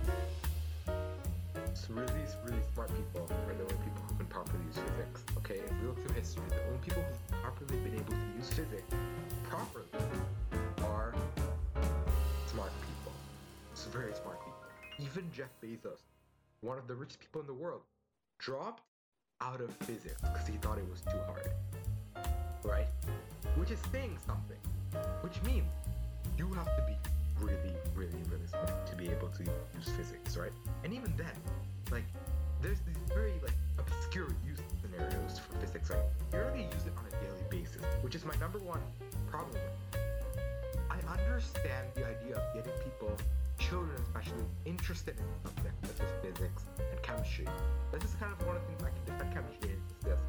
it's 1.67 1.89
really, 1.89 2.07
really 2.45 2.61
smart 2.75 2.91
people 2.95 3.23
are 3.23 3.55
the 3.55 3.63
only 3.63 3.75
people 3.85 4.03
who 4.09 4.15
can 4.17 4.27
properly 4.27 4.59
use 4.67 4.77
physics. 4.77 5.23
Okay, 5.39 5.61
if 5.65 5.73
we 5.81 5.89
look 5.89 6.05
through 6.05 6.17
history, 6.17 6.43
the 6.51 6.67
only 6.67 6.79
people 6.83 7.03
who've 7.03 7.43
properly 7.43 7.81
been 7.81 7.95
able 7.95 8.13
to 8.13 8.37
use 8.37 8.51
physics 8.51 8.95
properly 9.51 9.85
are 10.85 11.13
smart 12.47 12.71
people. 12.87 13.13
It's 13.73 13.85
very 13.87 14.15
smart 14.15 14.39
people. 14.39 15.11
Even 15.11 15.29
Jeff 15.33 15.51
Bezos, 15.61 15.99
one 16.61 16.79
of 16.79 16.87
the 16.87 16.95
richest 16.95 17.19
people 17.19 17.41
in 17.41 17.49
the 17.49 17.55
world, 17.55 17.81
dropped 18.39 18.85
out 19.41 19.61
of 19.61 19.75
physics 19.79 20.21
because 20.21 20.47
he 20.47 20.57
thought 20.59 20.79
it 20.79 20.89
was 20.89 21.01
too 21.01 21.19
hard. 21.27 21.51
Right? 22.63 22.87
Which 23.57 23.73
is 23.73 23.81
saying 23.91 24.17
something. 24.25 24.59
Which 25.23 25.43
means 25.43 25.67
you 26.39 26.49
have 26.53 26.67
to 26.67 26.85
be 26.87 26.95
really, 27.45 27.75
really, 27.97 28.23
really 28.31 28.47
smart 28.47 28.87
to 28.87 28.95
be 28.95 29.09
able 29.09 29.29
to 29.31 29.43
use 29.43 29.89
physics, 29.97 30.37
right? 30.37 30.53
And 30.85 30.93
even 30.93 31.13
then, 31.17 31.35
like, 31.91 32.05
there's 32.63 32.81
these 32.81 32.97
very 33.09 33.33
like 33.43 33.55
obscure 33.79 34.29
use 34.47 34.61
scenarios 34.91 35.39
for 35.39 35.55
physics? 35.59 35.91
You 36.33 36.39
already 36.39 36.63
use 36.63 36.87
it 36.87 36.93
on 36.97 37.05
a 37.07 37.11
daily 37.23 37.45
basis, 37.51 37.83
which 38.03 38.15
is 38.15 38.25
my 38.25 38.35
number 38.41 38.59
one 38.59 38.81
problem. 39.31 39.57
I 40.91 40.99
understand 41.23 41.87
the 41.95 42.07
idea 42.07 42.37
of 42.37 42.55
getting 42.55 42.73
people, 42.85 43.11
children 43.59 43.97
especially, 44.03 44.45
interested 44.65 45.17
in 45.19 45.25
subjects 45.43 45.89
such 45.89 46.07
as 46.07 46.13
physics 46.23 46.63
and 46.79 47.03
chemistry. 47.03 47.47
This 47.93 48.05
is 48.05 48.15
kind 48.19 48.33
of 48.33 48.47
one 48.47 48.57
of 48.57 48.63
the 48.63 48.69
things 48.69 48.83
I 48.83 48.91
can 48.91 49.05
defend 49.07 49.35
chemistry 49.35 49.71
in 49.71 49.81
is 49.81 50.05
this. 50.05 50.21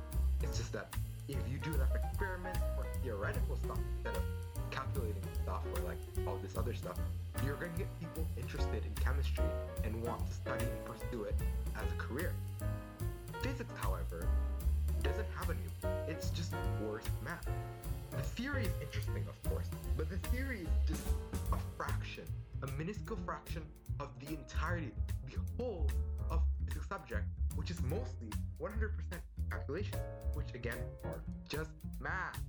It's 0.43 0.57
just 0.57 0.73
that 0.73 0.93
if 1.27 1.38
you 1.49 1.57
do 1.57 1.73
enough 1.73 1.93
experiments 1.95 2.59
or 2.77 2.85
theoretical 3.03 3.55
stuff 3.63 3.79
instead 3.97 4.15
of 4.17 4.23
calculating 4.69 5.23
stuff 5.43 5.61
or 5.75 5.81
like 5.88 5.99
all 6.27 6.38
this 6.41 6.57
other 6.57 6.73
stuff, 6.73 6.97
you're 7.45 7.55
gonna 7.55 7.71
get 7.77 7.88
people 7.99 8.25
interested 8.38 8.83
in 8.85 8.93
chemistry 9.03 9.45
and 9.83 9.95
want 10.03 10.25
to 10.27 10.33
study 10.33 10.65
and 10.65 10.85
pursue 10.85 11.23
it 11.23 11.35
as 11.75 11.83
a 11.91 11.97
career. 11.97 12.33
Physics, 13.41 13.73
however, 13.81 14.27
doesn't 15.01 15.26
have 15.35 15.49
any. 15.49 15.93
It's 16.07 16.30
just 16.30 16.53
worse 16.85 17.05
math. 17.23 17.47
The 18.11 18.22
theory 18.22 18.65
is 18.65 18.73
interesting, 18.81 19.26
of 19.27 19.49
course, 19.49 19.65
but 19.97 20.09
the 20.09 20.18
theory 20.30 20.61
is 20.61 20.88
just 20.88 21.01
a 21.51 21.57
fraction, 21.76 22.23
a 22.61 22.68
minuscule 22.77 23.18
fraction 23.26 23.63
of 23.99 24.09
the 24.19 24.34
entirety, 24.34 24.91
the 25.30 25.39
whole 25.57 25.89
of 26.30 26.41
the 26.73 26.81
subject, 26.88 27.23
which 27.55 27.72
is 27.72 27.81
mostly 27.84 28.30
100% 28.61 28.91
calculation, 29.49 29.97
which 30.34 30.53
again 30.53 30.77
are 31.03 31.22
just 31.49 31.72
math. 31.99 32.39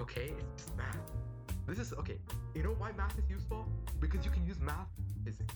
Okay, 0.00 0.32
it's 0.38 0.64
just 0.64 0.76
math. 0.76 0.96
This 1.66 1.78
is 1.78 1.92
okay. 1.94 2.18
You 2.54 2.62
know 2.62 2.74
why 2.78 2.92
math 2.92 3.18
is 3.18 3.28
useful? 3.28 3.66
Because 4.00 4.24
you 4.24 4.30
can 4.30 4.46
use 4.46 4.60
math 4.60 4.88
physics. 5.24 5.54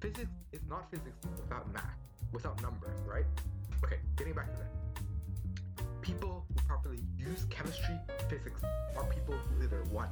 Physics 0.00 0.30
is 0.52 0.60
not 0.68 0.88
physics 0.90 1.16
without 1.40 1.72
math, 1.72 1.96
without 2.32 2.60
numbers, 2.62 3.00
right? 3.06 3.24
Okay, 3.84 3.98
getting 4.16 4.32
back 4.32 4.52
to 4.52 4.58
that 4.58 4.68
people 6.08 6.42
who 6.48 6.54
properly 6.66 7.00
use 7.18 7.44
chemistry, 7.50 7.94
physics 8.30 8.62
are 8.96 9.04
people 9.12 9.34
who 9.34 9.62
either 9.62 9.84
one, 9.92 10.08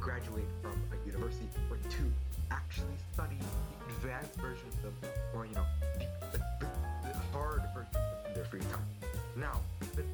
graduate 0.00 0.46
from 0.62 0.80
a 0.94 1.06
university, 1.06 1.48
or 1.68 1.76
two, 1.90 2.06
actually 2.52 2.94
study 3.12 3.34
the 3.42 3.94
advanced 3.94 4.34
versions 4.36 4.74
of, 4.86 4.92
or 5.34 5.44
you 5.44 5.54
know, 5.54 5.66
the, 6.30 6.38
the, 6.60 6.66
the, 7.02 7.18
hard 7.32 7.62
versions 7.74 7.96
in 8.28 8.34
their 8.34 8.44
free 8.44 8.60
time. 8.60 8.86
Now, 9.36 9.58
the 9.80 10.04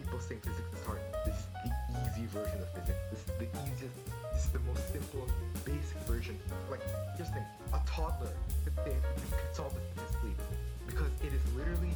people 0.00 0.18
saying 0.18 0.40
physics 0.40 0.72
is 0.72 0.86
hard, 0.86 1.00
this 1.26 1.36
is 1.36 1.46
the 1.60 1.70
easy 2.08 2.24
version 2.32 2.56
of 2.56 2.68
physics. 2.72 3.04
This 3.12 3.20
is 3.20 3.32
the 3.36 3.48
easiest, 3.68 3.96
this 4.32 4.44
is 4.46 4.52
the 4.56 4.64
most 4.64 4.80
simple, 4.92 5.28
basic 5.66 5.98
version. 6.08 6.38
Like, 6.70 6.80
just 7.18 7.34
the 7.34 7.40
thing, 7.40 7.46
a 7.74 7.80
toddler 7.84 8.32
could, 8.64 8.76
say, 8.80 8.96
could 9.28 9.52
solve 9.52 9.74
this 9.74 10.08
sleep 10.22 10.40
because 10.86 11.10
it 11.22 11.32
is 11.32 11.42
literally 11.56 11.92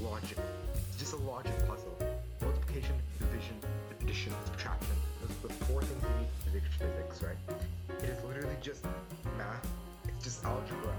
logic. 0.00 0.38
It's 0.88 0.96
just 0.98 1.12
a 1.14 1.16
logic 1.16 1.52
puzzle. 1.68 1.96
Multiplication, 2.40 2.94
division, 3.18 3.56
addition, 4.00 4.32
subtraction. 4.46 4.96
Those 5.20 5.36
are 5.36 5.48
the 5.48 5.64
four 5.64 5.82
things 5.82 6.02
you 6.02 6.20
need 6.20 6.62
to 6.62 6.78
physics, 6.78 7.22
right? 7.22 7.36
It 8.02 8.10
is 8.10 8.24
literally 8.24 8.56
just 8.60 8.84
math. 9.38 9.66
It's 10.08 10.24
just 10.24 10.44
algebra, 10.44 10.94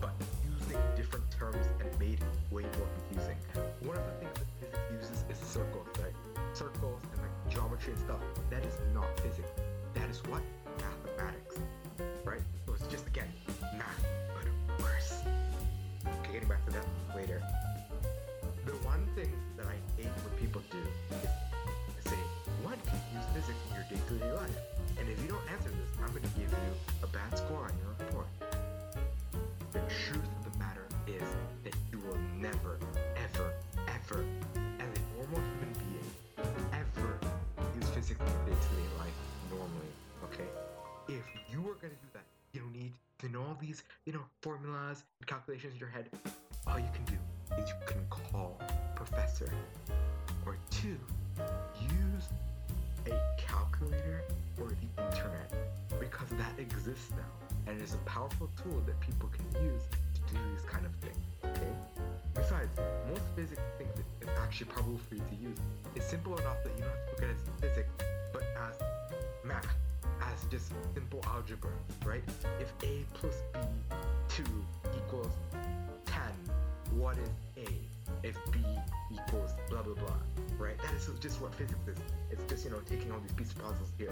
but 0.00 0.12
using 0.58 0.78
different 0.96 1.24
terms 1.30 1.66
and 1.80 1.88
made 2.00 2.18
way 2.50 2.62
more 2.62 2.88
confusing. 3.08 3.36
One 3.80 3.96
of 3.96 4.04
the 4.04 4.12
things 4.20 4.34
that 4.38 4.46
physics 4.60 4.84
uses 4.92 5.24
is 5.30 5.38
circles, 5.46 5.86
right? 6.00 6.14
Circles 6.54 7.00
and 7.12 7.22
like 7.22 7.54
geometry 7.54 7.92
and 7.92 8.02
stuff. 8.02 8.20
That 8.50 8.64
is 8.64 8.74
not 8.92 9.08
physics. 9.20 9.50
That 9.94 10.08
is 10.10 10.22
what? 10.24 10.42
Mathematics, 10.80 11.58
right? 12.24 12.40
So 12.66 12.72
it's 12.74 12.86
just 12.88 13.06
again 13.06 13.28
math, 13.78 14.04
getting 16.34 16.48
back 16.48 16.64
to 16.66 16.72
that 16.72 16.84
later. 17.14 17.40
The 18.66 18.72
one 18.82 19.06
thing 19.14 19.30
that 19.56 19.66
I 19.66 19.78
hate 19.96 20.10
when 20.26 20.34
people 20.42 20.60
do 20.68 20.78
is 21.14 22.10
say, 22.10 22.18
what 22.66 22.74
can 22.86 22.98
you 23.12 23.22
use 23.22 23.26
physics 23.30 23.62
in 23.70 23.74
your 23.78 23.86
day-to-day 23.86 24.32
life? 24.34 24.58
And 24.98 25.08
if 25.08 25.22
you 25.22 25.28
don't 25.28 25.46
answer 25.54 25.70
this, 25.70 25.90
I'm 26.02 26.10
going 26.10 26.26
to 26.26 26.34
give 26.34 26.50
you 26.50 26.72
a 27.04 27.06
bad 27.06 27.38
score 27.38 27.62
on 27.62 27.72
your 27.78 27.94
report. 28.02 28.26
The 29.70 29.78
truth 29.86 30.26
of 30.26 30.52
the 30.52 30.58
matter 30.58 30.82
is 31.06 31.22
that 31.62 31.76
you 31.92 32.02
will 32.02 32.18
never, 32.42 32.82
to 43.32 43.38
all 43.38 43.56
these, 43.60 43.82
you 44.06 44.12
know, 44.12 44.22
formulas 44.42 45.04
and 45.20 45.26
calculations 45.26 45.74
in 45.74 45.78
your 45.78 45.88
head. 45.88 46.08
All 46.66 46.78
you 46.78 46.88
can 46.94 47.04
do 47.04 47.18
is 47.62 47.68
you 47.68 47.74
can 47.86 48.00
call 48.10 48.60
professor. 48.94 49.50
Or 50.46 50.56
two, 50.70 50.96
use 51.80 52.28
a 53.06 53.18
calculator 53.38 54.24
or 54.60 54.68
the 54.68 55.02
internet 55.02 55.52
because 55.98 56.28
that 56.30 56.58
exists 56.58 57.10
now 57.12 57.70
and 57.70 57.80
is 57.80 57.94
a 57.94 57.98
powerful 57.98 58.50
tool 58.62 58.82
that 58.86 58.98
people 59.00 59.28
can 59.28 59.62
use 59.62 59.82
to 60.14 60.20
do 60.32 60.38
these 60.52 60.64
kind 60.68 60.84
of 60.84 60.92
things. 60.96 61.16
Okay? 61.44 61.72
Besides, 62.34 62.68
most 63.08 63.22
physics 63.34 63.62
things 63.78 63.92
that 63.96 64.28
is 64.28 64.38
actually 64.38 64.66
probably 64.66 64.98
for 65.08 65.14
you 65.14 65.22
to 65.30 65.36
use 65.36 65.58
is 65.94 66.04
simple 66.04 66.36
enough 66.36 66.62
that 66.64 66.72
you 66.76 66.82
don't 66.82 66.90
have 66.90 67.06
to 67.06 67.10
look 67.12 67.22
at 67.22 67.30
it 67.30 67.36
as 67.40 67.60
physics, 67.60 67.90
but 68.32 68.42
as 68.68 68.76
math, 69.44 69.66
as 70.22 70.44
just 70.50 70.72
simple 70.94 71.20
algebra, 71.26 71.70
right? 72.04 72.22
If 72.60 72.72
a 72.82 73.04
plus 73.14 73.34
b 73.52 73.60
2 74.28 74.42
equals 74.96 75.32
10, 76.06 76.22
what 76.96 77.16
is 77.18 77.28
a? 77.56 77.68
If 78.26 78.36
b 78.50 78.60
equals 79.12 79.50
blah 79.68 79.82
blah 79.82 79.94
blah, 79.94 80.16
right? 80.58 80.76
That 80.78 80.94
is 80.94 81.08
just 81.20 81.40
what 81.40 81.54
physics 81.54 81.86
is. 81.88 81.98
It's 82.30 82.42
just 82.50 82.64
you 82.64 82.70
know 82.70 82.80
taking 82.88 83.10
all 83.12 83.20
these 83.20 83.32
piece 83.32 83.52
puzzles 83.52 83.90
here. 83.98 84.10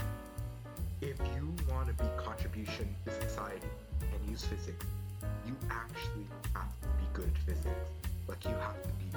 If 1.00 1.18
you 1.34 1.52
want 1.70 1.88
to 1.88 1.94
be 1.94 2.08
contribution 2.16 2.94
to 3.06 3.28
society 3.28 3.66
and 4.00 4.30
use 4.30 4.44
physics, 4.44 4.86
you 5.46 5.56
actually 5.70 6.26
have 6.54 6.70
to 6.82 6.88
be 6.98 7.04
good 7.12 7.30
at 7.34 7.38
physics. 7.38 8.11
Like 8.28 8.44
you 8.44 8.54
have 8.60 8.80
to 8.82 8.88
be 8.88 9.10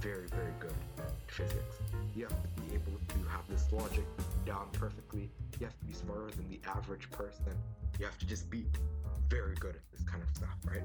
very 0.00 0.26
very 0.28 0.52
good 0.60 0.74
at 0.98 1.12
physics. 1.26 1.76
You 2.14 2.24
have 2.24 2.42
to 2.42 2.48
be 2.62 2.74
able 2.74 2.98
to 3.08 3.28
have 3.28 3.46
this 3.48 3.66
logic 3.72 4.04
down 4.46 4.68
perfectly. 4.72 5.28
You 5.58 5.66
have 5.66 5.78
to 5.78 5.84
be 5.84 5.92
smarter 5.92 6.30
than 6.30 6.48
the 6.48 6.60
average 6.68 7.10
person. 7.10 7.52
You 7.98 8.04
have 8.04 8.18
to 8.18 8.26
just 8.26 8.50
be 8.50 8.66
very 9.28 9.54
good 9.56 9.74
at 9.74 9.82
this 9.92 10.02
kind 10.08 10.22
of 10.22 10.28
stuff, 10.34 10.56
right? 10.70 10.82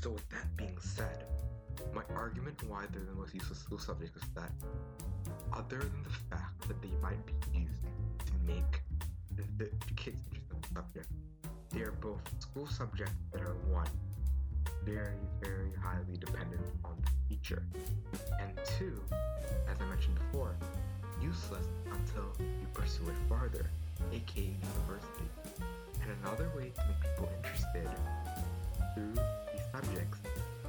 So 0.00 0.10
with 0.10 0.28
that 0.30 0.56
being 0.56 0.76
said, 0.80 1.24
my 1.94 2.02
argument 2.14 2.62
why 2.68 2.84
they're 2.92 3.04
the 3.04 3.14
most 3.14 3.34
useless 3.34 3.58
school 3.58 3.78
subject 3.78 4.16
is 4.16 4.22
that 4.34 4.50
other 5.52 5.78
than 5.78 6.02
the 6.02 6.36
fact 6.36 6.68
that 6.68 6.80
they 6.82 6.90
might 7.02 7.24
be 7.26 7.60
used 7.60 7.82
to 8.26 8.32
make 8.46 8.82
the, 9.36 9.42
the 9.58 9.70
kids 9.94 10.18
interested 10.30 10.54
in 10.54 10.60
the 10.60 10.68
subject, 10.74 11.08
they 11.70 11.80
are 11.80 11.92
both 11.92 12.20
school 12.38 12.66
subjects 12.66 13.12
that 13.32 13.42
are 13.42 13.56
one, 13.70 13.88
very, 14.86 15.18
very 15.42 15.72
highly 15.82 16.16
dependent 16.16 16.62
on 16.84 16.94
the 17.02 17.34
teacher. 17.34 17.64
And 18.40 18.52
two, 18.78 19.02
as 19.68 19.76
I 19.80 19.84
mentioned 19.86 20.14
before, 20.30 20.54
useless 21.20 21.66
until 21.86 22.30
you 22.38 22.66
pursue 22.72 23.02
it 23.08 23.18
farther, 23.28 23.66
aka 24.12 24.44
university. 24.44 25.26
And 26.00 26.14
another 26.22 26.52
way 26.56 26.70
to 26.70 26.80
make 26.86 27.02
people 27.02 27.28
interested 27.42 27.88
through 28.94 29.14
these 29.50 29.66
subjects 29.74 30.18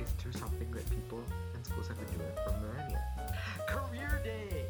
is 0.01 0.09
through 0.17 0.33
something 0.33 0.71
that 0.71 0.89
people 0.89 1.21
and 1.53 1.63
schools 1.63 1.87
have 1.87 1.97
been 1.97 2.17
doing 2.17 2.33
for 2.43 2.57
millennia. 2.57 3.03
Career 3.67 4.19
Day! 4.23 4.65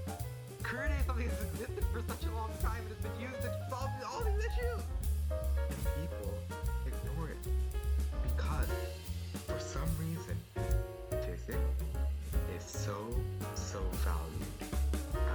Career 0.61 0.89
Day 0.89 0.99
is 0.99 1.05
something 1.05 1.27
that's 1.29 1.43
existed 1.55 1.85
for 1.93 2.03
such 2.03 2.27
a 2.27 2.35
long 2.35 2.51
time 2.61 2.83
and 2.83 2.91
has 2.91 2.99
been 2.99 3.21
used 3.21 3.41
to 3.47 3.51
solve 3.69 3.89
all 4.11 4.23
these 4.27 4.43
issues! 4.43 4.83
And 5.31 5.79
people 6.03 6.35
ignore 6.83 7.31
it 7.31 7.39
some 9.67 9.83
reason 9.99 10.37
physics 11.19 11.59
is 12.55 12.63
so, 12.63 12.95
so 13.53 13.83
valued 14.07 14.71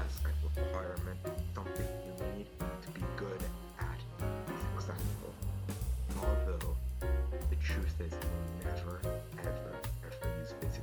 as 0.01 0.13
a 0.25 0.61
requirement, 0.61 1.21
something 1.55 1.87
you 2.07 2.39
need 2.39 2.47
to 2.81 2.89
be 2.93 3.03
good 3.17 3.43
at, 3.79 4.01
successful. 4.73 5.35
Although 6.17 6.75
the 7.51 7.57
truth 7.57 7.93
is 8.01 8.15
never, 8.65 9.01
ever, 9.39 9.77
ever 10.01 10.39
use 10.41 10.55
physics 10.63 10.81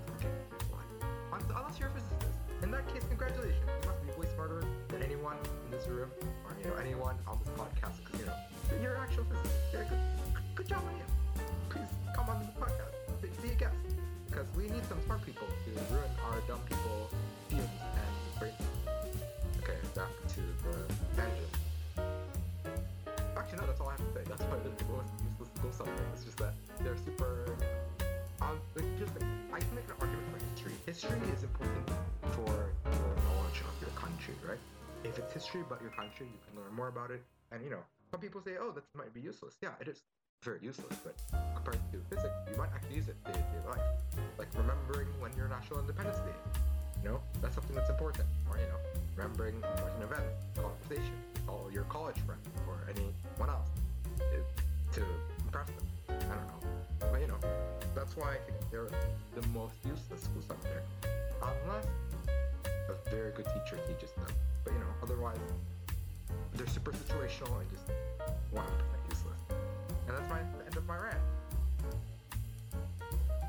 life. 0.71 1.09
Un- 1.33 1.55
Unless 1.57 1.79
you're 1.79 1.89
a 1.89 1.93
physicist. 1.93 2.27
In 2.61 2.69
that 2.69 2.87
case, 2.93 3.01
congratulations. 3.09 3.65
You 3.65 3.89
must 3.89 4.01
be 4.05 4.21
way 4.21 4.27
smarter 4.35 4.63
than 4.89 5.01
anyone 5.01 5.37
in 5.65 5.71
this 5.71 5.87
room 5.87 6.11
or 6.45 6.55
you 6.61 6.69
know 6.69 6.75
anyone 6.75 7.15
on 7.25 7.39
this 7.43 7.49
podcast 7.57 7.97
because 8.05 8.19
you 8.19 8.27
know 8.27 8.37
you're 8.79 8.93
an 8.93 9.01
actual 9.01 9.23
physicist. 9.25 9.57
You're 9.73 9.85
good, 9.85 9.99
good 10.53 10.67
job 10.67 10.83
on 10.85 10.95
you. 10.97 11.07
Please 11.69 11.89
come 12.15 12.29
on 12.29 12.39
to 12.41 12.45
the 12.45 12.53
podcast. 12.61 12.88
Be 13.21 13.51
a 13.51 13.55
guest 13.55 13.75
because 14.27 14.45
we 14.55 14.63
need 14.63 14.83
some 14.87 14.99
smart 15.05 15.25
people 15.25 15.47
to 15.47 15.93
ruin 15.93 16.11
our 16.23 16.39
dumb 16.47 16.59
people 16.67 17.09
fumes 17.49 17.63
and 17.63 18.39
brain. 18.39 18.51
Okay, 19.63 19.75
back 19.95 20.07
to 20.35 20.41
the 20.63 20.93
tangent. 21.15 21.51
Actually, 23.37 23.59
no, 23.59 23.67
that's 23.67 23.81
all 23.81 23.87
I 23.87 23.91
have 23.91 24.03
to 24.07 24.13
say. 24.13 24.23
That's 24.27 24.43
why 24.43 24.55
they're 24.63 24.71
the 24.71 24.91
most 24.91 25.11
useless 25.23 25.49
school 25.55 25.71
subject. 25.71 25.99
It's 26.15 26.23
just 26.23 26.37
that 26.37 26.53
they're 26.83 26.97
super. 27.03 27.55
Um, 28.41 28.59
just 28.97 29.11
I 29.51 29.59
can 29.59 29.75
make 29.75 29.87
an 29.87 29.99
argument 29.99 30.27
for 30.31 30.39
history. 30.39 30.73
History 30.85 31.19
is 31.35 31.43
important 31.43 31.91
for 32.35 32.47
your 32.47 33.11
knowledge 33.27 33.59
of 33.67 33.75
your 33.79 33.91
country, 33.95 34.35
right? 34.47 34.59
If 35.03 35.19
it's 35.19 35.33
history 35.33 35.61
about 35.61 35.81
your 35.81 35.91
country, 35.91 36.27
you 36.27 36.39
can 36.47 36.59
learn 36.59 36.73
more 36.73 36.87
about 36.87 37.11
it. 37.11 37.23
And 37.51 37.63
you 37.63 37.69
know, 37.69 37.83
some 38.11 38.19
people 38.19 38.41
say, 38.41 38.55
"Oh, 38.59 38.71
that 38.71 38.83
might 38.95 39.13
be 39.13 39.19
useless." 39.19 39.55
Yeah, 39.61 39.75
it 39.79 39.87
is 39.87 40.03
very 40.41 40.59
useless, 40.61 40.95
but 41.03 41.15
compared 41.53 41.79
to 41.91 41.99
physics, 42.09 42.33
you 42.49 42.57
might 42.57 42.69
actually 42.73 42.95
use 42.95 43.09
it 43.09 43.15
in 43.25 43.33
day-to-day 43.33 43.67
life. 43.67 43.83
Like 44.37 44.47
remembering 44.55 45.07
when 45.19 45.35
your 45.35 45.49
National 45.49 45.79
Independence 45.79 46.17
Day. 46.19 46.37
You 47.03 47.09
know, 47.09 47.19
that's 47.41 47.55
something 47.55 47.75
that's 47.75 47.89
important. 47.89 48.25
Or 48.49 48.57
you 48.57 48.63
know, 48.63 48.79
remembering 49.15 49.55
important 49.55 50.03
events, 50.03 50.39
conversation, 50.55 51.15
all 51.47 51.69
your 51.71 51.83
college 51.85 52.15
friends 52.25 52.47
or 52.67 52.79
anyone 52.87 53.49
else 53.49 53.67
eh, 54.19 54.39
to 54.93 55.03
impress 55.43 55.67
them. 55.67 55.87
I 56.07 56.35
don't 56.35 56.47
know, 56.47 56.61
but 57.11 57.19
you 57.21 57.27
know, 57.27 57.39
that's 57.95 58.15
why 58.15 58.35
I 58.35 58.39
think 58.47 58.57
they're 58.71 58.89
the 59.35 59.47
most 59.49 59.75
useless 59.83 60.23
school 60.23 60.43
subject, 60.47 60.87
unless 61.43 61.85
a 62.67 63.09
very 63.09 63.31
good 63.31 63.45
teacher 63.45 63.77
teaches 63.87 64.11
them. 64.15 64.31
But 64.63 64.73
you 64.73 64.79
know, 64.79 64.91
otherwise, 65.03 65.37
they're 66.55 66.67
super 66.67 66.91
situational 66.91 67.59
and 67.59 67.69
just 67.71 67.87
100% 68.55 68.55
useless. 68.55 68.98
And 70.09 70.17
that's 70.17 70.29
my 70.29 70.39
the 70.57 70.65
end 70.65 70.75
of 70.77 70.85
my 70.87 70.97
rant. 70.97 71.17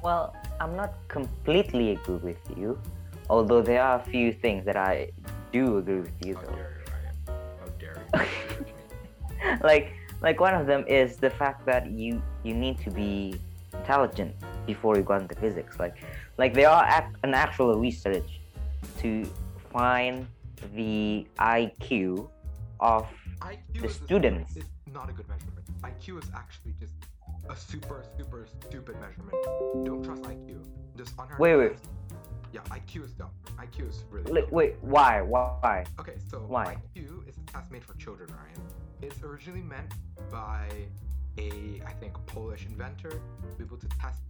Well, 0.02 0.34
I'm 0.60 0.76
not 0.76 0.92
completely 1.08 1.92
agree 1.92 2.16
with 2.16 2.38
you, 2.56 2.78
although 3.28 3.62
there 3.62 3.82
are 3.82 3.98
a 3.98 4.04
few 4.04 4.32
things 4.32 4.64
that 4.66 4.76
I 4.76 5.10
do 5.52 5.78
agree 5.78 6.00
with 6.00 6.12
you 6.24 6.34
How 6.36 6.42
though. 6.42 6.54
dare 6.56 6.76
you, 6.78 6.92
Rayyan? 6.92 7.16
How 7.60 7.68
dare 7.78 8.26
you 9.48 9.56
like 9.62 9.92
like 10.20 10.38
one 10.38 10.54
of 10.54 10.66
them 10.66 10.84
is 10.86 11.16
the 11.16 11.30
fact 11.30 11.64
that 11.66 11.90
you 11.90 12.22
you 12.44 12.54
need 12.54 12.78
to 12.84 12.90
be 12.90 13.40
intelligent 13.72 14.34
before 14.66 14.96
you 14.96 15.02
go 15.02 15.14
into 15.14 15.34
physics 15.36 15.78
like 15.78 15.96
like 16.36 16.52
there 16.54 16.68
are 16.68 16.84
ac- 16.86 17.16
an 17.24 17.32
actual 17.34 17.74
research 17.78 18.40
to 18.98 19.24
find 19.72 20.26
the 20.74 21.26
IQ 21.38 22.28
of 22.80 23.06
IQ 23.40 23.80
The 23.80 23.86
is 23.86 24.00
a- 24.00 24.04
students. 24.04 24.56
is 24.56 24.64
not 24.92 25.08
a 25.08 25.12
good 25.12 25.26
measurement. 25.28 25.59
IQ 25.82 26.22
is 26.22 26.30
actually 26.34 26.74
just 26.78 26.94
a 27.48 27.56
super, 27.56 28.04
super 28.16 28.46
stupid 28.66 28.96
measurement. 29.00 29.36
Don't 29.84 30.02
trust 30.02 30.22
IQ. 30.22 30.64
Just 30.96 31.14
unheard 31.18 31.38
Wait, 31.38 31.56
wait. 31.56 31.72
Yeah, 32.52 32.60
IQ 32.70 33.04
is 33.04 33.12
dumb. 33.12 33.30
IQ 33.58 33.88
is 33.88 34.04
really 34.10 34.32
like, 34.32 34.50
wait 34.50 34.74
why 34.80 35.22
why 35.22 35.84
Okay, 36.00 36.16
so 36.28 36.38
Why? 36.38 36.76
IQ 36.96 37.28
is 37.28 37.36
a 37.36 37.52
test 37.52 37.70
made 37.70 37.84
for 37.84 37.94
children, 37.94 38.28
Rayyan. 38.30 38.60
It's 39.02 39.22
originally 39.22 39.62
meant 39.62 39.92
by 40.30 40.68
a, 41.38 41.80
I 41.86 41.92
think, 41.92 42.14
Polish 42.26 42.66
inventor 42.66 43.10
to 43.10 43.56
be 43.56 43.64
able 43.64 43.76
to 43.78 43.88
test 44.00 44.20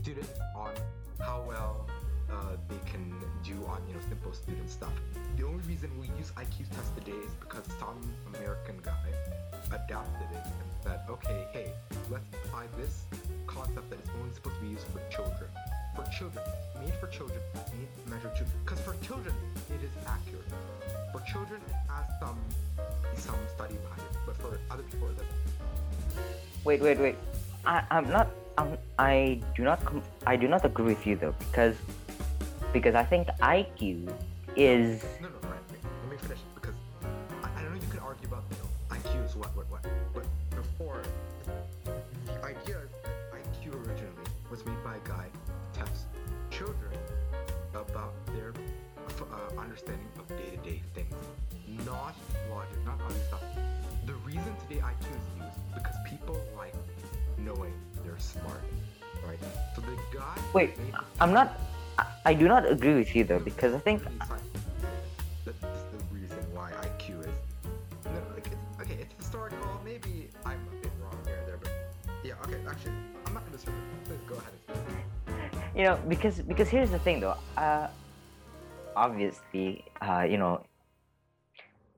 students 0.00 0.30
on 0.56 0.70
how 1.18 1.44
well 1.46 1.88
uh, 2.34 2.56
they 2.68 2.90
can 2.90 3.14
do 3.42 3.54
on, 3.66 3.80
you 3.88 3.94
know, 3.94 4.00
simple 4.08 4.32
student 4.32 4.68
stuff. 4.70 4.92
The 5.36 5.46
only 5.46 5.62
reason 5.64 5.90
we 6.00 6.06
use 6.18 6.30
IQ 6.36 6.68
test 6.70 6.90
today 6.96 7.16
is 7.18 7.32
because 7.40 7.64
some 7.78 7.98
American 8.34 8.76
guy 8.82 9.08
adapted 9.68 10.28
it 10.32 10.44
and 10.44 10.68
said, 10.82 11.00
okay, 11.08 11.46
hey, 11.52 11.72
let's 12.10 12.26
apply 12.44 12.64
this 12.76 13.04
concept 13.46 13.90
that 13.90 14.00
is 14.00 14.10
only 14.20 14.34
supposed 14.34 14.56
to 14.56 14.62
be 14.62 14.68
used 14.68 14.86
for 14.88 15.00
children. 15.10 15.50
For 15.96 16.04
children, 16.10 16.44
made 16.80 16.94
for 17.00 17.06
children, 17.06 17.38
made 17.54 17.88
to 18.04 18.10
measure 18.10 18.30
children. 18.36 18.58
Because 18.64 18.80
for 18.80 18.94
children, 19.06 19.34
it 19.70 19.82
is 19.84 19.92
accurate. 20.06 20.50
For 21.12 21.20
children, 21.20 21.60
it 21.68 21.76
has 21.88 22.06
some 22.20 22.38
some 23.16 23.38
study 23.54 23.74
behind 23.76 24.00
it, 24.10 24.18
but 24.26 24.36
for 24.38 24.58
other 24.70 24.82
people, 24.82 25.06
it 25.08 25.16
doesn't. 25.16 26.24
wait 26.64 26.80
wait 26.82 26.98
wait 26.98 27.14
I, 27.64 27.84
I'm 27.90 28.08
not 28.10 28.28
I'm, 28.58 28.76
I 28.98 29.40
do 29.54 29.62
not 29.62 29.84
com- 29.84 30.02
I 30.26 30.34
do 30.36 30.48
not 30.48 30.64
agree 30.64 30.86
with 30.86 31.06
you 31.06 31.14
though 31.16 31.34
because 31.38 31.76
because 32.74 32.94
I 32.96 33.04
think 33.04 33.28
IQ 33.40 34.12
is 34.56 35.02
No, 35.22 35.28
no, 35.28 35.34
right. 35.48 35.52
wait, 35.70 35.78
Let 36.02 36.10
me 36.10 36.16
finish 36.18 36.40
because 36.56 36.74
I, 37.42 37.48
I 37.58 37.62
don't 37.62 37.70
know 37.72 37.80
you 37.80 37.88
can 37.88 38.00
argue 38.00 38.26
about 38.28 38.42
you 38.50 38.56
know 38.58 38.68
IQ 38.98 39.24
is 39.24 39.36
what, 39.36 39.56
what, 39.56 39.70
what, 39.70 39.86
but 40.12 40.24
before 40.50 41.00
the 42.26 42.44
idea 42.44 42.80
IQ 43.32 43.74
originally 43.86 44.26
was 44.50 44.66
made 44.66 44.82
by 44.84 44.96
a 44.96 45.08
guy 45.08 45.26
to 45.72 45.78
test 45.80 46.06
children 46.50 46.90
about 47.72 48.12
their 48.34 48.52
f- 49.08 49.22
uh, 49.22 49.60
understanding 49.60 50.06
of 50.18 50.28
day-to-day 50.28 50.82
things, 50.94 51.14
not 51.86 52.14
logic, 52.50 52.76
not 52.84 53.00
other 53.06 53.14
stuff. 53.28 53.42
The 54.06 54.14
reason 54.26 54.52
today 54.68 54.80
IQ 54.80 55.00
is 55.00 55.44
used 55.46 55.74
because 55.74 55.94
people 56.06 56.36
like 56.56 56.74
knowing 57.38 57.72
they're 58.04 58.18
smart, 58.18 58.62
right? 59.26 59.38
So 59.76 59.80
the 59.80 59.96
guy 60.18 60.36
Wait, 60.52 60.70
I'm 61.20 61.32
not 61.32 61.58
I, 62.24 62.34
do 62.34 62.48
not 62.48 62.70
agree 62.70 62.94
with 62.94 63.14
you 63.14 63.24
though 63.24 63.38
because 63.38 63.74
I 63.74 63.78
think 63.78 64.02
that 64.02 64.12
this 65.44 65.56
is 65.56 65.84
the 65.92 66.00
reason 66.10 66.38
why 66.52 66.72
IQ 66.72 67.20
is. 67.20 67.26
No, 68.06 68.20
like 68.34 68.46
it's, 68.46 68.80
okay, 68.80 68.98
it's 69.00 69.14
historical. 69.18 69.58
Maybe 69.84 70.28
I'm 70.44 70.60
a 70.72 70.82
bit 70.82 70.92
wrong 71.02 71.18
here 71.26 71.36
and 71.38 71.48
there, 71.48 71.58
but 71.58 71.70
yeah, 72.22 72.34
okay. 72.44 72.60
Actually, 72.68 72.92
I'm 73.26 73.34
not 73.34 73.44
gonna 73.44 73.56
disagree. 73.56 73.80
Please 74.04 74.18
go 74.26 74.34
ahead. 74.36 74.52
and 74.68 74.76
say 74.76 75.32
it. 75.32 75.78
you 75.78 75.84
know 75.84 75.98
because 76.08 76.40
because 76.40 76.68
here's 76.68 76.90
the 76.90 76.98
thing 77.00 77.20
though 77.20 77.36
uh 77.56 77.88
obviously 78.96 79.84
uh 80.00 80.22
you 80.22 80.38
know 80.38 80.64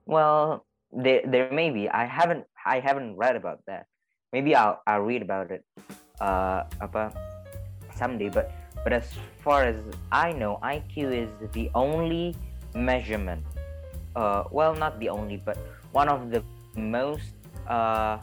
well 0.07 0.65
there 0.91 1.21
there 1.27 1.51
may 1.51 1.69
be 1.69 1.87
i 1.89 2.05
haven't 2.05 2.43
I 2.67 2.81
haven't 2.81 3.15
read 3.15 3.37
about 3.39 3.63
that. 3.67 3.87
Maybe 4.33 4.53
I'll 4.53 4.83
I'll 4.85 5.07
read 5.07 5.23
about 5.23 5.55
it 5.55 5.63
uh 6.19 6.67
apa 6.83 7.15
someday. 7.95 8.27
But 8.27 8.51
but 8.87 8.93
as 8.93 9.11
far 9.43 9.65
as 9.65 9.75
I 10.13 10.31
know, 10.31 10.59
IQ 10.63 11.11
is 11.11 11.51
the 11.51 11.69
only 11.75 12.33
measurement. 12.73 13.43
Uh, 14.15 14.45
well, 14.49 14.73
not 14.73 14.97
the 15.01 15.09
only, 15.09 15.35
but 15.35 15.57
one 15.91 16.07
of 16.07 16.31
the 16.31 16.41
most 16.77 17.35
uh, 17.67 18.17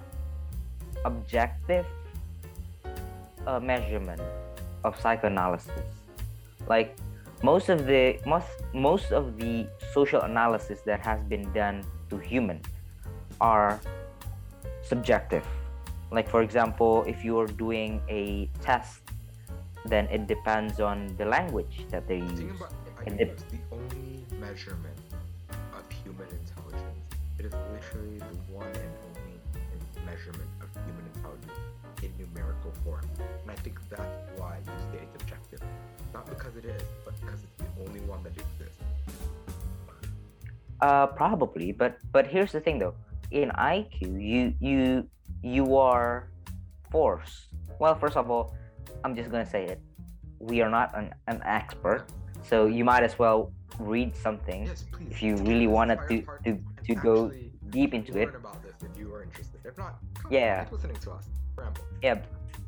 objective 1.05 1.85
uh, 3.47 3.61
measurement 3.61 4.23
of 4.85 4.99
psychoanalysis. 4.99 5.85
Like 6.67 6.97
most 7.43 7.69
of 7.69 7.85
the 7.85 8.17
most 8.25 8.49
most 8.73 9.13
of 9.13 9.37
the 9.37 9.67
social 9.93 10.23
analysis 10.23 10.81
that 10.87 11.05
has 11.05 11.21
been 11.29 11.45
done 11.53 11.85
to 12.09 12.17
human 12.17 12.63
are 13.39 13.79
subjective. 14.81 15.45
Like 16.11 16.27
for 16.27 16.41
example, 16.41 17.05
if 17.07 17.23
you 17.23 17.39
are 17.39 17.53
doing 17.53 18.01
a 18.09 18.49
test, 18.63 19.05
then 19.85 20.07
it 20.09 20.27
depends 20.27 20.81
on 20.81 21.15
the 21.17 21.25
language 21.25 21.87
that 21.91 22.09
they 22.09 22.19
use. 22.19 22.57
About 22.57 22.73
I 22.99 23.05
think 23.05 23.21
it- 23.21 23.39
the 23.51 23.59
only 23.71 24.25
measurement 24.41 24.99
of 25.77 25.85
human 25.93 26.29
intelligence. 26.29 27.05
It 27.39 27.45
is 27.47 27.53
literally 27.73 28.19
the 28.19 28.37
one 28.53 28.67
and 28.67 28.95
only 29.09 29.37
measurement 30.07 30.51
of 30.63 30.69
human 30.87 31.05
intelligence 31.15 31.61
in 32.03 32.11
numerical 32.19 32.73
form. 32.85 33.05
And 33.43 33.51
I 33.51 33.57
think 33.57 33.79
that's 33.91 34.41
why 34.41 34.59
you 34.59 34.73
say 34.93 35.05
it's 35.05 35.23
objective. 35.23 35.61
Not 36.13 36.27
because 36.27 36.57
it 36.57 36.65
is, 36.65 36.83
but 37.05 37.15
because 37.21 37.41
it's 37.43 37.57
the 37.59 37.71
only 37.87 38.01
one 38.01 38.23
that 38.23 38.33
exists. 38.33 38.81
Uh, 40.81 41.07
probably, 41.07 41.73
but 41.73 41.99
but 42.13 42.27
here's 42.27 42.53
the 42.53 42.61
thing 42.61 42.79
though. 42.79 42.95
In 43.31 43.51
IQ, 43.51 44.21
you 44.21 44.55
you 44.61 45.09
you 45.43 45.77
are 45.77 46.29
forced. 46.91 47.49
Well, 47.79 47.95
first 47.95 48.17
of 48.17 48.31
all, 48.31 48.55
I'm 49.05 49.15
just 49.15 49.31
gonna 49.31 49.47
say 49.49 49.65
it. 49.67 49.81
We 50.41 50.63
are 50.63 50.71
not 50.71 50.97
an, 50.97 51.13
an 51.29 51.41
expert, 51.45 52.07
so 52.43 52.67
you 52.67 52.85
might 52.85 53.03
as 53.05 53.19
well 53.19 53.53
read 53.79 54.17
something 54.17 54.67
Yes, 54.67 54.85
please. 54.93 55.11
if 55.11 55.23
you 55.23 55.37
really 55.37 55.67
wanted 55.67 55.99
to 56.09 56.23
to 56.45 56.59
to 56.89 56.95
go 56.95 57.31
deep 57.71 57.93
into 57.95 58.17
it. 58.19 58.29
if 58.33 58.99
you 58.99 59.13
are 59.15 59.23
interested. 59.23 59.61
If 59.65 59.77
not, 59.79 59.99
come 60.15 60.33
Yeah. 60.33 60.67
listening 60.71 60.97
to 61.05 61.11
us. 61.13 61.29
Ramble. 61.57 61.83
Yeah, 62.03 62.19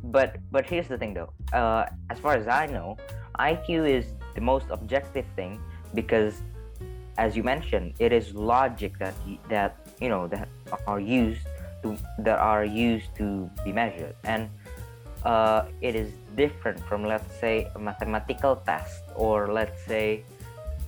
but 0.04 0.36
but 0.50 0.66
here's 0.66 0.88
the 0.88 0.98
thing 0.98 1.14
though. 1.14 1.32
Uh, 1.52 1.86
as 2.10 2.18
far 2.18 2.34
as 2.34 2.46
I 2.48 2.66
know, 2.66 2.96
IQ 3.38 3.88
is 3.88 4.04
the 4.34 4.40
most 4.40 4.66
objective 4.70 5.26
thing 5.36 5.60
because, 5.94 6.42
as 7.18 7.36
you 7.36 7.42
mentioned, 7.42 7.94
it 7.98 8.12
is 8.12 8.34
logic 8.34 8.98
that 8.98 9.14
that 9.48 9.76
you 10.00 10.08
know 10.08 10.26
that 10.28 10.48
are 10.86 11.00
used 11.00 11.46
to 11.82 11.96
that 12.18 12.38
are 12.38 12.64
used 12.64 13.14
to 13.16 13.50
be 13.64 13.72
measured, 13.72 14.14
and 14.24 14.48
uh, 15.26 15.66
it 15.82 15.96
is 15.96 16.12
different 16.36 16.78
from 16.86 17.02
let's 17.02 17.34
say 17.40 17.68
a 17.74 17.78
mathematical 17.78 18.56
test 18.64 19.02
or 19.16 19.52
let's 19.52 19.82
say 19.84 20.22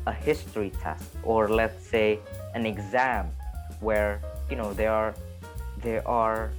a 0.06 0.12
history 0.12 0.70
test 0.81 1.10
or 1.24 1.48
let's 1.48 1.85
say 1.85 2.20
an 2.55 2.65
exam 2.65 3.27
where 3.81 4.23
you 4.48 4.56
know 4.56 4.73
there 4.73 4.93
are 4.93 5.12
there 5.82 6.06
are 6.06 6.51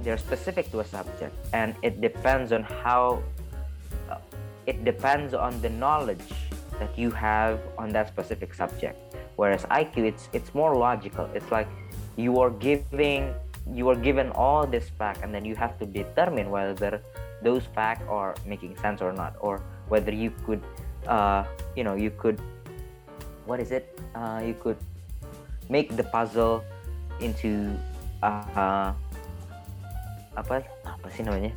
they're 0.00 0.18
specific 0.18 0.70
to 0.72 0.80
a 0.80 0.84
subject 0.84 1.34
and 1.52 1.76
it 1.82 2.00
depends 2.00 2.52
on 2.52 2.62
how 2.62 3.22
uh, 4.10 4.16
it 4.66 4.82
depends 4.84 5.34
on 5.34 5.60
the 5.60 5.68
knowledge 5.68 6.32
that 6.80 6.98
you 6.98 7.10
have 7.10 7.60
on 7.78 7.90
that 7.90 8.08
specific 8.08 8.52
subject. 8.54 8.98
Whereas 9.36 9.64
iq 9.64 9.94
it's 9.98 10.28
it's 10.32 10.54
more 10.54 10.74
logical. 10.74 11.28
It's 11.34 11.50
like 11.52 11.68
you 12.16 12.40
are 12.40 12.50
giving 12.50 13.34
you 13.72 13.88
are 13.88 13.96
given 13.96 14.30
all 14.32 14.66
this 14.66 14.88
fact 14.98 15.22
and 15.22 15.34
then 15.34 15.44
you 15.44 15.56
have 15.56 15.78
to 15.78 15.86
determine 15.86 16.50
whether 16.50 17.00
those 17.42 17.64
facts 17.74 18.04
are 18.08 18.34
making 18.46 18.76
sense 18.76 19.00
or 19.00 19.12
not 19.12 19.36
or 19.40 19.60
whether 19.88 20.12
you 20.12 20.32
could 20.44 20.60
uh, 21.06 21.44
you 21.76 21.84
know 21.84 21.94
you 21.94 22.10
could 22.18 22.40
what 23.46 23.60
is 23.60 23.72
it? 23.72 23.98
Uh, 24.14 24.40
you 24.44 24.54
could 24.56 24.76
make 25.68 25.94
the 25.96 26.04
puzzle 26.04 26.64
into 27.20 27.76
uh, 28.22 28.92
apa? 30.36 30.64
Apa 30.84 31.06
sih 31.12 31.24
namanya? 31.24 31.52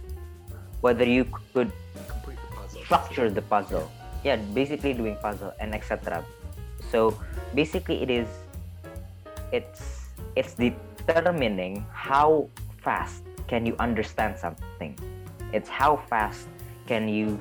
Whether 0.84 1.08
you 1.08 1.26
could 1.56 1.72
the 1.96 2.84
structure 2.84 3.32
the 3.32 3.44
puzzle. 3.44 3.88
Yeah 4.24 4.36
basically 4.52 4.92
doing 4.92 5.16
puzzle 5.24 5.56
and 5.62 5.72
etc 5.72 6.20
so 6.92 7.16
basically 7.56 8.04
it 8.04 8.10
is 8.10 8.28
it's 9.52 10.12
it's 10.36 10.56
determining 11.08 11.86
how 11.92 12.50
fast 12.84 13.24
can 13.48 13.66
you 13.66 13.76
understand 13.80 14.38
something 14.38 14.96
it's 15.54 15.70
how 15.70 15.96
fast 15.96 16.48
can 16.88 17.08
you 17.08 17.40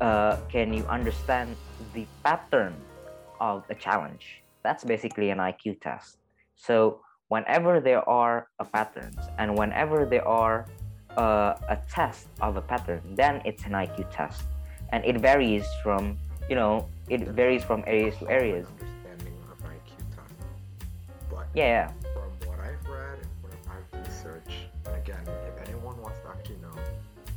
uh, 0.00 0.36
can 0.48 0.72
you 0.72 0.84
understand 0.86 1.54
the 1.94 2.06
pattern 2.24 2.74
of 3.40 3.64
a 3.70 3.74
challenge. 3.74 4.42
That's 4.62 4.84
basically 4.84 5.30
an 5.30 5.38
iq 5.38 5.80
test. 5.80 6.18
So 6.56 7.00
whenever 7.28 7.80
there 7.80 8.06
are 8.08 8.48
a 8.58 8.64
patterns 8.64 9.18
and 9.38 9.56
whenever 9.56 10.04
there 10.06 10.26
are 10.26 10.66
uh, 11.16 11.54
a 11.68 11.78
test 11.90 12.28
of 12.40 12.56
a 12.56 12.62
pattern 12.62 13.02
then 13.14 13.42
it's 13.44 13.64
an 13.64 13.72
iq 13.72 14.10
test. 14.10 14.42
And 14.90 15.04
it 15.04 15.18
varies 15.18 15.66
from 15.82 16.18
you 16.48 16.56
know 16.56 16.88
it 17.08 17.28
varies 17.28 17.62
from 17.64 17.84
areas 17.86 18.16
to 18.18 18.28
areas. 18.28 18.66
Understanding 18.80 19.34
of 19.50 19.58
IQ 19.58 19.90
test. 20.16 20.34
But 21.30 21.46
yeah 21.54 21.92
again, 25.02 25.22
if 25.48 25.68
anyone 25.68 26.00
wants 26.00 26.20
to 26.20 26.28
actually 26.28 26.56
know 26.62 26.74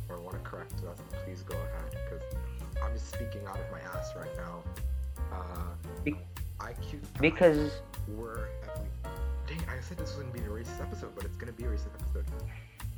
or 0.08 0.20
want 0.20 0.32
to 0.32 0.48
correct 0.48 0.72
us, 0.88 0.98
please 1.24 1.42
go 1.42 1.54
ahead 1.56 1.90
because 1.90 2.24
I'm 2.82 2.92
just 2.92 3.08
speaking 3.08 3.44
out 3.46 3.58
of 3.58 3.70
my 3.72 3.80
ass 3.80 4.14
right 4.16 4.30
now. 4.36 4.62
Uh, 5.32 5.90
Be- 6.04 6.16
IQ 6.60 7.00
because 7.20 7.72
were. 8.16 8.48
Dang, 9.46 9.58
I 9.68 9.80
said 9.80 9.98
this 9.98 10.16
wouldn't 10.16 10.34
be 10.34 10.40
a 10.40 10.44
racist 10.44 10.80
episode, 10.80 11.14
but 11.14 11.24
it's 11.24 11.36
gonna 11.36 11.52
be 11.52 11.64
a 11.64 11.68
racist 11.68 11.94
episode. 12.00 12.24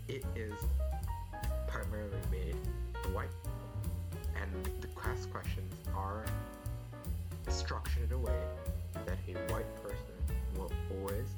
It 0.07 0.24
is 0.36 0.55
primarily 1.66 2.16
made 2.31 2.57
white, 3.12 3.28
and 4.40 4.70
the 4.81 4.89
class 4.89 5.27
questions 5.27 5.74
are 5.95 6.24
structured 7.49 8.11
in 8.11 8.16
a 8.16 8.19
way 8.19 8.40
that 9.07 9.19
a 9.28 9.53
white 9.53 9.82
person 9.82 9.97
will 10.57 10.73
always, 10.99 11.28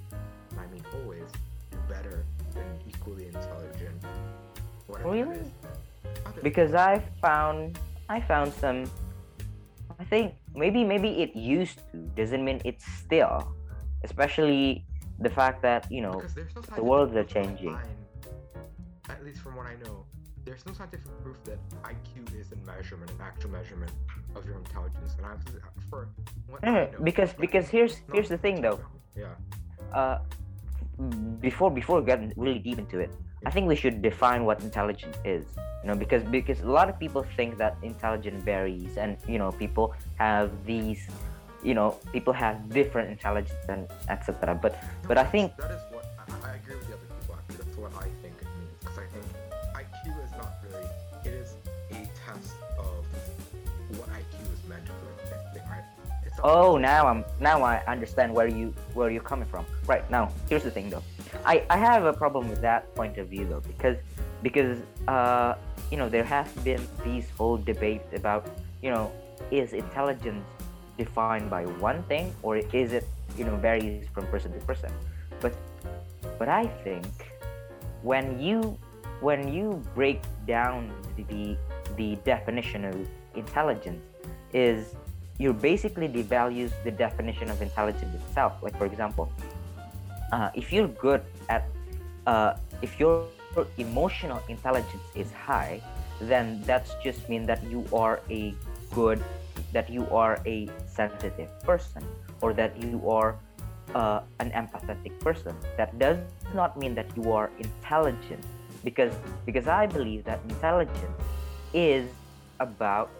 and 0.51 0.61
I 0.61 0.67
mean 0.73 0.85
always, 1.03 1.31
do 1.71 1.79
better 1.89 2.25
equally 2.89 3.27
intelligent. 3.27 4.05
Really? 5.05 5.39
because 6.43 6.75
I 6.75 7.03
found 7.21 7.79
I 8.09 8.21
found 8.21 8.53
some 8.53 8.91
I 9.99 10.05
think 10.05 10.35
maybe 10.55 10.85
maybe 10.85 11.23
it 11.23 11.37
used 11.37 11.79
to 11.93 11.99
doesn't 12.17 12.45
mean 12.45 12.61
it's 12.65 12.85
still 13.05 13.55
especially 14.05 14.85
the 15.21 15.29
fact 15.31 15.63
that 15.63 15.91
you 15.91 16.01
know 16.01 16.23
no 16.23 16.63
the 16.77 16.83
worlds 16.83 17.15
are 17.15 17.25
changing. 17.25 17.69
online, 17.69 17.97
At 19.09 19.25
least 19.25 19.41
from 19.41 19.55
what 19.57 19.67
I 19.67 19.75
know, 19.85 20.05
there's 20.45 20.65
no 20.67 20.73
scientific 20.73 21.11
proof 21.23 21.37
that 21.45 21.59
IQ 21.83 22.35
is 22.41 22.53
a 22.53 22.57
measurement, 22.67 23.11
an 23.11 23.21
actual 23.21 23.51
measurement 23.51 23.93
of 24.35 24.47
your 24.47 24.57
intelligence. 24.57 25.15
And 25.19 25.27
I'm 25.27 25.39
for 25.91 26.09
what 26.49 26.63
No, 26.63 26.71
I 26.71 26.75
no, 26.87 26.91
know, 26.93 26.99
because 27.05 27.33
because 27.35 27.69
here's 27.69 27.97
here's 28.13 28.29
the 28.29 28.39
thing 28.39 28.61
though 28.63 28.81
Yeah. 29.17 29.35
uh 29.93 30.19
Mm-hmm. 31.01 31.37
before 31.37 31.71
before 31.71 32.03
getting 32.03 32.31
really 32.37 32.59
deep 32.59 32.79
into 32.79 32.99
it 33.01 33.11
i 33.47 33.51
think 33.51 33.67
we 33.67 33.75
should 33.75 34.03
define 34.03 34.45
what 34.45 34.61
intelligence 34.61 35.17
is 35.25 35.47
you 35.83 35.89
know 35.89 35.97
because 35.97 36.23
because 36.25 36.61
a 36.61 36.69
lot 36.69 36.91
of 36.91 36.99
people 37.01 37.25
think 37.37 37.57
that 37.57 37.79
intelligence 37.83 38.45
varies 38.45 38.99
and 38.99 39.17
you 39.27 39.39
know 39.39 39.51
people 39.53 39.95
have 40.17 40.51
these 40.67 41.09
you 41.63 41.73
know 41.73 41.97
people 42.13 42.35
have 42.35 42.69
different 42.69 43.09
intelligence 43.09 43.65
and 43.71 43.89
etc 44.11 44.55
but 44.55 44.77
But 45.09 45.17
I 45.17 45.25
think- 45.25 45.57
that 45.57 45.71
is 45.71 45.90
oh 56.43 56.77
now 56.77 57.07
i'm 57.07 57.25
now 57.41 57.63
i 57.63 57.83
understand 57.87 58.33
where 58.33 58.47
you 58.49 58.75
where 58.95 59.11
you're 59.11 59.23
coming 59.23 59.49
from. 59.49 59.65
Right 59.87 60.09
now 60.11 60.33
here's 60.49 60.63
the 60.63 60.71
thing 60.71 60.91
though. 60.91 61.03
I 61.45 61.65
i 61.71 61.77
have 61.77 62.05
a 62.05 62.13
problem 62.13 62.49
with 62.49 62.61
that 62.63 62.95
point 62.95 63.19
of 63.19 63.29
view 63.29 63.47
though 63.47 63.61
because 63.61 63.97
because 64.43 64.79
uh 65.09 65.55
you 65.91 65.97
know 65.97 66.09
there 66.09 66.25
has 66.25 66.49
been 66.65 66.81
these 67.05 67.29
whole 67.37 67.57
debates 67.57 68.15
about 68.15 68.47
you 68.83 68.91
know 68.91 69.13
is 69.51 69.73
intelligence 69.73 70.45
defined 70.99 71.49
by 71.51 71.65
one 71.65 72.03
thing 72.05 72.35
or 72.43 72.59
is 72.59 72.93
it 72.93 73.07
you 73.37 73.45
know 73.45 73.57
varies 73.57 74.07
from 74.13 74.27
person 74.29 74.53
to 74.53 74.61
person? 74.67 74.93
But 75.41 75.55
but 76.39 76.49
i 76.49 76.67
think 76.85 77.07
when 78.03 78.41
you 78.41 78.77
when 79.21 79.53
you 79.53 79.83
break 79.95 80.23
down 80.47 80.91
the 81.17 81.57
the 81.97 82.17
definition 82.25 82.85
of 82.85 82.97
intelligence 83.37 84.03
is 84.53 84.97
you 85.41 85.53
basically 85.53 86.09
devalues 86.09 86.73
the 86.85 86.93
definition 86.93 87.49
of 87.51 87.61
intelligence 87.69 88.13
itself 88.21 88.53
like 88.63 88.77
for 88.77 88.87
example 88.87 89.27
uh, 90.33 90.51
if 90.55 90.73
you're 90.73 90.93
good 91.07 91.23
at 91.49 91.65
uh, 92.27 92.55
if 92.83 93.01
your 93.01 93.27
emotional 93.79 94.41
intelligence 94.49 95.03
is 95.15 95.33
high, 95.33 95.81
then 96.21 96.63
that's 96.65 96.95
just 97.03 97.29
mean 97.29 97.47
that 97.47 97.63
you 97.65 97.85
are 97.93 98.21
a 98.31 98.55
good, 98.95 99.23
that 99.73 99.91
you 99.91 100.07
are 100.11 100.41
a 100.47 100.69
sensitive 100.87 101.49
person, 101.65 102.05
or 102.41 102.53
that 102.53 102.81
you 102.83 103.03
are 103.11 103.37
uh, 103.95 104.21
an 104.39 104.51
empathetic 104.51 105.19
person. 105.21 105.55
That 105.77 105.99
does 105.99 106.19
not 106.55 106.79
mean 106.79 106.95
that 106.95 107.07
you 107.17 107.33
are 107.33 107.51
intelligent, 107.59 108.45
because 108.85 109.15
because 109.47 109.67
I 109.67 109.87
believe 109.87 110.25
that 110.25 110.41
intelligence 110.49 111.19
is 111.75 112.11
about 112.61 113.11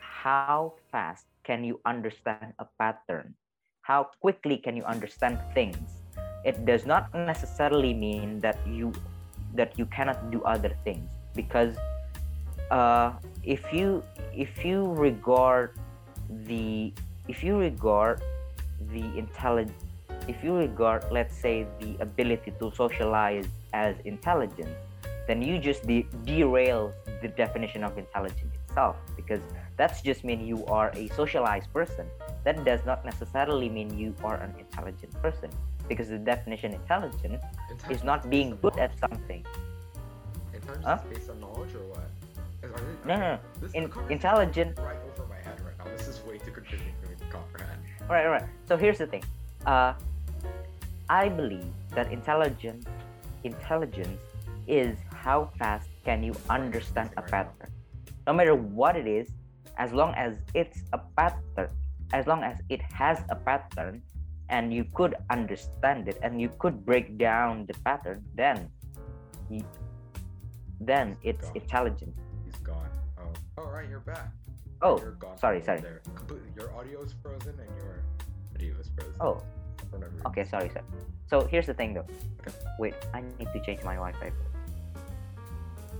how 0.00 0.72
fast 0.90 1.26
can 1.44 1.64
you 1.64 1.80
understand 1.86 2.52
a 2.58 2.66
pattern, 2.78 3.34
how 3.82 4.10
quickly 4.20 4.58
can 4.58 4.76
you 4.76 4.84
understand 4.84 5.38
things. 5.54 5.78
It 6.44 6.64
does 6.64 6.86
not 6.86 7.12
necessarily 7.14 7.94
mean 7.94 8.40
that 8.40 8.58
you 8.66 8.92
that 9.54 9.78
you 9.78 9.86
cannot 9.86 10.30
do 10.30 10.42
other 10.42 10.76
things 10.84 11.08
because 11.34 11.76
uh, 12.70 13.12
if 13.42 13.72
you 13.72 14.04
if 14.36 14.64
you 14.64 14.92
regard 14.92 15.72
the 16.44 16.92
if 17.28 17.42
you 17.42 17.56
regard 17.56 18.22
the 18.92 19.04
intelligence 19.16 19.84
if 20.28 20.44
you 20.44 20.54
regard 20.54 21.04
let's 21.10 21.34
say 21.34 21.66
the 21.80 21.96
ability 22.00 22.52
to 22.60 22.70
socialize 22.76 23.48
as 23.72 23.96
intelligence 24.04 24.76
then 25.26 25.40
you 25.40 25.58
just 25.58 25.86
de- 25.86 26.06
derail 26.24 26.92
the 27.22 27.28
definition 27.28 27.82
of 27.82 27.96
intelligence 27.96 28.52
itself 28.68 28.96
because 29.16 29.40
that's 29.78 30.02
just 30.02 30.24
mean 30.24 30.44
you 30.44 30.66
are 30.66 30.90
a 30.94 31.08
socialized 31.20 31.72
person 31.72 32.06
that 32.44 32.64
does 32.64 32.84
not 32.84 33.04
necessarily 33.04 33.68
mean 33.68 33.96
you 33.98 34.14
are 34.24 34.36
an 34.36 34.52
intelligent 34.58 35.12
person 35.22 35.50
because 35.88 36.08
the 36.08 36.18
definition 36.18 36.74
intelligent 36.74 37.40
is 37.88 38.02
not 38.04 38.28
being 38.28 38.58
good 38.60 38.76
at 38.78 38.92
something 38.98 39.44
Intelligence 40.52 40.84
Huh? 40.86 40.98
is 41.10 41.16
based 41.18 41.30
on 41.30 41.40
knowledge 41.40 41.74
or 41.74 41.84
what? 41.92 42.10
Is- 42.62 42.70
are 42.72 42.80
they- 42.80 43.08
no 43.08 43.14
no, 43.16 43.26
no. 43.36 43.68
In, 43.74 43.84
intelligent 44.10 44.76
right 44.78 44.98
over 45.12 45.24
my 45.28 45.36
head 45.36 45.58
right 45.64 45.78
now. 45.78 45.84
This 45.96 46.08
is 46.08 46.20
way 46.26 46.36
too 46.38 46.50
confusing 46.50 46.92
for 47.00 47.08
me 47.10 47.14
to 47.16 47.24
comprehend. 47.32 47.80
All 48.02 48.14
right, 48.16 48.26
all 48.26 48.32
right. 48.32 48.44
So 48.66 48.76
here's 48.76 48.98
the 48.98 49.06
thing. 49.06 49.22
Uh, 49.64 49.94
I 51.08 51.28
believe 51.28 51.70
that 51.94 52.10
intelligent 52.12 52.86
intelligence 53.44 54.20
is 54.66 54.98
how 55.14 55.50
fast 55.58 55.88
can 56.04 56.22
you 56.22 56.34
understand 56.50 57.10
a 57.16 57.22
pattern, 57.22 57.70
no 58.26 58.32
matter 58.34 58.54
what 58.54 58.96
it 58.96 59.06
is, 59.06 59.28
as 59.78 59.92
long 59.92 60.12
as 60.14 60.36
it's 60.54 60.82
a 60.92 60.98
pattern, 61.16 61.70
as 62.12 62.26
long 62.26 62.42
as 62.42 62.58
it 62.68 62.82
has 62.82 63.20
a 63.30 63.36
pattern, 63.36 64.02
and 64.50 64.72
you 64.72 64.84
could 64.94 65.14
understand 65.30 66.08
it 66.08 66.18
and 66.22 66.40
you 66.40 66.50
could 66.58 66.84
break 66.84 67.18
down 67.18 67.66
the 67.66 67.74
pattern, 67.84 68.24
then, 68.34 68.68
you, 69.50 69.62
then 70.80 71.16
it's 71.22 71.46
Got 71.48 71.56
intelligent. 71.56 72.14
He's 72.44 72.56
gone. 72.56 72.88
Oh. 73.18 73.32
All 73.62 73.70
right, 73.70 73.88
you're 73.88 74.00
back. 74.00 74.30
Oh, 74.80 74.98
you're 74.98 75.12
gone. 75.12 75.36
sorry, 75.38 75.62
sorry. 75.62 75.80
There. 75.80 76.00
Completely. 76.14 76.48
Your 76.56 76.72
audio 76.74 77.02
is 77.02 77.14
frozen 77.22 77.54
and 77.58 77.68
your 77.82 78.02
video 78.52 78.74
is 78.80 78.88
frozen. 78.96 79.14
Oh, 79.20 79.42
For 79.90 79.96
whatever 79.96 80.12
reason. 80.12 80.26
okay. 80.28 80.44
Sorry, 80.44 80.68
sir. 80.70 80.82
So 81.28 81.46
here's 81.46 81.66
the 81.66 81.74
thing, 81.74 81.94
though. 81.94 82.06
Okay. 82.40 82.56
Wait, 82.78 82.94
I 83.12 83.20
need 83.38 83.48
to 83.52 83.60
change 83.66 83.82
my 83.82 83.94
Wi-Fi. 83.96 84.32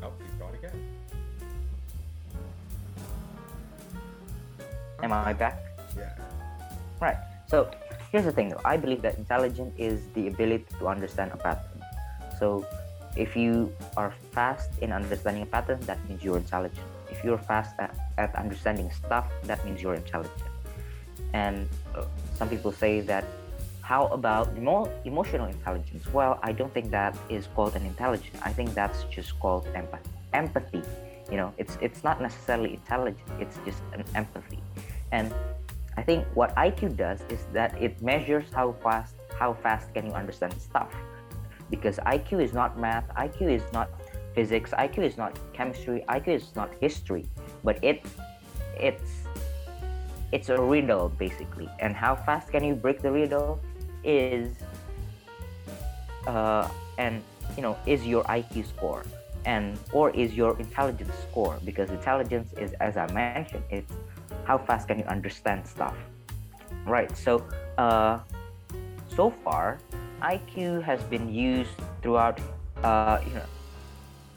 Oh, 0.03 0.13
he's 0.23 0.35
gone 0.35 0.55
again. 0.55 0.98
Am 5.03 5.13
I 5.13 5.33
back? 5.33 5.63
Yeah. 5.97 6.11
Right. 7.01 7.17
So 7.47 7.71
here's 8.11 8.25
the 8.25 8.33
thing 8.33 8.51
though. 8.51 8.61
I 8.65 8.77
believe 8.77 9.03
that 9.03 9.17
intelligence 9.19 9.75
is 9.79 10.03
the 10.15 10.29
ability 10.29 10.67
to 10.79 10.89
understand 10.89 11.33
a 11.33 11.37
pattern. 11.37 11.83
So 12.39 12.67
if 13.17 13.37
you 13.37 13.73
are 13.97 14.13
fast 14.33 14.71
in 14.81 14.93
understanding 14.93 15.43
a 15.43 15.47
pattern, 15.47 15.81
that 15.87 15.99
means 16.09 16.23
you're 16.23 16.37
intelligent. 16.37 16.87
If 17.11 17.25
you're 17.25 17.39
fast 17.39 17.75
at, 17.79 17.95
at 18.19 18.35
understanding 18.37 18.91
stuff, 18.91 19.27
that 19.45 19.65
means 19.65 19.83
you're 19.83 19.95
intelligent. 19.95 20.43
And 21.33 21.69
uh, 21.95 22.05
some 22.37 22.49
people 22.49 22.73
say 22.73 23.01
that 23.01 23.25
how 23.83 24.07
about 24.09 24.55
emo- 24.57 24.91
emotional 25.05 25.47
intelligence? 25.47 26.07
Well, 26.13 26.39
I 26.43 26.53
don't 26.53 26.73
think 26.73 26.91
that 26.91 27.17
is 27.31 27.49
called 27.55 27.75
an 27.75 27.85
intelligence. 27.87 28.37
I 28.43 28.53
think 28.53 28.75
that's 28.75 29.05
just 29.05 29.39
called 29.41 29.67
empathy. 29.75 30.11
Empathy. 30.35 30.83
You 31.31 31.37
know, 31.39 31.55
it's 31.57 31.77
it's 31.81 32.05
not 32.05 32.21
necessarily 32.21 32.75
intelligent. 32.75 33.29
It's 33.41 33.57
just 33.65 33.81
an 33.95 34.05
empathy. 34.15 34.61
And 35.13 35.33
I 35.97 36.03
think 36.03 36.27
what 36.35 36.55
IQ 36.57 36.97
does 36.97 37.21
is 37.29 37.47
that 37.53 37.77
it 37.81 38.01
measures 38.03 38.47
how 38.53 38.73
fast 38.83 39.15
how 39.39 39.55
fast 39.55 39.95
can 39.95 40.07
you 40.07 40.13
understand 40.13 40.53
stuff. 40.61 40.93
Because 41.71 41.99
IQ 41.99 42.43
is 42.43 42.53
not 42.53 42.79
math, 42.79 43.07
IQ 43.15 43.53
is 43.53 43.63
not 43.73 43.89
physics, 44.35 44.71
IQ 44.71 44.99
is 45.05 45.17
not 45.17 45.39
chemistry, 45.53 46.05
IQ 46.09 46.29
is 46.29 46.57
not 46.57 46.71
history, 46.81 47.27
but 47.63 47.83
it 47.83 48.05
it's 48.79 49.11
it's 50.33 50.49
a 50.49 50.61
riddle 50.61 51.09
basically. 51.09 51.69
And 51.79 51.95
how 51.95 52.15
fast 52.17 52.51
can 52.51 52.65
you 52.65 52.75
break 52.75 53.01
the 53.01 53.11
riddle 53.11 53.61
is 54.05 54.55
uh, 56.27 56.69
and 56.99 57.23
you 57.57 57.63
know 57.63 57.77
is 57.87 58.07
your 58.07 58.25
IQ 58.25 58.67
score 58.69 59.05
and 59.45 59.79
or 59.93 60.11
is 60.11 60.35
your 60.35 60.59
intelligence 60.59 61.15
score 61.31 61.59
because 61.65 61.91
intelligence 61.91 62.53
is 62.55 62.73
as 62.75 62.97
I 62.97 63.11
mentioned 63.13 63.65
it's 63.71 63.93
how 64.45 64.59
fast 64.59 64.89
can 64.89 64.99
you 64.99 65.05
understand 65.07 65.67
stuff? 65.67 65.95
Right 66.87 67.15
so 67.17 67.45
uh, 67.77 68.21
so 69.09 69.31
far 69.45 69.79
iq 70.23 70.83
has 70.83 71.03
been 71.05 71.33
used 71.33 71.71
throughout 72.03 72.41
uh, 72.83 73.21
you 73.27 73.35
know 73.35 73.47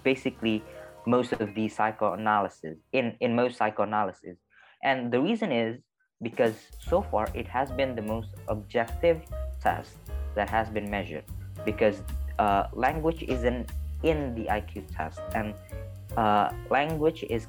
basically 0.04 0.64
most 1.06 1.34
of 1.34 1.54
the 1.56 1.68
psychoanalysis 1.68 2.78
in 2.94 3.16
in 3.20 3.36
most 3.36 3.58
psychoanalysis. 3.58 4.38
And 4.84 5.12
the 5.12 5.20
reason 5.20 5.52
is 5.52 5.80
because 6.22 6.56
so 6.80 7.02
far 7.02 7.28
it 7.34 7.48
has 7.48 7.72
been 7.72 7.96
the 7.96 8.02
most 8.02 8.30
objective 8.48 9.22
test 9.62 9.98
that 10.36 10.50
has 10.50 10.70
been 10.70 10.90
measured 10.90 11.26
because 11.66 12.02
uh, 12.40 12.68
language 12.74 13.24
isn't 13.24 13.70
in 14.04 14.34
the 14.36 14.46
iq 14.46 14.84
test 14.96 15.20
and 15.36 15.54
uh, 16.18 16.50
language 16.70 17.24
is 17.30 17.48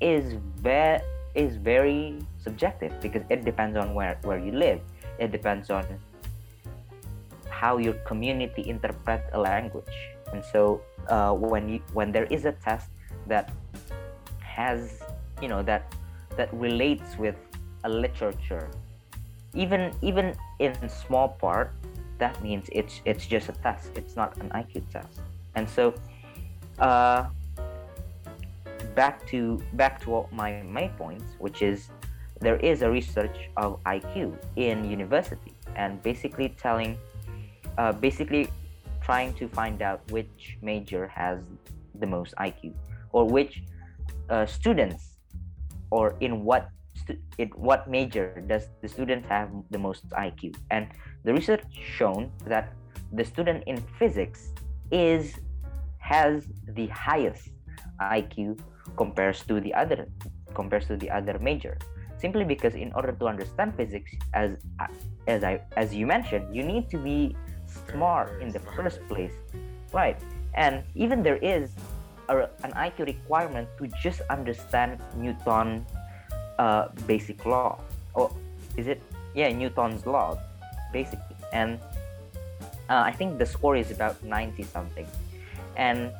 is 0.00 0.34
very 0.60 1.00
is 1.34 1.56
very 1.56 2.18
subjective 2.42 2.92
because 3.00 3.22
it 3.30 3.44
depends 3.44 3.76
on 3.76 3.94
where 3.94 4.18
where 4.22 4.38
you 4.38 4.52
live. 4.52 4.80
It 5.18 5.32
depends 5.32 5.70
on 5.70 5.84
how 7.48 7.78
your 7.78 7.94
community 8.06 8.68
interpret 8.68 9.24
a 9.32 9.40
language. 9.40 9.98
And 10.32 10.44
so 10.44 10.80
uh, 11.08 11.32
when 11.32 11.68
you 11.68 11.80
when 11.92 12.12
there 12.12 12.26
is 12.26 12.44
a 12.44 12.52
test 12.52 12.90
that 13.26 13.50
has 14.40 15.02
you 15.42 15.48
know 15.48 15.62
that 15.62 15.94
that 16.36 16.52
relates 16.52 17.16
with 17.18 17.36
a 17.84 17.88
literature 17.88 18.68
even 19.54 19.94
even 20.02 20.34
in 20.58 20.74
small 20.88 21.28
part 21.40 21.72
that 22.18 22.42
means 22.42 22.68
it's 22.72 23.00
it's 23.04 23.26
just 23.26 23.48
a 23.48 23.52
test. 23.52 23.90
It's 23.94 24.16
not 24.16 24.36
an 24.38 24.50
iq 24.50 24.82
test. 24.92 25.20
And 25.54 25.68
so 25.68 25.94
uh 26.78 27.26
back 28.98 29.24
to 29.30 29.62
back 29.74 29.94
to 30.02 30.26
my 30.32 30.50
my 30.78 30.88
points 30.98 31.28
which 31.38 31.62
is 31.62 31.90
there 32.40 32.58
is 32.70 32.82
a 32.82 32.90
research 32.90 33.38
of 33.56 33.78
iq 33.94 34.14
in 34.56 34.76
university 34.98 35.54
and 35.76 36.02
basically 36.02 36.48
telling 36.64 36.98
uh, 37.78 37.92
basically 37.92 38.50
trying 39.00 39.32
to 39.34 39.46
find 39.58 39.82
out 39.82 40.00
which 40.10 40.58
major 40.62 41.06
has 41.06 41.38
the 42.02 42.08
most 42.14 42.34
iq 42.48 42.74
or 43.12 43.22
which 43.36 43.62
uh, 44.30 44.44
students 44.44 45.02
or 45.92 46.16
in 46.18 46.42
what 46.42 46.68
stu- 47.00 47.22
in 47.38 47.48
what 47.68 47.88
major 47.88 48.42
does 48.50 48.64
the 48.82 48.88
student 48.88 49.24
have 49.26 49.48
the 49.70 49.78
most 49.78 50.02
iq 50.26 50.42
and 50.72 50.88
the 51.22 51.32
research 51.32 51.62
shown 51.98 52.32
that 52.46 52.72
the 53.12 53.24
student 53.24 53.62
in 53.68 53.76
physics 53.96 54.50
is 54.90 55.38
has 55.98 56.48
the 56.74 56.88
highest 56.88 57.50
iq 58.18 58.58
compares 58.96 59.42
to 59.44 59.60
the 59.60 59.74
other 59.74 60.08
compares 60.54 60.86
to 60.86 60.96
the 60.96 61.10
other 61.10 61.38
major. 61.38 61.78
Simply 62.18 62.44
because 62.44 62.74
in 62.74 62.92
order 62.94 63.12
to 63.12 63.26
understand 63.26 63.76
physics 63.76 64.10
as 64.34 64.56
as 65.26 65.44
i 65.44 65.60
as 65.76 65.94
you 65.94 66.06
mentioned 66.06 66.50
you 66.50 66.64
need 66.64 66.90
to 66.90 66.98
be 66.98 67.36
smart 67.86 68.28
very 68.28 68.42
in 68.42 68.48
the 68.50 68.58
smart. 68.58 68.76
first 68.76 68.98
place 69.08 69.36
right? 69.92 70.18
And 70.54 70.82
even 70.94 71.22
there 71.22 71.36
is 71.36 71.70
a, 72.28 72.48
an 72.64 72.72
iq 72.72 72.98
requirement 73.06 73.68
to 73.78 73.88
just 74.02 74.20
understand 74.30 75.00
newton 75.16 75.86
uh, 76.58 76.88
basic 77.06 77.44
law. 77.46 77.78
Or 78.14 78.34
is 78.76 78.86
it? 78.86 79.00
Yeah 79.34 79.52
newton's 79.52 80.06
law 80.06 80.38
basically. 80.92 81.36
And 81.52 81.78
uh, 82.88 83.04
i 83.04 83.12
think 83.12 83.38
the 83.38 83.46
score 83.46 83.76
is 83.76 83.90
about 83.90 84.22
90 84.24 84.62
something. 84.64 85.06
And 85.76 86.10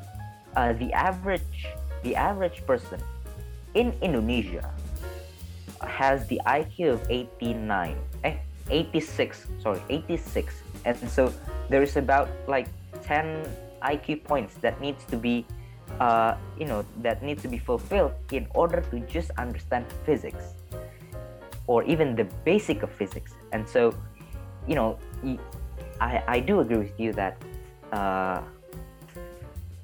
uh, 0.57 0.73
the 0.75 0.93
average 0.93 1.67
the 2.03 2.15
average 2.15 2.65
person 2.67 3.01
in 3.75 3.93
indonesia 4.03 4.69
has 5.81 6.27
the 6.27 6.41
iq 6.47 6.93
of 6.93 7.01
89 7.11 7.97
eh, 8.25 8.37
86 8.71 9.47
sorry 9.63 9.81
86 9.89 10.55
and 10.85 10.97
so 11.09 11.33
there 11.69 11.83
is 11.83 11.97
about 11.97 12.29
like 12.47 12.69
10 13.03 13.47
IQ 13.83 14.25
points 14.25 14.55
that 14.61 14.81
needs 14.81 15.05
to 15.05 15.17
be 15.17 15.47
uh, 16.01 16.37
you 16.59 16.67
know 16.67 16.85
that 17.03 17.23
needs 17.23 17.43
to 17.43 17.49
be 17.49 17.59
fulfilled 17.59 18.13
in 18.33 18.47
order 18.55 18.83
to 18.91 19.01
just 19.09 19.31
understand 19.39 19.87
physics 20.05 20.53
or 21.67 21.83
even 21.85 22.15
the 22.15 22.25
basic 22.45 22.83
of 22.83 22.91
physics. 22.93 23.33
And 23.53 23.69
so 23.69 23.95
you 24.67 24.75
know 24.75 24.99
I, 26.01 26.23
I 26.29 26.41
do 26.41 26.61
agree 26.61 26.79
with 26.79 27.01
you 27.01 27.13
that 27.15 27.43
uh, 27.93 28.43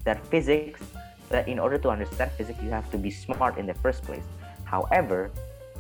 that 0.05 0.24
physics 0.27 0.81
that 1.35 1.48
in 1.48 1.59
order 1.59 1.78
to 1.85 1.89
understand 1.97 2.31
physics 2.39 2.59
you 2.62 2.70
have 2.70 2.89
to 2.94 2.98
be 3.06 3.11
smart 3.11 3.59
in 3.59 3.66
the 3.66 3.74
first 3.85 4.02
place 4.09 4.27
however 4.65 5.19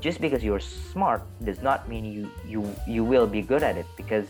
just 0.00 0.20
because 0.20 0.42
you're 0.42 0.64
smart 0.90 1.22
does 1.48 1.60
not 1.62 1.88
mean 1.88 2.04
you 2.04 2.22
you 2.52 2.60
you 2.86 3.02
will 3.12 3.26
be 3.26 3.42
good 3.52 3.62
at 3.62 3.76
it 3.82 3.86
because 3.96 4.26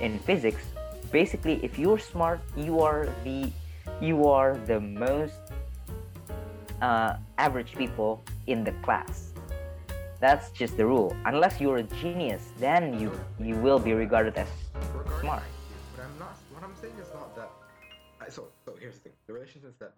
in 0.00 0.18
physics 0.28 0.64
basically 1.12 1.56
if 1.68 1.78
you're 1.78 2.02
smart 2.12 2.40
you 2.56 2.80
are 2.80 3.08
the 3.24 3.38
you 4.00 4.26
are 4.26 4.56
the 4.72 4.80
most 4.80 5.40
uh, 6.82 7.16
average 7.38 7.72
people 7.82 8.22
in 8.46 8.64
the 8.64 8.74
class 8.84 9.32
that's 10.20 10.50
just 10.50 10.76
the 10.76 10.86
rule 10.94 11.14
unless 11.26 11.60
you're 11.60 11.80
a 11.84 11.88
genius 12.02 12.42
then 12.58 12.98
you 13.00 13.10
you 13.38 13.54
will 13.66 13.78
be 13.78 13.92
regarded 13.92 14.34
as 14.36 14.48
smart 15.20 15.44
but 15.96 16.04
I'm 16.04 16.18
not. 16.18 16.36
What 16.52 16.62
I'm 16.62 16.76
saying 16.80 16.94
is 17.00 17.08
not 17.14 17.34
that. 17.36 17.50
I, 18.20 18.28
so, 18.28 18.48
so 18.64 18.74
here's 18.78 18.94
the 18.96 19.00
thing. 19.00 19.12
The 19.26 19.32
relation 19.32 19.62
is 19.66 19.74
that 19.78 19.92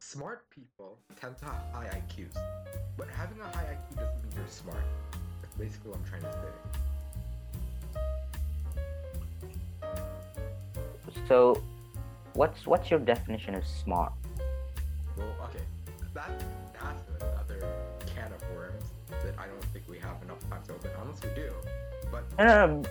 smart 0.00 0.48
people 0.50 0.98
tend 1.20 1.38
to 1.38 1.44
have 1.44 1.62
high 1.72 1.86
IQs, 1.86 2.34
but 2.96 3.06
having 3.08 3.38
a 3.40 3.44
high 3.56 3.76
IQ 3.76 3.96
doesn't 3.96 4.22
mean 4.24 4.32
you're 4.34 4.46
smart. 4.46 4.82
That's 5.42 5.54
basically 5.54 5.90
what 5.90 6.00
I'm 6.00 6.08
trying 6.08 6.22
to 6.22 6.32
say. 6.32 6.48
so 11.28 11.60
what's 12.34 12.66
what's 12.66 12.90
your 12.90 13.00
definition 13.00 13.54
of 13.54 13.66
smart 13.66 14.12
Well, 15.16 15.26
okay, 15.44 15.64
that 16.14 16.30
that's 16.72 17.02
another 17.20 17.66
can 18.06 18.32
of 18.32 18.56
worms 18.56 18.84
that 19.08 19.34
I 19.38 19.46
don't 19.46 19.64
think 19.72 19.84
we 19.88 19.98
have 19.98 20.16
enough 20.22 20.40
time 20.48 20.62
to 20.66 20.74
open. 20.74 20.90
Unless 21.02 21.22
we 21.22 21.30
do, 21.34 21.52
but 22.10 22.24
no, 22.38 22.44
no, 22.46 22.66
no 22.66 22.82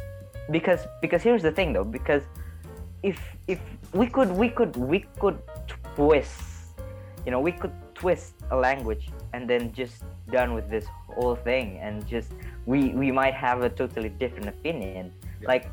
because 0.52 0.82
because 1.02 1.24
here's 1.24 1.42
the 1.42 1.52
thing 1.52 1.74
though 1.74 1.84
because 1.84 2.24
if 3.04 3.20
if 3.48 3.60
we 3.94 4.08
could 4.08 4.32
we 4.32 4.50
could 4.50 4.76
we 4.76 5.06
could 5.20 5.38
twist 5.96 6.49
you 7.30 7.32
know 7.32 7.40
we 7.40 7.52
could 7.52 7.72
twist 7.94 8.34
a 8.50 8.58
language 8.58 9.12
and 9.34 9.48
then 9.48 9.72
just 9.72 10.02
done 10.32 10.56
with 10.56 10.68
this 10.68 10.86
whole 11.14 11.36
thing 11.36 11.78
and 11.78 12.08
just 12.08 12.32
we 12.66 12.90
we 13.02 13.12
might 13.12 13.36
have 13.36 13.62
a 13.62 13.70
totally 13.70 14.10
different 14.10 14.48
opinion 14.50 15.14
Yeah. 15.14 15.48
like 15.54 15.66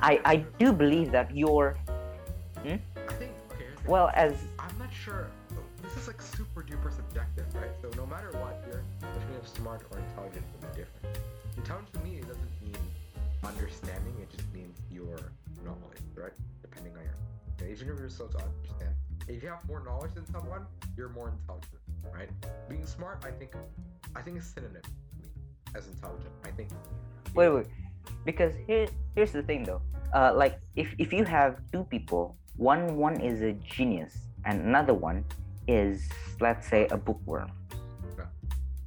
i 0.00 0.12
i 0.24 0.36
do 0.62 0.72
believe 0.72 1.12
that 1.12 1.28
your 1.36 1.76
hmm? 2.64 2.80
I 3.10 3.12
think 3.20 3.32
okay. 3.52 3.68
well 3.86 4.08
as 4.14 4.32
I'm 4.58 4.78
not 4.78 4.92
sure. 5.04 5.28
This 5.82 5.94
is 6.00 6.06
like 6.06 6.22
super 6.22 6.62
duper 6.62 6.90
subjective, 7.00 7.48
right? 7.60 7.74
So 7.82 7.90
no 8.02 8.06
matter 8.06 8.30
what, 8.42 8.54
your 8.68 8.80
definition 9.00 9.40
of 9.44 9.48
smart 9.48 9.82
or 9.90 9.98
intelligent 9.98 10.44
will 10.52 10.64
be 10.68 10.72
different. 10.80 11.18
Intelligent 11.60 11.92
to 11.92 12.00
me 12.06 12.12
it 12.22 12.28
doesn't 12.32 12.54
mean 12.64 12.82
understanding; 13.50 14.14
it 14.24 14.30
just 14.34 14.48
means 14.54 14.74
your 14.90 15.18
knowledge, 15.66 16.00
right? 16.14 16.36
Depending 16.62 16.92
on 16.96 17.02
your, 17.08 17.16
even 17.68 17.88
if 17.90 17.98
you're 17.98 18.08
slow 18.08 18.28
to 18.28 18.38
understand, 18.38 18.94
if 19.28 19.42
you 19.42 19.48
have 19.48 19.66
more 19.68 19.82
knowledge 19.84 20.14
than 20.14 20.26
someone, 20.32 20.66
you're 20.96 21.08
more 21.08 21.28
intelligent, 21.30 21.80
right? 22.14 22.28
Being 22.68 22.86
smart, 22.86 23.24
I 23.24 23.30
think, 23.30 23.52
I 24.14 24.20
think 24.22 24.38
is 24.38 24.44
synonym 24.46 24.82
as 25.74 25.86
intelligent. 25.88 26.32
I 26.44 26.50
think. 26.50 26.68
wait 27.34 27.48
wait 27.48 27.66
because 28.28 28.52
here 28.66 28.86
here's 29.16 29.32
the 29.32 29.42
thing 29.42 29.64
though 29.64 29.80
uh 30.12 30.30
like 30.36 30.60
if 30.76 30.92
if 30.98 31.12
you 31.16 31.24
have 31.24 31.56
two 31.72 31.82
people 31.88 32.36
one 32.56 32.96
one 32.96 33.16
is 33.20 33.40
a 33.40 33.52
genius 33.64 34.12
and 34.44 34.60
another 34.68 34.92
one 34.92 35.24
is 35.66 36.04
let's 36.44 36.68
say 36.68 36.86
a 36.90 36.96
bookworm 36.96 37.48
Yeah. 38.18 38.28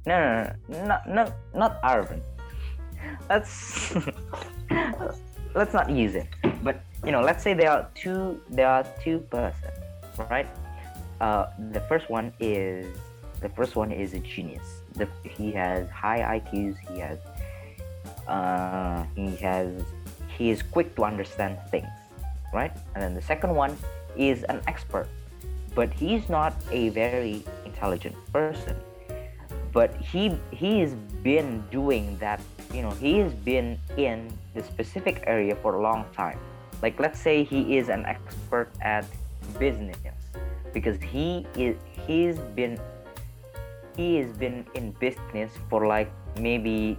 no 0.06 0.14
no 0.22 0.30
no 0.68 0.86
not 0.86 1.02
not 1.10 1.28
not 1.54 1.72
arvin 1.82 2.22
let's 3.28 3.90
let's 5.58 5.74
not 5.74 5.90
use 5.90 6.14
it 6.14 6.28
but 6.62 6.84
you 7.04 7.10
know 7.10 7.20
let's 7.20 7.42
say 7.42 7.52
there 7.52 7.70
are 7.74 7.90
two 7.94 8.38
there 8.50 8.68
are 8.68 8.84
two 9.02 9.18
persons, 9.30 9.74
right 10.30 10.46
uh 11.20 11.46
the 11.70 11.80
first 11.80 12.10
one 12.10 12.32
is 12.40 12.86
the 13.40 13.48
first 13.50 13.76
one 13.76 13.92
is 13.92 14.14
a 14.14 14.20
genius. 14.20 14.66
The, 14.94 15.08
he 15.22 15.52
has 15.52 15.88
high 15.90 16.40
iqs 16.40 16.76
he 16.88 16.98
has 17.00 17.18
uh, 18.26 19.04
he 19.14 19.36
has 19.36 19.82
he 20.36 20.50
is 20.50 20.62
quick 20.62 20.94
to 20.96 21.04
understand 21.04 21.58
things 21.70 21.88
right? 22.52 22.72
And 22.94 23.02
then 23.02 23.14
the 23.14 23.22
second 23.22 23.54
one 23.54 23.76
is 24.16 24.42
an 24.44 24.60
expert 24.66 25.08
but 25.76 25.92
he's 25.92 26.28
not 26.28 26.54
a 26.72 26.88
very 26.88 27.44
intelligent 27.66 28.16
person. 28.32 28.74
But 29.72 29.94
he 30.00 30.32
he 30.50 30.80
has 30.80 30.94
been 31.22 31.62
doing 31.70 32.16
that 32.18 32.40
you 32.72 32.80
know 32.80 32.90
he 32.92 33.18
has 33.18 33.32
been 33.34 33.78
in 33.96 34.32
the 34.54 34.62
specific 34.64 35.22
area 35.26 35.54
for 35.54 35.74
a 35.74 35.82
long 35.82 36.06
time. 36.16 36.38
Like 36.82 36.98
let's 36.98 37.20
say 37.20 37.44
he 37.44 37.76
is 37.76 37.90
an 37.90 38.06
expert 38.06 38.70
at 38.80 39.04
business 39.60 39.98
because 40.76 41.00
he 41.00 41.46
is 41.56 41.74
he's 42.06 42.36
been 42.54 42.78
he 43.96 44.16
has 44.16 44.30
been 44.36 44.66
in 44.74 44.92
business 45.00 45.50
for 45.70 45.86
like 45.86 46.12
maybe 46.38 46.98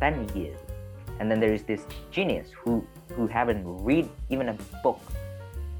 10 0.00 0.28
years. 0.34 0.58
And 1.20 1.30
then 1.30 1.38
there 1.38 1.54
is 1.54 1.62
this 1.62 1.86
genius 2.10 2.50
who 2.50 2.84
who 3.14 3.28
haven't 3.28 3.62
read 3.64 4.08
even 4.28 4.48
a 4.48 4.56
book 4.82 4.98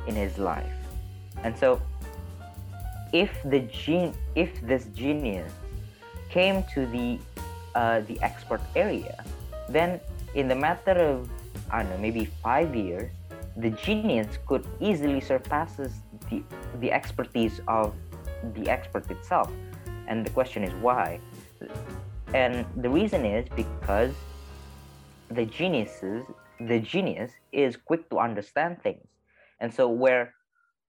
in 0.07 0.15
his 0.15 0.39
life. 0.39 0.79
And 1.43 1.59
so 1.59 1.83
if 3.13 3.31
the 3.45 3.61
gen 3.75 4.15
if 4.37 4.55
this 4.63 4.87
genius 4.95 5.51
came 6.31 6.63
to 6.75 6.87
the 6.87 7.19
uh, 7.75 8.01
the 8.07 8.21
expert 8.23 8.61
area 8.75 9.23
then 9.69 10.01
in 10.35 10.49
the 10.49 10.55
matter 10.55 10.97
of 11.11 11.29
i 11.71 11.83
don't 11.83 11.91
know 11.91 11.99
maybe 11.99 12.25
five 12.43 12.75
years 12.75 13.11
the 13.59 13.71
genius 13.71 14.39
could 14.47 14.65
easily 14.81 15.21
surpasses 15.21 15.93
the 16.31 16.43
the 16.81 16.93
expertise 16.93 17.61
of 17.69 17.95
the 18.55 18.69
expert 18.69 19.11
itself 19.11 19.51
and 20.09 20.25
the 20.25 20.31
question 20.31 20.63
is 20.63 20.73
why 20.75 21.21
and 22.35 22.67
the 22.77 22.89
reason 22.89 23.25
is 23.25 23.47
because 23.57 24.15
the 25.31 25.45
geniuses 25.47 26.25
the 26.61 26.79
genius 26.79 27.33
is 27.53 27.77
quick 27.77 28.09
to 28.11 28.19
understand 28.19 28.81
things 28.83 29.07
and 29.61 29.73
so 29.73 29.89
where 29.89 30.25
I 30.25 30.33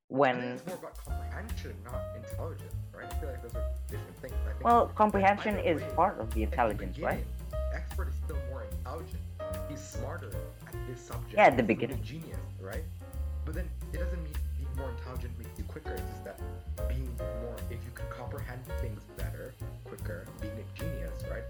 when 0.10 0.38
it's 0.38 0.66
more 0.66 0.78
about 0.78 0.96
comprehension, 1.04 1.76
not 1.84 2.02
intelligence, 2.16 2.74
right? 2.96 3.12
I 3.12 3.20
feel 3.20 3.30
like 3.30 3.42
those 3.42 3.56
are 3.56 3.70
different 3.90 4.18
things. 4.22 4.34
I 4.46 4.52
think 4.54 4.64
well 4.64 4.88
comprehension 4.96 5.60
either 5.60 5.70
is 5.70 5.82
way, 5.82 5.90
part 5.96 6.20
of 6.20 6.34
the 6.34 6.44
at 6.44 6.50
the 6.50 6.52
intelligence 6.52 7.00
right 7.00 7.26
Expert 7.74 8.08
is 8.10 8.16
still 8.24 8.38
more 8.50 8.64
intelligent. 8.64 9.22
He's 9.70 9.82
smarter 9.82 10.32
at 10.68 10.88
this 10.88 11.02
subject. 11.02 11.34
Yeah, 11.34 11.46
at 11.46 11.58
the 11.58 11.64
beginning. 11.64 12.02
Genius, 12.04 12.38
right? 12.60 12.84
But 13.46 13.56
then 13.56 13.70
it 13.94 13.98
doesn't 13.98 14.24
mean 14.24 14.34
more 14.78 14.90
intelligent 14.92 15.38
makes 15.38 15.58
you 15.58 15.66
quicker. 15.66 15.92
It's 15.92 16.10
just 16.10 16.24
that 16.24 16.40
being 16.88 17.10
more, 17.18 17.58
if 17.70 17.80
you 17.84 17.92
can 17.94 18.06
comprehend 18.10 18.64
things 18.80 19.02
better, 19.18 19.54
quicker, 19.84 20.26
being 20.42 20.54
a 20.54 20.68
genius, 20.78 21.18
right? 21.30 21.44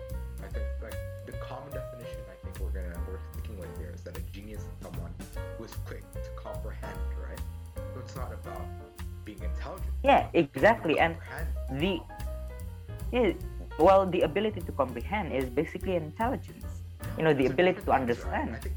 I 0.44 0.48
think 0.48 0.66
like 0.82 0.98
the 1.26 1.34
common 1.44 1.72
definition 1.72 2.20
I 2.32 2.36
think 2.44 2.60
we're 2.60 2.74
gonna 2.74 2.96
we're 3.08 3.20
sticking 3.34 3.60
with 3.60 3.78
here 3.78 3.92
is 3.94 4.02
that 4.02 4.18
a 4.18 4.22
genius 4.32 4.62
is 4.62 4.76
someone 4.82 5.14
who 5.58 5.64
is 5.64 5.74
quick 5.86 6.04
to 6.14 6.30
comprehend, 6.36 7.00
right? 7.22 7.42
So 7.76 8.00
it's 8.00 8.16
not 8.16 8.32
about 8.34 8.66
being 9.26 9.42
intelligent. 9.44 9.92
Yeah, 10.04 10.28
it's 10.34 10.56
about 10.56 10.84
being 10.84 10.98
able 10.98 11.16
to 11.16 11.20
exactly, 11.20 11.50
and 11.70 11.82
the 11.82 12.00
yeah, 13.12 13.34
well 13.78 14.06
the 14.06 14.22
ability 14.22 14.62
to 14.62 14.72
comprehend 14.72 15.34
is 15.34 15.50
basically 15.50 15.96
intelligence 15.96 16.78
you 17.18 17.24
know, 17.24 17.34
the 17.34 17.48
ability 17.48 17.82
to 17.82 17.92
understand. 17.92 18.52
right? 18.52 18.68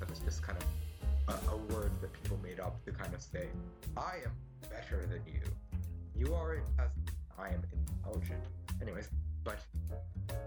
That 0.00 0.10
is 0.10 0.20
just 0.20 0.42
kind 0.42 0.58
of 0.58 1.34
a, 1.34 1.52
a 1.52 1.56
word 1.74 1.90
that 2.00 2.12
people 2.22 2.38
made 2.42 2.60
up 2.60 2.82
to 2.84 2.92
kind 2.92 3.12
of 3.12 3.20
say, 3.20 3.48
I 3.96 4.16
am 4.24 4.32
better 4.70 5.06
than 5.06 5.20
you. 5.26 5.40
You 6.16 6.34
are 6.34 6.54
as 6.78 6.90
I 7.38 7.48
am 7.48 7.62
intelligent. 7.72 8.42
Anyways, 8.80 9.08
but 9.44 9.58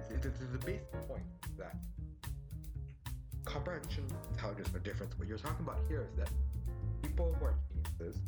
the, 0.10 0.30
the, 0.30 0.58
the 0.58 0.66
basic 0.66 0.92
point 1.08 1.24
is 1.46 1.58
that 1.58 1.76
comprehension 3.46 4.04
and 4.04 4.36
intelligence 4.36 4.70
are 4.74 4.80
different. 4.80 5.18
What 5.20 5.28
you're 5.28 5.38
talking 5.38 5.66
about 5.66 5.80
here 5.88 6.08
is 6.12 6.18
that 6.18 6.30
people 7.02 7.36
who 7.40 7.46
are 7.46 7.56
geniuses 7.70 8.22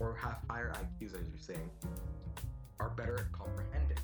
or 0.00 0.14
have 0.14 0.38
higher 0.48 0.72
IQs, 0.74 1.14
as 1.14 1.28
you're 1.28 1.38
saying, 1.38 1.70
are 2.80 2.90
better 2.90 3.18
at 3.18 3.32
comprehending. 3.32 3.98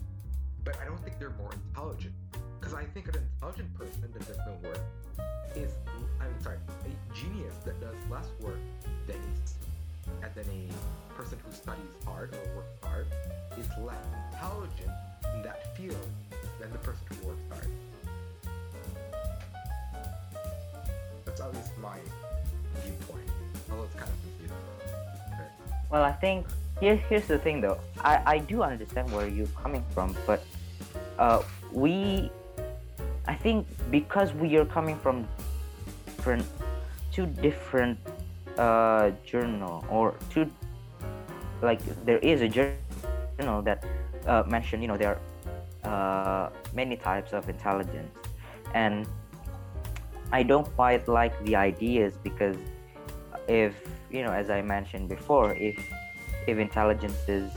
But 0.64 0.76
I 0.80 0.86
don't 0.86 1.02
think 1.04 1.18
they're 1.18 1.36
more 1.38 1.52
intelligent. 1.52 2.14
Because 2.58 2.74
I 2.74 2.84
think 2.84 3.08
an 3.08 3.16
intelligent 3.16 3.72
person 3.74 4.00
that 4.00 4.26
does 4.26 4.38
no 4.38 4.68
work 4.68 4.80
is, 5.54 5.72
I'm 6.20 6.42
sorry, 6.42 6.56
a 6.84 7.14
genius 7.14 7.54
that 7.64 7.78
does 7.80 7.96
less 8.10 8.28
work 8.40 8.58
than 9.06 9.16
a, 10.22 10.28
than 10.34 10.44
a 10.48 11.14
person 11.14 11.38
who 11.44 11.52
studies 11.52 11.92
hard 12.06 12.34
or 12.34 12.56
works 12.56 12.78
hard 12.82 13.06
is 13.58 13.68
less 13.84 14.04
intelligent 14.32 14.90
in 15.34 15.42
that 15.42 15.76
field 15.76 16.08
than 16.58 16.72
the 16.72 16.78
person 16.78 17.04
who 17.10 17.28
works 17.28 17.42
hard. 17.50 17.68
That's 21.26 21.40
at 21.40 21.54
least 21.54 21.76
my 21.78 21.98
viewpoint. 22.82 23.28
Although 23.70 23.84
it's 23.84 23.94
kind 23.94 24.08
of 24.08 24.16
confusing. 24.22 24.56
Well, 25.90 26.02
I 26.02 26.12
think 26.12 26.46
here 26.84 26.96
here's 27.08 27.26
the 27.26 27.38
thing 27.38 27.60
though. 27.64 27.78
I 28.04 28.14
I 28.34 28.36
do 28.38 28.62
understand 28.62 29.10
where 29.12 29.26
you're 29.26 29.54
coming 29.62 29.84
from, 29.94 30.14
but 30.26 30.44
uh, 31.18 31.40
we, 31.72 32.30
I 33.26 33.34
think 33.34 33.66
because 33.90 34.34
we 34.34 34.56
are 34.60 34.68
coming 34.68 34.98
from 34.98 35.26
different, 36.04 36.44
two 37.12 37.26
different 37.26 37.98
uh 38.58 39.10
journal 39.24 39.84
or 39.88 40.14
two, 40.30 40.46
like 41.62 41.80
there 42.04 42.18
is 42.18 42.42
a 42.42 42.48
journal 42.48 43.62
that 43.62 43.82
uh, 44.26 44.44
mentioned 44.46 44.82
you 44.82 44.88
know 44.88 44.98
there 45.00 45.16
are 45.16 45.20
uh, 45.88 46.50
many 46.74 46.96
types 46.96 47.32
of 47.32 47.48
intelligence, 47.48 48.12
and 48.74 49.08
I 50.32 50.42
don't 50.42 50.68
quite 50.76 51.08
like 51.08 51.32
the 51.48 51.56
ideas 51.56 52.12
because 52.22 52.56
if 53.48 53.72
you 54.12 54.22
know 54.22 54.32
as 54.32 54.50
I 54.50 54.60
mentioned 54.62 55.08
before 55.08 55.54
if 55.54 55.80
if 56.46 56.58
intelligence 56.58 57.28
is 57.28 57.50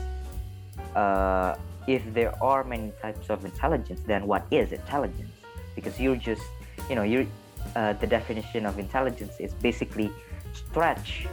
uh, 0.96 1.56
if 1.88 2.04
there 2.14 2.34
are 2.44 2.64
many 2.64 2.92
types 3.02 3.30
of 3.30 3.46
intelligence 3.46 4.02
then 4.06 4.28
what 4.28 4.46
is 4.52 4.72
intelligence? 4.72 5.34
Because 5.76 6.00
you're 6.00 6.16
just 6.16 6.44
you 6.90 6.96
know 6.96 7.04
you 7.04 7.28
uh, 7.76 7.94
the 7.94 8.08
definition 8.08 8.66
of 8.66 8.80
intelligence 8.80 9.34
is 9.40 9.54
basically 9.54 10.12
stretch 10.54 11.28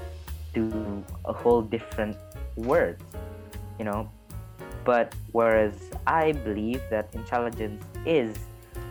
to 0.55 1.05
a 1.25 1.33
whole 1.33 1.63
different 1.63 2.17
word 2.57 3.01
you 3.79 3.85
know? 3.85 4.09
But 4.85 5.15
whereas 5.33 5.75
i 6.07 6.33
believe 6.33 6.83
that 6.91 7.09
intelligence 7.15 7.83
is 8.05 8.37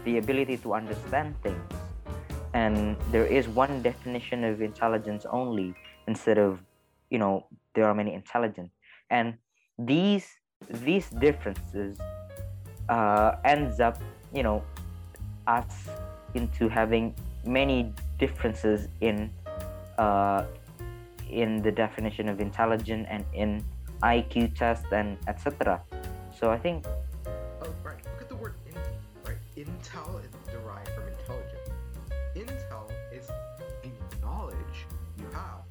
the 0.06 0.18
ability 0.18 0.57
to 0.57 0.73
understand 0.73 1.35
things 1.44 1.61
and 2.53 2.98
there 3.11 3.26
is 3.26 3.48
one 3.48 3.81
definition 3.84 4.44
of 4.44 4.61
intelligence 4.61 5.26
only 5.30 5.76
instead 6.07 6.38
of 6.40 6.60
you 7.11 7.19
know 7.19 7.45
there 7.74 7.86
are 7.86 7.94
many 7.94 8.14
intelligent 8.14 8.70
and 9.10 9.36
these 9.78 10.28
these 10.70 11.10
differences 11.10 11.98
uh, 12.90 13.36
ends 13.44 13.80
up 13.80 13.98
you 14.34 14.44
know 14.44 14.64
us 15.48 15.90
into 16.34 16.70
having 16.70 17.14
many 17.45 17.94
differences 18.20 18.88
in 19.02 19.30
uh, 19.98 20.45
in 21.30 21.62
the 21.62 21.72
definition 21.72 22.30
of 22.30 22.40
intelligent 22.40 23.08
and 23.10 23.26
in 23.34 23.64
IQ 24.02 24.56
test 24.56 24.86
and 24.91 25.18
etc. 25.28 25.82
So 26.38 26.52
I 26.52 26.58
think 26.58 26.86
Oh, 27.26 27.68
right. 27.84 27.95
Look 28.06 28.22
at 28.22 28.30
the 28.30 28.36
word 28.36 28.56
intel, 28.68 29.28
right? 29.28 29.38
Intel 29.56 30.20
is 30.24 30.32
derived 30.52 30.90
from 30.90 31.08
intelligence. 31.08 31.70
Intel 32.36 32.91
is 33.14 33.28
the 33.82 33.90
knowledge 34.22 34.78
you 35.18 35.26
have. 35.32 35.64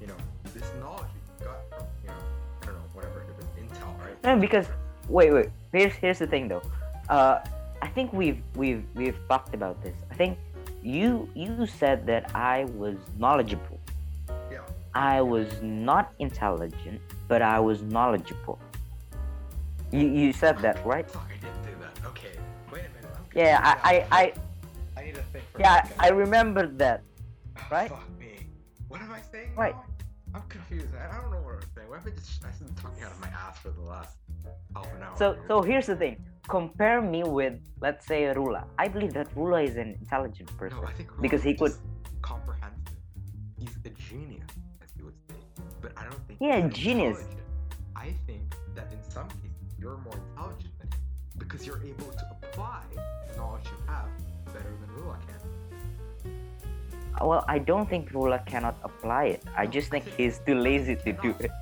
You 0.00 0.08
know, 0.08 0.16
this 0.52 0.70
knowledge 0.78 1.08
got 1.44 1.58
you 2.02 2.08
know, 2.08 2.14
I 2.62 2.66
don't 2.66 2.74
know, 2.74 2.80
whatever 2.92 3.24
intel, 3.58 3.98
right? 4.00 4.16
no 4.24 4.36
because 4.36 4.66
wait 5.08 5.32
wait 5.32 5.48
here's 5.72 5.94
here's 5.94 6.18
the 6.18 6.26
thing 6.26 6.48
though. 6.48 6.62
Uh, 7.08 7.40
I 7.80 7.88
think 7.88 8.12
we've 8.12 8.40
we've 8.54 8.84
we've 8.94 9.18
talked 9.28 9.54
about 9.54 9.82
this. 9.82 9.96
I 10.10 10.14
think 10.14 10.38
you 10.82 11.28
you 11.34 11.66
said 11.66 12.06
that 12.06 12.34
I 12.34 12.64
was 12.76 12.96
knowledgeable. 13.18 13.80
Yeah. 14.50 14.60
I 14.94 15.20
was 15.20 15.48
not 15.62 16.12
intelligent, 16.18 17.00
but 17.28 17.42
I 17.42 17.58
was 17.58 17.82
knowledgeable. 17.82 18.58
You 19.90 20.06
you 20.06 20.32
said 20.32 20.58
that 20.58 20.84
right? 20.86 21.10
Fuck, 21.10 21.28
I 21.28 21.38
didn't 21.40 21.62
do 21.62 21.74
that. 21.80 22.06
Okay. 22.06 22.38
Wait 22.72 22.84
a 22.86 22.90
minute. 22.94 23.10
I'm 23.16 23.24
Yeah, 23.34 23.60
I 23.62 24.06
I. 24.10 24.22
I 24.22 24.32
I 24.96 25.04
need 25.04 25.14
to 25.14 25.22
think 25.32 25.44
for 25.52 25.60
yeah. 25.60 25.88
I 25.98 26.10
remembered 26.10 26.78
that. 26.78 27.02
Right? 27.70 27.90
Fuck 27.90 28.08
me. 28.18 28.46
What 28.88 29.00
am 29.00 29.10
I 29.10 29.20
saying? 29.32 29.50
Right. 29.56 29.74
now? 29.74 29.84
Confused. 30.72 30.94
I 30.96 31.20
don't 31.20 31.30
know 31.30 31.36
what 31.38 31.54
I'm 31.56 31.60
saying. 31.74 31.88
What 31.90 31.98
if 32.00 32.06
I 32.06 32.10
just 32.10 32.44
I 32.44 32.64
been 32.64 32.74
talking 32.74 33.02
out 33.04 33.12
of 33.12 33.20
my 33.20 33.28
ass 33.28 33.58
for 33.58 33.70
the 33.70 33.82
last 33.82 34.16
half 34.74 34.86
an 34.96 35.02
hour? 35.02 35.16
So 35.18 35.34
here? 35.34 35.42
so 35.48 35.62
here's 35.62 35.86
the 35.86 35.96
thing. 35.96 36.24
Compare 36.48 37.02
me 37.02 37.24
with 37.24 37.54
let's 37.80 38.06
say 38.06 38.22
Rula. 38.34 38.64
I 38.78 38.88
believe 38.88 39.12
that 39.12 39.34
Rula 39.34 39.68
is 39.68 39.76
an 39.76 39.98
intelligent 40.00 40.56
person. 40.56 40.78
No, 40.80 40.86
I 40.86 40.92
think 40.92 41.10
because 41.20 41.42
Rula 41.42 41.44
he 41.44 41.54
could- 41.54 41.76
comprehend. 42.22 42.72
He's 43.58 43.76
a 43.84 43.90
genius, 43.90 44.48
as 44.82 44.88
you 44.96 45.04
would 45.04 45.18
say. 45.28 45.36
But 45.82 45.92
I 45.96 46.04
don't 46.04 46.26
think 46.26 46.38
Yeah, 46.40 46.66
he's 46.66 46.74
genius. 46.74 47.18
I 47.94 48.14
think 48.26 48.54
that 48.74 48.90
in 48.92 49.02
some 49.10 49.28
cases 49.28 49.68
you're 49.78 49.98
more 49.98 50.16
intelligent 50.30 50.72
than 50.78 50.88
him 50.88 51.00
because 51.36 51.66
you're 51.66 51.82
able 51.84 52.11
Well, 57.22 57.44
I 57.46 57.58
don't 57.58 57.88
think 57.88 58.10
Rula 58.10 58.44
cannot 58.46 58.76
apply 58.82 59.24
it. 59.26 59.44
I 59.56 59.66
just 59.66 59.90
think 59.90 60.04
he's 60.16 60.40
too 60.40 60.56
lazy 60.56 60.96
to 60.96 61.12
do 61.12 61.34
it. 61.38 61.52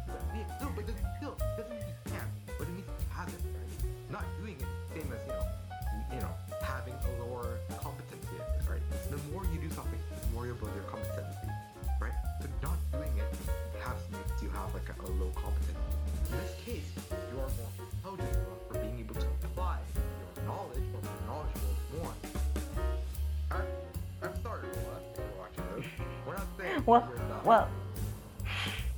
Well, 26.90 27.06
well, 27.44 27.68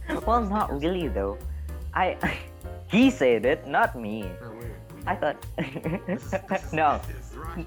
well, 0.27 0.41
not 0.49 0.73
really 0.81 1.09
though. 1.09 1.37
I 1.93 2.17
he 2.91 3.11
said 3.11 3.45
it, 3.45 3.67
not 3.69 3.93
me. 4.01 4.23
No, 4.41 4.51
wait, 4.57 4.65
we- 4.65 5.07
I 5.07 5.15
thought 5.15 5.37
This 6.09 6.25
is, 6.25 6.31
this 6.49 6.65
is, 6.65 6.73
no, 6.73 7.01
This 7.07 7.17
is 7.21 7.37
Russian. 7.37 7.67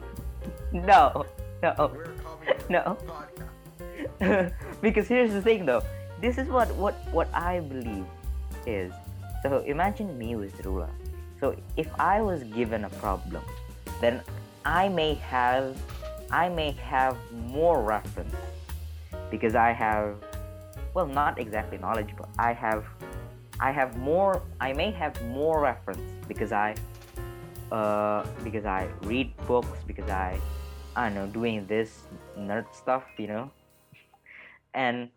no, 0.73 1.25
no. 1.61 1.91
We're 1.93 2.09
a 2.09 2.17
communist 2.25 2.69
No. 2.73 2.97
because 4.81 5.07
here's 5.07 5.31
the 5.33 5.41
thing 5.41 5.65
though 5.65 5.83
this 6.21 6.37
is 6.37 6.47
what 6.47 6.73
what 6.75 6.95
what 7.11 7.27
i 7.33 7.59
believe 7.59 8.05
is 8.65 8.91
so 9.43 9.59
imagine 9.67 10.09
me 10.17 10.35
with 10.35 10.55
rula 10.63 10.87
so 11.39 11.55
if 11.77 11.87
i 11.99 12.21
was 12.21 12.43
given 12.55 12.85
a 12.85 12.89
problem 13.03 13.43
then 14.01 14.21
i 14.65 14.87
may 14.89 15.13
have 15.15 15.75
i 16.31 16.47
may 16.49 16.71
have 16.71 17.15
more 17.47 17.81
reference 17.81 18.35
because 19.31 19.55
i 19.55 19.71
have 19.71 20.15
well 20.93 21.07
not 21.07 21.39
exactly 21.39 21.77
knowledge 21.77 22.09
but 22.17 22.29
i 22.37 22.53
have 22.53 22.85
i 23.59 23.71
have 23.71 23.97
more 23.97 24.41
i 24.59 24.73
may 24.73 24.91
have 24.91 25.19
more 25.23 25.61
reference 25.61 26.11
because 26.27 26.51
i 26.51 26.75
uh 27.71 28.25
because 28.43 28.65
i 28.65 28.87
read 29.03 29.35
books 29.47 29.79
because 29.87 30.09
i 30.09 30.39
i 30.95 31.05
don't 31.05 31.15
know 31.15 31.27
doing 31.27 31.65
this 31.67 32.03
nerd 32.37 32.65
stuff 32.73 33.03
you 33.17 33.27
know 33.27 33.49
and 34.73 35.09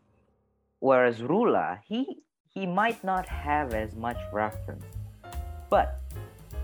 whereas 0.80 1.18
Rula, 1.20 1.80
he 1.84 2.22
he 2.48 2.66
might 2.66 3.02
not 3.04 3.28
have 3.28 3.74
as 3.74 3.94
much 3.94 4.16
reference, 4.32 4.84
but 5.70 6.00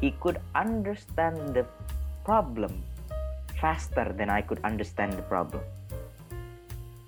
he 0.00 0.12
could 0.20 0.40
understand 0.54 1.54
the 1.54 1.66
problem 2.24 2.82
faster 3.60 4.12
than 4.16 4.30
I 4.30 4.40
could 4.42 4.60
understand 4.64 5.12
the 5.12 5.22
problem. 5.22 5.62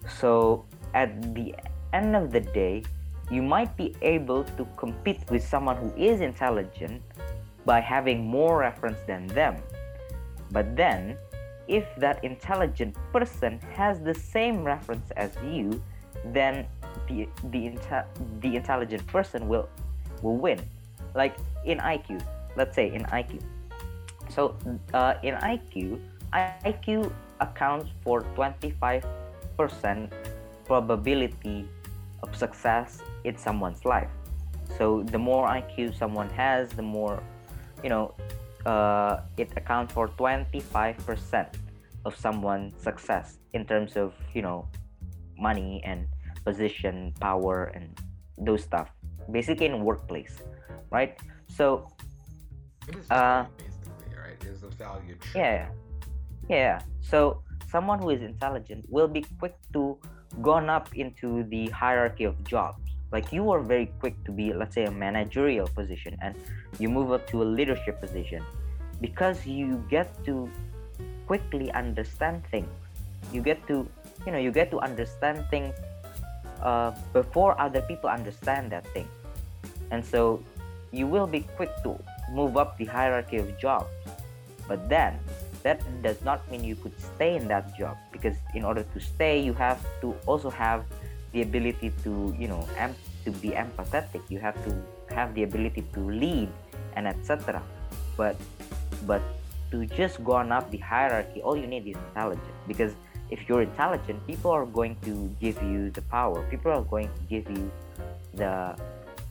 So 0.09 0.65
at 0.95 1.35
the 1.35 1.55
end 1.93 2.17
of 2.17 2.33
the 2.33 2.41
day, 2.41 2.83
you 3.31 3.43
might 3.43 3.77
be 3.77 3.95
able 4.03 4.45
to 4.45 4.65
compete 4.77 5.21
with 5.31 5.43
someone 5.43 5.77
who 5.77 5.93
is 5.97 6.21
intelligent 6.21 7.03
by 7.65 7.81
having 7.81 8.25
more 8.25 8.59
reference 8.59 8.99
than 9.07 9.27
them. 9.29 9.57
But 10.53 10.77
then, 10.77 11.19
if 11.67 11.85
that 11.99 12.23
intelligent 12.23 12.95
person 13.13 13.59
has 13.75 13.99
the 14.01 14.15
same 14.15 14.63
reference 14.63 15.11
as 15.17 15.35
you, 15.45 15.83
then 16.33 16.67
the 17.09 17.29
the 17.51 17.75
inte- 17.75 18.07
the 18.41 18.55
intelligent 18.55 19.07
person 19.09 19.49
will 19.49 19.69
will 20.23 20.37
win. 20.37 20.61
Like 21.15 21.37
in 21.65 21.79
IQ, 21.79 22.23
let's 22.57 22.75
say 22.75 22.95
in 22.95 23.03
IQ. 23.11 23.43
So 24.29 24.57
uh, 24.95 25.15
in 25.23 25.35
IQ, 25.35 25.99
IQ 26.33 27.11
accounts 27.41 27.91
for 28.03 28.23
25% 28.37 29.03
probability 30.65 31.69
of 32.23 32.35
success 32.37 33.03
in 33.25 33.37
someone's 33.37 33.85
life. 33.85 34.11
So 34.77 35.03
the 35.03 35.19
more 35.19 35.47
IQ 35.49 35.97
someone 35.97 36.29
has, 36.31 36.71
the 36.71 36.83
more 36.83 37.23
you 37.83 37.91
know 37.91 38.15
uh, 38.67 39.21
it 39.37 39.51
accounts 39.57 39.93
for 39.95 40.09
25% 40.09 41.47
of 42.05 42.17
someone's 42.17 42.75
success 42.83 43.39
in 43.53 43.65
terms 43.65 43.97
of 43.97 44.13
you 44.35 44.43
know 44.43 44.69
money 45.39 45.81
and 45.85 46.07
position 46.45 47.13
power 47.21 47.65
and 47.75 47.99
those 48.39 48.63
stuff 48.63 48.89
basically 49.31 49.67
in 49.67 49.83
workplace 49.85 50.39
right 50.91 51.19
so 51.47 51.87
It 52.89 52.95
is 52.97 53.11
Uh, 53.11 53.45
basically, 53.59 54.15
right? 54.15 54.39
value 54.79 55.17
tree. 55.19 55.41
Yeah. 55.43 55.69
Yeah. 56.49 56.79
So 57.03 57.43
someone 57.71 57.99
who 58.01 58.11
is 58.11 58.23
intelligent 58.23 58.85
will 58.89 59.09
be 59.09 59.25
quick 59.39 59.57
to 59.73 59.99
gone 60.43 60.69
up 60.69 60.95
into 60.95 61.45
the 61.45 61.69
hierarchy 61.71 62.25
of 62.25 62.43
jobs. 62.45 62.79
Like 63.13 63.33
you 63.33 63.51
are 63.51 63.61
very 63.61 63.87
quick 64.01 64.23
to 64.25 64.33
be, 64.33 64.53
let's 64.53 64.75
say, 64.75 64.85
a 64.85 64.91
managerial 64.91 65.69
position, 65.69 66.17
and 66.21 66.35
you 66.79 66.89
move 66.89 67.13
up 67.13 67.27
to 67.31 67.43
a 67.43 67.47
leadership 67.47 68.01
position 68.01 68.43
because 69.01 69.47
you 69.47 69.85
get 69.89 70.11
to 70.25 70.51
quickly 71.27 71.71
understand 71.73 72.43
things. 72.51 72.69
You 73.33 73.43
get 73.43 73.67
to, 73.69 73.89
you 74.27 74.33
know, 74.33 74.39
you 74.39 74.51
get 74.51 74.71
to 74.71 74.81
understand 74.81 75.45
things 75.51 75.75
uh, 76.63 76.93
before 77.13 77.59
other 77.61 77.81
people 77.83 78.11
understand 78.11 78.73
that 78.73 78.87
thing, 78.93 79.09
and 79.91 80.05
so 80.05 80.43
you 80.91 81.07
will 81.07 81.27
be 81.27 81.41
quick 81.57 81.71
to 81.85 81.99
move 82.33 82.57
up 82.57 82.77
the 82.77 82.85
hierarchy 82.87 83.37
of 83.37 83.47
jobs. 83.59 83.91
But 84.67 84.89
then 84.89 85.19
that 85.67 85.83
does 86.01 86.23
not 86.23 86.49
mean 86.49 86.63
you 86.63 86.77
could 86.77 86.95
stay 87.01 87.35
in 87.35 87.49
that 87.49 87.77
job 87.77 87.99
because 88.15 88.37
in 88.55 88.63
order 88.65 88.85
to 88.95 89.01
stay 89.01 89.35
you 89.43 89.53
have 89.53 89.83
to 90.01 90.15
also 90.31 90.49
have 90.49 90.85
the 91.33 91.43
ability 91.43 91.91
to 92.05 92.13
you 92.39 92.47
know 92.47 92.63
em- 92.79 92.95
to 93.25 93.33
be 93.43 93.51
empathetic. 93.51 94.23
You 94.31 94.39
have 94.39 94.55
to 94.67 94.71
have 95.11 95.35
the 95.35 95.43
ability 95.43 95.83
to 95.95 96.01
lead 96.01 96.49
and 96.95 97.09
etc 97.09 97.61
but 98.17 98.37
but 99.11 99.23
to 99.73 99.85
just 99.87 100.23
go 100.23 100.33
on 100.39 100.53
up 100.53 100.71
the 100.71 100.79
hierarchy 100.79 101.43
all 101.43 101.57
you 101.57 101.67
need 101.67 101.85
is 101.89 101.97
intelligence. 102.11 102.59
Because 102.69 102.95
if 103.31 103.49
you're 103.49 103.63
intelligent 103.63 104.25
people 104.31 104.53
are 104.53 104.67
going 104.67 104.95
to 105.03 105.13
give 105.41 105.61
you 105.63 105.91
the 105.91 106.03
power. 106.03 106.47
People 106.49 106.71
are 106.71 106.87
going 106.95 107.11
to 107.19 107.23
give 107.29 107.51
you 107.51 107.71
the 108.35 108.53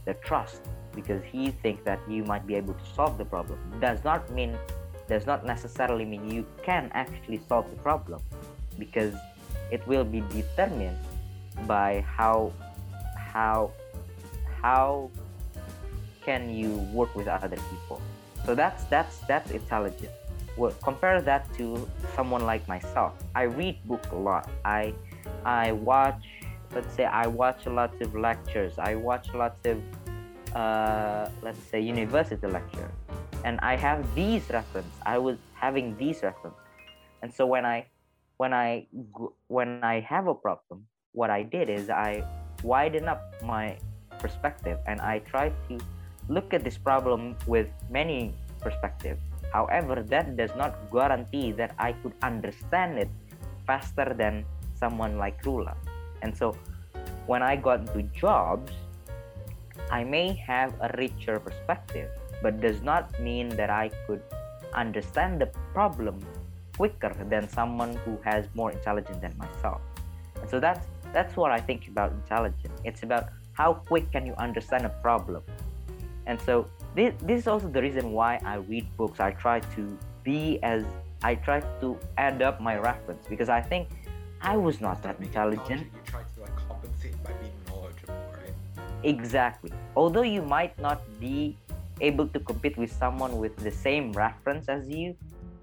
the 0.04 0.14
trust 0.16 0.60
because 0.94 1.24
he 1.32 1.52
thinks 1.64 1.82
that 1.86 2.00
you 2.10 2.24
might 2.26 2.46
be 2.46 2.56
able 2.56 2.74
to 2.74 2.86
solve 2.94 3.18
the 3.18 3.26
problem. 3.26 3.58
Does 3.80 4.04
not 4.04 4.30
mean 4.32 4.58
does 5.08 5.26
not 5.26 5.46
necessarily 5.46 6.06
mean 6.06 6.30
you 6.30 6.46
can 6.64 6.92
actually 6.94 7.40
solve 7.48 7.70
the 7.70 7.78
problem 7.78 8.22
because 8.80 9.14
it 9.72 9.86
will 9.88 10.04
be 10.04 10.22
determined 10.32 10.98
by 11.68 12.02
how 12.02 12.52
how 13.16 13.72
how 14.62 15.10
can 16.24 16.50
you 16.50 16.78
work 16.92 17.16
with 17.16 17.28
other 17.28 17.58
people. 17.70 18.02
So 18.46 18.56
that's 18.56 18.84
that's 18.86 19.20
that's 19.28 19.52
intelligent. 19.52 20.12
Well, 20.58 20.74
compare 20.82 21.22
that 21.22 21.52
to 21.58 21.88
someone 22.16 22.46
like 22.46 22.68
myself. 22.68 23.14
I 23.36 23.44
read 23.44 23.78
books 23.86 24.08
a 24.12 24.16
lot. 24.16 24.50
I 24.64 24.94
i 25.44 25.72
watch 25.72 26.24
let's 26.74 26.94
say 26.94 27.06
i 27.06 27.26
watch 27.28 27.66
lots 27.66 28.00
of 28.02 28.16
lectures. 28.16 28.74
I 28.80 28.96
watch 28.96 29.34
lots 29.34 29.66
of 29.66 29.82
uh, 30.56 31.30
let's 31.42 31.60
say 31.70 31.82
university 31.82 32.48
lectures 32.48 32.92
and 33.46 33.62
I 33.62 33.78
have 33.78 34.02
these 34.18 34.42
reference. 34.50 34.90
I 35.06 35.22
was 35.22 35.38
having 35.54 35.96
these 36.02 36.26
reference, 36.26 36.58
and 37.22 37.30
so 37.32 37.46
when 37.46 37.64
I 37.64 37.86
when 38.42 38.52
I 38.52 38.90
when 39.48 39.86
I 39.86 40.02
have 40.02 40.26
a 40.28 40.34
problem, 40.34 40.90
what 41.14 41.30
I 41.30 41.46
did 41.46 41.70
is 41.70 41.94
I 41.94 42.26
widen 42.66 43.08
up 43.08 43.22
my 43.46 43.78
perspective 44.18 44.82
and 44.90 45.00
I 45.00 45.20
try 45.20 45.54
to 45.70 45.78
look 46.28 46.54
at 46.54 46.66
this 46.66 46.78
problem 46.78 47.38
with 47.46 47.70
many 47.90 48.34
perspectives. 48.60 49.22
However, 49.54 50.02
that 50.02 50.36
does 50.36 50.52
not 50.58 50.74
guarantee 50.92 51.54
that 51.54 51.78
I 51.78 51.94
could 52.02 52.18
understand 52.26 52.98
it 52.98 53.10
faster 53.70 54.14
than 54.18 54.44
someone 54.74 55.18
like 55.22 55.42
Rula. 55.44 55.78
And 56.24 56.36
so 56.36 56.58
when 57.30 57.44
I 57.44 57.56
got 57.56 57.86
into 57.86 58.04
jobs, 58.12 58.74
I 59.92 60.04
may 60.04 60.34
have 60.34 60.74
a 60.82 60.90
richer 60.98 61.40
perspective 61.40 62.10
but 62.46 62.62
does 62.62 62.84
not 62.84 63.20
mean 63.20 63.50
that 63.60 63.72
I 63.72 63.90
could 64.06 64.22
understand 64.76 65.42
the 65.42 65.48
problem 65.74 66.16
quicker 66.78 67.12
than 67.28 67.50
someone 67.50 67.96
who 68.06 68.20
has 68.24 68.46
more 68.54 68.72
intelligence 68.72 69.18
than 69.20 69.34
myself. 69.36 69.82
And 70.40 70.48
so 70.48 70.60
that's 70.60 70.86
that's 71.12 71.36
what 71.36 71.50
I 71.52 71.60
think 71.60 71.88
about 71.88 72.12
intelligence. 72.12 72.78
It's 72.84 73.02
about 73.02 73.30
how 73.54 73.74
quick 73.90 74.12
can 74.12 74.28
you 74.28 74.36
understand 74.38 74.86
a 74.86 74.94
problem. 75.08 75.42
And 76.28 76.40
so 76.42 76.68
this, 76.94 77.16
this 77.24 77.42
is 77.42 77.48
also 77.48 77.68
the 77.68 77.82
reason 77.82 78.12
why 78.12 78.40
I 78.46 78.56
read 78.58 78.86
books. 78.96 79.20
I 79.20 79.32
try 79.32 79.62
to 79.78 79.98
be 80.24 80.60
as 80.62 80.84
I 81.24 81.34
try 81.48 81.62
to 81.82 81.98
add 82.20 82.44
up 82.44 82.62
my 82.62 82.78
reference 82.78 83.26
because 83.28 83.50
I 83.50 83.62
think 83.62 83.88
I 84.42 84.56
was 84.56 84.82
not 84.82 85.02
that 85.02 85.20
intelligent. 85.20 85.82
You 85.82 86.02
try 86.06 86.22
to 86.22 86.42
like 86.42 86.56
compensate 86.68 87.18
by 87.24 87.34
being 87.42 87.58
knowledgeable, 87.68 88.22
right? 88.38 88.54
Exactly. 89.04 89.72
Although 89.96 90.28
you 90.36 90.44
might 90.44 90.78
not 90.78 91.02
be 91.20 91.58
able 92.02 92.28
to 92.28 92.40
compete 92.40 92.78
with 92.78 92.92
someone 92.92 93.38
with 93.38 93.56
the 93.58 93.72
same 93.72 94.12
reference 94.14 94.68
as 94.70 94.88
you 94.90 95.16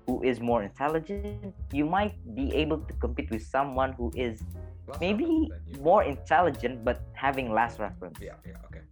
who 0.07 0.23
is 0.23 0.41
more 0.41 0.63
intelligent 0.63 1.55
you 1.73 1.85
might 1.85 2.15
be 2.35 2.53
able 2.55 2.79
to 2.79 2.93
compete 2.95 3.31
with 3.31 3.43
someone 3.43 3.93
who 3.93 4.11
is 4.15 4.43
maybe 5.01 5.51
more 5.81 6.03
intelligent 6.03 6.85
but 6.85 7.03
having 7.15 7.53
less 7.53 7.79
reference. 7.79 8.19
Yeah 8.21 8.35
yeah 8.47 8.57
okay. 8.67 8.83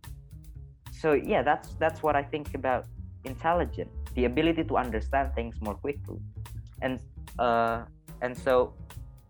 So 0.93 1.13
yeah 1.13 1.43
that's 1.43 1.75
that's 1.75 2.03
what 2.03 2.15
i 2.15 2.23
think 2.23 2.55
about 2.55 2.85
intelligent 3.25 3.91
the 4.15 4.25
ability 4.25 4.65
to 4.65 4.77
understand 4.77 5.35
things 5.35 5.61
more 5.61 5.75
quickly. 5.75 6.21
And 6.83 7.01
uh 7.39 7.85
and 8.23 8.37
so 8.37 8.75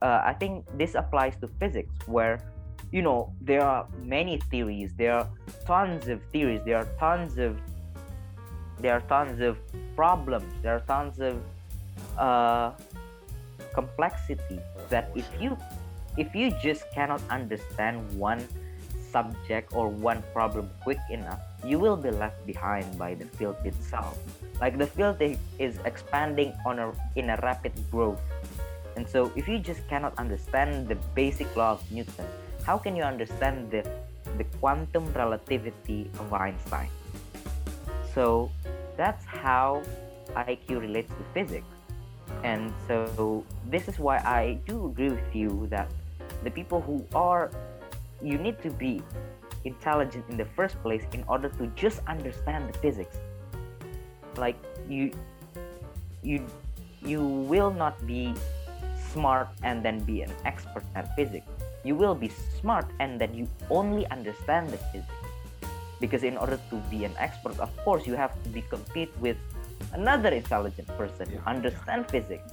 uh, 0.02 0.20
i 0.24 0.32
think 0.32 0.64
this 0.76 0.94
applies 0.94 1.36
to 1.36 1.48
physics 1.60 1.94
where 2.06 2.40
you 2.92 3.02
know 3.02 3.32
there 3.40 3.62
are 3.62 3.86
many 4.02 4.38
theories 4.50 4.94
there 4.96 5.14
are 5.14 5.28
tons 5.66 6.08
of 6.08 6.20
theories 6.32 6.60
there 6.64 6.78
are 6.78 6.88
tons 6.98 7.38
of 7.38 7.60
there 8.82 8.94
are 8.94 9.04
tons 9.08 9.40
of 9.40 9.58
problems 9.96 10.52
there 10.62 10.76
are 10.76 10.84
tons 10.86 11.20
of 11.20 11.36
uh, 12.18 12.72
complexity 13.74 14.58
that 14.88 15.10
if 15.14 15.26
you 15.40 15.56
if 16.16 16.34
you 16.34 16.50
just 16.62 16.84
cannot 16.92 17.22
understand 17.30 18.02
one 18.18 18.42
subject 19.12 19.74
or 19.74 19.88
one 19.88 20.22
problem 20.32 20.70
quick 20.82 21.00
enough 21.10 21.40
you 21.64 21.78
will 21.78 21.96
be 21.96 22.10
left 22.10 22.38
behind 22.46 22.86
by 22.96 23.14
the 23.14 23.26
field 23.36 23.56
itself. 23.64 24.16
Like 24.60 24.78
the 24.78 24.86
field 24.86 25.20
is 25.58 25.76
expanding 25.84 26.54
on 26.64 26.78
a 26.78 26.92
in 27.16 27.30
a 27.30 27.36
rapid 27.42 27.72
growth. 27.90 28.20
And 28.96 29.08
so 29.08 29.32
if 29.36 29.48
you 29.48 29.58
just 29.58 29.86
cannot 29.88 30.16
understand 30.18 30.88
the 30.88 30.96
basic 31.14 31.48
law 31.56 31.78
of 31.78 31.82
newton 31.90 32.26
how 32.64 32.76
can 32.76 32.94
you 32.96 33.02
understand 33.02 33.70
the 33.70 33.82
the 34.36 34.44
quantum 34.60 35.06
relativity 35.14 36.10
of 36.18 36.32
einstein 36.32 36.90
so 38.14 38.50
that's 38.96 39.24
how 39.24 39.82
IQ 40.36 40.80
relates 40.80 41.10
to 41.10 41.24
physics. 41.34 41.66
And 42.42 42.72
so 42.86 43.44
this 43.68 43.88
is 43.88 43.98
why 43.98 44.18
I 44.18 44.58
do 44.66 44.86
agree 44.86 45.10
with 45.10 45.34
you 45.34 45.66
that 45.70 45.90
the 46.44 46.50
people 46.50 46.80
who 46.80 47.04
are, 47.14 47.50
you 48.22 48.38
need 48.38 48.62
to 48.62 48.70
be 48.70 49.02
intelligent 49.64 50.24
in 50.30 50.36
the 50.36 50.44
first 50.56 50.80
place 50.82 51.02
in 51.12 51.24
order 51.28 51.48
to 51.48 51.66
just 51.76 52.00
understand 52.06 52.72
the 52.72 52.78
physics. 52.78 53.16
Like 54.36 54.56
you, 54.88 55.12
you, 56.22 56.46
you 57.02 57.22
will 57.24 57.70
not 57.70 58.06
be 58.06 58.34
smart 59.12 59.48
and 59.62 59.82
then 59.82 60.00
be 60.04 60.22
an 60.22 60.32
expert 60.44 60.84
at 60.94 61.14
physics. 61.16 61.46
You 61.84 61.94
will 61.94 62.14
be 62.14 62.30
smart 62.60 62.86
and 63.00 63.20
then 63.20 63.34
you 63.34 63.48
only 63.70 64.06
understand 64.06 64.68
the 64.70 64.78
physics 64.92 65.19
because 66.00 66.22
in 66.24 66.36
order 66.36 66.58
to 66.70 66.76
be 66.90 67.04
an 67.04 67.14
expert 67.18 67.58
of 67.60 67.70
course 67.84 68.06
you 68.06 68.14
have 68.14 68.32
to 68.42 68.48
be 68.48 68.62
compete 68.62 69.12
with 69.20 69.36
another 69.92 70.30
intelligent 70.30 70.88
person 70.96 71.28
yeah, 71.30 71.38
who 71.38 71.50
understand 71.50 72.04
yeah. 72.06 72.12
physics 72.12 72.52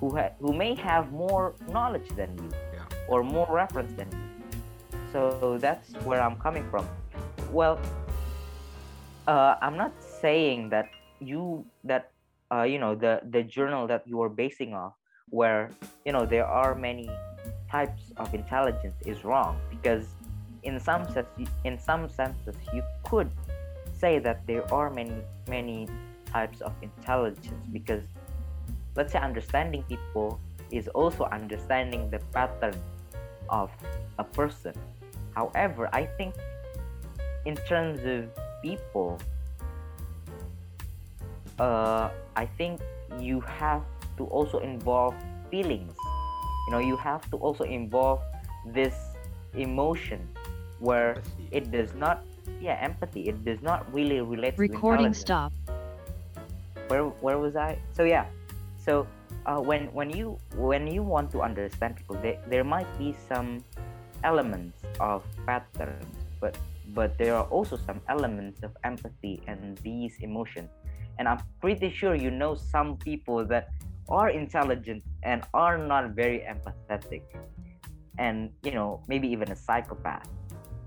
who 0.00 0.16
ha- 0.16 0.32
who 0.40 0.52
may 0.52 0.74
have 0.74 1.12
more 1.12 1.54
knowledge 1.68 2.08
than 2.16 2.30
you 2.38 2.50
yeah. 2.72 2.84
or 3.08 3.22
more 3.22 3.46
reference 3.50 3.92
than 3.94 4.08
you 4.10 4.98
so 5.12 5.58
that's 5.60 5.92
where 6.04 6.20
i'm 6.22 6.36
coming 6.36 6.68
from 6.70 6.86
well 7.52 7.78
uh, 9.26 9.54
i'm 9.60 9.76
not 9.76 9.92
saying 10.20 10.68
that 10.70 10.88
you 11.20 11.64
that 11.84 12.10
uh, 12.52 12.62
you 12.62 12.78
know 12.78 12.94
the 12.94 13.20
the 13.30 13.42
journal 13.42 13.86
that 13.86 14.02
you 14.06 14.20
are 14.22 14.28
basing 14.28 14.74
off 14.74 14.94
where 15.28 15.70
you 16.04 16.12
know 16.12 16.26
there 16.26 16.46
are 16.46 16.74
many 16.74 17.08
types 17.70 18.12
of 18.16 18.34
intelligence 18.34 18.96
is 19.06 19.24
wrong 19.24 19.56
because 19.70 20.06
in 20.62 20.78
some 20.78 21.04
sense 21.12 21.26
in 21.64 21.78
some 21.78 22.08
senses 22.08 22.56
you 22.72 22.82
could 23.04 23.30
say 23.98 24.18
that 24.18 24.46
there 24.46 24.64
are 24.72 24.90
many 24.90 25.22
many 25.48 25.88
types 26.32 26.60
of 26.60 26.72
intelligence 26.82 27.66
because 27.72 28.02
let's 28.96 29.12
say 29.12 29.18
understanding 29.18 29.82
people 29.88 30.38
is 30.70 30.88
also 30.88 31.24
understanding 31.24 32.10
the 32.10 32.20
pattern 32.32 32.74
of 33.48 33.70
a 34.18 34.24
person. 34.24 34.74
However 35.34 35.88
i 35.92 36.04
think 36.04 36.34
in 37.46 37.56
terms 37.68 38.00
of 38.04 38.28
people 38.62 39.18
uh, 41.58 42.10
i 42.36 42.46
think 42.46 42.80
you 43.18 43.40
have 43.40 43.82
to 44.16 44.24
also 44.26 44.58
involve 44.58 45.14
feelings. 45.50 45.96
You 46.66 46.72
know 46.72 46.78
you 46.78 46.96
have 46.96 47.28
to 47.30 47.36
also 47.36 47.64
involve 47.64 48.20
this 48.66 48.94
emotion 49.54 50.28
where 50.80 51.16
empathy. 51.16 51.48
it 51.50 51.70
does 51.70 51.94
not 51.94 52.24
yeah 52.60 52.76
empathy 52.80 53.28
it 53.28 53.44
does 53.44 53.62
not 53.62 53.86
really 53.94 54.20
relate 54.20 54.58
recording 54.58 55.14
stop 55.14 55.52
where 56.90 57.04
where 57.22 57.38
was 57.38 57.54
I? 57.54 57.78
So 57.94 58.02
yeah, 58.02 58.26
so 58.76 59.06
uh, 59.46 59.60
when 59.62 59.86
when 59.94 60.10
you 60.10 60.36
when 60.56 60.86
you 60.90 61.02
want 61.02 61.30
to 61.30 61.40
understand 61.40 61.96
people, 61.96 62.18
there 62.20 62.38
there 62.50 62.64
might 62.64 62.90
be 62.98 63.14
some 63.30 63.62
elements 64.24 64.82
of 64.98 65.22
patterns, 65.46 66.04
but 66.40 66.58
but 66.92 67.16
there 67.16 67.36
are 67.36 67.46
also 67.46 67.78
some 67.78 68.02
elements 68.08 68.62
of 68.66 68.76
empathy 68.82 69.40
and 69.46 69.78
these 69.78 70.18
emotions. 70.20 70.68
And 71.18 71.28
I'm 71.28 71.40
pretty 71.60 71.90
sure 71.90 72.14
you 72.14 72.30
know 72.30 72.54
some 72.56 72.96
people 72.96 73.46
that 73.46 73.70
are 74.08 74.30
intelligent 74.30 75.04
and 75.22 75.46
are 75.54 75.78
not 75.78 76.10
very 76.10 76.42
empathetic, 76.42 77.22
and 78.18 78.50
you 78.66 78.72
know 78.72 79.00
maybe 79.06 79.28
even 79.30 79.50
a 79.52 79.56
psychopath. 79.56 80.26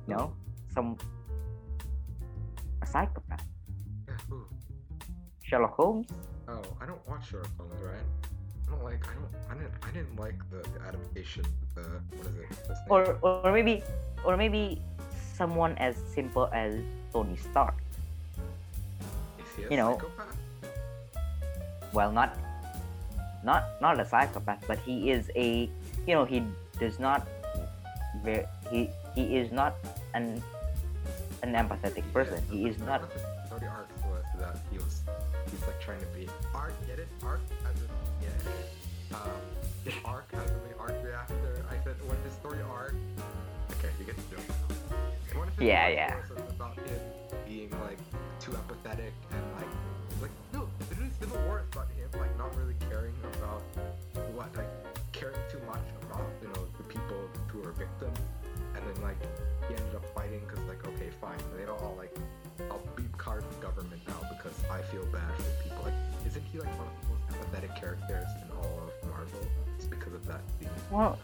You 0.08 0.16
know, 0.16 0.34
some 0.74 0.98
a 2.82 2.86
psychopath. 2.86 3.46
Yeah, 4.08 4.16
who? 4.30 4.46
Sherlock 5.42 5.76
Holmes. 5.76 6.08
Oh, 6.48 6.62
I 6.82 6.86
don't 6.86 7.08
watch 7.08 7.30
Sherlock 7.30 7.50
Holmes, 7.58 7.82
right? 7.82 7.96
I 8.68 8.72
don't 8.72 8.84
like. 8.84 9.06
I 9.08 9.14
don't. 9.14 9.32
I 9.50 9.54
didn't. 9.54 9.74
I 9.82 9.92
didn't 9.92 10.20
like 10.20 10.38
the, 10.52 10.68
the 10.78 10.86
adaptation. 10.86 11.46
The 11.76 11.82
what 12.18 12.28
is 12.28 12.36
it? 12.36 12.50
What's 12.50 12.68
his 12.68 12.70
name? 12.70 12.90
or 12.90 13.18
or 13.22 13.52
maybe 13.52 13.84
or 14.26 14.36
maybe 14.36 14.82
someone 15.36 15.78
as 15.78 15.96
simple 16.14 16.50
as 16.52 16.76
Tony 17.12 17.38
Stark. 17.38 17.76
Is 19.40 19.56
he 19.56 19.64
a 19.64 19.70
you 19.70 19.78
know, 19.78 19.94
psychopath? 19.94 20.38
Well, 21.94 22.12
not 22.12 22.38
not 23.44 23.80
not 23.82 24.00
a 24.00 24.06
psychopath, 24.06 24.64
but 24.68 24.80
he 24.80 25.12
is 25.12 25.32
a 25.36 25.70
you 26.08 26.14
know 26.14 26.26
he 26.26 26.44
does 26.80 27.00
not 27.00 27.28
he 28.72 28.90
he 29.16 29.38
is 29.38 29.52
not 29.52 29.76
an 30.14 30.42
an 31.44 31.54
empathetic 31.54 32.04
person. 32.14 32.42
Yeah, 32.50 32.56
He 32.56 32.66
is 32.68 32.80
not. 32.80 33.02
story 33.48 33.68
arc 33.68 33.90
was 34.10 34.24
that 34.40 34.58
he 34.72 34.78
was 34.78 35.02
he's 35.52 35.62
like 35.62 35.80
trying 35.82 36.00
to 36.00 36.06
be 36.18 36.28
art. 36.56 36.74
Get 36.88 37.00
it? 37.00 37.08
Arc 37.24 37.42
as 37.70 37.76
in 37.82 37.90
yeah. 38.24 39.18
Um, 39.18 39.42
arc 40.06 40.26
as 40.34 40.50
in 40.50 40.60
the 40.70 40.78
arc 40.80 40.96
reactor. 41.04 41.66
I 41.70 41.76
said 41.84 41.96
when 42.08 42.18
his 42.24 42.34
story 42.34 42.60
arc. 42.72 42.96
Okay, 43.78 43.90
you 44.00 44.06
get 44.06 44.16
the 44.16 44.36
joke. 44.36 44.48
One 45.36 45.48
of 45.48 45.54
his 45.58 45.68
Yeah, 45.68 45.88
yeah. 45.90 46.16
about 46.50 46.76
him 46.78 47.00
being 47.48 47.70
like 47.84 48.00
too 48.40 48.52
empathetic 48.52 49.12
and 49.32 49.44
like 49.60 49.72
like 50.22 50.32
no, 50.54 50.68
literally 50.90 51.12
Civil 51.20 51.40
War 51.48 51.60
is 51.62 51.68
about 51.76 51.90
him 51.92 52.08
like 52.20 52.36
not 52.38 52.56
really 52.56 52.76
caring 52.90 53.14
about 53.36 53.62
what 54.34 54.48
like 54.56 54.70
caring 55.12 55.36
too 55.52 55.60
much 55.68 55.84
about 56.04 56.26
you 56.42 56.48
know 56.50 56.64
the 56.78 56.84
people 56.84 57.20
who 57.48 57.62
are 57.68 57.72
victims 57.74 58.20
and 58.88 58.96
then 58.96 59.04
like 59.04 59.18
he 59.68 59.76
ended 59.76 59.96
up 59.96 60.06
fighting 60.14 60.42
because 60.48 60.64
like 60.68 60.86
okay 60.88 61.10
fine. 61.22 61.38
They 61.58 61.66
don't 61.66 61.80
all 61.82 61.96
like 61.98 62.14
I'll 62.70 62.82
be 62.96 63.04
part 63.18 63.44
of 63.44 63.50
the 63.56 63.62
government 63.66 64.02
now 64.08 64.20
because 64.30 64.54
I 64.70 64.82
feel 64.92 65.06
bad 65.08 65.32
for 65.38 65.64
people. 65.64 65.84
Like 65.86 65.94
isn't 66.28 66.44
he 66.52 66.60
like 66.60 66.70
one 66.78 66.88
of 66.88 66.94
the 67.02 67.08
most 67.10 67.24
empathetic 67.32 67.76
characters 67.80 68.28
in 68.42 68.50
all 68.58 68.88
of 68.88 69.10
Marvel? 69.10 69.40
Just 69.78 69.90
because 69.90 70.14
of 70.14 70.26
that 70.28 70.42
scene 70.60 70.70
Well, 70.92 71.18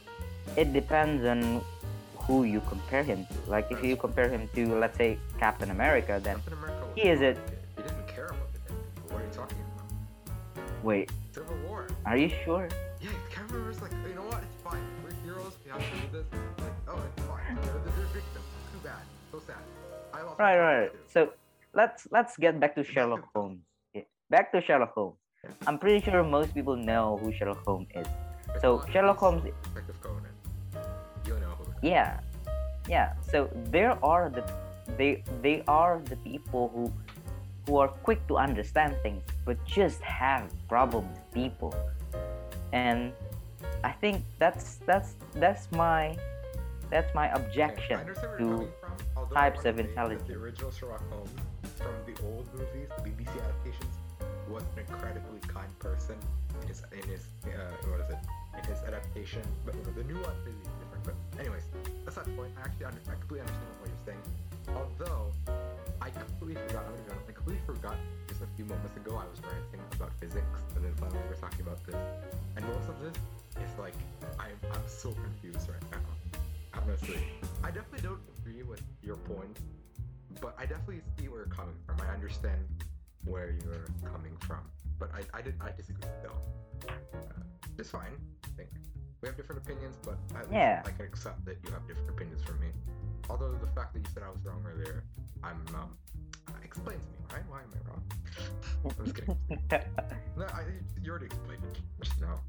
it 0.56 0.74
depends 0.74 1.26
on 1.26 1.62
who 2.18 2.44
you 2.44 2.62
compare 2.68 3.04
him 3.04 3.26
to. 3.26 3.50
Like 3.50 3.68
if 3.72 3.84
you 3.84 3.96
compare 3.96 4.30
him 4.30 4.50
to 4.56 4.76
let's 4.80 4.98
say 4.98 5.18
Captain 5.40 5.72
America, 5.72 6.20
then 6.24 6.36
Captain 6.36 6.54
America 6.54 6.86
he 6.96 7.02
is 7.10 7.22
it- 7.22 7.38
he 7.76 7.84
didn't 7.84 8.08
care 8.08 8.28
about 8.28 8.52
the 8.54 8.60
dead 8.60 8.78
people 8.96 9.10
what 9.12 9.22
are 9.22 9.26
you 9.26 9.32
talking 9.34 9.58
about? 9.76 10.84
Wait, 10.84 11.12
Civil 11.34 11.56
War. 11.68 11.88
Are 12.06 12.18
you 12.18 12.30
sure? 12.46 12.70
yeah 13.02 13.10
Captain 13.32 13.56
America's 13.58 13.82
like 13.82 13.92
you 14.08 14.16
know 14.16 14.24
what? 14.24 14.44
It's 14.44 14.62
fine. 14.64 14.82
We're 15.04 15.16
heroes. 15.24 15.54
We 15.66 15.72
have 15.72 15.80
to 15.80 16.08
do 16.08 16.18
this. 16.18 16.26
Like 16.60 16.74
oh 16.90 17.02
it's 17.50 17.68
fine 17.68 17.74
they're, 17.74 17.82
they're 17.98 18.06
victims 18.14 18.46
too 18.72 18.80
bad 18.84 19.04
so 19.32 19.40
sad 19.40 19.56
I 20.14 20.22
lost 20.24 20.40
Right, 20.40 20.58
right. 20.58 20.92
So 21.08 21.34
let's 21.74 22.08
let's 22.12 22.38
get 22.38 22.60
back 22.60 22.76
to 22.76 22.84
Sherlock 22.84 23.26
Holmes. 23.36 23.60
Yeah, 23.94 24.02
Back 24.30 24.52
to 24.54 24.62
Sherlock 24.62 24.94
Holmes. 24.94 25.18
Yeah. 25.44 25.52
I'm 25.68 25.78
pretty 25.78 26.04
sure 26.04 26.24
most 26.24 26.54
people 26.54 26.76
know 26.76 27.20
who 27.22 27.32
Sherlock 27.32 27.64
Holmes 27.66 27.88
is. 27.96 28.08
So 28.62 28.84
Sherlock 28.92 29.18
Holmes, 29.18 29.44
Detective 29.44 30.02
Conan. 30.02 30.34
You 31.26 31.34
know 31.40 31.54
who. 31.58 31.88
yeah, 31.88 32.20
yeah. 32.88 33.14
So 33.32 33.50
there 33.66 33.98
are 34.04 34.30
the 34.30 34.44
they 34.98 35.24
they 35.42 35.64
are 35.68 36.02
the 36.06 36.18
people 36.18 36.72
who 36.74 36.92
who 37.66 37.78
are 37.78 37.88
quick 37.88 38.26
to 38.28 38.38
understand 38.38 38.96
things, 39.04 39.24
but 39.46 39.64
just 39.66 40.02
have 40.02 40.52
problem 40.68 41.08
with 41.12 41.34
people, 41.34 41.76
and 42.74 43.14
I 43.84 43.92
think 43.92 44.24
that's 44.40 44.80
that's 44.88 45.16
that's 45.36 45.72
my 45.72 46.18
that's 46.90 47.14
my 47.14 47.28
objection 47.30 48.00
where 48.06 48.14
to 48.14 48.22
you're 48.22 48.38
coming 48.38 48.68
from. 48.80 48.92
Although 49.16 49.36
types 49.36 49.66
of 49.66 49.80
intelligence. 49.80 50.24
The 50.28 50.36
original 50.36 50.72
Sherlock 50.72 51.04
Holmes 51.10 51.30
from 51.78 51.94
the 52.06 52.20
old 52.24 52.48
movies, 52.54 52.90
the 52.98 53.10
BBC 53.10 53.30
adaptations, 53.30 53.96
was 54.50 54.64
an 54.76 54.84
incredibly 54.90 55.40
kind 55.48 55.70
person 55.80 56.16
in 56.62 56.68
his 56.68 56.82
in 56.92 57.08
his 57.08 57.26
uh, 57.46 57.72
what 57.90 58.02
is 58.02 58.10
it? 58.10 58.18
In 58.58 58.64
his 58.66 58.82
adaptation, 58.84 59.42
but 59.66 59.76
you 59.76 59.82
know, 59.84 59.94
the 59.96 60.04
new 60.04 60.20
one 60.20 60.36
is 60.48 60.56
different. 60.82 61.04
But 61.06 61.16
anyways, 61.40 61.64
that's 62.04 62.18
not 62.18 62.26
the 62.26 62.32
point. 62.32 62.52
I 62.58 62.66
actually 62.66 62.86
under, 62.86 63.00
I 63.08 63.14
completely 63.14 63.42
understand 63.42 63.70
what 63.80 63.90
you're 63.90 64.06
saying. 64.10 64.24
Although 64.76 65.32
I 66.02 66.10
completely 66.10 66.62
forgot. 66.68 66.86
I'm 66.90 66.96
gonna 67.06 67.22
be 67.28 67.32
I 67.32 67.34
completely 67.34 67.64
forgot 67.66 67.96
just 68.28 68.42
a 68.42 68.50
few 68.56 68.66
moments 68.66 68.98
ago 68.98 69.16
I 69.16 69.30
was 69.30 69.40
ranting 69.46 69.82
about 69.94 70.12
physics, 70.20 70.60
and 70.76 70.84
then 70.84 70.94
finally 70.98 71.22
we're 71.30 71.38
talking 71.38 71.62
about 71.62 71.80
this. 71.86 72.02
And 72.58 72.66
most 72.66 72.90
of 72.90 72.98
this 73.00 73.16
is 73.62 73.72
like 73.78 73.96
I'm 74.40 74.58
I'm 74.74 74.86
so 74.88 75.14
confused 75.14 75.70
right 75.70 75.86
now. 75.92 76.19
Honestly, 76.82 77.18
I 77.64 77.72
definitely 77.72 78.02
don't 78.08 78.22
agree 78.40 78.64
with 78.64 78.82
your 79.04 79.18
point, 79.18 79.60
but 80.42 80.56
I 80.58 80.66
definitely 80.66 81.02
see 81.18 81.28
where 81.28 81.40
you're 81.42 81.56
coming 81.56 81.76
from. 81.86 81.98
I 82.02 82.14
understand 82.14 82.66
where 83.26 83.52
you're 83.64 83.88
coming 84.12 84.36
from, 84.48 84.62
but 84.98 85.10
I 85.14 85.22
I 85.38 85.42
did 85.42 85.56
I 85.62 85.72
disagree 85.72 86.10
still. 86.20 86.40
Uh, 86.88 86.94
it's 87.78 87.90
fine. 87.90 88.16
I 88.46 88.48
think 88.56 88.70
we 89.22 89.28
have 89.28 89.36
different 89.38 89.62
opinions, 89.62 89.98
but 90.04 90.18
at 90.36 90.44
least 90.44 90.54
Yeah. 90.54 90.82
I 90.86 90.92
can 90.92 91.06
accept 91.06 91.44
that 91.46 91.58
you 91.64 91.72
have 91.72 91.88
different 91.88 92.10
opinions 92.10 92.44
from 92.44 92.60
me. 92.62 92.68
Although 93.30 93.54
the 93.54 93.68
fact 93.68 93.94
that 93.94 94.00
you 94.00 94.10
said 94.14 94.24
I 94.24 94.30
was 94.30 94.44
wrong 94.46 94.64
earlier, 94.66 95.04
I'm 95.44 95.62
um, 95.76 95.98
explain 96.64 96.98
to 96.98 97.06
me, 97.06 97.20
right? 97.34 97.44
Why 97.50 97.60
am 97.62 97.72
I 97.76 97.90
wrong? 97.90 98.04
I'm 98.98 99.06
just 99.06 99.16
kidding. 99.16 99.38
No, 100.38 100.46
I, 100.46 100.64
you 101.04 101.12
already 101.12 101.26
explained 101.26 101.64
it 101.66 101.78
just 102.02 102.22
now. 102.22 102.40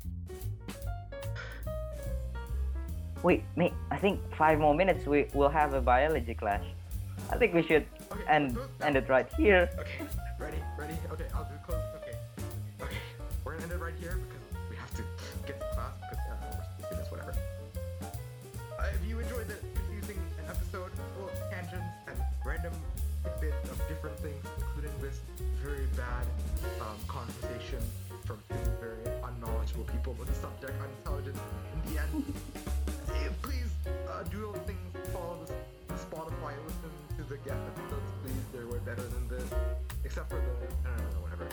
Wait, 3.23 3.45
mate, 3.57 3.75
I 3.91 3.99
think 3.99 4.21
five 4.35 4.59
more 4.59 4.75
minutes 4.75 5.07
we 5.07 5.27
will 5.35 5.49
have 5.51 5.75
a 5.75 5.81
biology 5.81 6.35
class. 6.35 6.63
I 7.31 7.37
think 7.37 7.55
we 7.55 7.63
should 7.63 7.87
Okay, 8.13 8.25
end 8.27 8.59
end 8.83 8.97
it 8.97 9.09
right 9.09 9.29
here. 9.37 9.71
Okay, 9.79 10.03
ready, 10.39 10.57
ready. 10.77 10.95
Okay, 11.13 11.27
I'll 11.33 11.45
do 11.45 11.55
close. 11.65 11.79
Okay, 12.03 12.17
okay. 12.83 12.97
We're 13.45 13.53
gonna 13.53 13.65
end 13.65 13.73
it 13.73 13.79
right 13.79 13.95
here 14.01 14.19
because 14.19 14.43
we 14.69 14.75
have 14.75 14.91
to 14.97 15.03
get 15.47 15.61
to 15.61 15.67
class 15.77 15.95
because 16.01 16.19
uh, 16.27 16.35
we're 16.43 16.87
students, 16.87 17.11
whatever. 17.13 17.35
Uh, 18.75 18.85
if 18.95 19.09
you 19.09 19.21
enjoyed 19.21 19.47
the 19.47 19.55
confusing 19.79 20.19
episode 20.49 20.91
full 21.15 21.29
of 21.29 21.39
tangents 21.55 21.95
and 22.09 22.19
random 22.45 22.73
tidbits 23.23 23.71
of 23.71 23.79
different 23.87 24.19
things, 24.19 24.43
including 24.59 24.91
this 25.01 25.21
very 25.63 25.87
bad 25.95 26.27
um, 26.83 26.99
conversation 27.07 27.79
from 28.27 28.43
two 28.49 28.71
very 28.81 29.07
unknowledgeable 29.23 29.85
people 29.85 30.15
with 30.19 30.27
the 30.27 30.35
subject 30.35 30.75
unintelligent 30.83 31.39
in 31.39 31.95
the 31.95 32.01
end, 32.01 32.35
uh, 34.21 34.25
do 34.25 34.55
things. 34.67 34.79
Follow 35.13 35.39
the, 35.47 35.95
Spotify. 35.95 36.55
Listen 36.67 36.91
to 37.17 37.25
the 37.25 37.37
guest 37.39 37.61
episodes, 37.77 38.11
please. 38.23 38.45
They're 38.53 38.67
way 38.67 38.79
better 38.85 39.03
than 39.03 39.29
this, 39.29 39.45
except 40.05 40.31
for 40.31 40.37
the 40.37 40.89
I 40.89 40.97
don't 40.97 41.13
know, 41.15 41.23
whatever. 41.23 41.49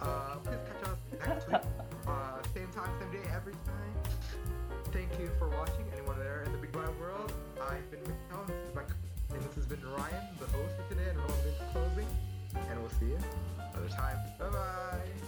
Uh, 0.00 0.36
please 0.44 0.58
catch 0.66 0.90
us 0.90 0.98
next 1.28 1.48
week. 1.48 1.56
Uh, 2.04 2.42
same 2.52 2.66
time, 2.72 2.90
same 2.98 3.12
day, 3.12 3.28
every 3.32 3.52
time. 3.52 3.94
Thank 4.90 5.08
you 5.20 5.30
for 5.38 5.48
watching. 5.50 5.86
Anyone 5.92 6.18
there 6.18 6.42
in 6.42 6.50
the 6.50 6.58
big 6.58 6.74
wide 6.74 6.88
world? 6.98 7.32
I've 7.62 7.88
been 7.92 8.00
Mikael, 8.00 8.44
this 8.48 8.56
is 8.56 8.74
my, 8.74 8.82
and 9.30 9.40
this 9.40 9.54
has 9.54 9.66
been 9.66 9.78
Rayyan, 9.78 10.36
the 10.40 10.46
host 10.46 10.74
for 10.76 10.92
today. 10.92 11.10
I 11.10 11.14
don't 11.14 11.18
know 11.18 11.22
what 11.22 11.36
I'm 11.36 11.42
doing 11.44 11.54
for 11.58 11.78
closing, 11.78 12.06
and 12.68 12.80
we'll 12.80 12.90
see 12.98 13.06
you 13.06 13.18
another 13.72 13.88
time. 13.88 14.18
Bye 14.40 14.48
bye. 14.50 15.21